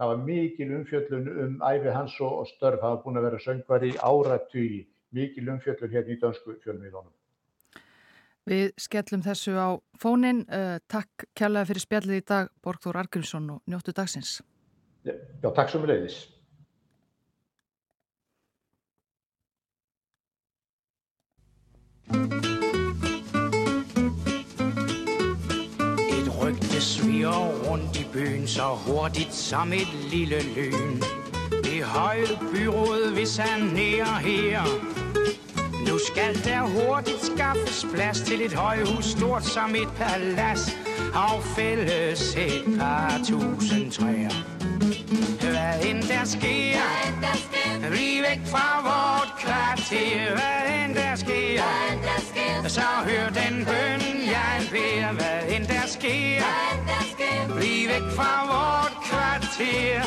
Það 0.00 0.08
var 0.08 0.20
mikil 0.24 0.70
umfjöllun 0.78 1.26
um 1.44 1.56
æfi 1.60 1.90
hans 1.92 2.14
og 2.24 2.46
störf. 2.48 2.80
Það 2.80 2.92
var 2.94 3.00
búin 3.04 3.20
að 3.20 3.26
vera 3.26 3.40
söngvar 3.44 3.82
í 3.84 3.90
áratugi. 4.00 4.78
Mikil 5.12 5.50
umfjöllun 5.52 5.92
hérna 5.92 6.14
í 6.14 6.16
dönsku 6.22 6.54
fjölmiðlunum. 6.62 7.12
Við 8.48 8.70
skellum 8.80 9.20
þessu 9.20 9.52
á 9.60 9.76
fónin. 10.00 10.46
Uh, 10.48 10.80
takk 10.88 11.28
kærlega 11.36 11.68
fyrir 11.68 11.84
spjallið 11.84 12.22
í 12.22 12.26
dag, 12.32 12.48
Borgþór 12.64 13.02
Argrímsson 13.02 13.52
og 13.58 13.60
njóttu 13.68 13.92
dagsins. 13.92 14.38
Já, 15.04 15.12
já 15.12 15.48
takk 15.52 15.68
svo 15.68 15.84
mjög 15.84 15.92
leiðis. 15.92 16.18
Sviger 27.02 27.68
rundt 27.68 27.96
i 28.00 28.06
byen 28.12 28.46
så 28.48 28.62
hurtigt 28.86 29.34
som 29.34 29.72
et 29.72 29.88
lille 30.10 30.42
lyn. 30.56 31.00
Det 31.64 31.84
høje 31.84 32.26
byråd 32.52 33.14
vil 33.14 33.26
sanere 33.26 34.18
her. 34.20 34.62
Nu 35.88 35.98
skal 35.98 36.44
der 36.44 36.60
hurtigt 36.60 37.24
skaffes 37.24 37.86
plads 37.94 38.20
til 38.20 38.40
et 38.46 38.52
højhus 38.52 39.04
stort 39.04 39.44
som 39.44 39.74
et 39.74 39.88
palads. 39.96 40.76
Og 41.14 41.42
fælles 41.56 42.34
et 42.36 42.64
par 42.78 43.20
tusind 43.28 43.92
træer. 43.92 44.30
Hvad 45.40 45.86
end 45.88 46.02
der 46.02 46.24
sker, 46.24 46.82
bliv 47.90 48.22
væk 48.28 48.40
fra 48.46 48.68
vort 48.82 49.32
kvarter. 49.38 50.30
Hvad 50.30 50.84
end 50.84 50.94
der 50.94 51.14
sker, 51.14 51.62
så 52.68 52.80
hør 52.80 53.28
den 53.28 53.64
bøn, 53.64 54.02
jeg 54.26 54.62
beder. 54.70 55.12
Hvad 55.12 55.56
end 55.56 55.66
der 55.66 55.86
sker, 55.86 56.42
bliv 57.60 57.88
væk 57.88 58.06
fra 58.16 58.32
vort 58.52 58.94
kvarter. 59.08 60.02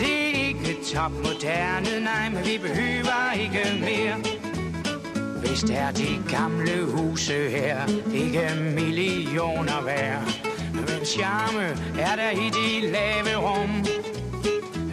Det 0.00 0.14
er 0.24 0.48
ikke 0.48 0.76
topmoderne, 0.94 2.04
nej, 2.04 2.30
men 2.30 2.44
vi 2.44 2.58
behøver 2.58 3.32
ikke 3.44 3.64
mere. 3.80 4.16
Hvis 5.40 5.62
er 5.62 5.90
de 5.90 6.22
gamle 6.30 6.84
huse 6.84 7.32
her 7.32 7.78
ikke 8.14 8.50
millioner 8.74 9.84
værd. 9.84 10.22
Men 10.74 11.06
charme 11.06 11.66
er 11.98 12.16
der 12.16 12.30
i 12.30 12.48
de 12.58 12.92
lave 12.92 13.36
rum. 13.36 13.84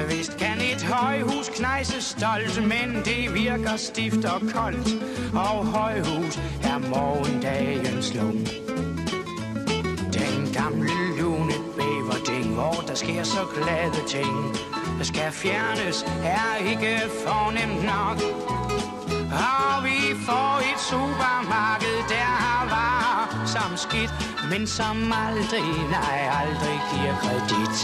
Vist 0.09 0.37
kan 0.37 0.57
et 0.73 0.81
højhus 0.81 1.49
knejse 1.55 2.01
stolt, 2.01 2.67
men 2.67 2.95
det 3.05 3.33
virker 3.33 3.75
stift 3.75 4.25
og 4.25 4.41
koldt. 4.53 5.03
Og 5.33 5.65
højhus 5.65 6.39
er 6.63 6.77
morgendagens 6.77 8.13
lum. 8.15 8.37
Den 10.13 10.53
gamle 10.53 11.17
lune 11.19 11.58
hvor 12.59 12.83
der 12.87 12.95
sker 12.95 13.23
så 13.23 13.43
glade 13.55 14.01
ting. 14.07 14.35
Der 14.97 15.03
skal 15.03 15.31
fjernes, 15.31 15.97
er 16.23 16.51
ikke 16.71 16.95
fornemt 17.25 17.83
nok. 17.93 18.17
Og 19.47 19.83
vi 19.87 19.99
får 20.27 20.53
et 20.71 20.79
supermarked, 20.89 21.97
der 22.13 22.29
har 22.45 22.63
varer 22.75 23.45
som 23.55 23.71
skidt, 23.85 24.13
men 24.51 24.67
som 24.67 24.97
aldrig, 25.27 25.69
nej, 25.97 26.19
aldrig 26.41 26.77
giver 26.91 27.15
kredit. 27.23 27.77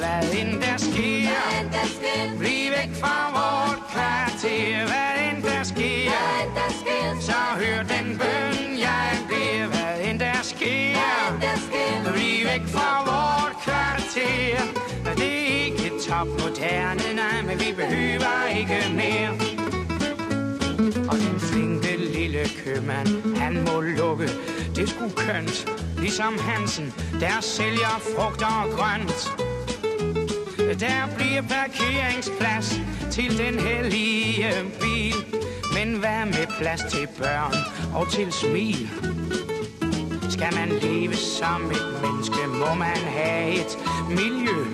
Hvad 0.00 0.22
end 0.40 0.52
der 0.62 0.76
sker, 0.76 2.38
bliv 2.38 2.70
væk 2.76 2.90
fra 3.00 3.16
vort 3.36 3.80
kvarter. 3.92 5.07
Gerne, 16.88 17.14
nej, 17.14 17.42
men 17.42 17.60
vi 17.60 17.72
behøver 17.72 18.46
ikke 18.58 18.78
mere. 18.94 19.30
Og 21.08 21.16
den 21.16 21.40
flinke 21.40 21.96
lille 21.96 22.38
købmand, 22.64 23.36
han 23.36 23.64
må 23.64 23.80
lukke, 23.80 24.28
det 24.76 24.88
skulle 24.88 25.14
kønt. 25.16 25.66
Ligesom 25.98 26.38
Hansen, 26.38 26.94
der 27.20 27.40
sælger 27.40 28.02
frugt 28.16 28.42
og 28.42 28.70
grønt. 28.76 29.34
Der 30.80 31.14
bliver 31.16 31.42
parkeringsplads 31.42 32.80
til 33.10 33.38
den 33.38 33.60
hellige 33.60 34.46
bil. 34.80 35.14
Men 35.74 35.98
hvad 35.98 36.26
med 36.26 36.46
plads 36.60 36.82
til 36.92 37.08
børn 37.18 37.54
og 37.94 38.12
til 38.12 38.32
smil? 38.32 38.90
Skal 40.30 40.54
man 40.54 40.68
leve 40.68 41.14
som 41.14 41.70
et 41.70 42.00
menneske, 42.02 42.46
må 42.46 42.74
man 42.74 42.96
have 42.96 43.54
et 43.54 43.78
miljø. 44.08 44.64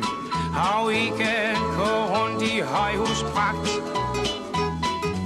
Og 0.57 0.95
ikke 0.95 1.57
gå 1.77 1.91
rundt 2.15 2.43
i 2.43 2.61
højhuspragt 2.61 3.69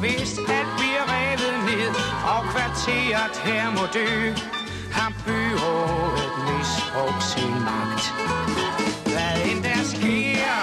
Hvis 0.01 0.39
alt 0.39 0.73
bliver 0.79 1.05
revet 1.15 1.55
ned 1.69 1.89
Og 2.33 2.43
kvarteret 2.53 3.37
her 3.45 3.71
må 3.71 3.85
dø 3.95 4.33
Har 4.93 5.13
byrådet 5.27 6.33
misbrugt 6.47 7.25
sin 7.33 7.55
magt. 7.69 8.05
Hvad 9.13 9.37
end 9.51 9.63
der 9.63 9.83
sker 9.95 10.55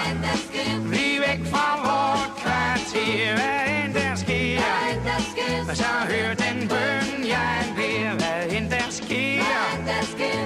Bliv 0.88 1.20
væk 1.26 1.40
fra 1.52 1.68
vort 1.86 2.30
kvarter. 2.42 3.34
Hvad 3.34 3.84
end 3.84 3.94
der 3.94 4.16
sker 4.16 5.70
Og 5.70 5.76
så 5.76 5.92
hør 6.10 6.34
den 6.34 6.68
bøn 6.68 7.26
jeg 7.28 7.58
beder. 7.76 8.14
Hvad 8.14 8.58
end 8.58 8.70
der 8.70 8.90
sker 8.90 9.44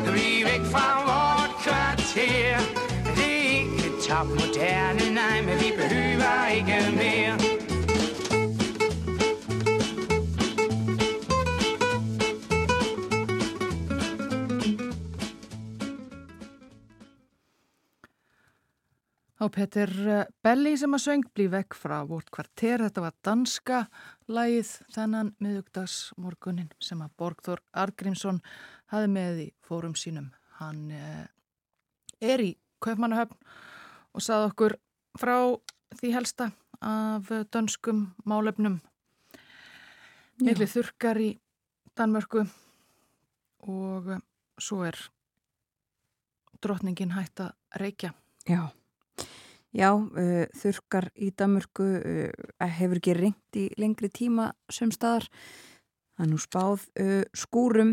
Bliv 0.04 0.44
væk 0.44 0.64
fra 0.72 1.09
ikke 4.10 4.18
topmoderne, 4.18 5.14
nej, 5.14 5.42
men 5.42 5.58
vi 5.58 5.70
behøver 5.76 6.48
ikke 6.48 6.78
mere. 6.96 7.36
Á 19.40 19.48
Petter 19.48 19.88
eh, 19.88 20.26
Belli 20.42 20.76
sem 20.76 20.92
að 20.92 21.00
söng 21.00 21.22
blí 21.32 21.46
vekk 21.48 21.74
frá 21.74 22.02
vort 22.04 22.28
kvarter. 22.30 22.82
Þetta 22.82 23.00
var 23.00 23.14
danska 23.24 23.78
lægið 24.28 24.74
þennan 24.92 25.32
miðugdagsmorgunin 25.40 26.68
sem 26.82 27.00
að 27.00 27.14
Borgþór 27.16 27.62
Argrímsson 27.72 28.42
hafi 28.92 29.08
með 29.08 29.40
í 29.46 29.48
fórum 29.64 29.94
sínum. 29.96 30.28
Hann 30.58 30.90
eh, 30.90 31.24
er 32.20 32.44
í 32.44 32.52
Kaupmannahöfn 32.84 33.36
og 34.14 34.24
sað 34.24 34.48
okkur 34.50 34.76
frá 35.18 35.36
því 35.98 36.12
helsta 36.14 36.50
af 36.80 37.30
dönskum 37.52 38.08
málefnum. 38.24 38.80
Mikli 40.40 40.66
þurkar 40.70 41.20
í 41.20 41.30
Danmörku 41.98 42.46
og 43.68 44.12
eh, 44.14 44.22
svo 44.60 44.84
er 44.88 44.96
drotningin 46.64 47.12
hægt 47.12 47.42
að 47.44 47.80
reykja. 47.80 48.14
Já. 48.48 48.70
Já, 49.70 49.92
uh, 49.94 50.46
þurkar 50.58 51.12
í 51.14 51.28
Danmörku 51.30 51.84
uh, 51.86 52.70
hefur 52.74 52.98
ekki 52.98 53.12
ringt 53.14 53.58
í 53.58 53.68
lengri 53.78 54.08
tíma 54.10 54.48
sem 54.72 54.90
staðar. 54.90 55.28
Það 56.16 56.24
er 56.24 56.30
nú 56.32 56.40
spáð 56.42 56.88
uh, 56.98 57.20
skúrum 57.38 57.92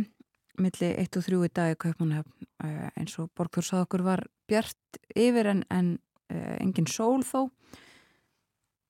milli 0.58 0.90
1 0.98 1.20
og 1.20 1.28
3 1.28 1.44
í 1.46 1.52
dag 1.54 1.76
í 1.76 1.78
Kaupmannhöfn 1.84 2.48
uh, 2.66 2.90
eins 2.98 3.14
og 3.22 3.30
Borgþór 3.38 3.68
sað 3.68 3.86
okkur 3.86 4.06
var 4.08 4.26
bjart 4.50 5.00
yfir 5.14 5.52
en, 5.52 5.64
en 5.70 5.94
engin 6.30 6.90
sól 6.92 7.24
þó. 7.26 7.48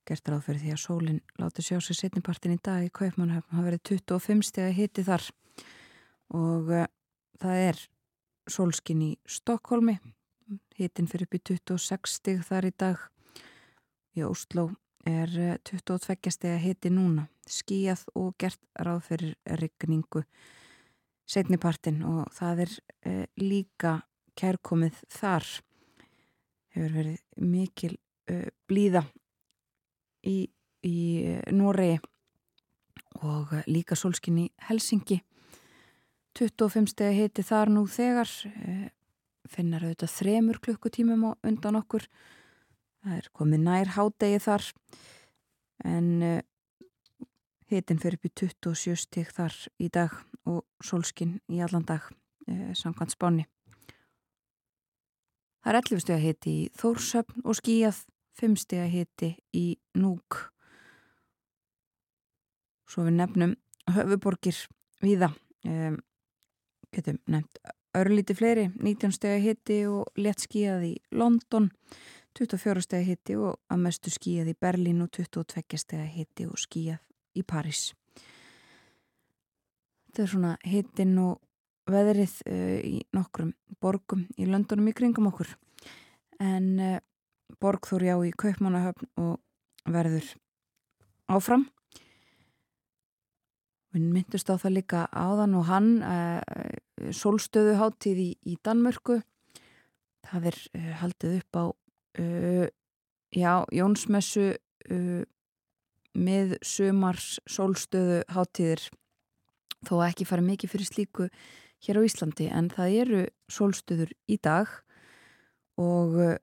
Gert 0.07 0.29
ráð 0.31 0.45
fyrir 0.45 0.61
því 0.63 0.73
að 0.73 0.83
sólinn 0.83 1.21
láti 1.41 1.65
sjá 1.65 1.81
sig 1.83 1.99
setnipartin 1.99 2.55
í 2.55 2.59
dag 2.63 2.85
í 2.85 2.93
Kaupmannhöfn. 2.95 3.49
Það 3.51 3.67
verið 3.69 3.83
25 3.91 4.45
steg 4.47 4.69
að 4.69 4.77
hiti 4.77 5.03
þar 5.07 5.25
og 6.37 6.69
uh, 6.71 6.85
það 7.41 7.63
er 7.69 7.81
sólskinn 8.47 9.03
í 9.03 9.11
Stokkólmi 9.27 9.97
Hittin 10.77 11.07
fyrir 11.09 11.27
upp 11.27 11.35
í 11.35 11.41
26 11.51 12.17
stig 12.19 12.43
þar 12.47 12.69
í 12.69 12.73
dag. 12.79 12.99
Í 14.17 14.23
Ósló 14.25 14.69
er 15.07 15.31
22 15.67 16.13
eh, 16.13 16.31
steg 16.33 16.53
að 16.53 16.63
hitti 16.63 16.91
núna. 16.93 17.27
Skíjað 17.47 18.05
og 18.19 18.35
gert 18.39 18.61
ráð 18.75 19.01
fyrir 19.07 19.35
regningu 19.59 20.23
setnipartin 21.27 22.01
og 22.07 22.27
það 22.35 22.63
er 22.65 22.75
eh, 23.09 23.25
líka 23.41 23.99
kærkomið 24.39 25.01
þar. 25.11 25.47
Hefur 26.77 26.93
verið 26.93 27.17
mikil 27.41 27.95
eh, 28.29 28.51
blíða 28.69 29.01
í, 30.29 30.45
í 30.85 30.97
Noregi 31.57 31.97
og 33.25 33.55
líka 33.65 33.97
solskinn 33.97 34.43
í 34.43 34.47
Helsingi. 34.67 35.23
25 36.37 36.91
steg 36.93 37.09
að 37.09 37.17
hitti 37.17 37.43
þar 37.47 37.71
nú 37.73 37.87
þegar 37.89 38.29
finnar 39.51 39.85
auðvitað 39.85 40.13
þremur 40.13 40.59
klukkutímum 40.63 41.25
undan 41.45 41.79
okkur 41.79 42.05
það 43.03 43.17
er 43.17 43.29
komið 43.39 43.63
nær 43.63 43.93
hádegi 43.95 44.39
þar 44.43 44.69
en 45.87 46.09
uh, 46.25 46.39
hitin 47.71 48.01
fyrir 48.01 48.19
upp 48.19 48.29
í 48.29 48.33
27 48.43 48.97
stík 49.03 49.33
þar 49.35 49.55
í 49.79 49.89
dag 49.93 50.15
og 50.47 50.63
solskin 50.83 51.37
í 51.51 51.61
allan 51.63 51.87
dag 51.87 52.09
uh, 52.09 52.73
samkvæmt 52.77 53.15
spáni 53.15 53.47
það 55.63 55.71
er 55.71 55.79
11 55.81 56.03
stík 56.03 56.15
að 56.15 56.25
hiti 56.25 56.53
í 56.53 56.67
Þórsöfn 56.77 57.45
og 57.45 57.57
skíjað 57.59 58.03
5 58.41 58.59
stík 58.63 58.83
að 58.83 58.93
hiti 58.93 59.31
í 59.57 59.65
Núk. 59.97 60.41
Svo 62.87 63.07
við 63.07 63.17
nefnum 63.19 63.57
höfuborgir 63.91 64.61
viða 65.03 65.31
um, 65.65 65.97
getum 66.93 67.19
nefnt 67.27 67.59
Örlíti 67.97 68.35
fleiri, 68.35 68.69
19 68.83 69.11
stegi 69.15 69.41
hitti 69.41 69.77
og 69.89 70.19
létt 70.21 70.43
skíjað 70.43 70.83
í 70.85 70.93
London, 71.17 71.71
24 72.37 72.83
stegi 72.83 73.07
hitti 73.07 73.37
og 73.39 73.55
að 73.73 73.79
mestu 73.81 74.11
skíjað 74.13 74.51
í 74.51 74.57
Berlín 74.61 75.01
og 75.01 75.09
22 75.15 75.79
stegi 75.81 76.09
hitti 76.19 76.45
og 76.45 76.59
skíjað 76.61 76.99
í 77.39 77.45
París. 77.47 77.87
Þetta 80.05 80.23
er 80.23 80.31
svona 80.33 80.53
hittin 80.65 81.17
og 81.23 81.41
veðrið 81.91 82.35
uh, 82.47 82.79
í 82.83 82.97
nokkrum 83.15 83.53
borgum 83.81 84.25
í 84.37 84.47
Londonum 84.49 84.89
í 84.91 84.95
kringum 84.97 85.29
okkur. 85.31 85.53
En 86.43 86.67
uh, 86.79 86.99
borgþór 87.61 88.05
já 88.07 88.15
í 88.27 88.33
Kaupmannahöfn 88.35 89.09
og 89.23 89.39
verður 89.87 90.27
áfram. 91.31 91.67
Við 93.95 94.09
myndust 94.13 94.51
á 94.51 94.59
það 94.59 94.75
líka 94.75 95.05
áðan 95.15 95.55
og 95.57 95.69
hann 95.69 95.87
eh, 96.03 96.75
solstöðuháttíð 97.15 98.19
í, 98.19 98.27
í 98.51 98.57
Danmörku. 98.61 99.21
Það 100.27 100.49
er 100.51 100.57
haldið 100.99 101.37
upp 101.39 101.57
á 101.57 101.63
já, 103.31 103.53
Jónsmessu 103.73 104.49
með 106.17 106.57
sumars 106.65 107.37
solstöðuháttíðir 107.47 108.83
þó 109.87 109.95
ekki 110.07 110.27
fara 110.27 110.45
mikið 110.45 110.73
fyrir 110.73 110.89
slíku 110.89 111.27
hér 111.85 111.95
á 111.99 112.01
Íslandi 112.07 112.45
en 112.49 112.69
það 112.73 112.87
eru 113.03 113.21
solstöður 113.51 114.11
í 114.27 114.37
dag 114.41 114.67
og 115.77 116.39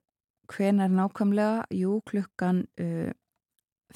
hven 0.51 0.79
er 0.79 0.89
nákvæmlega? 0.93 1.65
Jú, 1.73 2.01
klukkan 2.07 2.67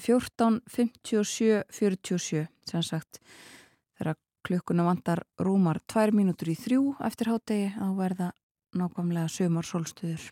14.57.47 0.00 2.46
sem 2.68 2.82
sagt 2.82 3.20
þegar 3.98 4.16
klukkuna 4.46 4.84
vantar 4.86 5.20
rúmar 5.40 5.78
tvær 5.90 6.10
mínútur 6.16 6.48
í 6.52 6.56
þrjú 6.58 6.82
eftir 7.06 7.26
hátegi 7.32 7.68
þá 7.76 7.88
verða 7.98 8.28
nákvæmlega 8.76 9.28
sömur 9.32 9.66
sólstuður 9.66 10.22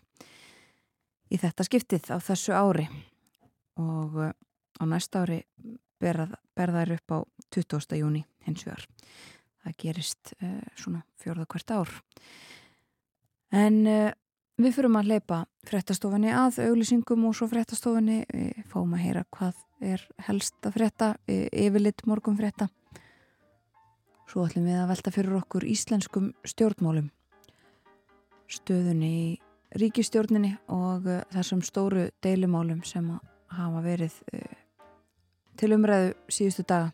í 1.29 1.37
þetta 1.37 1.63
skiptið 1.67 2.11
á 2.15 2.17
þessu 2.23 2.51
ári 2.55 2.87
og 3.79 4.11
eh, 4.23 4.33
á 4.79 4.83
næsta 4.89 5.21
ári 5.23 5.39
berðar 5.99 6.89
upp 6.95 7.07
á 7.11 7.17
20. 7.51 7.99
júni 7.99 8.21
hins 8.47 8.63
vegar 8.65 8.83
það 9.69 9.77
gerist 9.85 10.33
uh, 10.41 10.57
svona 10.75 11.05
fjörða 11.21 11.47
hvert 11.53 11.77
ár 11.77 11.93
en 13.55 13.79
uh, 13.87 14.09
Við 14.59 14.73
fyrum 14.75 14.97
að 14.99 15.13
leipa 15.13 15.37
frettastofinni 15.69 16.33
að 16.35 16.57
auglýsingum 16.65 17.21
og 17.29 17.35
svo 17.37 17.45
frettastofinni 17.47 18.25
við 18.27 18.65
fáum 18.67 18.91
að 18.97 19.03
heyra 19.05 19.21
hvað 19.31 19.61
er 19.87 20.01
helst 20.25 20.67
að 20.67 20.73
fretta, 20.75 21.07
yfirlitt 21.31 22.03
morgum 22.09 22.35
fretta. 22.35 22.67
Svo 24.27 24.43
ætlum 24.43 24.67
við 24.67 24.81
að 24.81 24.89
velta 24.91 25.13
fyrir 25.15 25.37
okkur 25.39 25.63
íslenskum 25.63 26.27
stjórnmálum, 26.43 27.07
stöðunni 28.51 29.13
í 29.15 29.23
ríkistjórninni 29.79 30.51
og 30.75 31.07
eh, 31.07 31.23
þessum 31.31 31.63
stóru 31.63 32.09
deilumálum 32.19 32.83
sem 32.83 33.07
hafa 33.55 33.85
verið 33.85 34.19
til 35.55 35.71
umræðu 35.77 36.17
síðustu 36.27 36.67
daga. 36.67 36.91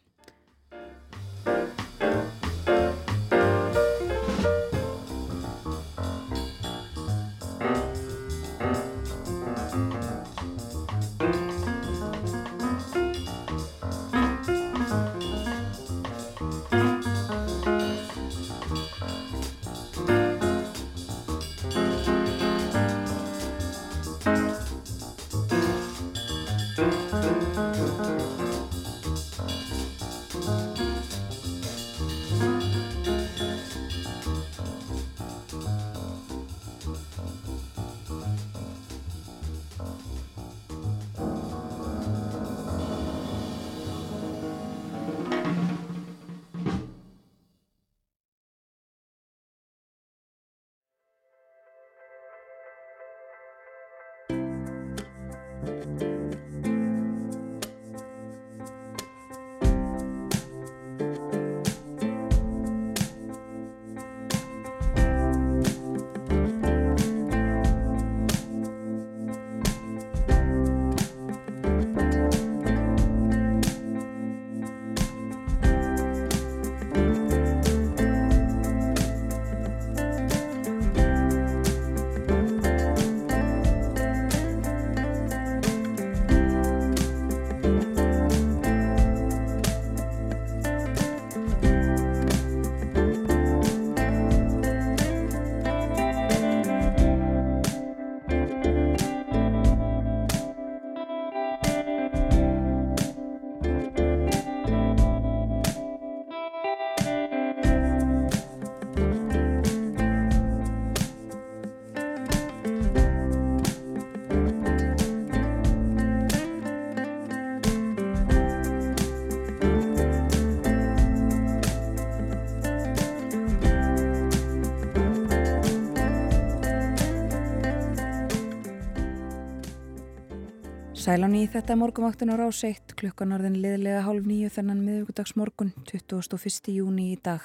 Sælan 131.06 131.36
í 131.38 131.44
þetta 131.46 131.76
morgumaktun 131.78 132.32
á 132.34 132.36
ráseitt 132.40 132.96
klukkan 132.98 133.36
orðin 133.36 133.60
liðlega 133.62 134.00
hálf 134.08 134.26
nýju 134.26 134.48
þennan 134.56 134.80
miðugudagsmorgun 134.82 135.68
21. 135.86 136.72
júni 136.74 137.12
í 137.12 137.18
dag. 137.22 137.44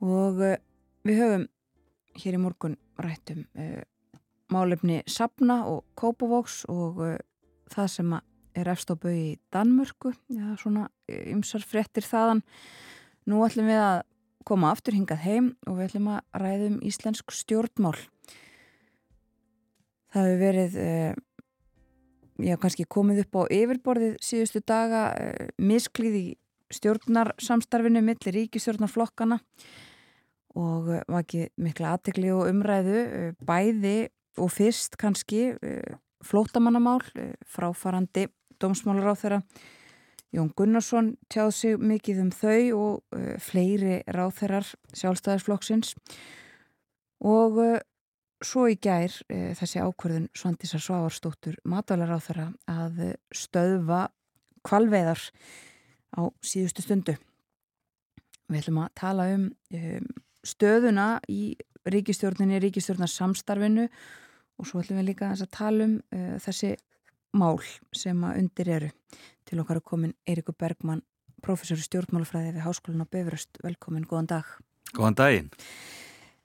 Og 0.00 0.40
uh, 0.40 0.54
við 1.04 1.20
höfum 1.20 1.44
hér 2.22 2.38
í 2.38 2.40
morgun 2.40 2.78
rættum 2.96 3.42
uh, 3.60 3.82
málefni 4.54 5.02
Sapna 5.12 5.58
og 5.68 5.82
Kópavóks 6.00 6.62
og 6.72 7.02
uh, 7.04 7.18
það 7.74 7.90
sem 7.98 8.16
er 8.16 8.72
efst 8.72 8.88
á 8.88 8.96
bau 8.96 9.12
í 9.12 9.36
Danmörku. 9.52 10.14
Já, 10.32 10.54
svona 10.62 10.86
ymsar 11.04 11.68
frettir 11.68 12.08
þaðan. 12.08 12.40
Nú 13.28 13.44
ætlum 13.44 13.68
við 13.68 13.82
að 13.82 13.98
koma 14.48 14.72
aftur 14.72 14.96
hingað 14.96 15.20
heim 15.26 15.52
og 15.68 15.82
við 15.82 15.90
ætlum 15.90 16.10
að 16.16 16.40
ræðum 16.46 16.80
íslensk 16.80 17.38
stjórnmál. 17.44 17.98
Það 20.16 20.32
hefur 20.32 20.44
verið 20.46 20.82
já, 22.42 22.56
kannski 22.60 22.86
komið 22.90 23.24
upp 23.24 23.38
á 23.38 23.42
yfirborðið 23.54 24.16
síðustu 24.24 24.62
daga 24.66 25.04
uh, 25.14 25.50
misklið 25.58 26.16
í 26.18 26.24
stjórnarsamstarfinu 26.74 28.02
millir 28.04 28.36
ríkistjórnarflokkana 28.38 29.38
og 30.58 30.90
uh, 30.90 31.04
var 31.06 31.22
ekki 31.22 31.48
mikla 31.62 31.94
aðtegli 31.94 32.32
og 32.34 32.48
umræðu 32.50 32.98
uh, 33.04 33.30
bæði 33.44 34.10
og 34.42 34.50
fyrst 34.50 34.96
kannski 34.98 35.52
flótamannamál 36.26 36.98
fráfarandi 37.46 38.24
dómsmálar 38.58 39.14
á 39.14 39.20
þeirra 39.20 39.38
Jón 40.34 40.48
Gunnarsson 40.58 41.12
tjáð 41.30 41.52
sig 41.54 41.76
mikið 41.78 42.24
um 42.24 42.32
þau 42.34 42.62
og 42.74 43.20
fleiri 43.38 44.00
ráþeirar 44.10 44.66
sjálfstæðisflokksins 44.90 45.92
og 47.22 47.60
svo 48.44 48.66
í 48.70 48.78
gær 48.80 49.12
e, 49.28 49.52
þessi 49.58 49.82
ákverðun 49.82 50.28
Svandísar 50.36 50.82
Sváarstóttur 50.84 51.58
matalar 51.68 52.14
á 52.14 52.18
þeirra 52.22 52.48
að 52.70 53.00
stöðva 53.34 54.06
kvalveðar 54.64 55.20
á 56.16 56.22
síðustu 56.44 56.84
stundu. 56.84 57.16
Við 58.48 58.60
ætlum 58.60 58.82
að 58.84 58.92
tala 59.00 59.28
um 59.34 59.46
e, 59.72 60.00
stöðuna 60.44 61.08
í 61.32 61.54
ríkistjórninni, 61.88 62.60
ríkistjórnarsamstarfinu 62.64 63.88
og 63.88 64.68
svo 64.68 64.82
ætlum 64.82 65.00
við 65.00 65.10
líka 65.12 65.32
að 65.32 65.48
tala 65.52 65.88
um 65.88 65.96
e, 66.12 66.36
þessi 66.44 66.74
mál 67.34 67.58
sem 67.96 68.20
að 68.24 68.38
undir 68.42 68.70
eru. 68.76 68.92
Til 69.44 69.60
okkar 69.60 69.80
er 69.80 69.86
komin 69.88 70.14
Eirikur 70.28 70.56
Bergman, 70.58 71.02
professor 71.44 71.80
í 71.80 71.84
stjórnmálafræði 71.84 72.54
við 72.54 72.64
Háskólan 72.64 73.04
á 73.04 73.08
Befuröst. 73.10 73.58
Velkomin, 73.64 74.06
góðan 74.08 74.30
dag. 74.36 74.52
Góðan 74.94 75.18
daginn. 75.18 75.50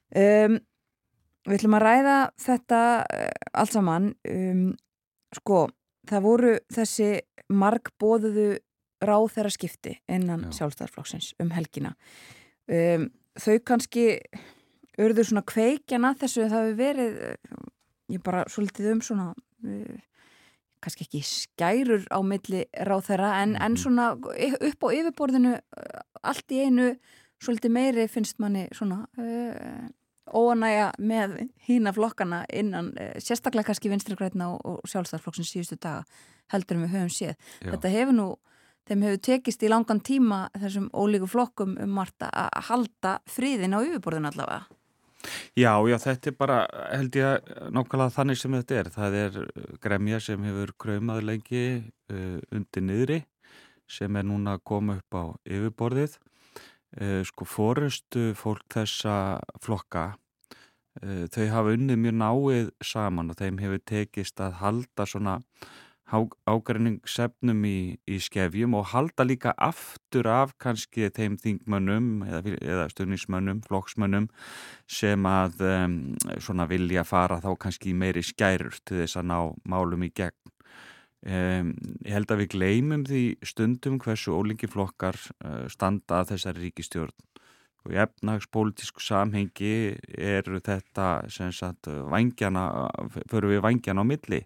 Um, 0.09 0.57
Við 1.47 1.59
ætlum 1.59 1.77
að 1.77 1.85
ræða 1.85 2.15
þetta 2.41 2.79
uh, 3.03 3.27
allt 3.61 3.75
saman. 3.75 4.09
Um, 4.27 4.65
sko, 5.35 5.67
það 6.09 6.25
voru 6.25 6.55
þessi 6.73 7.11
margbóðuðu 7.49 8.49
ráð 9.05 9.27
þeirra 9.35 9.53
skipti 9.53 9.95
innan 10.11 10.49
sjálfstæðarflokksins 10.55 11.31
um 11.39 11.53
helgina. 11.55 11.93
Um, 12.69 13.07
þau 13.39 13.55
kannski 13.65 14.09
örðu 14.99 15.25
svona 15.29 15.45
kveikjana 15.47 16.13
þessu 16.19 16.49
það 16.49 16.67
hefur 16.67 16.79
verið, 16.81 17.21
uh, 17.31 17.69
ég 18.11 18.23
bara 18.25 18.43
svolítið 18.51 18.91
um 18.97 19.03
svona, 19.05 19.29
uh, 19.63 20.25
kannski 20.83 21.07
ekki 21.07 21.23
skærur 21.27 22.03
á 22.11 22.19
milli 22.23 22.65
ráð 22.87 23.07
þeirra 23.13 23.31
en, 23.43 23.55
en 23.55 23.73
mhm. 23.75 23.79
svona 23.79 24.11
upp 24.19 24.85
á 24.85 24.89
yfirborðinu 24.95 25.55
allt 26.23 26.55
í 26.55 26.61
einu 26.67 26.91
svolítið 27.39 27.73
meiri 27.75 28.09
finnst 28.11 28.43
manni 28.43 28.67
svona... 28.75 29.05
Uh, 29.15 29.87
óanægja 30.35 30.91
með 30.99 31.35
hína 31.67 31.93
flokkana 31.95 32.43
innan, 32.53 32.91
eh, 32.97 33.15
sérstaklega 33.23 33.69
kannski 33.69 33.91
vinstrigrætina 33.91 34.51
og, 34.53 34.59
og 34.65 34.91
sjálfstæðarflokksins 34.91 35.53
síðustu 35.53 35.79
daga 35.81 36.03
heldur 36.53 36.77
en 36.79 36.85
við 36.85 36.95
höfum 36.95 37.13
séð. 37.13 37.35
Já. 37.61 37.71
Þetta 37.73 37.93
hefur 37.93 38.17
nú, 38.17 38.27
þeim 38.89 39.05
hefur 39.07 39.23
tekist 39.29 39.63
í 39.63 39.71
langan 39.71 40.01
tíma 40.01 40.41
þessum 40.57 40.89
ólíku 40.93 41.29
flokkum 41.29 41.77
um 41.79 41.95
Marta 41.99 42.29
að 42.33 42.69
halda 42.71 43.15
friðin 43.29 43.77
á 43.77 43.79
yfirborðin 43.81 44.29
allavega. 44.31 44.67
Já, 45.59 45.73
já, 45.83 45.97
þetta 45.99 46.31
er 46.31 46.35
bara, 46.39 46.59
held 46.95 47.17
ég, 47.19 47.49
nákvæmlega 47.75 48.15
þannig 48.15 48.39
sem 48.39 48.53
þetta 48.55 48.77
er. 48.79 48.89
Það 48.93 49.17
er 49.19 49.39
gremja 49.83 50.21
sem 50.23 50.45
hefur 50.47 50.71
kröymað 50.79 51.25
lengi 51.27 51.65
uh, 52.13 52.39
undir 52.55 52.85
niðri 52.85 53.19
sem 53.89 54.15
er 54.15 54.27
núna 54.29 54.55
að 54.55 54.65
koma 54.69 54.99
upp 54.99 55.17
á 55.17 55.23
yfirborðið 55.49 56.15
Eh, 56.97 57.21
sko 57.21 57.45
fórustu 57.45 58.31
fólk 58.33 58.65
þessa 58.73 59.37
flokka 59.61 60.15
eh, 61.03 61.27
þau 61.29 61.45
hafa 61.53 61.75
unnið 61.75 61.99
mjög 62.01 62.15
náið 62.17 62.71
saman 62.81 63.29
og 63.29 63.37
þeim 63.37 63.59
hefur 63.61 63.83
tekist 63.91 64.41
að 64.41 64.55
halda 64.63 65.05
svona 65.05 65.35
ágræningssefnum 66.49 67.61
í, 67.69 67.79
í 68.09 68.17
skefjum 68.17 68.73
og 68.79 68.87
halda 68.95 69.27
líka 69.27 69.53
aftur 69.53 70.31
af 70.33 70.55
kannski 70.57 71.11
þeim 71.13 71.37
þingmönnum 71.37 72.23
eða, 72.25 72.41
eða 72.57 72.87
stöðnismönnum, 72.89 73.61
flokksmönnum 73.67 74.25
sem 74.89 75.29
að 75.29 75.61
um, 75.69 75.99
svona 76.41 76.65
vilja 76.71 77.05
fara 77.05 77.37
þá 77.43 77.51
kannski 77.67 77.93
meiri 77.93 78.25
skærur 78.25 78.81
til 78.81 79.03
þess 79.03 79.21
að 79.21 79.29
ná 79.29 79.37
málum 79.69 80.09
í 80.09 80.09
gegn 80.09 80.57
Um, 81.19 81.73
ég 82.05 82.13
held 82.15 82.31
að 82.31 82.45
við 82.45 82.51
gleymum 82.53 83.01
því 83.03 83.23
stundum 83.43 83.97
hversu 83.99 84.31
ólingi 84.31 84.69
flokkar 84.71 85.17
uh, 85.43 85.65
standa 85.67 86.21
að 86.21 86.29
þessari 86.33 86.69
ríkistjórn 86.69 87.11
og 87.83 87.91
í 87.91 87.97
efnagspolítisku 87.99 89.03
samhengi 89.03 89.73
eru 90.15 90.61
þetta 90.63 91.09
sem 91.31 91.51
sagt 91.55 91.87
vangjana, 91.87 92.87
förum 93.31 93.51
við 93.51 93.63
vangjana 93.63 94.03
á 94.03 94.07
milli, 94.07 94.41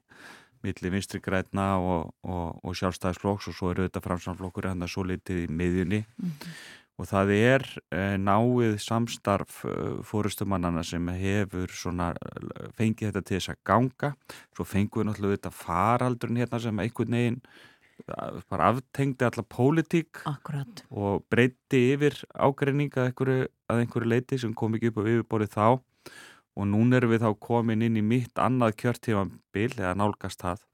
milli 0.65 0.91
vinstri 0.93 1.21
græna 1.21 1.67
og, 1.81 2.13
og, 2.25 2.61
og 2.61 2.77
sjálfstæðisflokks 2.77 3.49
og 3.49 3.57
svo 3.57 3.73
eru 3.73 3.87
þetta 3.87 4.03
framsamflokkur 4.05 4.69
en 4.69 4.81
það 4.81 4.89
er 4.89 4.93
svo 4.93 5.05
litið 5.09 5.43
í 5.45 5.49
miðjunni. 5.49 6.05
Mm 6.05 6.29
-hmm 6.29 6.82
og 7.01 7.09
það 7.09 7.31
er 7.35 7.63
eh, 7.95 8.15
náið 8.21 8.77
samstarf 8.81 9.63
eh, 9.65 9.99
fórustumannana 10.05 10.83
sem 10.85 11.07
hefur 11.17 11.71
svona, 11.73 12.11
eh, 12.13 12.67
fengið 12.77 13.09
þetta 13.09 13.23
til 13.25 13.37
þess 13.39 13.53
að 13.53 13.61
ganga. 13.69 14.11
Svo 14.53 14.65
fengið 14.67 14.99
við 15.01 15.07
náttúrulega 15.09 15.39
þetta 15.39 15.53
faraldurinn 15.57 16.41
hérna 16.43 16.59
sem 16.61 16.83
einhvern 16.83 17.17
veginn 17.17 17.39
bara 18.49 18.71
aftengdi 18.73 19.23
allar 19.23 19.45
pólitík 19.47 20.23
Akkurat. 20.27 20.81
og 20.89 21.23
breytti 21.29 21.93
yfir 21.93 22.17
ágreininga 22.33 23.05
að 23.05 23.47
að 23.69 23.83
einhverju 23.83 24.09
leiti 24.09 24.39
sem 24.41 24.53
kom 24.53 24.73
ekki 24.75 24.89
upp 24.91 25.01
á 25.01 25.09
yfirborið 25.09 25.53
þá. 25.53 25.67
Og 26.53 26.67
núna 26.69 26.97
erum 26.99 27.13
við 27.13 27.23
þá 27.23 27.31
komin 27.41 27.81
inn 27.85 27.97
í 27.97 28.03
mitt 28.05 28.37
annað 28.37 28.75
kjörtífambil 28.81 29.69
eða 29.77 29.93
nálgast 29.97 30.41
það. 30.41 30.65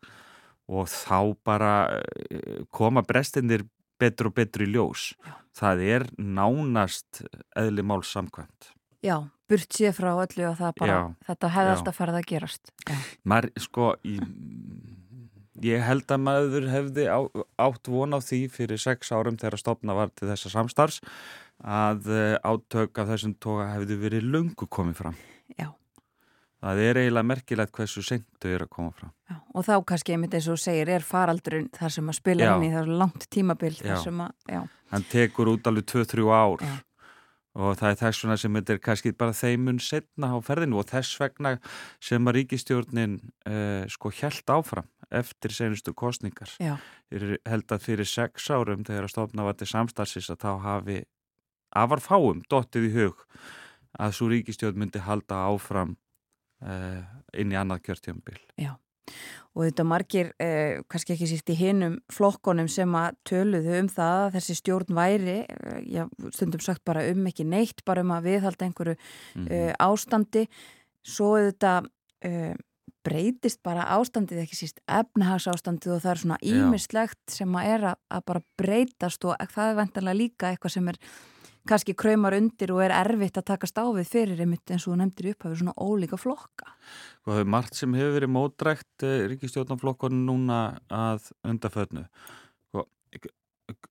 Og 0.67 0.87
þá 0.91 1.35
bara 1.43 1.73
koma 2.75 3.03
brestinir 3.03 3.63
betur 3.99 4.31
og 4.31 4.37
betur 4.39 4.65
í 4.65 4.69
ljós. 4.73 5.11
Já. 5.25 5.35
Það 5.59 5.81
er 5.87 6.05
nánast 6.17 7.23
eðli 7.57 7.83
mál 7.83 8.01
samkvæmt. 8.07 8.71
Já, 9.03 9.15
burt 9.49 9.75
sér 9.75 9.95
frá 9.95 10.11
öllu 10.13 10.45
og 10.49 10.57
það 10.59 10.73
bara, 10.79 10.95
já, 10.95 11.01
þetta 11.29 11.51
hefði 11.55 11.73
alltaf 11.73 11.99
farið 11.99 12.19
að 12.19 12.29
gerast. 12.31 12.71
Mar, 13.27 13.47
sko, 13.59 13.93
í, 14.03 14.17
ég 15.63 15.83
held 15.87 16.11
að 16.11 16.23
maður 16.25 16.69
hefði 16.71 17.07
á, 17.07 17.19
átt 17.63 17.91
von 17.91 18.15
á 18.15 18.19
því 18.23 18.41
fyrir 18.55 18.81
sex 18.81 19.11
árum 19.15 19.39
þegar 19.39 19.63
stopna 19.63 19.95
var 19.97 20.11
til 20.11 20.29
þessa 20.31 20.51
samstarfs 20.53 21.01
að 21.59 22.11
eh, 22.11 22.35
átök 22.43 22.99
af 23.01 23.11
þessum 23.13 23.35
toga 23.39 23.71
hefði 23.73 23.99
verið 24.03 24.29
lungu 24.35 24.67
komið 24.67 24.99
fram. 25.01 25.19
Já. 25.55 25.71
Það 26.59 26.81
er 26.83 26.97
eiginlega 26.99 27.27
merkilegt 27.29 27.71
hversu 27.77 28.01
sentu 28.03 28.51
er 28.51 28.65
að 28.65 28.71
koma 28.73 28.91
fram. 28.91 29.13
Já, 29.29 29.37
og 29.55 29.63
þá 29.63 29.73
kannski, 29.87 30.11
ég 30.11 30.19
myndi 30.19 30.39
eins 30.39 30.49
og 30.51 30.59
segir, 30.59 30.91
er 30.91 31.05
faraldurinn 31.07 31.69
þar 31.75 31.93
sem 31.95 32.11
að 32.11 32.17
spila 32.17 32.51
inn 32.51 32.65
í 32.67 32.71
það 32.73 32.91
langt 32.99 33.27
tímabild 33.31 33.79
þar 33.79 34.01
sem 34.03 34.21
að, 34.25 34.33
já. 34.51 34.61
Hann 34.91 35.05
tekur 35.07 35.51
út 35.53 35.69
alveg 35.69 35.87
2-3 35.87 36.25
ár 36.27 36.65
já. 36.65 36.73
og 37.63 37.77
það 37.79 37.91
er 37.93 37.99
þess 38.01 38.23
vegna 38.25 38.37
sem 38.41 38.57
þetta 38.59 38.75
er 38.75 38.81
kannski 38.89 39.13
bara 39.21 39.37
þeimun 39.37 39.79
setna 39.85 40.31
á 40.35 40.37
ferðinu 40.43 40.81
og 40.81 40.89
þess 40.89 41.21
vegna 41.21 41.53
sem 42.09 42.27
að 42.27 42.37
ríkistjórnin 42.39 43.15
eh, 43.47 43.85
sko 43.93 44.11
held 44.19 44.55
áfram 44.57 44.89
eftir 45.15 45.55
senustu 45.55 45.95
kostningar. 45.95 46.51
Já. 46.59 46.75
Ég 47.13 47.39
held 47.47 47.71
að 47.71 47.87
fyrir 47.87 48.09
6 48.09 48.51
árum 48.51 48.83
þegar 48.83 49.07
að 49.07 49.15
stofna 49.15 49.47
var 49.47 49.55
til 49.55 49.69
samstarfsis 49.69 50.29
að 50.33 50.43
þá 50.43 50.51
hafi 50.65 50.99
afar 51.71 52.03
fáum 52.03 52.43
dottið 52.51 52.89
í 52.89 52.93
hug 52.97 53.25
að 53.99 54.13
svo 54.17 54.29
ríkistjórn 54.33 54.77
myndi 54.77 55.01
halda 55.01 55.45
áfram 55.47 55.95
inn 56.59 57.51
í 57.53 57.57
annað 57.59 57.83
kjörtjömbil. 57.87 58.37
Já, 58.59 58.73
og 59.55 59.65
þetta 59.65 59.85
margir 59.87 60.31
uh, 60.35 60.81
kannski 60.91 61.15
ekki 61.15 61.29
sýrt 61.31 61.53
í 61.53 61.57
hinnum 61.59 61.99
flokkonum 62.13 62.69
sem 62.71 62.95
að 62.99 63.19
töluðu 63.29 63.77
um 63.79 63.91
það 63.91 64.23
að 64.25 64.33
þessi 64.37 64.57
stjórn 64.59 64.97
væri, 64.97 65.37
uh, 65.45 65.79
já, 65.87 66.03
stundum 66.35 66.63
sagt 66.65 66.83
bara 66.87 67.05
um 67.11 67.29
ekki 67.31 67.47
neitt, 67.47 67.85
bara 67.87 68.03
um 68.05 68.15
að 68.15 68.31
viðhalda 68.31 68.67
einhverju 68.67 68.97
mm 68.97 69.47
-hmm. 69.47 69.77
ástandi, 69.79 70.47
svo 71.03 71.37
þetta 71.39 71.79
breytist 73.05 73.61
bara 73.63 73.87
ástandið, 73.95 74.43
ekki 74.43 74.57
síst 74.57 74.81
efnahagsástandið 74.91 75.95
og 75.95 76.01
það 76.03 76.11
er 76.11 76.21
svona 76.23 76.39
ímislegt 76.45 77.33
sem 77.33 77.55
að 77.55 77.73
er 77.73 77.85
að, 77.91 77.99
að 78.11 78.23
bara 78.31 78.45
breytast 78.59 79.27
og 79.27 79.51
það 79.53 79.71
er 79.71 79.77
vendanlega 79.79 80.19
líka 80.19 80.51
eitthvað 80.51 80.75
sem 80.75 80.89
er 80.91 80.99
kannski 81.67 81.95
kraumar 81.97 82.35
undir 82.37 82.71
og 82.75 82.83
er 82.85 82.93
erfitt 82.95 83.39
að 83.41 83.47
taka 83.51 83.69
stáfið 83.69 84.07
fyrir 84.09 84.43
einmitt 84.43 84.71
eins 84.71 84.87
og 84.87 84.99
nefndir 84.99 85.33
upp 85.33 85.47
hafi 85.47 85.59
svona 85.59 85.75
ólíka 85.75 86.19
flokka. 86.19 86.71
Og 87.25 87.33
það 87.33 87.41
er 87.43 87.51
margt 87.55 87.79
sem 87.79 87.97
hefur 87.97 88.15
verið 88.15 88.33
mótrækt 88.35 89.07
eh, 89.07 89.25
ríkistjórnarflokkurinn 89.33 90.25
núna 90.29 90.61
að 90.87 91.29
undaföðnu. 91.47 92.05
Sko, 92.69 92.85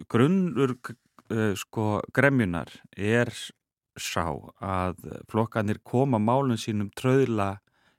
grunnur 0.08 0.74
eh, 0.78 1.54
sko, 1.58 1.88
gremjunar 2.14 2.72
er 2.96 3.32
sá 3.98 4.30
að 4.62 5.02
flokkanir 5.30 5.82
koma 5.82 6.20
málun 6.22 6.60
sínum 6.60 6.90
tröðla 6.96 7.56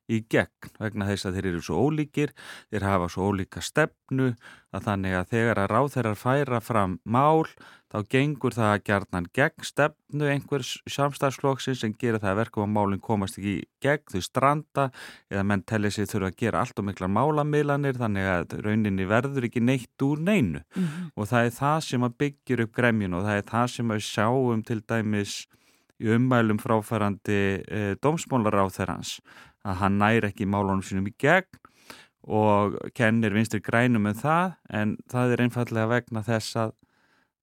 í 0.10 0.22
gegn 0.32 0.72
vegna 0.82 1.08
þess 1.10 1.30
að 1.30 1.38
þeir 1.38 1.50
eru 1.52 1.66
svo 1.66 1.82
ólíkir, 1.88 2.34
þeir 2.74 2.88
hafa 2.90 3.10
svo 3.14 3.30
ólíka 3.30 3.64
stefnu 3.64 4.34
að 4.74 4.86
þannig 4.86 5.18
að 5.18 5.34
þegar 5.34 5.62
að 5.64 5.70
ráð 5.74 5.92
þeirra 5.96 6.16
færa 6.20 6.62
fram 6.62 6.98
mál 7.06 7.46
þá 7.90 8.04
gengur 8.06 8.54
það 8.54 8.72
að 8.72 8.84
gerðnan 8.86 9.28
gegn 9.34 9.66
stefnu 9.66 10.28
einhvers 10.30 10.76
samstagsflokksins 10.94 11.82
sem 11.82 11.96
gera 11.98 12.22
það 12.22 12.32
að 12.32 12.40
verka 12.44 12.62
að 12.62 12.74
málinn 12.76 13.02
komast 13.02 13.40
ekki 13.40 13.56
gegn, 13.82 14.06
þau 14.14 14.22
stranda 14.26 14.86
eða 15.32 15.46
menn 15.50 15.66
telli 15.66 15.90
sig 15.94 16.10
þurfa 16.12 16.30
að 16.30 16.40
gera 16.44 16.62
allt 16.62 16.82
og 16.82 16.90
mikla 16.90 17.10
málamiðlanir 17.10 17.98
þannig 17.98 18.30
að 18.36 18.58
rauninni 18.66 19.10
verður 19.10 19.50
ekki 19.50 19.64
neitt 19.66 20.06
úr 20.06 20.22
neinu 20.22 20.62
mm 20.62 20.84
-hmm. 20.84 21.12
og 21.16 21.32
það 21.34 21.46
er 21.46 21.56
það 21.58 21.80
sem 21.88 22.06
að 22.06 22.18
byggjur 22.24 22.66
upp 22.66 22.76
gremjun 22.78 23.18
og 23.18 23.26
það 23.26 23.38
er 23.38 23.48
það 23.54 23.68
sem 23.76 23.92
að 23.92 24.06
sjáum 24.06 24.64
til 24.64 24.82
dæmis 24.86 25.40
í 26.00 26.14
ummælum 26.16 26.60
fráfærandi 26.62 27.40
e, 27.68 27.96
dómsmólar 28.00 28.56
á 28.56 28.66
þeirrans 28.72 29.18
að 29.68 29.82
hann 29.84 29.98
næri 30.00 30.30
ekki 30.30 30.48
málunum 30.50 30.84
sínum 30.86 31.10
í 31.10 31.16
gegn 31.20 31.60
og 32.30 32.76
kennir 32.98 33.34
vinstri 33.34 33.62
grænum 33.64 34.06
með 34.06 34.22
það 34.24 34.52
en 34.82 34.98
það 35.10 35.34
er 35.34 35.44
einfallega 35.46 35.92
vegna 35.94 36.24
þess 36.26 36.60
að, 36.66 36.76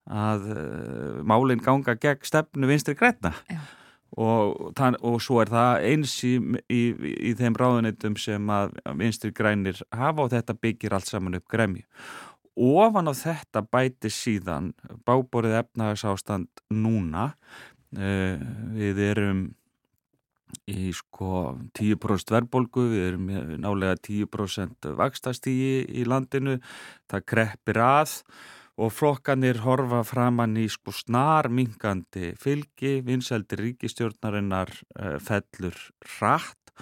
að 0.06 0.46
uh, 0.52 1.24
málinn 1.26 1.64
ganga 1.64 1.96
gegn 1.98 2.28
stefnu 2.28 2.68
vinstri 2.70 2.94
græna 2.98 3.32
og, 4.16 4.72
og 5.02 5.18
svo 5.22 5.40
er 5.42 5.50
það 5.52 5.88
eins 5.90 6.14
í, 6.24 6.36
í, 6.72 6.82
í 7.30 7.34
þeim 7.36 7.58
ráðunitum 7.58 8.16
sem 8.20 8.52
að 8.52 8.76
vinstri 9.00 9.32
grænir 9.36 9.82
hafa 9.92 10.24
og 10.24 10.32
þetta 10.32 10.56
byggir 10.60 10.96
allt 10.96 11.10
saman 11.10 11.38
upp 11.40 11.48
gremju. 11.52 11.84
Ofan 12.56 13.10
á 13.10 13.14
þetta 13.16 13.60
bæti 13.68 14.08
síðan 14.12 14.70
báborið 15.04 15.58
efnagsástand 15.58 16.64
núna 16.72 17.32
uh, 17.98 18.36
við 18.76 19.02
erum 19.10 19.46
í 20.66 20.90
sko 20.96 21.56
10% 21.78 22.34
verbolgu, 22.34 22.88
við 22.90 23.06
erum 23.12 23.30
nálega 23.62 23.96
10% 24.08 24.90
vakstastígi 24.98 25.86
í 26.00 26.04
landinu, 26.08 26.58
það 27.10 27.26
kreppir 27.32 27.82
að 27.84 28.20
og 28.76 28.92
flokkanir 28.92 29.62
horfa 29.64 30.02
framann 30.04 30.56
í 30.60 30.66
sko 30.68 30.92
snarmingandi 30.92 32.34
fylgi, 32.40 32.98
vinseldir 33.06 33.62
ríkistjórnarinnar 33.64 34.72
uh, 35.00 35.16
fellur 35.22 35.76
rætt 36.18 36.74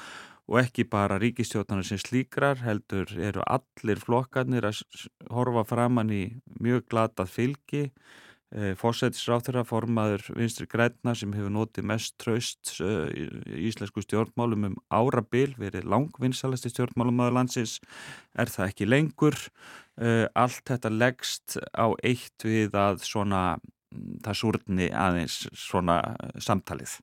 og 0.51 0.59
ekki 0.61 0.89
bara 0.91 1.21
ríkistjórnarinnar 1.23 1.87
sem 1.87 2.01
slíkrar 2.03 2.65
heldur 2.65 3.15
eru 3.15 3.45
allir 3.47 4.03
flokkanir 4.03 4.67
að 4.69 4.83
horfa 5.31 5.65
framann 5.71 6.11
í 6.13 6.25
mjög 6.59 6.89
glatað 6.91 7.31
fylgi 7.37 7.85
Eh, 8.55 8.77
fósætisráþurra 8.79 9.65
formaður 9.67 10.29
vinstri 10.39 10.69
græna 10.71 11.11
sem 11.19 11.33
hefur 11.35 11.51
notið 11.51 11.89
mest 11.91 12.15
traust 12.23 12.77
eh, 12.79 13.09
í 13.11 13.65
íslensku 13.67 14.05
stjórnmálum 14.05 14.69
um 14.69 14.77
árabil, 14.95 15.57
verið 15.59 15.89
langvinsalasti 15.91 16.71
stjórnmálum 16.71 17.25
aða 17.25 17.35
landsins, 17.41 17.81
er 18.39 18.53
það 18.55 18.71
ekki 18.71 18.87
lengur. 18.87 19.41
Eh, 19.99 20.29
allt 20.39 20.63
þetta 20.71 20.93
leggst 20.95 21.57
á 21.75 21.91
eitt 22.07 22.47
við 22.47 22.79
að 22.79 23.03
svona, 23.03 23.43
mm, 23.91 24.23
það 24.23 24.39
súrni 24.45 24.89
aðeins 25.03 25.41
svona 25.51 25.99
samtalið. 26.39 27.01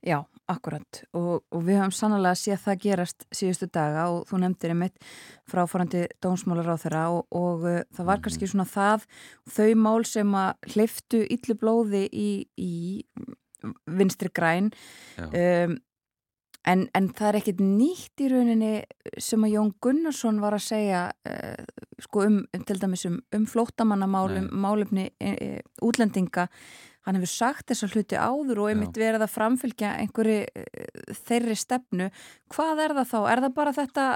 Já, 0.00 0.22
akkurat 0.48 1.02
og, 1.12 1.42
og 1.52 1.64
við 1.66 1.76
höfum 1.80 1.92
sannlega 1.92 2.38
séð 2.38 2.62
það 2.62 2.78
gerast 2.84 3.26
síðustu 3.36 3.68
daga 3.68 4.06
og 4.14 4.22
þú 4.30 4.40
nefndir 4.40 4.72
einmitt 4.72 5.10
fráfærandi 5.50 6.06
dómsmálar 6.24 6.72
á 6.72 6.76
þeirra 6.80 7.02
og, 7.12 7.26
og 7.36 7.66
uh, 7.68 7.82
það 7.96 8.08
var 8.08 8.22
kannski 8.24 8.48
svona 8.48 8.66
það 8.70 9.04
þau 9.52 9.68
mál 9.82 10.06
sem 10.08 10.32
að 10.40 10.72
hliftu 10.72 11.22
yllu 11.36 11.58
blóði 11.60 12.06
í, 12.08 12.30
í 12.56 12.72
vinstri 13.92 14.32
græn 14.32 14.72
um, 15.20 15.76
en, 16.68 16.84
en 16.96 17.08
það 17.16 17.28
er 17.28 17.38
ekkit 17.40 17.62
nýtt 17.64 18.24
í 18.24 18.28
rauninni 18.32 18.74
sem 19.20 19.44
að 19.44 19.54
Jón 19.54 19.72
Gunnarsson 19.84 20.40
var 20.42 20.56
að 20.56 20.66
segja 20.66 21.06
uh, 21.28 21.86
sko 22.00 22.24
um, 22.26 22.40
um 22.56 22.64
til 22.68 22.80
dæmis 22.80 23.06
um, 23.08 23.20
um 23.36 23.46
flótamannamálum 23.48 24.48
málumni 24.64 25.10
uh, 25.20 25.60
útlendinga 25.84 26.48
hann 27.06 27.16
hefur 27.16 27.32
sagt 27.32 27.70
þessa 27.70 27.88
hluti 27.94 28.18
áður 28.18 28.62
og 28.64 28.70
einmitt 28.70 28.98
verið 29.00 29.24
að 29.24 29.32
framfylgja 29.32 29.92
einhverju 30.02 30.40
eh, 30.44 31.04
þeirri 31.26 31.56
stefnu 31.56 32.10
hvað 32.52 32.82
er 32.84 32.96
það 32.98 33.10
þá? 33.12 33.18
Er 33.32 33.44
það 33.46 33.54
bara 33.56 33.74
þetta 33.76 34.06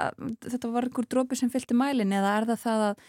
þetta 0.45 0.73
var 0.75 0.89
einhver 0.89 1.09
drópi 1.09 1.39
sem 1.39 1.51
fylgti 1.53 1.77
mælin 1.77 2.13
eða 2.13 2.35
er 2.39 2.49
það 2.51 2.61
það 2.65 2.85
að 2.89 3.05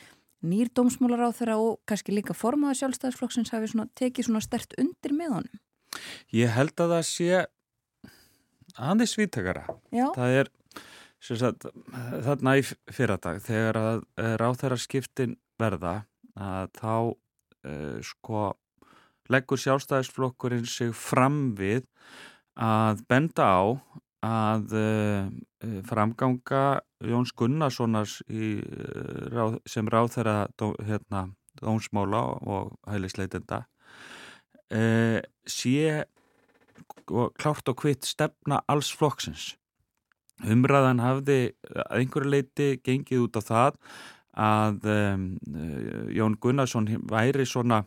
nýr 0.46 0.70
dómsmólar 0.76 1.26
á 1.28 1.30
þeirra 1.36 1.58
og 1.60 1.78
kannski 1.88 2.14
líka 2.14 2.36
formaður 2.36 2.80
sjálfstæðisflokksins 2.80 3.52
hafi 3.54 3.70
svona, 3.72 3.88
tekið 3.98 4.28
svona 4.28 4.44
stert 4.44 4.76
undir 4.80 5.16
með 5.16 5.38
honum? 5.38 5.62
Ég 6.36 6.52
held 6.52 6.76
að 6.80 6.96
það 6.96 7.06
sé 7.08 7.44
aðeins 8.76 9.16
svítakara 9.16 9.64
það 10.16 10.40
er 10.42 10.52
sagt, 11.26 11.66
þarna 12.26 12.56
í 12.60 12.64
fyrradag 12.92 13.40
þegar 13.44 13.80
að 13.80 14.04
ráð 14.40 14.60
þeirra 14.62 14.80
skiptin 14.80 15.36
verða 15.60 15.96
að 16.36 16.72
þá 16.76 16.92
uh, 16.92 17.98
sko 18.04 18.50
leggur 19.32 19.60
sjálfstæðisflokkurinn 19.60 20.66
sig 20.68 20.94
fram 20.96 21.54
við 21.58 21.84
að 22.56 23.02
benda 23.10 23.46
á 23.46 23.64
að 24.26 24.74
uh, 24.80 25.26
framganga 25.86 26.80
Jóns 27.04 27.34
Gunnarssonars 27.36 28.18
í, 28.28 28.56
uh, 28.64 29.58
sem 29.68 29.88
ráð 29.92 30.14
þeirra 30.16 30.36
dó, 30.58 30.72
hérna, 30.86 31.26
dómsmála 31.60 32.22
og 32.42 32.76
hælisleitenda 32.88 33.66
uh, 34.72 35.20
sé 35.46 36.04
klárt 37.06 37.68
og 37.70 37.82
hvitt 37.82 38.06
stefna 38.06 38.60
alls 38.70 38.90
flokksins. 38.90 39.54
Umræðan 40.44 41.00
hafði 41.00 41.54
að 41.70 42.00
einhverju 42.00 42.32
leiti 42.32 42.66
gengið 42.84 43.22
út 43.24 43.38
á 43.38 43.42
það 43.46 43.78
að 44.36 44.88
um, 44.92 45.22
Jón 46.12 46.34
Gunnarsson 46.42 46.90
væri 47.08 47.46
svona 47.48 47.84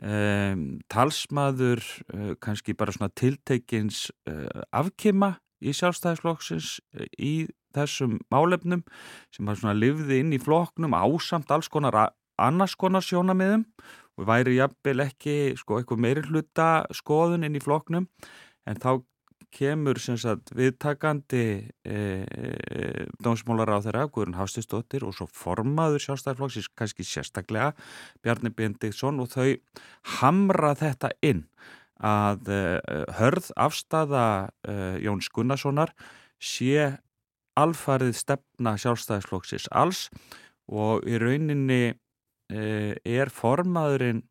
Um, 0.00 0.78
talsmaður 0.88 1.82
uh, 2.14 2.32
kannski 2.40 2.72
bara 2.72 2.94
svona 2.94 3.10
tiltekins 3.12 4.06
uh, 4.24 4.46
afkima 4.72 5.34
í 5.60 5.74
sjálfstæðisflokksins 5.76 6.78
uh, 6.96 7.04
í 7.20 7.50
þessum 7.76 8.14
málefnum 8.32 8.80
sem 9.28 9.44
var 9.44 9.58
svona 9.60 9.76
livði 9.76 10.22
inn 10.22 10.32
í 10.32 10.40
flokknum 10.40 10.96
ásamt 10.96 11.52
alls 11.52 11.68
konar 11.68 11.98
annars 12.40 12.78
konar 12.80 13.04
sjónamiðum 13.04 13.66
og 14.16 14.28
væri 14.30 14.56
jafnvel 14.56 15.04
ekki 15.04 15.36
sko 15.60 15.78
eitthvað 15.78 16.02
meiri 16.06 16.24
hluta 16.30 16.70
skoðun 16.96 17.44
inn 17.44 17.60
í 17.60 17.62
flokknum. 17.62 18.08
En 18.64 18.80
þá 18.80 19.04
kemur 19.54 19.98
sagt, 19.98 20.52
viðtakandi 20.56 21.44
e, 21.84 21.94
e, 21.94 23.06
dómsmólar 23.22 23.72
á 23.74 23.78
þeirra 23.82 24.06
Guðrun 24.12 24.38
Hafstistóttir 24.38 25.04
og 25.06 25.16
svo 25.16 25.26
formaður 25.26 26.04
sjálfstæðarflokksins, 26.04 26.70
kannski 26.78 27.06
sérstaklega 27.06 27.72
Bjarni 28.22 28.52
Bindiktsson 28.54 29.20
og 29.22 29.32
þau 29.34 29.56
hamra 30.20 30.74
þetta 30.78 31.12
inn 31.26 31.44
að 32.00 32.50
e, 32.54 32.62
hörð 33.18 33.50
afstafa 33.60 34.26
e, 34.64 34.76
Jóns 35.04 35.28
Gunnarssonar 35.34 35.92
sé 36.40 36.96
alfarið 37.60 38.14
stefna 38.16 38.76
sjálfstæðarflokksins 38.80 39.68
alls 39.74 40.06
og 40.70 41.04
í 41.10 41.18
rauninni 41.20 41.82
e, 41.90 42.94
er 43.04 43.32
formaðurinn 43.34 44.22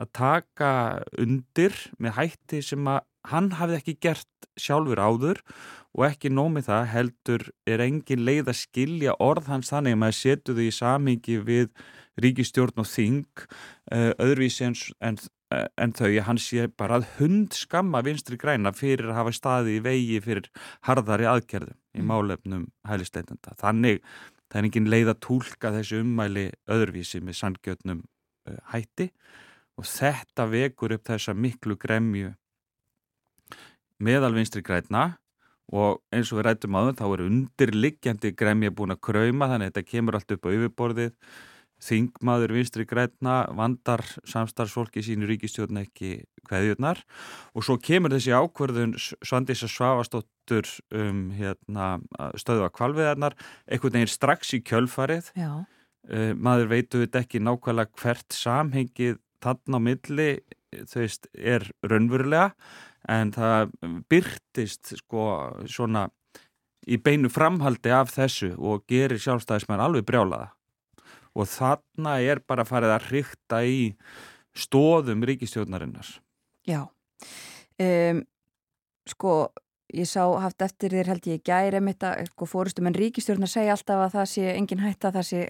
að 0.00 0.10
taka 0.16 0.70
undir 1.20 1.74
með 2.02 2.16
hætti 2.18 2.62
sem 2.64 2.86
að 2.90 3.04
hann 3.30 3.52
hafði 3.58 3.80
ekki 3.80 3.96
gert 4.04 4.48
sjálfur 4.60 5.00
áður 5.00 5.40
og 5.94 6.06
ekki 6.08 6.30
nómið 6.32 6.68
það 6.68 6.88
heldur 6.92 7.44
er 7.70 7.82
engin 7.84 8.24
leið 8.26 8.50
að 8.50 8.60
skilja 8.60 9.14
orð 9.22 9.50
hans 9.52 9.70
þannig 9.72 9.94
að 9.94 10.00
maður 10.02 10.18
setu 10.18 10.56
þau 10.56 10.64
í 10.64 10.74
samingi 10.74 11.38
við 11.46 11.70
ríkistjórn 12.20 12.82
og 12.82 12.88
þing 12.90 13.46
uh, 13.94 14.12
öðruvísi 14.22 14.68
en, 14.68 14.76
en, 15.02 15.18
en 15.80 15.94
þau 15.96 16.10
hann 16.28 16.40
sé 16.42 16.68
bara 16.70 17.00
að 17.00 17.08
hund 17.18 17.56
skamma 17.56 18.02
vinstri 18.06 18.38
græna 18.40 18.74
fyrir 18.74 19.10
að 19.10 19.20
hafa 19.20 19.34
staði 19.34 19.78
í 19.78 19.82
vegi 19.84 20.20
fyrir 20.22 20.50
harðari 20.86 21.28
aðgerðum 21.30 21.78
í 21.94 22.02
mm. 22.02 22.10
málefnum 22.10 22.68
hælisteitenda. 22.88 23.56
Þannig 23.58 24.02
það 24.50 24.60
er 24.60 24.68
engin 24.70 24.90
leið 24.90 25.14
að 25.14 25.22
tólka 25.26 25.74
þessu 25.74 26.02
ummæli 26.04 26.48
öðruvísi 26.70 27.22
með 27.24 27.40
sangjötnum 27.40 28.04
uh, 28.04 28.60
hætti 28.74 29.10
og 29.74 29.90
þetta 29.90 30.46
vekur 30.50 30.94
upp 30.94 31.06
þessa 31.10 31.34
miklu 31.34 31.78
gremju 31.80 32.34
meðalvinstri 34.02 34.62
græna 34.64 35.14
og 35.72 36.02
eins 36.12 36.30
og 36.32 36.40
við 36.40 36.46
rættum 36.48 36.76
það 36.76 36.92
þá 36.98 37.06
er 37.06 37.24
undirliggjandi 37.24 38.32
gremja 38.36 38.74
búin 38.74 38.94
að 38.94 39.02
krauma 39.08 39.48
þannig 39.50 39.70
að 39.70 39.72
þetta 39.72 39.90
kemur 39.90 40.18
allt 40.18 40.34
upp 40.36 40.46
á 40.46 40.54
yfirborðið. 40.54 41.12
Þingmaður 41.84 42.54
vinstri 42.54 42.84
græna 42.88 43.34
vandar 43.52 44.04
samstarfsfólki 44.30 45.02
sínu 45.04 45.26
ríkistjórn 45.28 45.82
ekki 45.82 46.22
hverjurnar 46.48 47.00
og 47.52 47.66
svo 47.66 47.76
kemur 47.82 48.14
þessi 48.14 48.32
ákverðun 48.36 48.94
Svandísa 49.00 49.68
Svavastóttur 49.68 50.68
um 50.94 51.26
hérna, 51.34 51.98
stöðu 52.40 52.66
að 52.68 52.74
kvalviðarnar 52.78 53.36
einhvern 53.66 53.98
veginn 53.98 54.12
strax 54.12 54.54
í 54.56 54.62
kjölfarið. 54.64 55.32
Uh, 56.04 56.32
maður 56.36 56.72
veitu 56.72 57.00
þetta 57.00 57.24
ekki 57.24 57.40
nákvæmlega 57.40 58.00
hvert 58.00 58.36
samhengið 58.36 59.18
þarna 59.44 59.80
á 59.80 59.86
milli 59.88 60.28
þú 60.90 61.04
veist, 61.04 61.28
er 61.34 61.66
raunverulega 61.84 62.52
en 63.10 63.32
það 63.34 63.72
byrtist 64.10 64.94
sko 65.00 65.24
svona 65.70 66.08
í 66.84 66.98
beinu 67.00 67.30
framhaldi 67.32 67.92
af 67.94 68.12
þessu 68.14 68.52
og 68.58 68.84
gerir 68.90 69.20
sjálfstæðismenn 69.20 69.82
alveg 69.82 70.06
brjálaða 70.08 70.52
og 71.34 71.48
þarna 71.50 72.18
er 72.22 72.40
bara 72.46 72.66
farið 72.68 72.94
að 72.94 73.08
hrykta 73.10 73.64
í 73.66 73.80
stóðum 74.54 75.24
ríkistjórnarinnar 75.26 76.18
já. 76.68 76.86
Um, 77.80 78.22
sko, 79.08 79.48
ég 79.94 80.08
sá 80.08 80.22
haft 80.40 80.62
eftir 80.64 80.94
þér 80.94 81.10
held 81.12 81.26
ég 81.28 81.42
gæri 81.46 81.80
mitt 81.82 82.04
að 82.06 82.24
sko, 82.30 82.48
fórustum 82.48 82.88
en 82.88 82.96
ríkistjórnar 82.96 83.50
segja 83.50 83.74
alltaf 83.74 84.04
að 84.06 84.14
það 84.18 84.28
sé 84.34 84.52
engin 84.52 84.84
hætta, 84.84 85.12
það 85.14 85.26
sé 85.30 85.40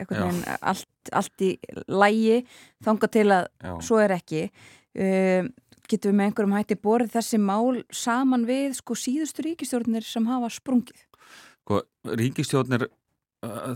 allt, 0.61 0.89
allt 1.13 1.45
í 1.45 1.51
lægi 1.89 2.41
þanga 2.85 3.11
til 3.19 3.27
að 3.29 3.45
Já. 3.45 3.75
svo 3.89 4.01
er 4.03 4.17
ekki. 4.17 4.49
Um, 4.95 5.51
getum 5.91 6.13
við 6.13 6.19
með 6.19 6.29
einhverjum 6.31 6.57
hætti 6.59 6.81
borið 6.81 7.15
þessi 7.15 7.41
mál 7.43 7.81
saman 7.95 8.45
við 8.49 8.77
sko 8.81 8.97
síðustu 8.99 9.47
ríkistjórnir 9.49 10.07
sem 10.07 10.29
hafa 10.29 10.51
sprungið? 10.53 11.01
Sko, 11.65 11.81
ríkistjórnir, 12.21 12.87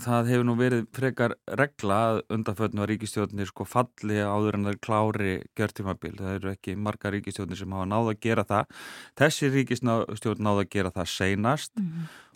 það 0.04 0.30
hefur 0.32 0.46
nú 0.48 0.54
verið 0.58 0.86
frekar 0.96 1.34
regla 1.60 1.98
að 2.10 2.20
undanfötnu 2.36 2.84
að 2.84 2.90
ríkistjórnir 2.92 3.50
sko 3.50 3.66
falli 3.68 4.20
áður 4.20 4.58
en 4.58 4.68
það 4.68 4.74
er 4.74 4.80
klári 4.84 5.34
gjörtímabil. 5.58 6.14
Það 6.20 6.36
eru 6.36 6.52
ekki 6.54 6.76
marga 6.76 7.12
ríkistjórnir 7.14 7.60
sem 7.60 7.76
hafa 7.76 7.88
náða 7.88 8.14
að 8.14 8.22
gera 8.24 8.46
það. 8.48 8.78
Þessi 9.20 9.52
ríkistjórn 9.56 10.48
náða 10.48 10.64
að 10.64 10.72
gera 10.76 10.94
það 10.94 11.12
seinast 11.16 11.84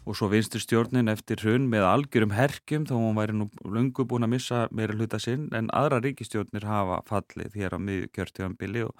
og 0.02 0.16
svo 0.18 0.28
vinstur 0.32 0.62
stjórnin 0.62 1.10
eftir 1.12 1.38
hrun 1.44 1.68
með 1.70 1.86
algjörum 1.86 2.32
herkjum 2.34 2.86
þó 2.88 2.96
hún 2.96 3.18
væri 3.18 3.36
nú 3.38 3.46
lungu 3.62 4.06
búin 4.08 4.26
að 4.26 4.32
missa 4.34 4.64
meira 4.74 4.96
hluta 4.96 5.20
sinn 5.22 5.46
en 5.54 5.70
aðra 5.70 6.00
ríkistjórnir 6.02 6.66
hafa 6.66 6.98
fallið 7.06 7.54
hér 7.60 7.76
á 7.76 7.78
miðju 7.78 8.10
gjörtímabili 8.16 8.82
og, 8.88 8.96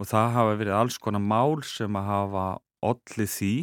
og 0.00 0.10
það 0.10 0.34
hafa 0.38 0.58
verið 0.60 0.78
alls 0.78 0.98
konar 0.98 1.22
mál 1.22 1.62
sem 1.66 1.96
að 2.00 2.10
hafa 2.10 2.46
ollið 2.84 3.30
því 3.34 3.54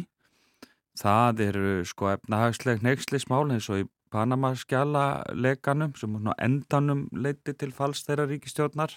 Það 0.98 1.40
eru 1.46 1.68
sko 1.88 2.10
efnahagsleg 2.12 2.82
neykslismál 2.84 3.46
eins 3.54 3.68
og 3.72 3.84
í 3.84 3.88
Panamaskjala 4.12 5.22
leganum 5.32 5.94
sem 5.96 6.18
endanum 6.36 7.06
leiti 7.16 7.54
til 7.56 7.70
falls 7.72 8.02
þeirra 8.04 8.26
ríkistjórnar. 8.28 8.92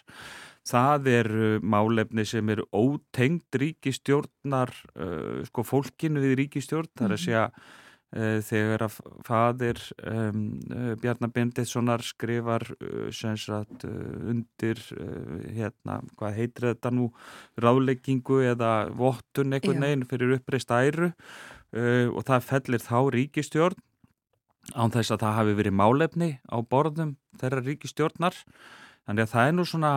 Það 0.68 1.08
eru 1.14 1.52
málefni 1.64 2.26
sem 2.28 2.50
eru 2.52 2.66
ótengd 2.76 3.60
ríkistjórnar 3.62 4.74
uh, 4.76 5.40
sko 5.48 5.64
fólkinu 5.64 6.20
við 6.20 6.36
ríkistjórn. 6.42 6.92
Það 6.92 7.08
er 7.08 7.16
að 7.16 7.24
segja 7.24 7.46
uh, 7.48 7.72
þegar 8.16 8.86
að 8.86 9.00
fadir 9.28 9.80
um, 10.08 10.44
uh, 10.72 10.94
Bjarnar 11.02 11.32
Benditssonar 11.36 12.04
skrifar 12.06 12.64
sem 13.16 13.36
sagt 13.40 13.84
undir 13.86 14.80
hérna, 15.56 16.00
hvað 16.16 16.38
heitir 16.40 16.70
þetta 16.70 16.94
nú 16.96 17.10
ráðleggingu 17.60 18.40
eða 18.54 18.72
vottun 18.96 19.58
einhvern 19.58 19.84
veginn 19.84 20.08
fyrir 20.08 20.38
uppreist 20.38 20.72
æru 20.72 21.12
uh, 21.12 22.08
og 22.12 22.24
það 22.28 22.48
fellir 22.52 22.86
þá 22.86 22.98
ríkistjórn 23.18 23.84
án 24.74 24.94
þess 24.96 25.14
að 25.14 25.26
það 25.26 25.38
hafi 25.40 25.58
verið 25.60 25.78
málefni 25.78 26.30
á 26.50 26.58
borðum 26.66 27.18
þeirra 27.42 27.66
ríkistjórnar 27.66 28.40
þannig 29.06 29.28
að 29.28 29.34
það 29.36 29.50
er 29.50 29.54
nú 29.60 29.68
svona 29.70 29.92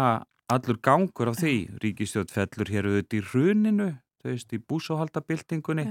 allur 0.49 0.79
gangur 0.81 1.31
á 1.33 1.35
því. 1.37 1.55
Ríkistjórn 1.83 2.33
fellur 2.33 2.71
hér 2.73 2.89
auðvitað 2.89 3.19
í 3.19 3.25
hruninu 3.31 3.89
veist, 4.33 4.53
í 4.53 4.61
búsáhaldabildingunni 4.71 5.87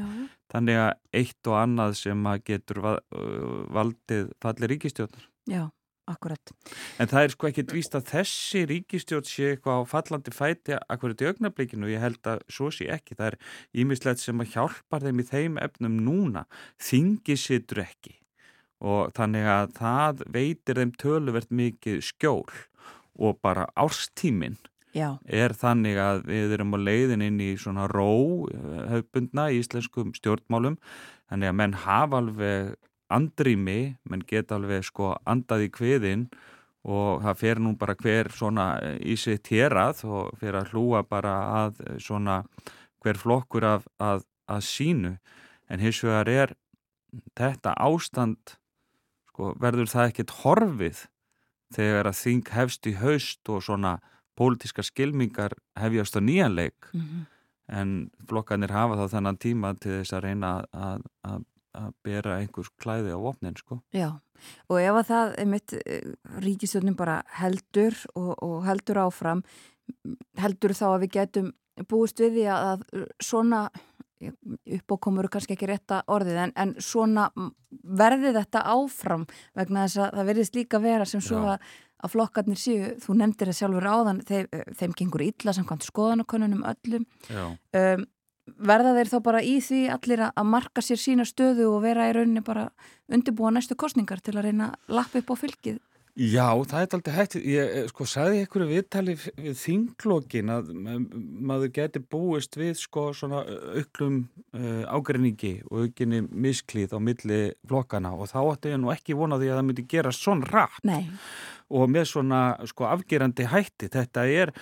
þannig 0.53 0.83
að 0.83 0.93
eitt 1.21 1.49
og 1.51 1.57
annað 1.61 1.97
sem 2.01 2.29
að 2.29 2.45
getur 2.51 2.83
va 2.85 2.93
valdið 3.77 4.31
falli 4.43 4.71
ríkistjórnar 4.73 5.27
Já, 5.47 5.69
akkurat. 6.11 6.51
En 6.99 7.07
það 7.07 7.23
er 7.23 7.33
sko 7.33 7.47
ekkit 7.47 7.73
víst 7.75 7.95
að 7.95 8.09
þessi 8.11 8.63
ríkistjórn 8.67 9.27
sé 9.27 9.53
eitthvað 9.53 9.79
á 9.79 9.91
fallandi 9.93 10.33
fæti 10.35 10.75
akkurat 10.75 11.23
í 11.23 11.29
augnablikinu 11.29 11.91
ég 11.91 12.03
held 12.03 12.19
að 12.27 12.43
svo 12.51 12.67
sé 12.75 12.89
ekki. 12.91 13.15
Það 13.15 13.29
er 13.31 13.37
ímislegt 13.83 14.23
sem 14.23 14.43
að 14.43 14.51
hjálpar 14.57 15.07
þeim 15.07 15.23
í 15.23 15.27
þeim 15.31 15.59
efnum 15.63 15.99
núna. 16.03 16.43
Þingi 16.83 17.37
situr 17.39 17.85
ekki 17.85 18.17
og 18.83 19.13
þannig 19.17 19.47
að 19.49 19.71
það 19.79 20.19
veitir 20.35 20.77
þeim 20.81 20.91
töluvert 21.01 21.49
mikið 21.49 22.03
skjól 22.05 22.51
og 23.17 23.39
bara 23.41 23.65
árstíminn 23.73 24.59
Já, 24.95 25.17
er 25.27 25.53
þannig 25.57 25.97
að 25.99 26.21
við 26.29 26.53
erum 26.55 26.75
á 26.75 26.79
leiðin 26.79 27.25
inn 27.25 27.39
í 27.43 27.51
svona 27.59 27.87
ró 27.91 28.47
eh, 28.49 28.83
hefbundna 28.93 29.49
í 29.51 29.61
íslenskum 29.61 30.13
stjórnmálum. 30.15 30.77
Þannig 31.27 31.51
að 31.51 31.57
menn 31.59 31.79
hafa 31.83 32.21
alveg 32.21 32.75
andrými, 33.13 33.97
menn 34.07 34.23
geta 34.27 34.57
alveg 34.57 34.85
sko 34.87 35.15
andað 35.27 35.67
í 35.67 35.71
kviðin 35.75 36.27
og 36.87 37.23
það 37.23 37.39
fer 37.41 37.61
nú 37.63 37.73
bara 37.79 37.97
hver 37.99 38.31
svona 38.31 38.67
í 39.03 39.17
sitt 39.19 39.49
hérað 39.51 40.05
og 40.07 40.37
fer 40.39 40.55
að 40.55 40.71
hlúa 40.71 41.03
bara 41.07 41.35
að 41.65 41.81
svona 42.03 42.41
hver 43.03 43.19
flokkur 43.19 43.67
af, 43.67 43.87
að, 43.99 44.23
að 44.47 44.63
sínu. 44.67 45.13
En 45.67 45.83
hins 45.83 45.99
vegar 46.03 46.31
er 46.31 46.55
þetta 47.35 47.75
ástand 47.75 48.55
sko, 49.31 49.53
verður 49.59 49.91
það 49.91 50.11
ekkert 50.11 50.35
horfið 50.43 51.03
þegar 51.75 52.09
að 52.11 52.19
þing 52.21 52.53
hefst 52.55 52.87
í 52.87 52.95
haust 53.01 53.51
og 53.51 53.65
svona 53.65 53.97
pólitískar 54.37 54.87
skilmingar 54.87 55.57
hefjast 55.79 56.17
á 56.17 56.21
nýjanleik 56.21 56.91
mhm, 56.93 57.25
en 57.67 57.93
flokkanir 58.29 58.71
hafa 58.71 58.99
þá 59.01 59.17
þennan 59.17 59.39
tíma 59.43 59.73
til 59.75 59.97
þess 59.97 60.15
að 60.15 60.25
reyna 60.29 60.53
að, 60.71 61.05
að, 61.27 61.43
að 61.81 61.91
bera 62.07 62.37
einhvers 62.39 62.71
klæði 62.79 63.15
á 63.15 63.19
vopnin 63.19 63.59
sko. 63.59 63.81
já. 63.91 64.13
Og 64.69 64.77
ef 64.77 64.93
að 64.99 65.07
það 65.09 65.31
mitt 65.49 65.73
ríkistjórnin 66.45 66.95
bara 66.97 67.23
heldur 67.39 67.95
og, 68.13 68.35
og 68.45 68.57
heldur 68.67 69.01
áfram, 69.07 69.41
heldur 70.37 70.75
þá 70.77 70.85
að 70.91 70.99
við 71.07 71.13
getum 71.15 71.53
búist 71.89 72.21
við 72.21 72.37
því 72.37 72.45
að, 72.53 72.67
að 72.69 73.07
svona 73.25 73.63
uppákomur 74.77 75.27
er 75.27 75.31
kannski 75.33 75.53
ekki 75.53 75.69
rétta 75.69 76.01
orðið 76.09 76.39
en, 76.41 76.53
en 76.57 76.73
svona 76.81 77.27
verði 77.69 78.31
þetta 78.35 78.63
áfram 78.73 79.27
vegna 79.57 79.85
þess 79.85 80.01
að 80.01 80.15
það 80.17 80.29
verðist 80.31 80.57
líka 80.57 80.81
vera 80.81 81.05
sem 81.05 81.21
svo 81.21 81.43
Já. 81.43 81.51
að, 81.53 81.67
að 82.03 82.13
flokkarnir 82.13 82.59
séu, 82.61 82.91
þú 83.01 83.15
nefndir 83.21 83.49
það 83.51 83.57
sjálfur 83.61 83.89
áðan 83.89 84.21
þeim, 84.27 84.51
þeim 84.77 84.93
gengur 84.99 85.23
illa 85.25 85.55
samkvæmt 85.55 85.87
skoðanakönnunum 85.87 86.63
öllum. 86.69 87.07
Um, 87.73 88.05
verða 88.69 88.93
þeir 88.95 89.11
þá 89.11 89.17
bara 89.25 89.43
í 89.43 89.57
því 89.63 89.81
allir 89.91 90.23
að 90.27 90.39
að 90.39 90.49
marka 90.53 90.83
sér 90.85 91.01
sína 91.01 91.25
stöðu 91.27 91.67
og 91.73 91.81
vera 91.83 92.07
í 92.07 92.13
rauninni 92.15 92.43
bara 92.45 92.69
undirbúa 93.11 93.51
næstu 93.51 93.75
kostningar 93.75 94.21
til 94.23 94.37
að 94.37 94.47
reyna 94.47 94.71
að 94.71 94.95
lappa 94.99 95.21
upp 95.23 95.33
á 95.33 95.35
fylgið 95.41 95.81
Já, 96.17 96.47
það 96.65 96.79
er 96.81 96.93
aldrei 96.97 97.13
hægt. 97.13 97.35
Ég 97.45 97.73
eh, 97.77 97.87
sko 97.91 98.05
sagði 98.09 98.39
ykkur 98.47 98.63
viðtali 98.71 99.13
við 99.21 99.59
þinglókin 99.61 100.49
að 100.49 100.71
ma- 100.73 100.95
maður 101.51 101.69
geti 101.75 102.01
búist 102.01 102.57
við 102.57 102.73
sko 102.81 103.11
svona 103.13 103.43
auklum 103.77 104.23
uh, 104.57 104.81
ágreiningi 104.97 105.59
og 105.69 105.83
aukinni 105.85 106.23
misklíð 106.25 106.95
á 106.97 106.99
milli 107.05 107.41
flokkana 107.69 108.15
og 108.17 108.31
þá 108.31 108.39
ætti 108.55 108.73
ég 108.73 108.81
nú 108.81 108.89
ekki 108.95 109.17
vona 109.19 109.37
því 109.37 109.51
að 109.51 109.59
það 109.59 109.69
myndi 109.69 109.85
gera 109.93 110.15
svona 110.17 110.49
rætt 110.49 110.89
Nei, 110.89 111.03
og 111.69 111.89
með 111.93 112.09
svona 112.15 112.41
sko 112.65 112.89
afgerandi 112.89 113.45
hætti. 113.51 113.91
Þetta 113.93 114.25
er 114.25 114.53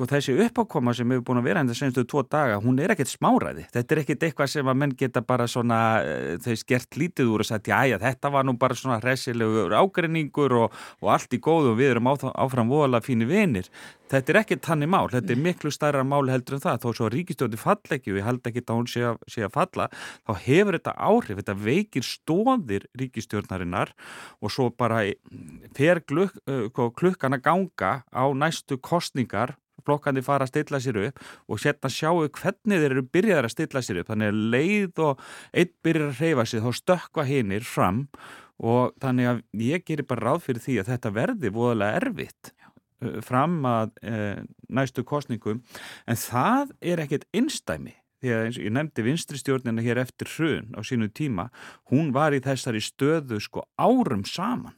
sko 0.00 0.08
þessi 0.08 0.32
uppákoma 0.46 0.94
sem 0.96 1.10
hefur 1.12 1.26
búin 1.28 1.42
að 1.42 1.46
vera 1.50 1.60
en 1.60 1.68
það 1.68 1.76
senstu 1.76 2.04
tvo 2.08 2.22
daga, 2.24 2.56
hún 2.64 2.78
er 2.80 2.94
ekkert 2.94 3.10
smáræði. 3.10 3.66
Þetta 3.74 3.94
er 3.94 4.00
ekkert 4.00 4.22
eitthvað 4.24 4.50
sem 4.54 4.70
að 4.72 4.78
menn 4.80 4.94
geta 4.96 5.20
bara 5.20 5.44
svona 5.50 5.80
uh, 6.00 6.38
þau 6.40 6.56
skert 6.56 6.96
lítið 6.96 7.28
úr 7.34 7.44
og 7.44 7.48
sagt, 7.50 7.68
já, 7.68 7.82
já, 7.90 7.98
þetta 8.00 8.32
var 8.32 8.46
nú 8.48 8.56
bara 8.60 8.78
svona 8.78 8.96
hressilegur 9.02 9.76
ágreiningur 9.76 10.56
og, 10.56 10.78
og 11.04 11.12
allt 11.12 11.36
í 11.36 11.40
góðu 11.44 11.74
og 11.74 11.80
við 11.82 11.92
erum 11.92 12.08
áfram 12.08 12.72
voðalega 12.72 13.04
fínir 13.10 13.28
vinir. 13.28 13.68
Þetta 14.10 14.32
er 14.32 14.40
ekkert 14.40 14.64
þannig 14.66 14.90
mál, 14.90 15.04
þetta 15.12 15.34
er 15.36 15.42
miklu 15.44 15.70
stærra 15.70 16.00
mál 16.02 16.24
heldur 16.32 16.56
en 16.56 16.64
það, 16.64 16.80
þó 16.82 16.96
svo 16.96 17.10
ríkistjóti 17.12 17.60
fall 17.60 17.94
ekki 17.94 18.14
og 18.14 18.18
ég 18.18 18.26
held 18.26 18.48
ekki 18.48 18.64
að 18.64 18.80
hún 18.80 18.88
sé 18.90 19.04
að, 19.06 19.20
sé 19.30 19.44
að 19.46 19.54
falla, 19.54 19.86
þá 20.26 20.32
hefur 20.48 20.78
þetta 20.80 20.96
áhrif, 20.96 21.38
þetta 21.38 21.58
veikir 21.60 22.08
stóðir 22.08 22.88
ríkistjórnarinnar 22.98 23.92
og 24.40 24.50
svo 24.50 24.72
bara 24.74 25.04
fer 25.78 26.02
gluk, 26.08 26.34
uh, 26.50 26.66
klukkan 26.96 27.38
að 27.38 27.44
ganga 27.46 27.92
á 28.10 28.24
næstu 28.34 28.80
kostningar 28.82 29.54
flokkandi 29.86 30.24
fara 30.26 30.46
að 30.46 30.52
stilla 30.52 30.80
sér 30.82 31.00
upp 31.06 31.24
og 31.48 31.62
sérna 31.62 31.90
sjáu 31.92 32.28
hvernig 32.28 32.82
þeir 32.82 32.94
eru 32.94 33.06
byrjaðar 33.16 33.48
að 33.48 33.54
stilla 33.56 33.82
sér 33.84 34.02
upp. 34.02 34.12
Þannig 34.12 34.32
að 34.32 34.44
leið 34.54 35.02
og 35.06 35.24
einn 35.52 35.74
byrjar 35.84 36.08
að 36.10 36.22
reyfa 36.24 36.46
sig 36.46 36.64
þá 36.64 36.70
stökkva 36.80 37.26
hinnir 37.28 37.66
fram 37.66 38.06
og 38.60 38.96
þannig 39.00 39.30
að 39.30 39.44
ég 39.64 39.84
gerir 39.88 40.08
bara 40.08 40.30
ráð 40.30 40.44
fyrir 40.48 40.64
því 40.64 40.80
að 40.80 40.90
þetta 40.92 41.14
verði 41.16 41.52
voðalega 41.54 42.02
erfitt 42.02 42.52
uh, 42.52 43.20
fram 43.24 43.60
að 43.68 43.94
uh, 44.04 44.42
næstu 44.68 45.04
kostningum 45.08 45.62
en 46.06 46.20
það 46.20 46.76
er 46.80 47.04
ekkert 47.06 47.26
innstæmi 47.36 47.96
því 48.20 48.34
að 48.34 48.42
eins 48.46 48.58
og 48.60 48.66
ég 48.66 48.74
nefndi 48.76 49.04
vinstri 49.06 49.40
stjórnina 49.40 49.84
hér 49.84 50.02
eftir 50.02 50.28
hrun 50.34 50.74
á 50.76 50.80
sínu 50.84 51.08
tíma, 51.16 51.48
hún 51.88 52.12
var 52.12 52.36
í 52.36 52.42
þessari 52.44 52.82
stöðu 52.84 53.40
sko 53.40 53.64
árum 53.80 54.26
saman 54.28 54.76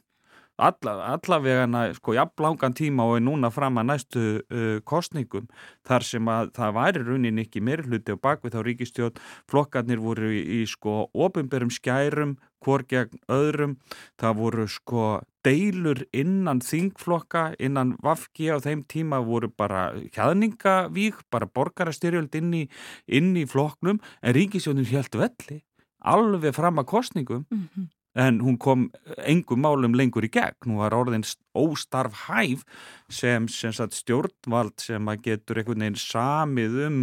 alla, 0.57 0.93
allavegana 1.15 1.87
sko 1.97 2.13
jafn 2.13 2.43
langan 2.45 2.75
tíma 2.77 3.07
og 3.09 3.17
er 3.17 3.25
núna 3.25 3.49
fram 3.53 3.79
að 3.81 3.89
næstu 3.89 4.23
uh, 4.23 4.79
kostningum 4.85 5.47
þar 5.87 6.05
sem 6.05 6.29
að 6.29 6.53
það 6.57 6.75
væri 6.77 7.03
raunin 7.07 7.43
ekki 7.43 7.63
meiri 7.65 7.87
hluti 7.87 8.13
og 8.13 8.21
bakvið 8.21 8.55
þá 8.55 8.61
ríkistjóð 8.67 9.21
flokkarnir 9.51 10.01
voru 10.03 10.31
í, 10.31 10.41
í 10.61 10.65
sko 10.69 11.07
ofinberum 11.13 11.73
skærum 11.73 12.37
hvort 12.63 12.87
gegn 12.87 13.19
öðrum. 13.31 13.75
Það 14.19 14.37
voru 14.39 14.67
sko 14.71 15.07
deilur 15.43 16.05
innan 16.15 16.61
þingflokka 16.63 17.49
innan 17.59 17.97
Vafki 18.03 18.47
á 18.47 18.57
þeim 18.63 18.85
tíma 18.87 19.19
voru 19.25 19.49
bara 19.51 19.89
hjaðningavík, 20.15 21.25
bara 21.33 21.49
borgarastyrjöld 21.49 22.35
inn 22.39 22.53
í, 22.61 22.63
inn 23.07 23.33
í 23.35 23.43
flokknum. 23.49 23.99
En 24.23 24.37
ríkisjónin 24.37 24.87
held 24.87 25.19
velli 25.19 25.59
alveg 26.03 26.55
fram 26.55 26.79
að 26.81 26.89
kostningum 26.91 27.45
mm 27.49 27.67
-hmm. 27.73 27.91
En 28.13 28.39
hún 28.45 28.57
kom 28.61 28.89
engum 29.25 29.63
málum 29.65 29.95
lengur 29.97 30.25
í 30.25 30.29
gegn, 30.33 30.69
hún 30.69 30.81
var 30.83 30.93
orðin 30.93 31.25
óstarf 31.57 32.27
hæf 32.27 32.61
sem, 33.09 33.47
sem 33.49 33.73
sagt, 33.73 33.97
stjórnvald 33.97 34.75
sem 34.81 35.09
að 35.09 35.23
getur 35.29 35.61
einhvern 35.61 35.85
veginn 35.85 36.01
samið 36.01 36.77
um 36.87 36.99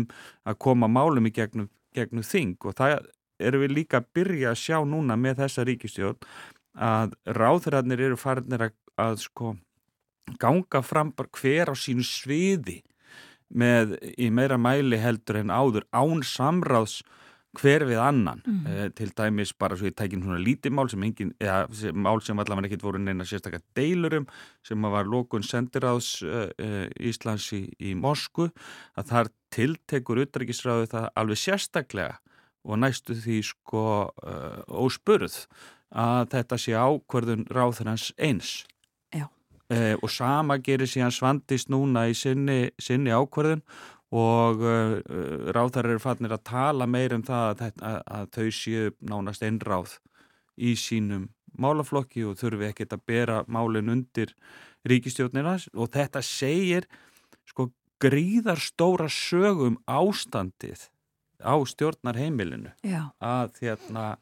að 0.46 0.60
koma 0.66 0.90
málum 0.90 1.26
í 1.26 1.34
gegnum, 1.34 1.70
gegnum 1.96 2.26
þing. 2.26 2.56
Og 2.62 2.78
það 2.78 3.08
erum 3.42 3.64
við 3.64 3.74
líka 3.80 4.00
að 4.00 4.10
byrja 4.18 4.52
að 4.52 4.62
sjá 4.62 4.78
núna 4.86 5.16
með 5.18 5.42
þessa 5.44 5.66
ríkistjórn 5.66 6.30
að 6.80 7.16
ráðræðnir 7.26 8.04
eru 8.06 8.20
farinir 8.20 8.68
að, 8.68 8.76
að 9.00 9.18
sko 9.24 9.56
ganga 10.38 10.82
fram 10.86 11.10
hver 11.16 11.72
á 11.72 11.74
sínu 11.74 12.04
sviði 12.06 12.80
með 13.50 13.96
í 14.14 14.28
meira 14.30 14.58
mæli 14.60 15.00
heldur 15.00 15.40
en 15.40 15.50
áður 15.50 15.88
án 15.90 16.22
samráðs 16.22 17.00
hver 17.58 17.84
við 17.88 17.98
annan 17.98 18.42
Mm. 18.46 18.66
eh, 18.66 18.88
til 18.94 19.10
dæmis 19.10 19.52
bara 19.58 19.76
svo 19.76 19.86
ég 19.88 19.94
tækin 19.94 20.22
svona 20.22 20.38
lítið 20.38 20.70
mál 20.72 20.88
sem 20.90 21.02
engin, 21.02 21.34
eða 21.40 21.74
sem, 21.74 21.94
mál 21.94 22.20
sem 22.22 22.38
allavega 22.38 22.68
ekkert 22.68 22.82
voru 22.82 22.98
neina 22.98 23.24
sérstaklega 23.24 23.62
deilurum 23.74 24.26
sem 24.62 24.82
var 24.82 25.04
lókun 25.04 25.42
sendiráðs 25.42 26.22
eh, 26.22 26.50
eh, 26.58 26.88
Íslands 27.00 27.52
í, 27.52 27.66
í 27.80 27.94
Mosku 27.94 28.50
að 28.96 29.06
þar 29.10 29.30
tiltekur 29.50 30.22
utrækisráðu 30.22 30.86
það 30.92 31.08
alveg 31.16 31.38
sérstaklega 31.38 32.18
og 32.64 32.78
næstu 32.78 33.14
því 33.16 33.40
sko 33.42 33.84
uh, 34.10 34.60
óspurð 34.68 35.46
að 35.90 36.26
þetta 36.34 36.58
sé 36.60 36.74
ákverðun 36.76 37.46
ráðurans 37.48 38.10
eins 38.20 38.50
Já. 39.14 39.26
uh, 39.72 39.96
og 40.02 40.10
sama 40.12 40.58
gerir 40.60 40.86
síðan 40.90 41.14
svandist 41.14 41.72
núna 41.72 42.06
í 42.10 42.14
sinni, 42.14 42.70
sinni 42.78 43.14
ákverðun 43.16 43.64
og 44.10 44.62
uh, 44.64 44.96
ráðar 45.54 45.90
eru 45.92 46.02
fannir 46.02 46.34
að 46.34 46.46
tala 46.50 46.86
meir 46.90 47.14
um 47.14 47.22
það 47.26 47.50
að, 47.50 47.82
að, 47.82 47.98
að 48.06 48.30
þau 48.36 48.48
séu 48.58 48.94
nánast 49.06 49.44
einráð 49.46 49.98
í 50.60 50.74
sínum 50.78 51.28
málaflokki 51.60 52.24
og 52.26 52.38
þurfi 52.40 52.70
ekkert 52.70 52.96
að 52.96 53.06
bera 53.10 53.38
málin 53.50 53.92
undir 53.92 54.34
ríkistjórnina 54.88 55.56
og 55.74 55.92
þetta 55.94 56.22
segir 56.24 56.86
sko 57.48 57.70
gríðar 58.00 58.60
stóra 58.62 59.08
sögum 59.12 59.78
ástandið 59.90 60.88
á 61.40 61.54
stjórnarheimilinu. 61.68 62.72
Já, 62.84 63.10
að 63.20 63.60
hérna 63.64 64.12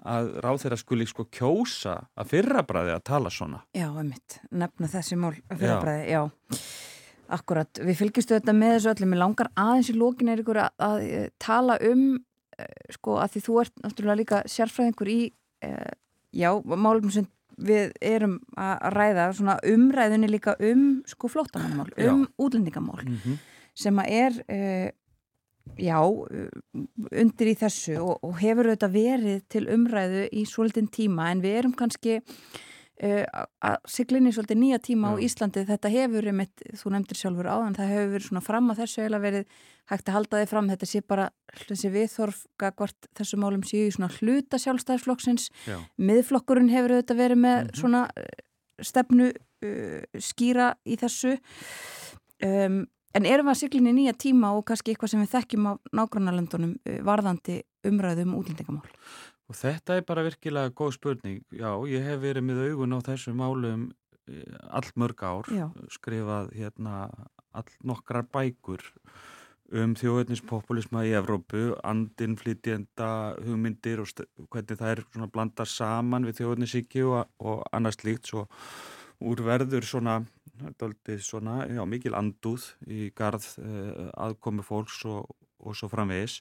að 0.00 0.30
ráð 0.40 0.62
þeirra 0.62 0.78
skuli 0.80 1.06
sko 1.08 1.26
kjósa 1.28 1.96
að 2.16 2.30
fyrrabræði 2.32 2.94
að 2.94 3.02
tala 3.10 3.32
svona. 3.34 3.60
Já, 3.76 3.88
einmitt, 3.90 4.38
nefna 4.50 4.88
þessi 4.90 5.18
mál 5.20 5.34
að 5.34 5.60
fyrirbræði, 5.60 6.06
já. 6.14 6.22
Akkurat, 7.30 7.80
við 7.86 7.98
fylgjustu 8.00 8.34
þetta 8.34 8.54
með 8.56 8.72
þessu 8.74 8.92
öllum, 8.94 9.14
ég 9.14 9.22
langar 9.22 9.50
aðeins 9.54 9.90
í 9.92 9.96
lókin 9.98 10.30
er 10.32 10.40
ykkur 10.42 10.58
að, 10.64 10.70
að 10.86 11.02
eh, 11.06 11.26
tala 11.38 11.76
um, 11.86 12.06
eh, 12.58 12.70
sko, 12.96 13.18
að 13.22 13.34
því 13.34 13.42
þú 13.46 13.58
ert 13.62 13.84
náttúrulega 13.84 14.20
líka 14.20 14.40
sérfræðingur 14.50 15.10
í, 15.12 15.20
eh, 15.66 15.92
já, 16.34 16.50
málum 16.74 17.12
sem 17.14 17.28
við 17.60 17.92
erum 18.02 18.38
að 18.58 18.86
ræða, 18.96 19.26
svona 19.36 19.58
umræðinni 19.68 20.30
líka 20.30 20.56
um, 20.64 20.86
sko, 21.08 21.28
flóttamannamál, 21.28 21.90
Já. 21.92 22.08
um 22.10 22.24
útlendingamál, 22.40 23.04
mm 23.04 23.16
-hmm. 23.16 23.36
sem 23.74 23.98
að 23.98 24.06
er, 24.08 24.32
uh, 24.48 24.88
já, 25.76 25.98
undir 27.12 27.46
í 27.52 27.54
þessu 27.54 28.00
og, 28.00 28.18
og 28.24 28.40
hefur 28.40 28.70
auðvitað 28.70 28.96
verið 28.96 29.42
til 29.48 29.68
umræðu 29.68 30.28
í 30.32 30.44
svolítinn 30.48 30.88
tíma 30.88 31.30
en 31.30 31.42
við 31.42 31.58
erum 31.58 31.74
kannski 31.76 32.22
að 33.00 33.76
siglinni 33.88 34.28
svolítið 34.36 34.58
nýja 34.60 34.78
tíma 34.84 35.08
á 35.08 35.12
Já. 35.16 35.24
Íslandi. 35.24 35.62
Þetta 35.64 35.88
hefur, 35.94 36.26
einmitt, 36.28 36.64
þú 36.76 36.90
nefndir 36.92 37.16
sjálfur 37.16 37.48
áðan, 37.48 37.76
það 37.78 37.92
hefur 37.94 38.10
verið 38.12 38.26
svona 38.28 38.42
fram 38.44 38.68
að 38.74 38.82
þessu 38.82 39.00
eiginlega 39.00 39.24
verið 39.24 39.46
hægt 39.90 40.08
að 40.10 40.16
halda 40.18 40.40
þið 40.42 40.50
fram. 40.52 40.68
Þetta 40.74 40.88
sé 40.90 41.00
bara 41.08 41.30
þessi 41.64 41.90
viðþorf 41.96 42.42
gagvart 42.60 43.08
þessu 43.16 43.40
málum 43.40 43.64
séu 43.64 43.86
í 43.88 43.94
svona 43.96 44.10
hluta 44.20 44.60
sjálfstæðisflokksins. 44.60 45.48
Já, 45.66 45.78
Miðflokkurinn 45.96 46.68
hefur 46.74 46.96
auðvitað 46.98 47.22
verið 47.24 47.40
með 47.46 47.58
Mhm. 47.64 47.80
svona 47.80 48.02
uh, 48.12 48.28
stefnu 48.82 49.30
uh, 49.32 50.04
skýra 50.20 50.74
í 50.84 50.96
þessu 51.00 51.38
um, 52.44 52.86
en 53.14 53.26
erum 53.26 53.48
við 53.48 53.54
að 53.54 53.60
siglinni 53.64 53.92
nýja 53.96 54.14
tíma 54.16 54.52
og 54.56 54.64
kannski 54.68 54.92
eitthvað 54.94 55.14
sem 55.14 55.24
við 55.24 55.32
þekkjum 55.34 55.66
á 55.66 55.72
nágrannarlöndunum 55.98 56.76
uh, 56.84 57.00
varðandi 57.06 57.62
umræðu 57.88 58.26
um 58.28 58.36
útlendingamál 58.38 58.86
og 59.50 59.58
þetta 59.58 59.98
er 59.98 60.06
bara 60.06 60.26
virkilega 60.26 60.74
góð 60.76 60.94
spurning 60.98 61.42
já, 61.50 61.72
ég 61.90 62.06
hef 62.06 62.22
verið 62.22 62.46
með 62.46 62.62
augun 62.68 62.94
á 62.94 62.98
þessum 63.10 63.40
málum 63.42 63.88
eh, 64.30 64.56
all 64.70 64.86
mörg 64.94 65.26
ár 65.26 65.50
Já. 65.50 65.66
skrifað 65.90 66.54
hérna 66.54 67.10
all 67.50 67.70
nokkrar 67.82 68.28
bækur 68.30 68.84
um 69.70 69.92
þjóðveitnispopulisma 69.94 71.04
í 71.06 71.12
Evrópu, 71.14 71.76
andin 71.86 72.34
flytjenda 72.38 73.36
hugmyndir 73.38 74.02
og 74.02 74.10
hvernig 74.50 74.78
það 74.80 74.94
er 74.94 75.02
svona 75.04 75.28
blandar 75.30 75.70
saman 75.70 76.26
við 76.26 76.40
þjóðveitnisíki 76.40 77.04
og, 77.06 77.28
og 77.38 77.62
annars 77.74 78.00
slíkt 78.00 78.30
svo 78.30 78.48
úr 79.20 79.42
verður 79.44 79.86
svona, 79.86 80.16
svona, 81.22 81.60
já, 81.70 81.82
mikil 81.86 82.16
andúð 82.18 82.72
í 82.88 83.10
garð 83.16 83.46
uh, 83.62 84.08
aðkomi 84.26 84.64
fólks 84.66 85.04
og, 85.08 85.28
og 85.60 85.76
svo 85.76 85.90
framvegis. 85.92 86.40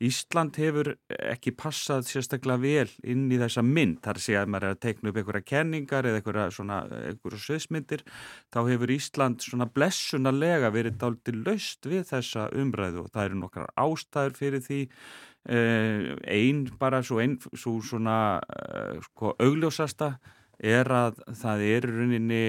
Ísland 0.00 0.56
hefur 0.56 0.94
ekki 1.12 1.52
passað 1.60 2.06
sérstaklega 2.08 2.62
vel 2.62 2.92
inn 3.04 3.26
í 3.28 3.38
þessa 3.40 3.60
mynd, 3.66 3.98
þar 4.04 4.20
sé 4.24 4.36
að 4.40 4.52
maður 4.54 4.66
er 4.70 4.76
að 4.76 4.82
teikna 4.86 5.10
upp 5.10 5.18
einhverja 5.20 5.48
kenningar 5.50 6.08
eða 6.08 6.20
einhverja 6.22 6.46
einhverja 7.10 7.40
sviðsmyndir, 7.44 8.04
þá 8.48 8.60
hefur 8.70 8.94
Ísland 8.96 9.44
svona 9.44 9.68
blessunarlega 9.68 10.72
verið 10.72 10.96
daldið 11.02 11.42
laust 11.44 11.90
við 11.90 12.06
þessa 12.14 12.48
umræðu 12.62 13.04
og 13.04 13.12
það 13.12 13.28
eru 13.28 13.42
nokkrar 13.42 13.74
ástæður 13.84 14.38
fyrir 14.40 14.64
því. 14.64 14.80
Uh, 15.40 16.16
ein 16.28 16.66
bara 16.80 16.98
svo, 17.04 17.20
ein, 17.20 17.38
svo 17.56 17.78
svona 17.84 18.16
uh, 18.40 18.98
sko, 19.04 19.34
augljósasta 19.40 20.14
er 20.60 20.88
að 20.92 21.22
það 21.40 21.62
er 21.64 21.88
í 21.88 21.94
rauninni 21.94 22.42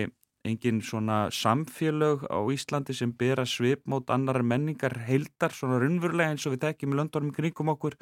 engin 0.48 0.82
svona 0.82 1.30
samfélög 1.34 2.26
á 2.30 2.40
Íslandi 2.54 2.96
sem 2.98 3.12
bera 3.14 3.46
svip 3.46 3.86
mót 3.86 4.10
annar 4.14 4.42
menningar 4.42 4.96
heildar 5.06 5.54
svona 5.54 5.80
raunverulega 5.82 6.34
eins 6.34 6.48
og 6.48 6.56
við 6.56 6.64
tekjum 6.66 6.96
í 6.96 7.00
löndunum 7.00 7.36
kringum 7.36 7.72
okkur. 7.76 7.98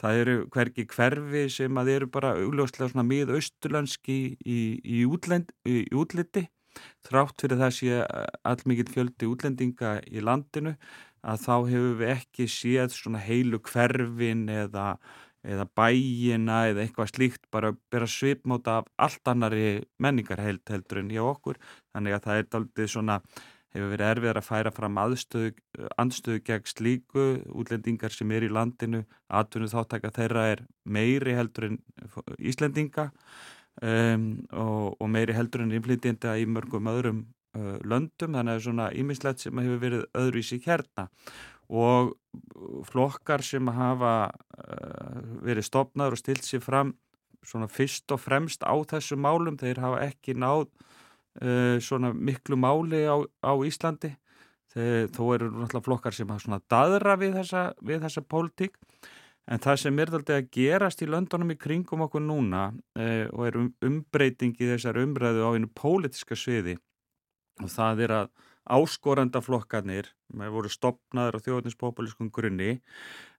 Það 0.00 0.22
eru 0.22 0.36
hvergi 0.54 0.86
hverfi 0.94 1.44
sem 1.50 1.82
að 1.82 1.92
eru 1.96 2.10
bara 2.14 2.36
augljóslega 2.38 2.92
svona 2.92 3.06
mið 3.08 3.34
austurlönski 3.36 4.18
í, 4.38 4.60
í, 4.78 5.02
í 5.66 5.84
útliti. 5.96 6.46
Þrátt 7.06 7.42
fyrir 7.42 7.58
það 7.58 7.72
sé 7.74 8.02
allmikið 8.46 8.92
fjöldi 8.94 9.26
útlendinga 9.26 9.96
í 10.06 10.22
landinu 10.22 10.76
að 11.26 11.42
þá 11.42 11.54
hefur 11.72 11.96
við 12.00 12.12
ekki 12.14 12.46
séð 12.48 12.94
svona 12.94 13.20
heilu 13.20 13.60
hverfin 13.66 14.46
eða, 14.48 14.94
eða 15.46 15.66
bæina 15.76 16.58
eða 16.70 16.84
eitthvað 16.84 17.14
slíkt 17.14 17.46
bara 17.52 17.72
bera 17.92 18.08
svipmóta 18.10 18.80
af 18.80 18.90
allt 19.00 19.30
annari 19.32 19.80
menningar 19.98 20.42
held, 20.42 20.62
heldur 20.68 21.00
en 21.00 21.14
hjá 21.14 21.22
okkur. 21.24 21.60
Þannig 21.94 22.16
að 22.16 22.26
það 22.26 22.42
er 22.42 22.50
daldið 22.54 22.92
svona 22.92 23.20
hefur 23.70 23.92
verið 23.92 24.08
erfiðar 24.08 24.40
að 24.40 24.48
færa 24.48 24.72
fram 24.74 24.98
aðstöðu, 24.98 25.52
andstöðu 26.00 26.42
gegn 26.46 26.68
slíku 26.68 27.26
útlendingar 27.54 28.14
sem 28.14 28.30
er 28.34 28.46
í 28.46 28.50
landinu. 28.50 29.04
Atvinnu 29.30 29.70
þáttaka 29.70 30.10
þeirra 30.16 30.46
er 30.56 30.64
meiri 30.84 31.36
heldur 31.38 31.68
en 31.70 31.80
Íslendinga 32.38 33.10
um, 33.82 34.26
og, 34.50 34.96
og 34.98 35.12
meiri 35.12 35.36
heldur 35.36 35.64
en 35.64 35.76
innflytjenda 35.76 36.34
í 36.40 36.48
mörgum 36.50 36.90
öðrum 36.90 37.22
uh, 37.56 37.78
löndum, 37.86 38.34
þannig 38.34 38.58
að 38.58 38.66
svona 38.66 38.90
ímislegt 38.90 39.44
sem 39.44 39.62
hefur 39.62 39.82
verið 39.84 40.04
öðruvísi 40.18 40.60
hérna 40.66 41.06
og 41.70 42.16
flokkar 42.90 43.42
sem 43.46 43.68
hafa 43.74 44.14
uh, 44.30 45.20
verið 45.46 45.66
stopnaður 45.68 46.16
og 46.16 46.20
stilt 46.20 46.46
sér 46.46 46.62
fram 46.64 46.94
svona 47.46 47.70
fyrst 47.70 48.10
og 48.12 48.20
fremst 48.20 48.66
á 48.66 48.74
þessu 48.90 49.16
málum, 49.16 49.56
þeir 49.58 49.80
hafa 49.80 50.02
ekki 50.10 50.34
náð 50.36 50.66
uh, 50.66 51.78
svona 51.82 52.12
miklu 52.12 52.58
máli 52.60 53.06
á, 53.06 53.16
á 53.22 53.52
Íslandi. 53.64 54.12
Þeir, 54.70 55.08
þó 55.10 55.22
eru 55.34 55.48
náttúrulega 55.50 55.86
flokkar 55.86 56.14
sem 56.14 56.28
hafa 56.30 56.44
svona 56.44 56.60
daðra 56.70 57.16
við 57.18 57.40
þessa, 57.40 57.64
við 57.82 58.04
þessa 58.04 58.22
pólitík. 58.22 58.76
En 59.50 59.58
það 59.58 59.80
sem 59.82 59.98
er 59.98 60.12
þáttið 60.12 60.36
að 60.36 60.50
gerast 60.54 61.00
í 61.02 61.08
löndunum 61.10 61.50
í 61.50 61.58
kringum 61.58 62.04
okkur 62.04 62.22
núna 62.22 62.68
eh, 62.94 63.26
og 63.32 63.48
er 63.48 63.56
um, 63.58 63.72
umbreyting 63.82 64.54
í 64.60 64.68
þessar 64.68 65.00
umræðu 65.02 65.42
á 65.42 65.50
einu 65.56 65.70
pólitiska 65.74 66.38
sviði 66.38 66.76
og 67.58 67.72
það 67.72 68.04
er 68.04 68.14
að 68.14 68.30
áskorandaflokkanir, 68.70 70.08
með 70.36 70.52
voru 70.54 70.70
stopnaður 70.70 71.38
á 71.38 71.44
þjóðnispopulískum 71.46 72.30
grunni, 72.34 72.76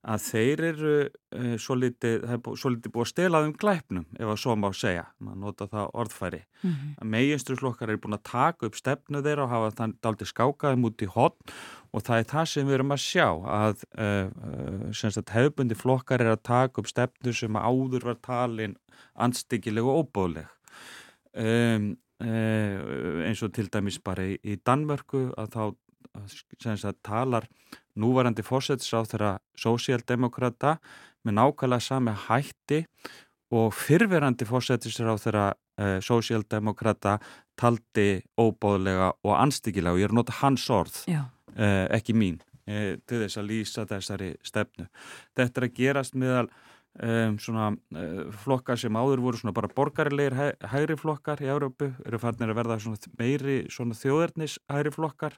að 0.01 0.23
þeir 0.25 0.63
eru 0.71 0.93
uh, 1.05 1.55
svo 1.61 1.77
litið, 1.77 2.25
það 2.25 2.41
búið 2.47 3.03
að 3.03 3.09
stela 3.11 3.41
um 3.45 3.53
glæpnum, 3.63 4.07
ef 4.17 4.31
að 4.33 4.39
svo 4.43 4.55
má 4.59 4.67
segja, 4.75 5.05
maður 5.21 5.41
nota 5.45 5.67
það 5.71 5.91
orðfæri. 6.03 6.41
Mm 6.61 6.71
-hmm. 6.71 6.93
Að 6.97 7.11
meginstruslokkar 7.15 7.89
eru 7.89 8.01
búin 8.03 8.17
að 8.17 8.23
taka 8.31 8.65
upp 8.67 8.79
stefnu 8.79 9.21
þeirra 9.21 9.45
og 9.45 9.53
hafa 9.53 9.71
þann 9.79 9.97
daldi 10.01 10.25
skákaðum 10.25 10.87
út 10.89 11.01
í 11.01 11.11
hotn 11.15 11.55
og 11.91 12.03
það 12.03 12.17
er 12.17 12.27
það 12.33 12.45
sem 12.45 12.67
við 12.67 12.73
erum 12.73 12.95
að 12.95 13.03
sjá, 13.05 13.27
að 13.45 13.83
uh, 13.97 14.27
uh, 14.91 15.33
hefbundi 15.35 15.75
flokkar 15.75 16.21
er 16.21 16.31
að 16.35 16.43
taka 16.43 16.81
upp 16.81 16.87
stefnu 16.87 17.33
sem 17.33 17.55
áður 17.55 18.05
var 18.11 18.17
talin 18.21 18.77
anstíkileg 19.15 19.85
og 19.85 20.05
óbóðleg. 20.05 20.47
Um, 21.31 21.91
uh, 21.91 22.10
eins 22.21 23.41
og 23.41 23.53
til 23.55 23.69
dæmis 23.71 23.97
bara 24.03 24.27
í, 24.29 24.57
Danmörku 24.65 25.31
að 25.39 25.55
þá 25.55 25.63
að 26.11 26.97
talar 27.03 27.47
núvarandi 27.99 28.43
fósets 28.43 28.91
á 28.93 29.01
þeirra 29.07 29.31
sósíaldemokrata 29.57 30.77
með 31.25 31.37
nákvæmlega 31.37 31.85
sami 31.85 32.13
hætti 32.27 32.85
og 33.51 33.73
fyrverandi 33.75 34.47
fósets 34.47 34.99
á 34.99 35.15
þeirra 35.19 35.47
uh, 35.51 35.99
sósíaldemokrata 36.03 37.17
taldi 37.59 38.21
óbóðlega 38.39 39.11
og 39.23 39.35
anstíkilega 39.37 39.95
og 39.95 40.01
ég 40.01 40.07
er 40.07 40.15
að 40.15 40.19
nota 40.21 40.37
hans 40.39 40.67
orð, 40.71 41.01
uh, 41.07 41.85
ekki 41.91 42.15
mín, 42.15 42.39
uh, 42.67 42.97
til 43.05 43.23
þess 43.23 43.39
að 43.41 43.49
lýsa 43.51 43.87
þessari 43.89 44.33
stefnu. 44.45 44.87
Þetta 45.37 45.61
er 45.61 45.67
að 45.67 45.79
gerast 45.79 46.17
meðal 46.17 46.47
Um, 46.99 47.37
svona 47.39 47.69
uh, 47.95 48.25
flokkar 48.43 48.75
sem 48.75 48.97
áður 48.99 49.21
voru 49.23 49.39
svona 49.39 49.53
bara 49.55 49.69
borgarilegir 49.71 50.33
hæ, 50.35 50.47
hægri 50.73 50.97
flokkar 50.99 51.39
í 51.39 51.47
Európu 51.47 51.87
eru 52.03 52.19
fannir 52.19 52.51
að 52.51 52.57
verða 52.57 52.75
svona 52.83 53.13
meiri 53.15 53.61
svona 53.71 53.95
þjóðarnis 53.95 54.57
hægri 54.67 54.91
flokkar. 54.97 55.37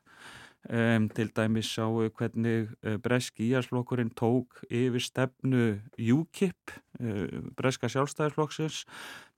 Um, 0.63 1.09
til 1.11 1.27
dæmis 1.35 1.69
sáu 1.75 2.07
hvernig 2.15 2.71
uh, 2.81 2.95
breski 3.03 3.51
íharsflokkurinn 3.51 4.13
tók 4.17 4.63
yfir 4.71 5.03
stefnu 5.03 5.65
UKIP 5.99 6.73
uh, 7.03 7.43
breska 7.53 7.91
sjálfstæðisflokksins 7.91 8.85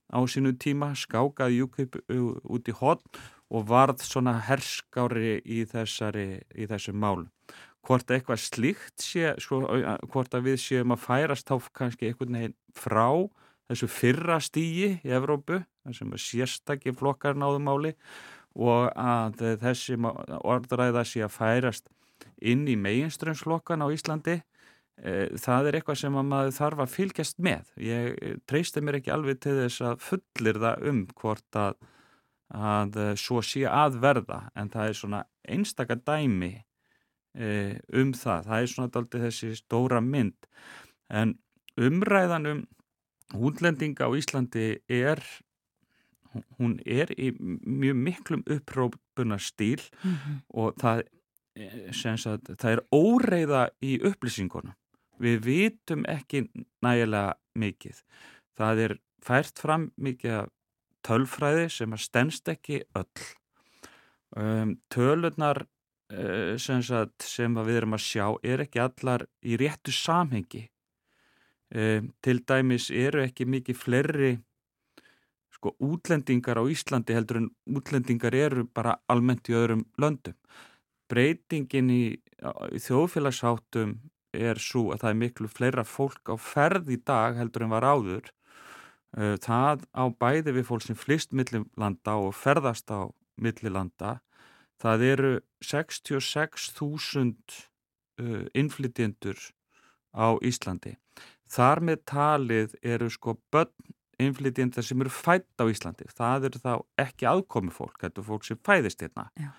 á 0.06 0.22
sínu 0.24 0.54
tíma 0.56 0.94
skákaði 0.96 1.64
UKIP 1.66 1.98
út 2.08 2.70
í 2.70 2.76
hotn 2.78 3.24
og 3.50 3.66
varð 3.68 4.06
svona 4.06 4.38
herskári 4.46 5.40
í 5.42 5.64
þessari 5.68 6.44
í 6.54 6.70
þessum 6.70 7.02
málum 7.02 7.28
hvort 7.86 8.10
eitthvað 8.10 8.42
slíkt 8.42 9.02
sé, 9.02 9.32
sko, 9.42 9.62
hvort 10.10 10.34
að 10.34 10.50
við 10.50 10.62
séum 10.62 10.94
að 10.94 11.04
færast 11.04 11.50
þá 11.50 11.68
kannski 11.76 12.10
einhvern 12.10 12.38
veginn 12.38 12.56
frá 12.76 13.06
þessu 13.70 13.88
fyrra 13.90 14.38
stígi 14.42 14.90
í 15.02 15.14
Evrópu, 15.16 15.60
þessum 15.86 16.14
sérstakki 16.20 16.94
flokkar 16.96 17.38
náðum 17.38 17.66
máli 17.66 17.94
og 18.56 18.90
að 18.96 19.42
þessi 19.62 19.98
orðræða 20.00 21.04
sé 21.06 21.24
að 21.26 21.34
færast 21.36 21.90
inn 22.40 22.64
í 22.70 22.76
meginströmsflokkan 22.80 23.84
á 23.84 23.88
Íslandi 23.92 24.40
það 25.42 25.68
er 25.68 25.76
eitthvað 25.76 25.98
sem 26.00 26.14
að 26.16 26.28
maður 26.30 26.54
þarf 26.56 26.78
að 26.80 26.92
fylgjast 26.94 27.42
með. 27.44 27.72
Ég 27.84 28.38
treysti 28.48 28.80
mér 28.80 28.96
ekki 29.00 29.12
alveg 29.12 29.42
til 29.44 29.58
þess 29.58 29.82
að 29.84 29.98
fullir 30.06 30.60
það 30.62 30.86
um 30.88 31.02
hvort 31.20 31.58
að, 31.60 31.76
að 32.56 32.96
svo 33.20 33.42
sé 33.44 33.66
að 33.68 34.00
verða 34.00 34.46
en 34.56 34.72
það 34.72 34.88
er 34.88 34.98
svona 35.02 35.20
einstakar 35.44 36.00
dæmi 36.00 36.54
E, 36.54 36.65
um 37.36 38.12
það. 38.16 38.46
Það 38.46 38.62
er 38.62 38.70
svona 38.72 39.00
aldrei 39.00 39.22
þessi 39.26 39.56
stóra 39.58 40.00
mynd 40.00 40.48
en 41.12 41.36
umræðan 41.76 42.46
um 42.52 42.62
húnlendinga 43.34 44.06
á 44.06 44.10
Íslandi 44.16 44.80
er 44.88 45.20
hún 46.58 46.78
er 46.86 47.12
í 47.16 47.32
mjög 47.38 47.96
miklum 47.96 48.42
upprópuna 48.50 49.38
stíl 49.38 49.80
mm 50.02 50.14
-hmm. 50.14 50.40
og 50.48 50.74
það, 50.80 51.02
e, 51.56 51.90
að, 51.90 52.56
það 52.60 52.70
er 52.72 52.82
óreiða 52.92 53.68
í 53.80 53.98
upplýsingunum. 54.00 54.74
Við 55.18 55.44
vitum 55.44 56.04
ekki 56.08 56.48
nægilega 56.82 57.34
mikið. 57.54 58.02
Það 58.56 58.78
er 58.78 58.98
fært 59.22 59.58
fram 59.58 59.92
mikið 59.96 60.48
tölfræði 61.02 61.68
sem 61.70 61.92
að 61.92 62.04
stennst 62.04 62.48
ekki 62.48 62.82
öll. 62.94 63.26
Um, 64.36 64.80
tölunar 64.90 65.66
sem, 66.06 66.82
sagt, 66.86 67.24
sem 67.26 67.54
við 67.66 67.80
erum 67.80 67.96
að 67.96 68.04
sjá 68.04 68.26
er 68.46 68.62
ekki 68.62 68.78
allar 68.78 69.24
í 69.42 69.56
réttu 69.58 69.90
samhengi. 69.94 70.68
Um, 71.74 72.12
til 72.22 72.44
dæmis 72.46 72.92
eru 72.94 73.24
ekki 73.24 73.42
mikið 73.50 73.78
fleiri 73.80 74.28
sko 75.50 75.72
útlendingar 75.82 76.60
á 76.62 76.64
Íslandi 76.70 77.16
heldur 77.16 77.40
en 77.40 77.48
útlendingar 77.66 78.36
eru 78.38 78.68
bara 78.70 79.00
almennt 79.10 79.50
í 79.50 79.56
öðrum 79.58 79.82
löndum. 79.98 80.36
Breytingin 81.10 81.90
í, 81.90 82.04
í 82.14 82.78
þjóðfélagsháttum 82.84 83.96
er 84.36 84.60
svo 84.62 84.92
að 84.92 85.02
það 85.02 85.10
er 85.10 85.20
miklu 85.24 85.50
fleira 85.50 85.84
fólk 85.86 86.30
á 86.30 86.34
ferð 86.38 86.92
í 86.94 87.00
dag 87.02 87.34
heldur 87.40 87.66
en 87.66 87.74
var 87.74 87.88
áður. 87.88 88.30
Uh, 89.16 89.34
það 89.42 89.88
á 89.90 90.04
bæði 90.06 90.54
við 90.60 90.68
fólk 90.70 90.86
sem 90.86 90.98
flist 90.98 91.34
millilanda 91.34 92.14
og 92.20 92.30
ferðast 92.36 92.94
á 92.94 93.10
millilanda 93.34 94.20
Það 94.82 95.04
eru 95.10 95.32
66.000 95.64 97.34
uh, 98.20 98.44
innflytjendur 98.52 99.40
á 100.12 100.36
Íslandi. 100.44 100.96
Þar 101.46 101.82
með 101.88 102.02
talið 102.10 102.74
eru 102.82 103.08
sko 103.12 103.36
börn 103.54 103.94
innflytjendar 104.20 104.84
sem 104.84 105.00
eru 105.00 105.12
fætt 105.12 105.60
á 105.60 105.64
Íslandi. 105.68 106.08
Það 106.16 106.48
eru 106.50 106.62
þá 106.62 106.72
ekki 107.06 107.28
aðkomi 107.28 107.72
fólk, 107.74 107.98
þetta 108.00 108.22
er 108.22 108.28
fólk 108.28 108.46
sem 108.48 108.60
fæðist 108.64 109.04
hérna. 109.04 109.28
Já. 109.36 109.50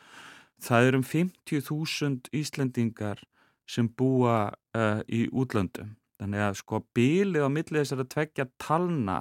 Það 0.68 0.88
eru 0.90 1.00
um 1.00 1.06
50.000 1.06 2.32
Íslandingar 2.34 3.22
sem 3.70 3.90
búa 3.90 4.38
uh, 4.50 5.02
í 5.06 5.28
útlöndum. 5.30 5.94
Þannig 6.18 6.44
að 6.48 6.56
sko 6.64 6.82
bílið 6.98 7.46
á 7.46 7.50
millið 7.54 7.84
þessar 7.84 8.02
að 8.02 8.14
tvekja 8.16 8.48
talna 8.58 9.20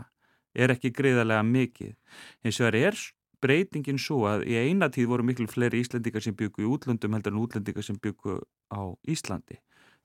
er 0.57 0.73
ekki 0.73 0.95
greiðarlega 0.97 1.45
mikið. 1.45 1.93
Eins 2.41 2.61
og 2.61 2.71
það 2.71 2.79
er 2.81 3.01
breytingin 3.45 3.99
svo 4.01 4.23
að 4.31 4.47
í 4.49 4.57
eina 4.57 4.89
tíð 4.93 5.11
voru 5.13 5.27
miklu 5.27 5.49
fleiri 5.51 5.83
Íslandikar 5.83 6.25
sem 6.25 6.37
byggu 6.37 6.65
í 6.65 6.71
útlöndum 6.71 7.17
heldur 7.17 7.35
en 7.35 7.43
útlendikar 7.43 7.85
sem 7.85 7.99
byggu 8.03 8.41
á 8.73 8.81
Íslandi. 9.09 9.61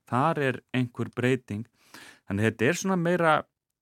Þar 0.08 0.40
er 0.42 0.60
einhver 0.74 1.10
breyting. 1.14 1.64
Þannig 2.28 2.48
þetta 2.50 2.68
er 2.68 2.80
svona 2.80 2.98
meira 3.00 3.34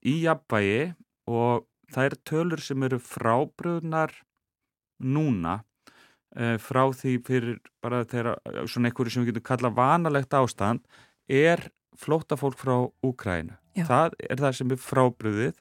í 0.07 0.21
jafnvægi 0.25 0.93
og 1.31 1.67
það 1.91 2.09
er 2.09 2.17
tölur 2.31 2.63
sem 2.65 2.87
eru 2.87 3.01
frábröðnar 3.03 4.15
núna 5.01 5.61
uh, 6.37 6.57
frá 6.61 6.83
því 6.95 7.17
fyrir 7.27 7.59
bara 7.83 8.05
þeirra 8.09 8.37
svona 8.69 8.91
einhverju 8.91 9.15
sem 9.15 9.25
við 9.25 9.33
getum 9.33 9.49
kalla 9.51 9.73
vanalegt 9.75 10.37
ástand 10.37 10.85
er 11.27 11.71
flótafólk 12.01 12.59
frá 12.59 12.77
Úkrænu. 13.07 13.57
Það 13.87 14.17
er 14.27 14.41
það 14.41 14.57
sem 14.59 14.73
er 14.75 14.81
frábröðið 14.83 15.59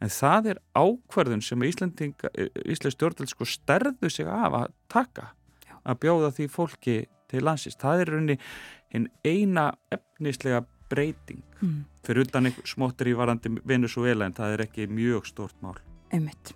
en 0.00 0.12
það 0.12 0.52
er 0.52 0.62
ákverðun 0.76 1.44
sem 1.44 1.66
Íslands 1.66 2.96
stjórnveld 2.96 3.32
sko 3.32 3.48
sterðu 3.48 4.10
sig 4.12 4.28
af 4.28 4.60
að 4.60 4.72
taka 4.92 5.32
Já. 5.66 5.76
að 5.84 6.00
bjóða 6.04 6.32
því 6.38 6.48
fólki 6.52 6.96
til 7.30 7.44
landsins 7.44 7.78
það 7.80 8.04
er 8.04 8.12
rauninni 8.14 8.38
einn 8.94 9.10
eina 9.24 9.70
efnislega 9.92 10.62
breyting 10.90 11.42
mm. 11.60 11.82
fyrir 12.06 12.28
utan 12.28 12.52
smóttir 12.64 13.10
í 13.10 13.18
varandi 13.18 13.56
Venezuela 13.66 14.28
en 14.28 14.36
það 14.36 14.56
er 14.56 14.66
ekki 14.68 14.88
mjög 14.90 15.26
stort 15.32 15.56
mál 15.64 15.78
Einmitt. 16.14 16.52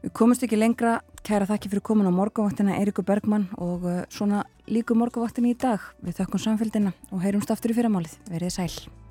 Við 0.00 0.12
komumst 0.16 0.44
ekki 0.46 0.56
lengra 0.56 0.98
kæra 1.24 1.48
þakki 1.48 1.70
fyrir 1.72 1.84
komin 1.84 2.08
á 2.08 2.12
morgavaktina 2.14 2.78
Eirikur 2.80 3.06
Bergmann 3.08 3.50
og 3.60 3.84
uh, 3.88 4.02
svona 4.12 4.44
líku 4.68 4.96
morgavaktina 4.96 5.52
í 5.52 5.56
dag 5.60 5.84
við 6.04 6.20
þakkum 6.20 6.44
samfélgina 6.46 6.94
og 7.10 7.24
heyrumst 7.24 7.52
aftur 7.52 7.74
í 7.74 7.78
fyrramálið. 7.78 8.16
Verið 8.32 8.56
sæl 8.56 9.03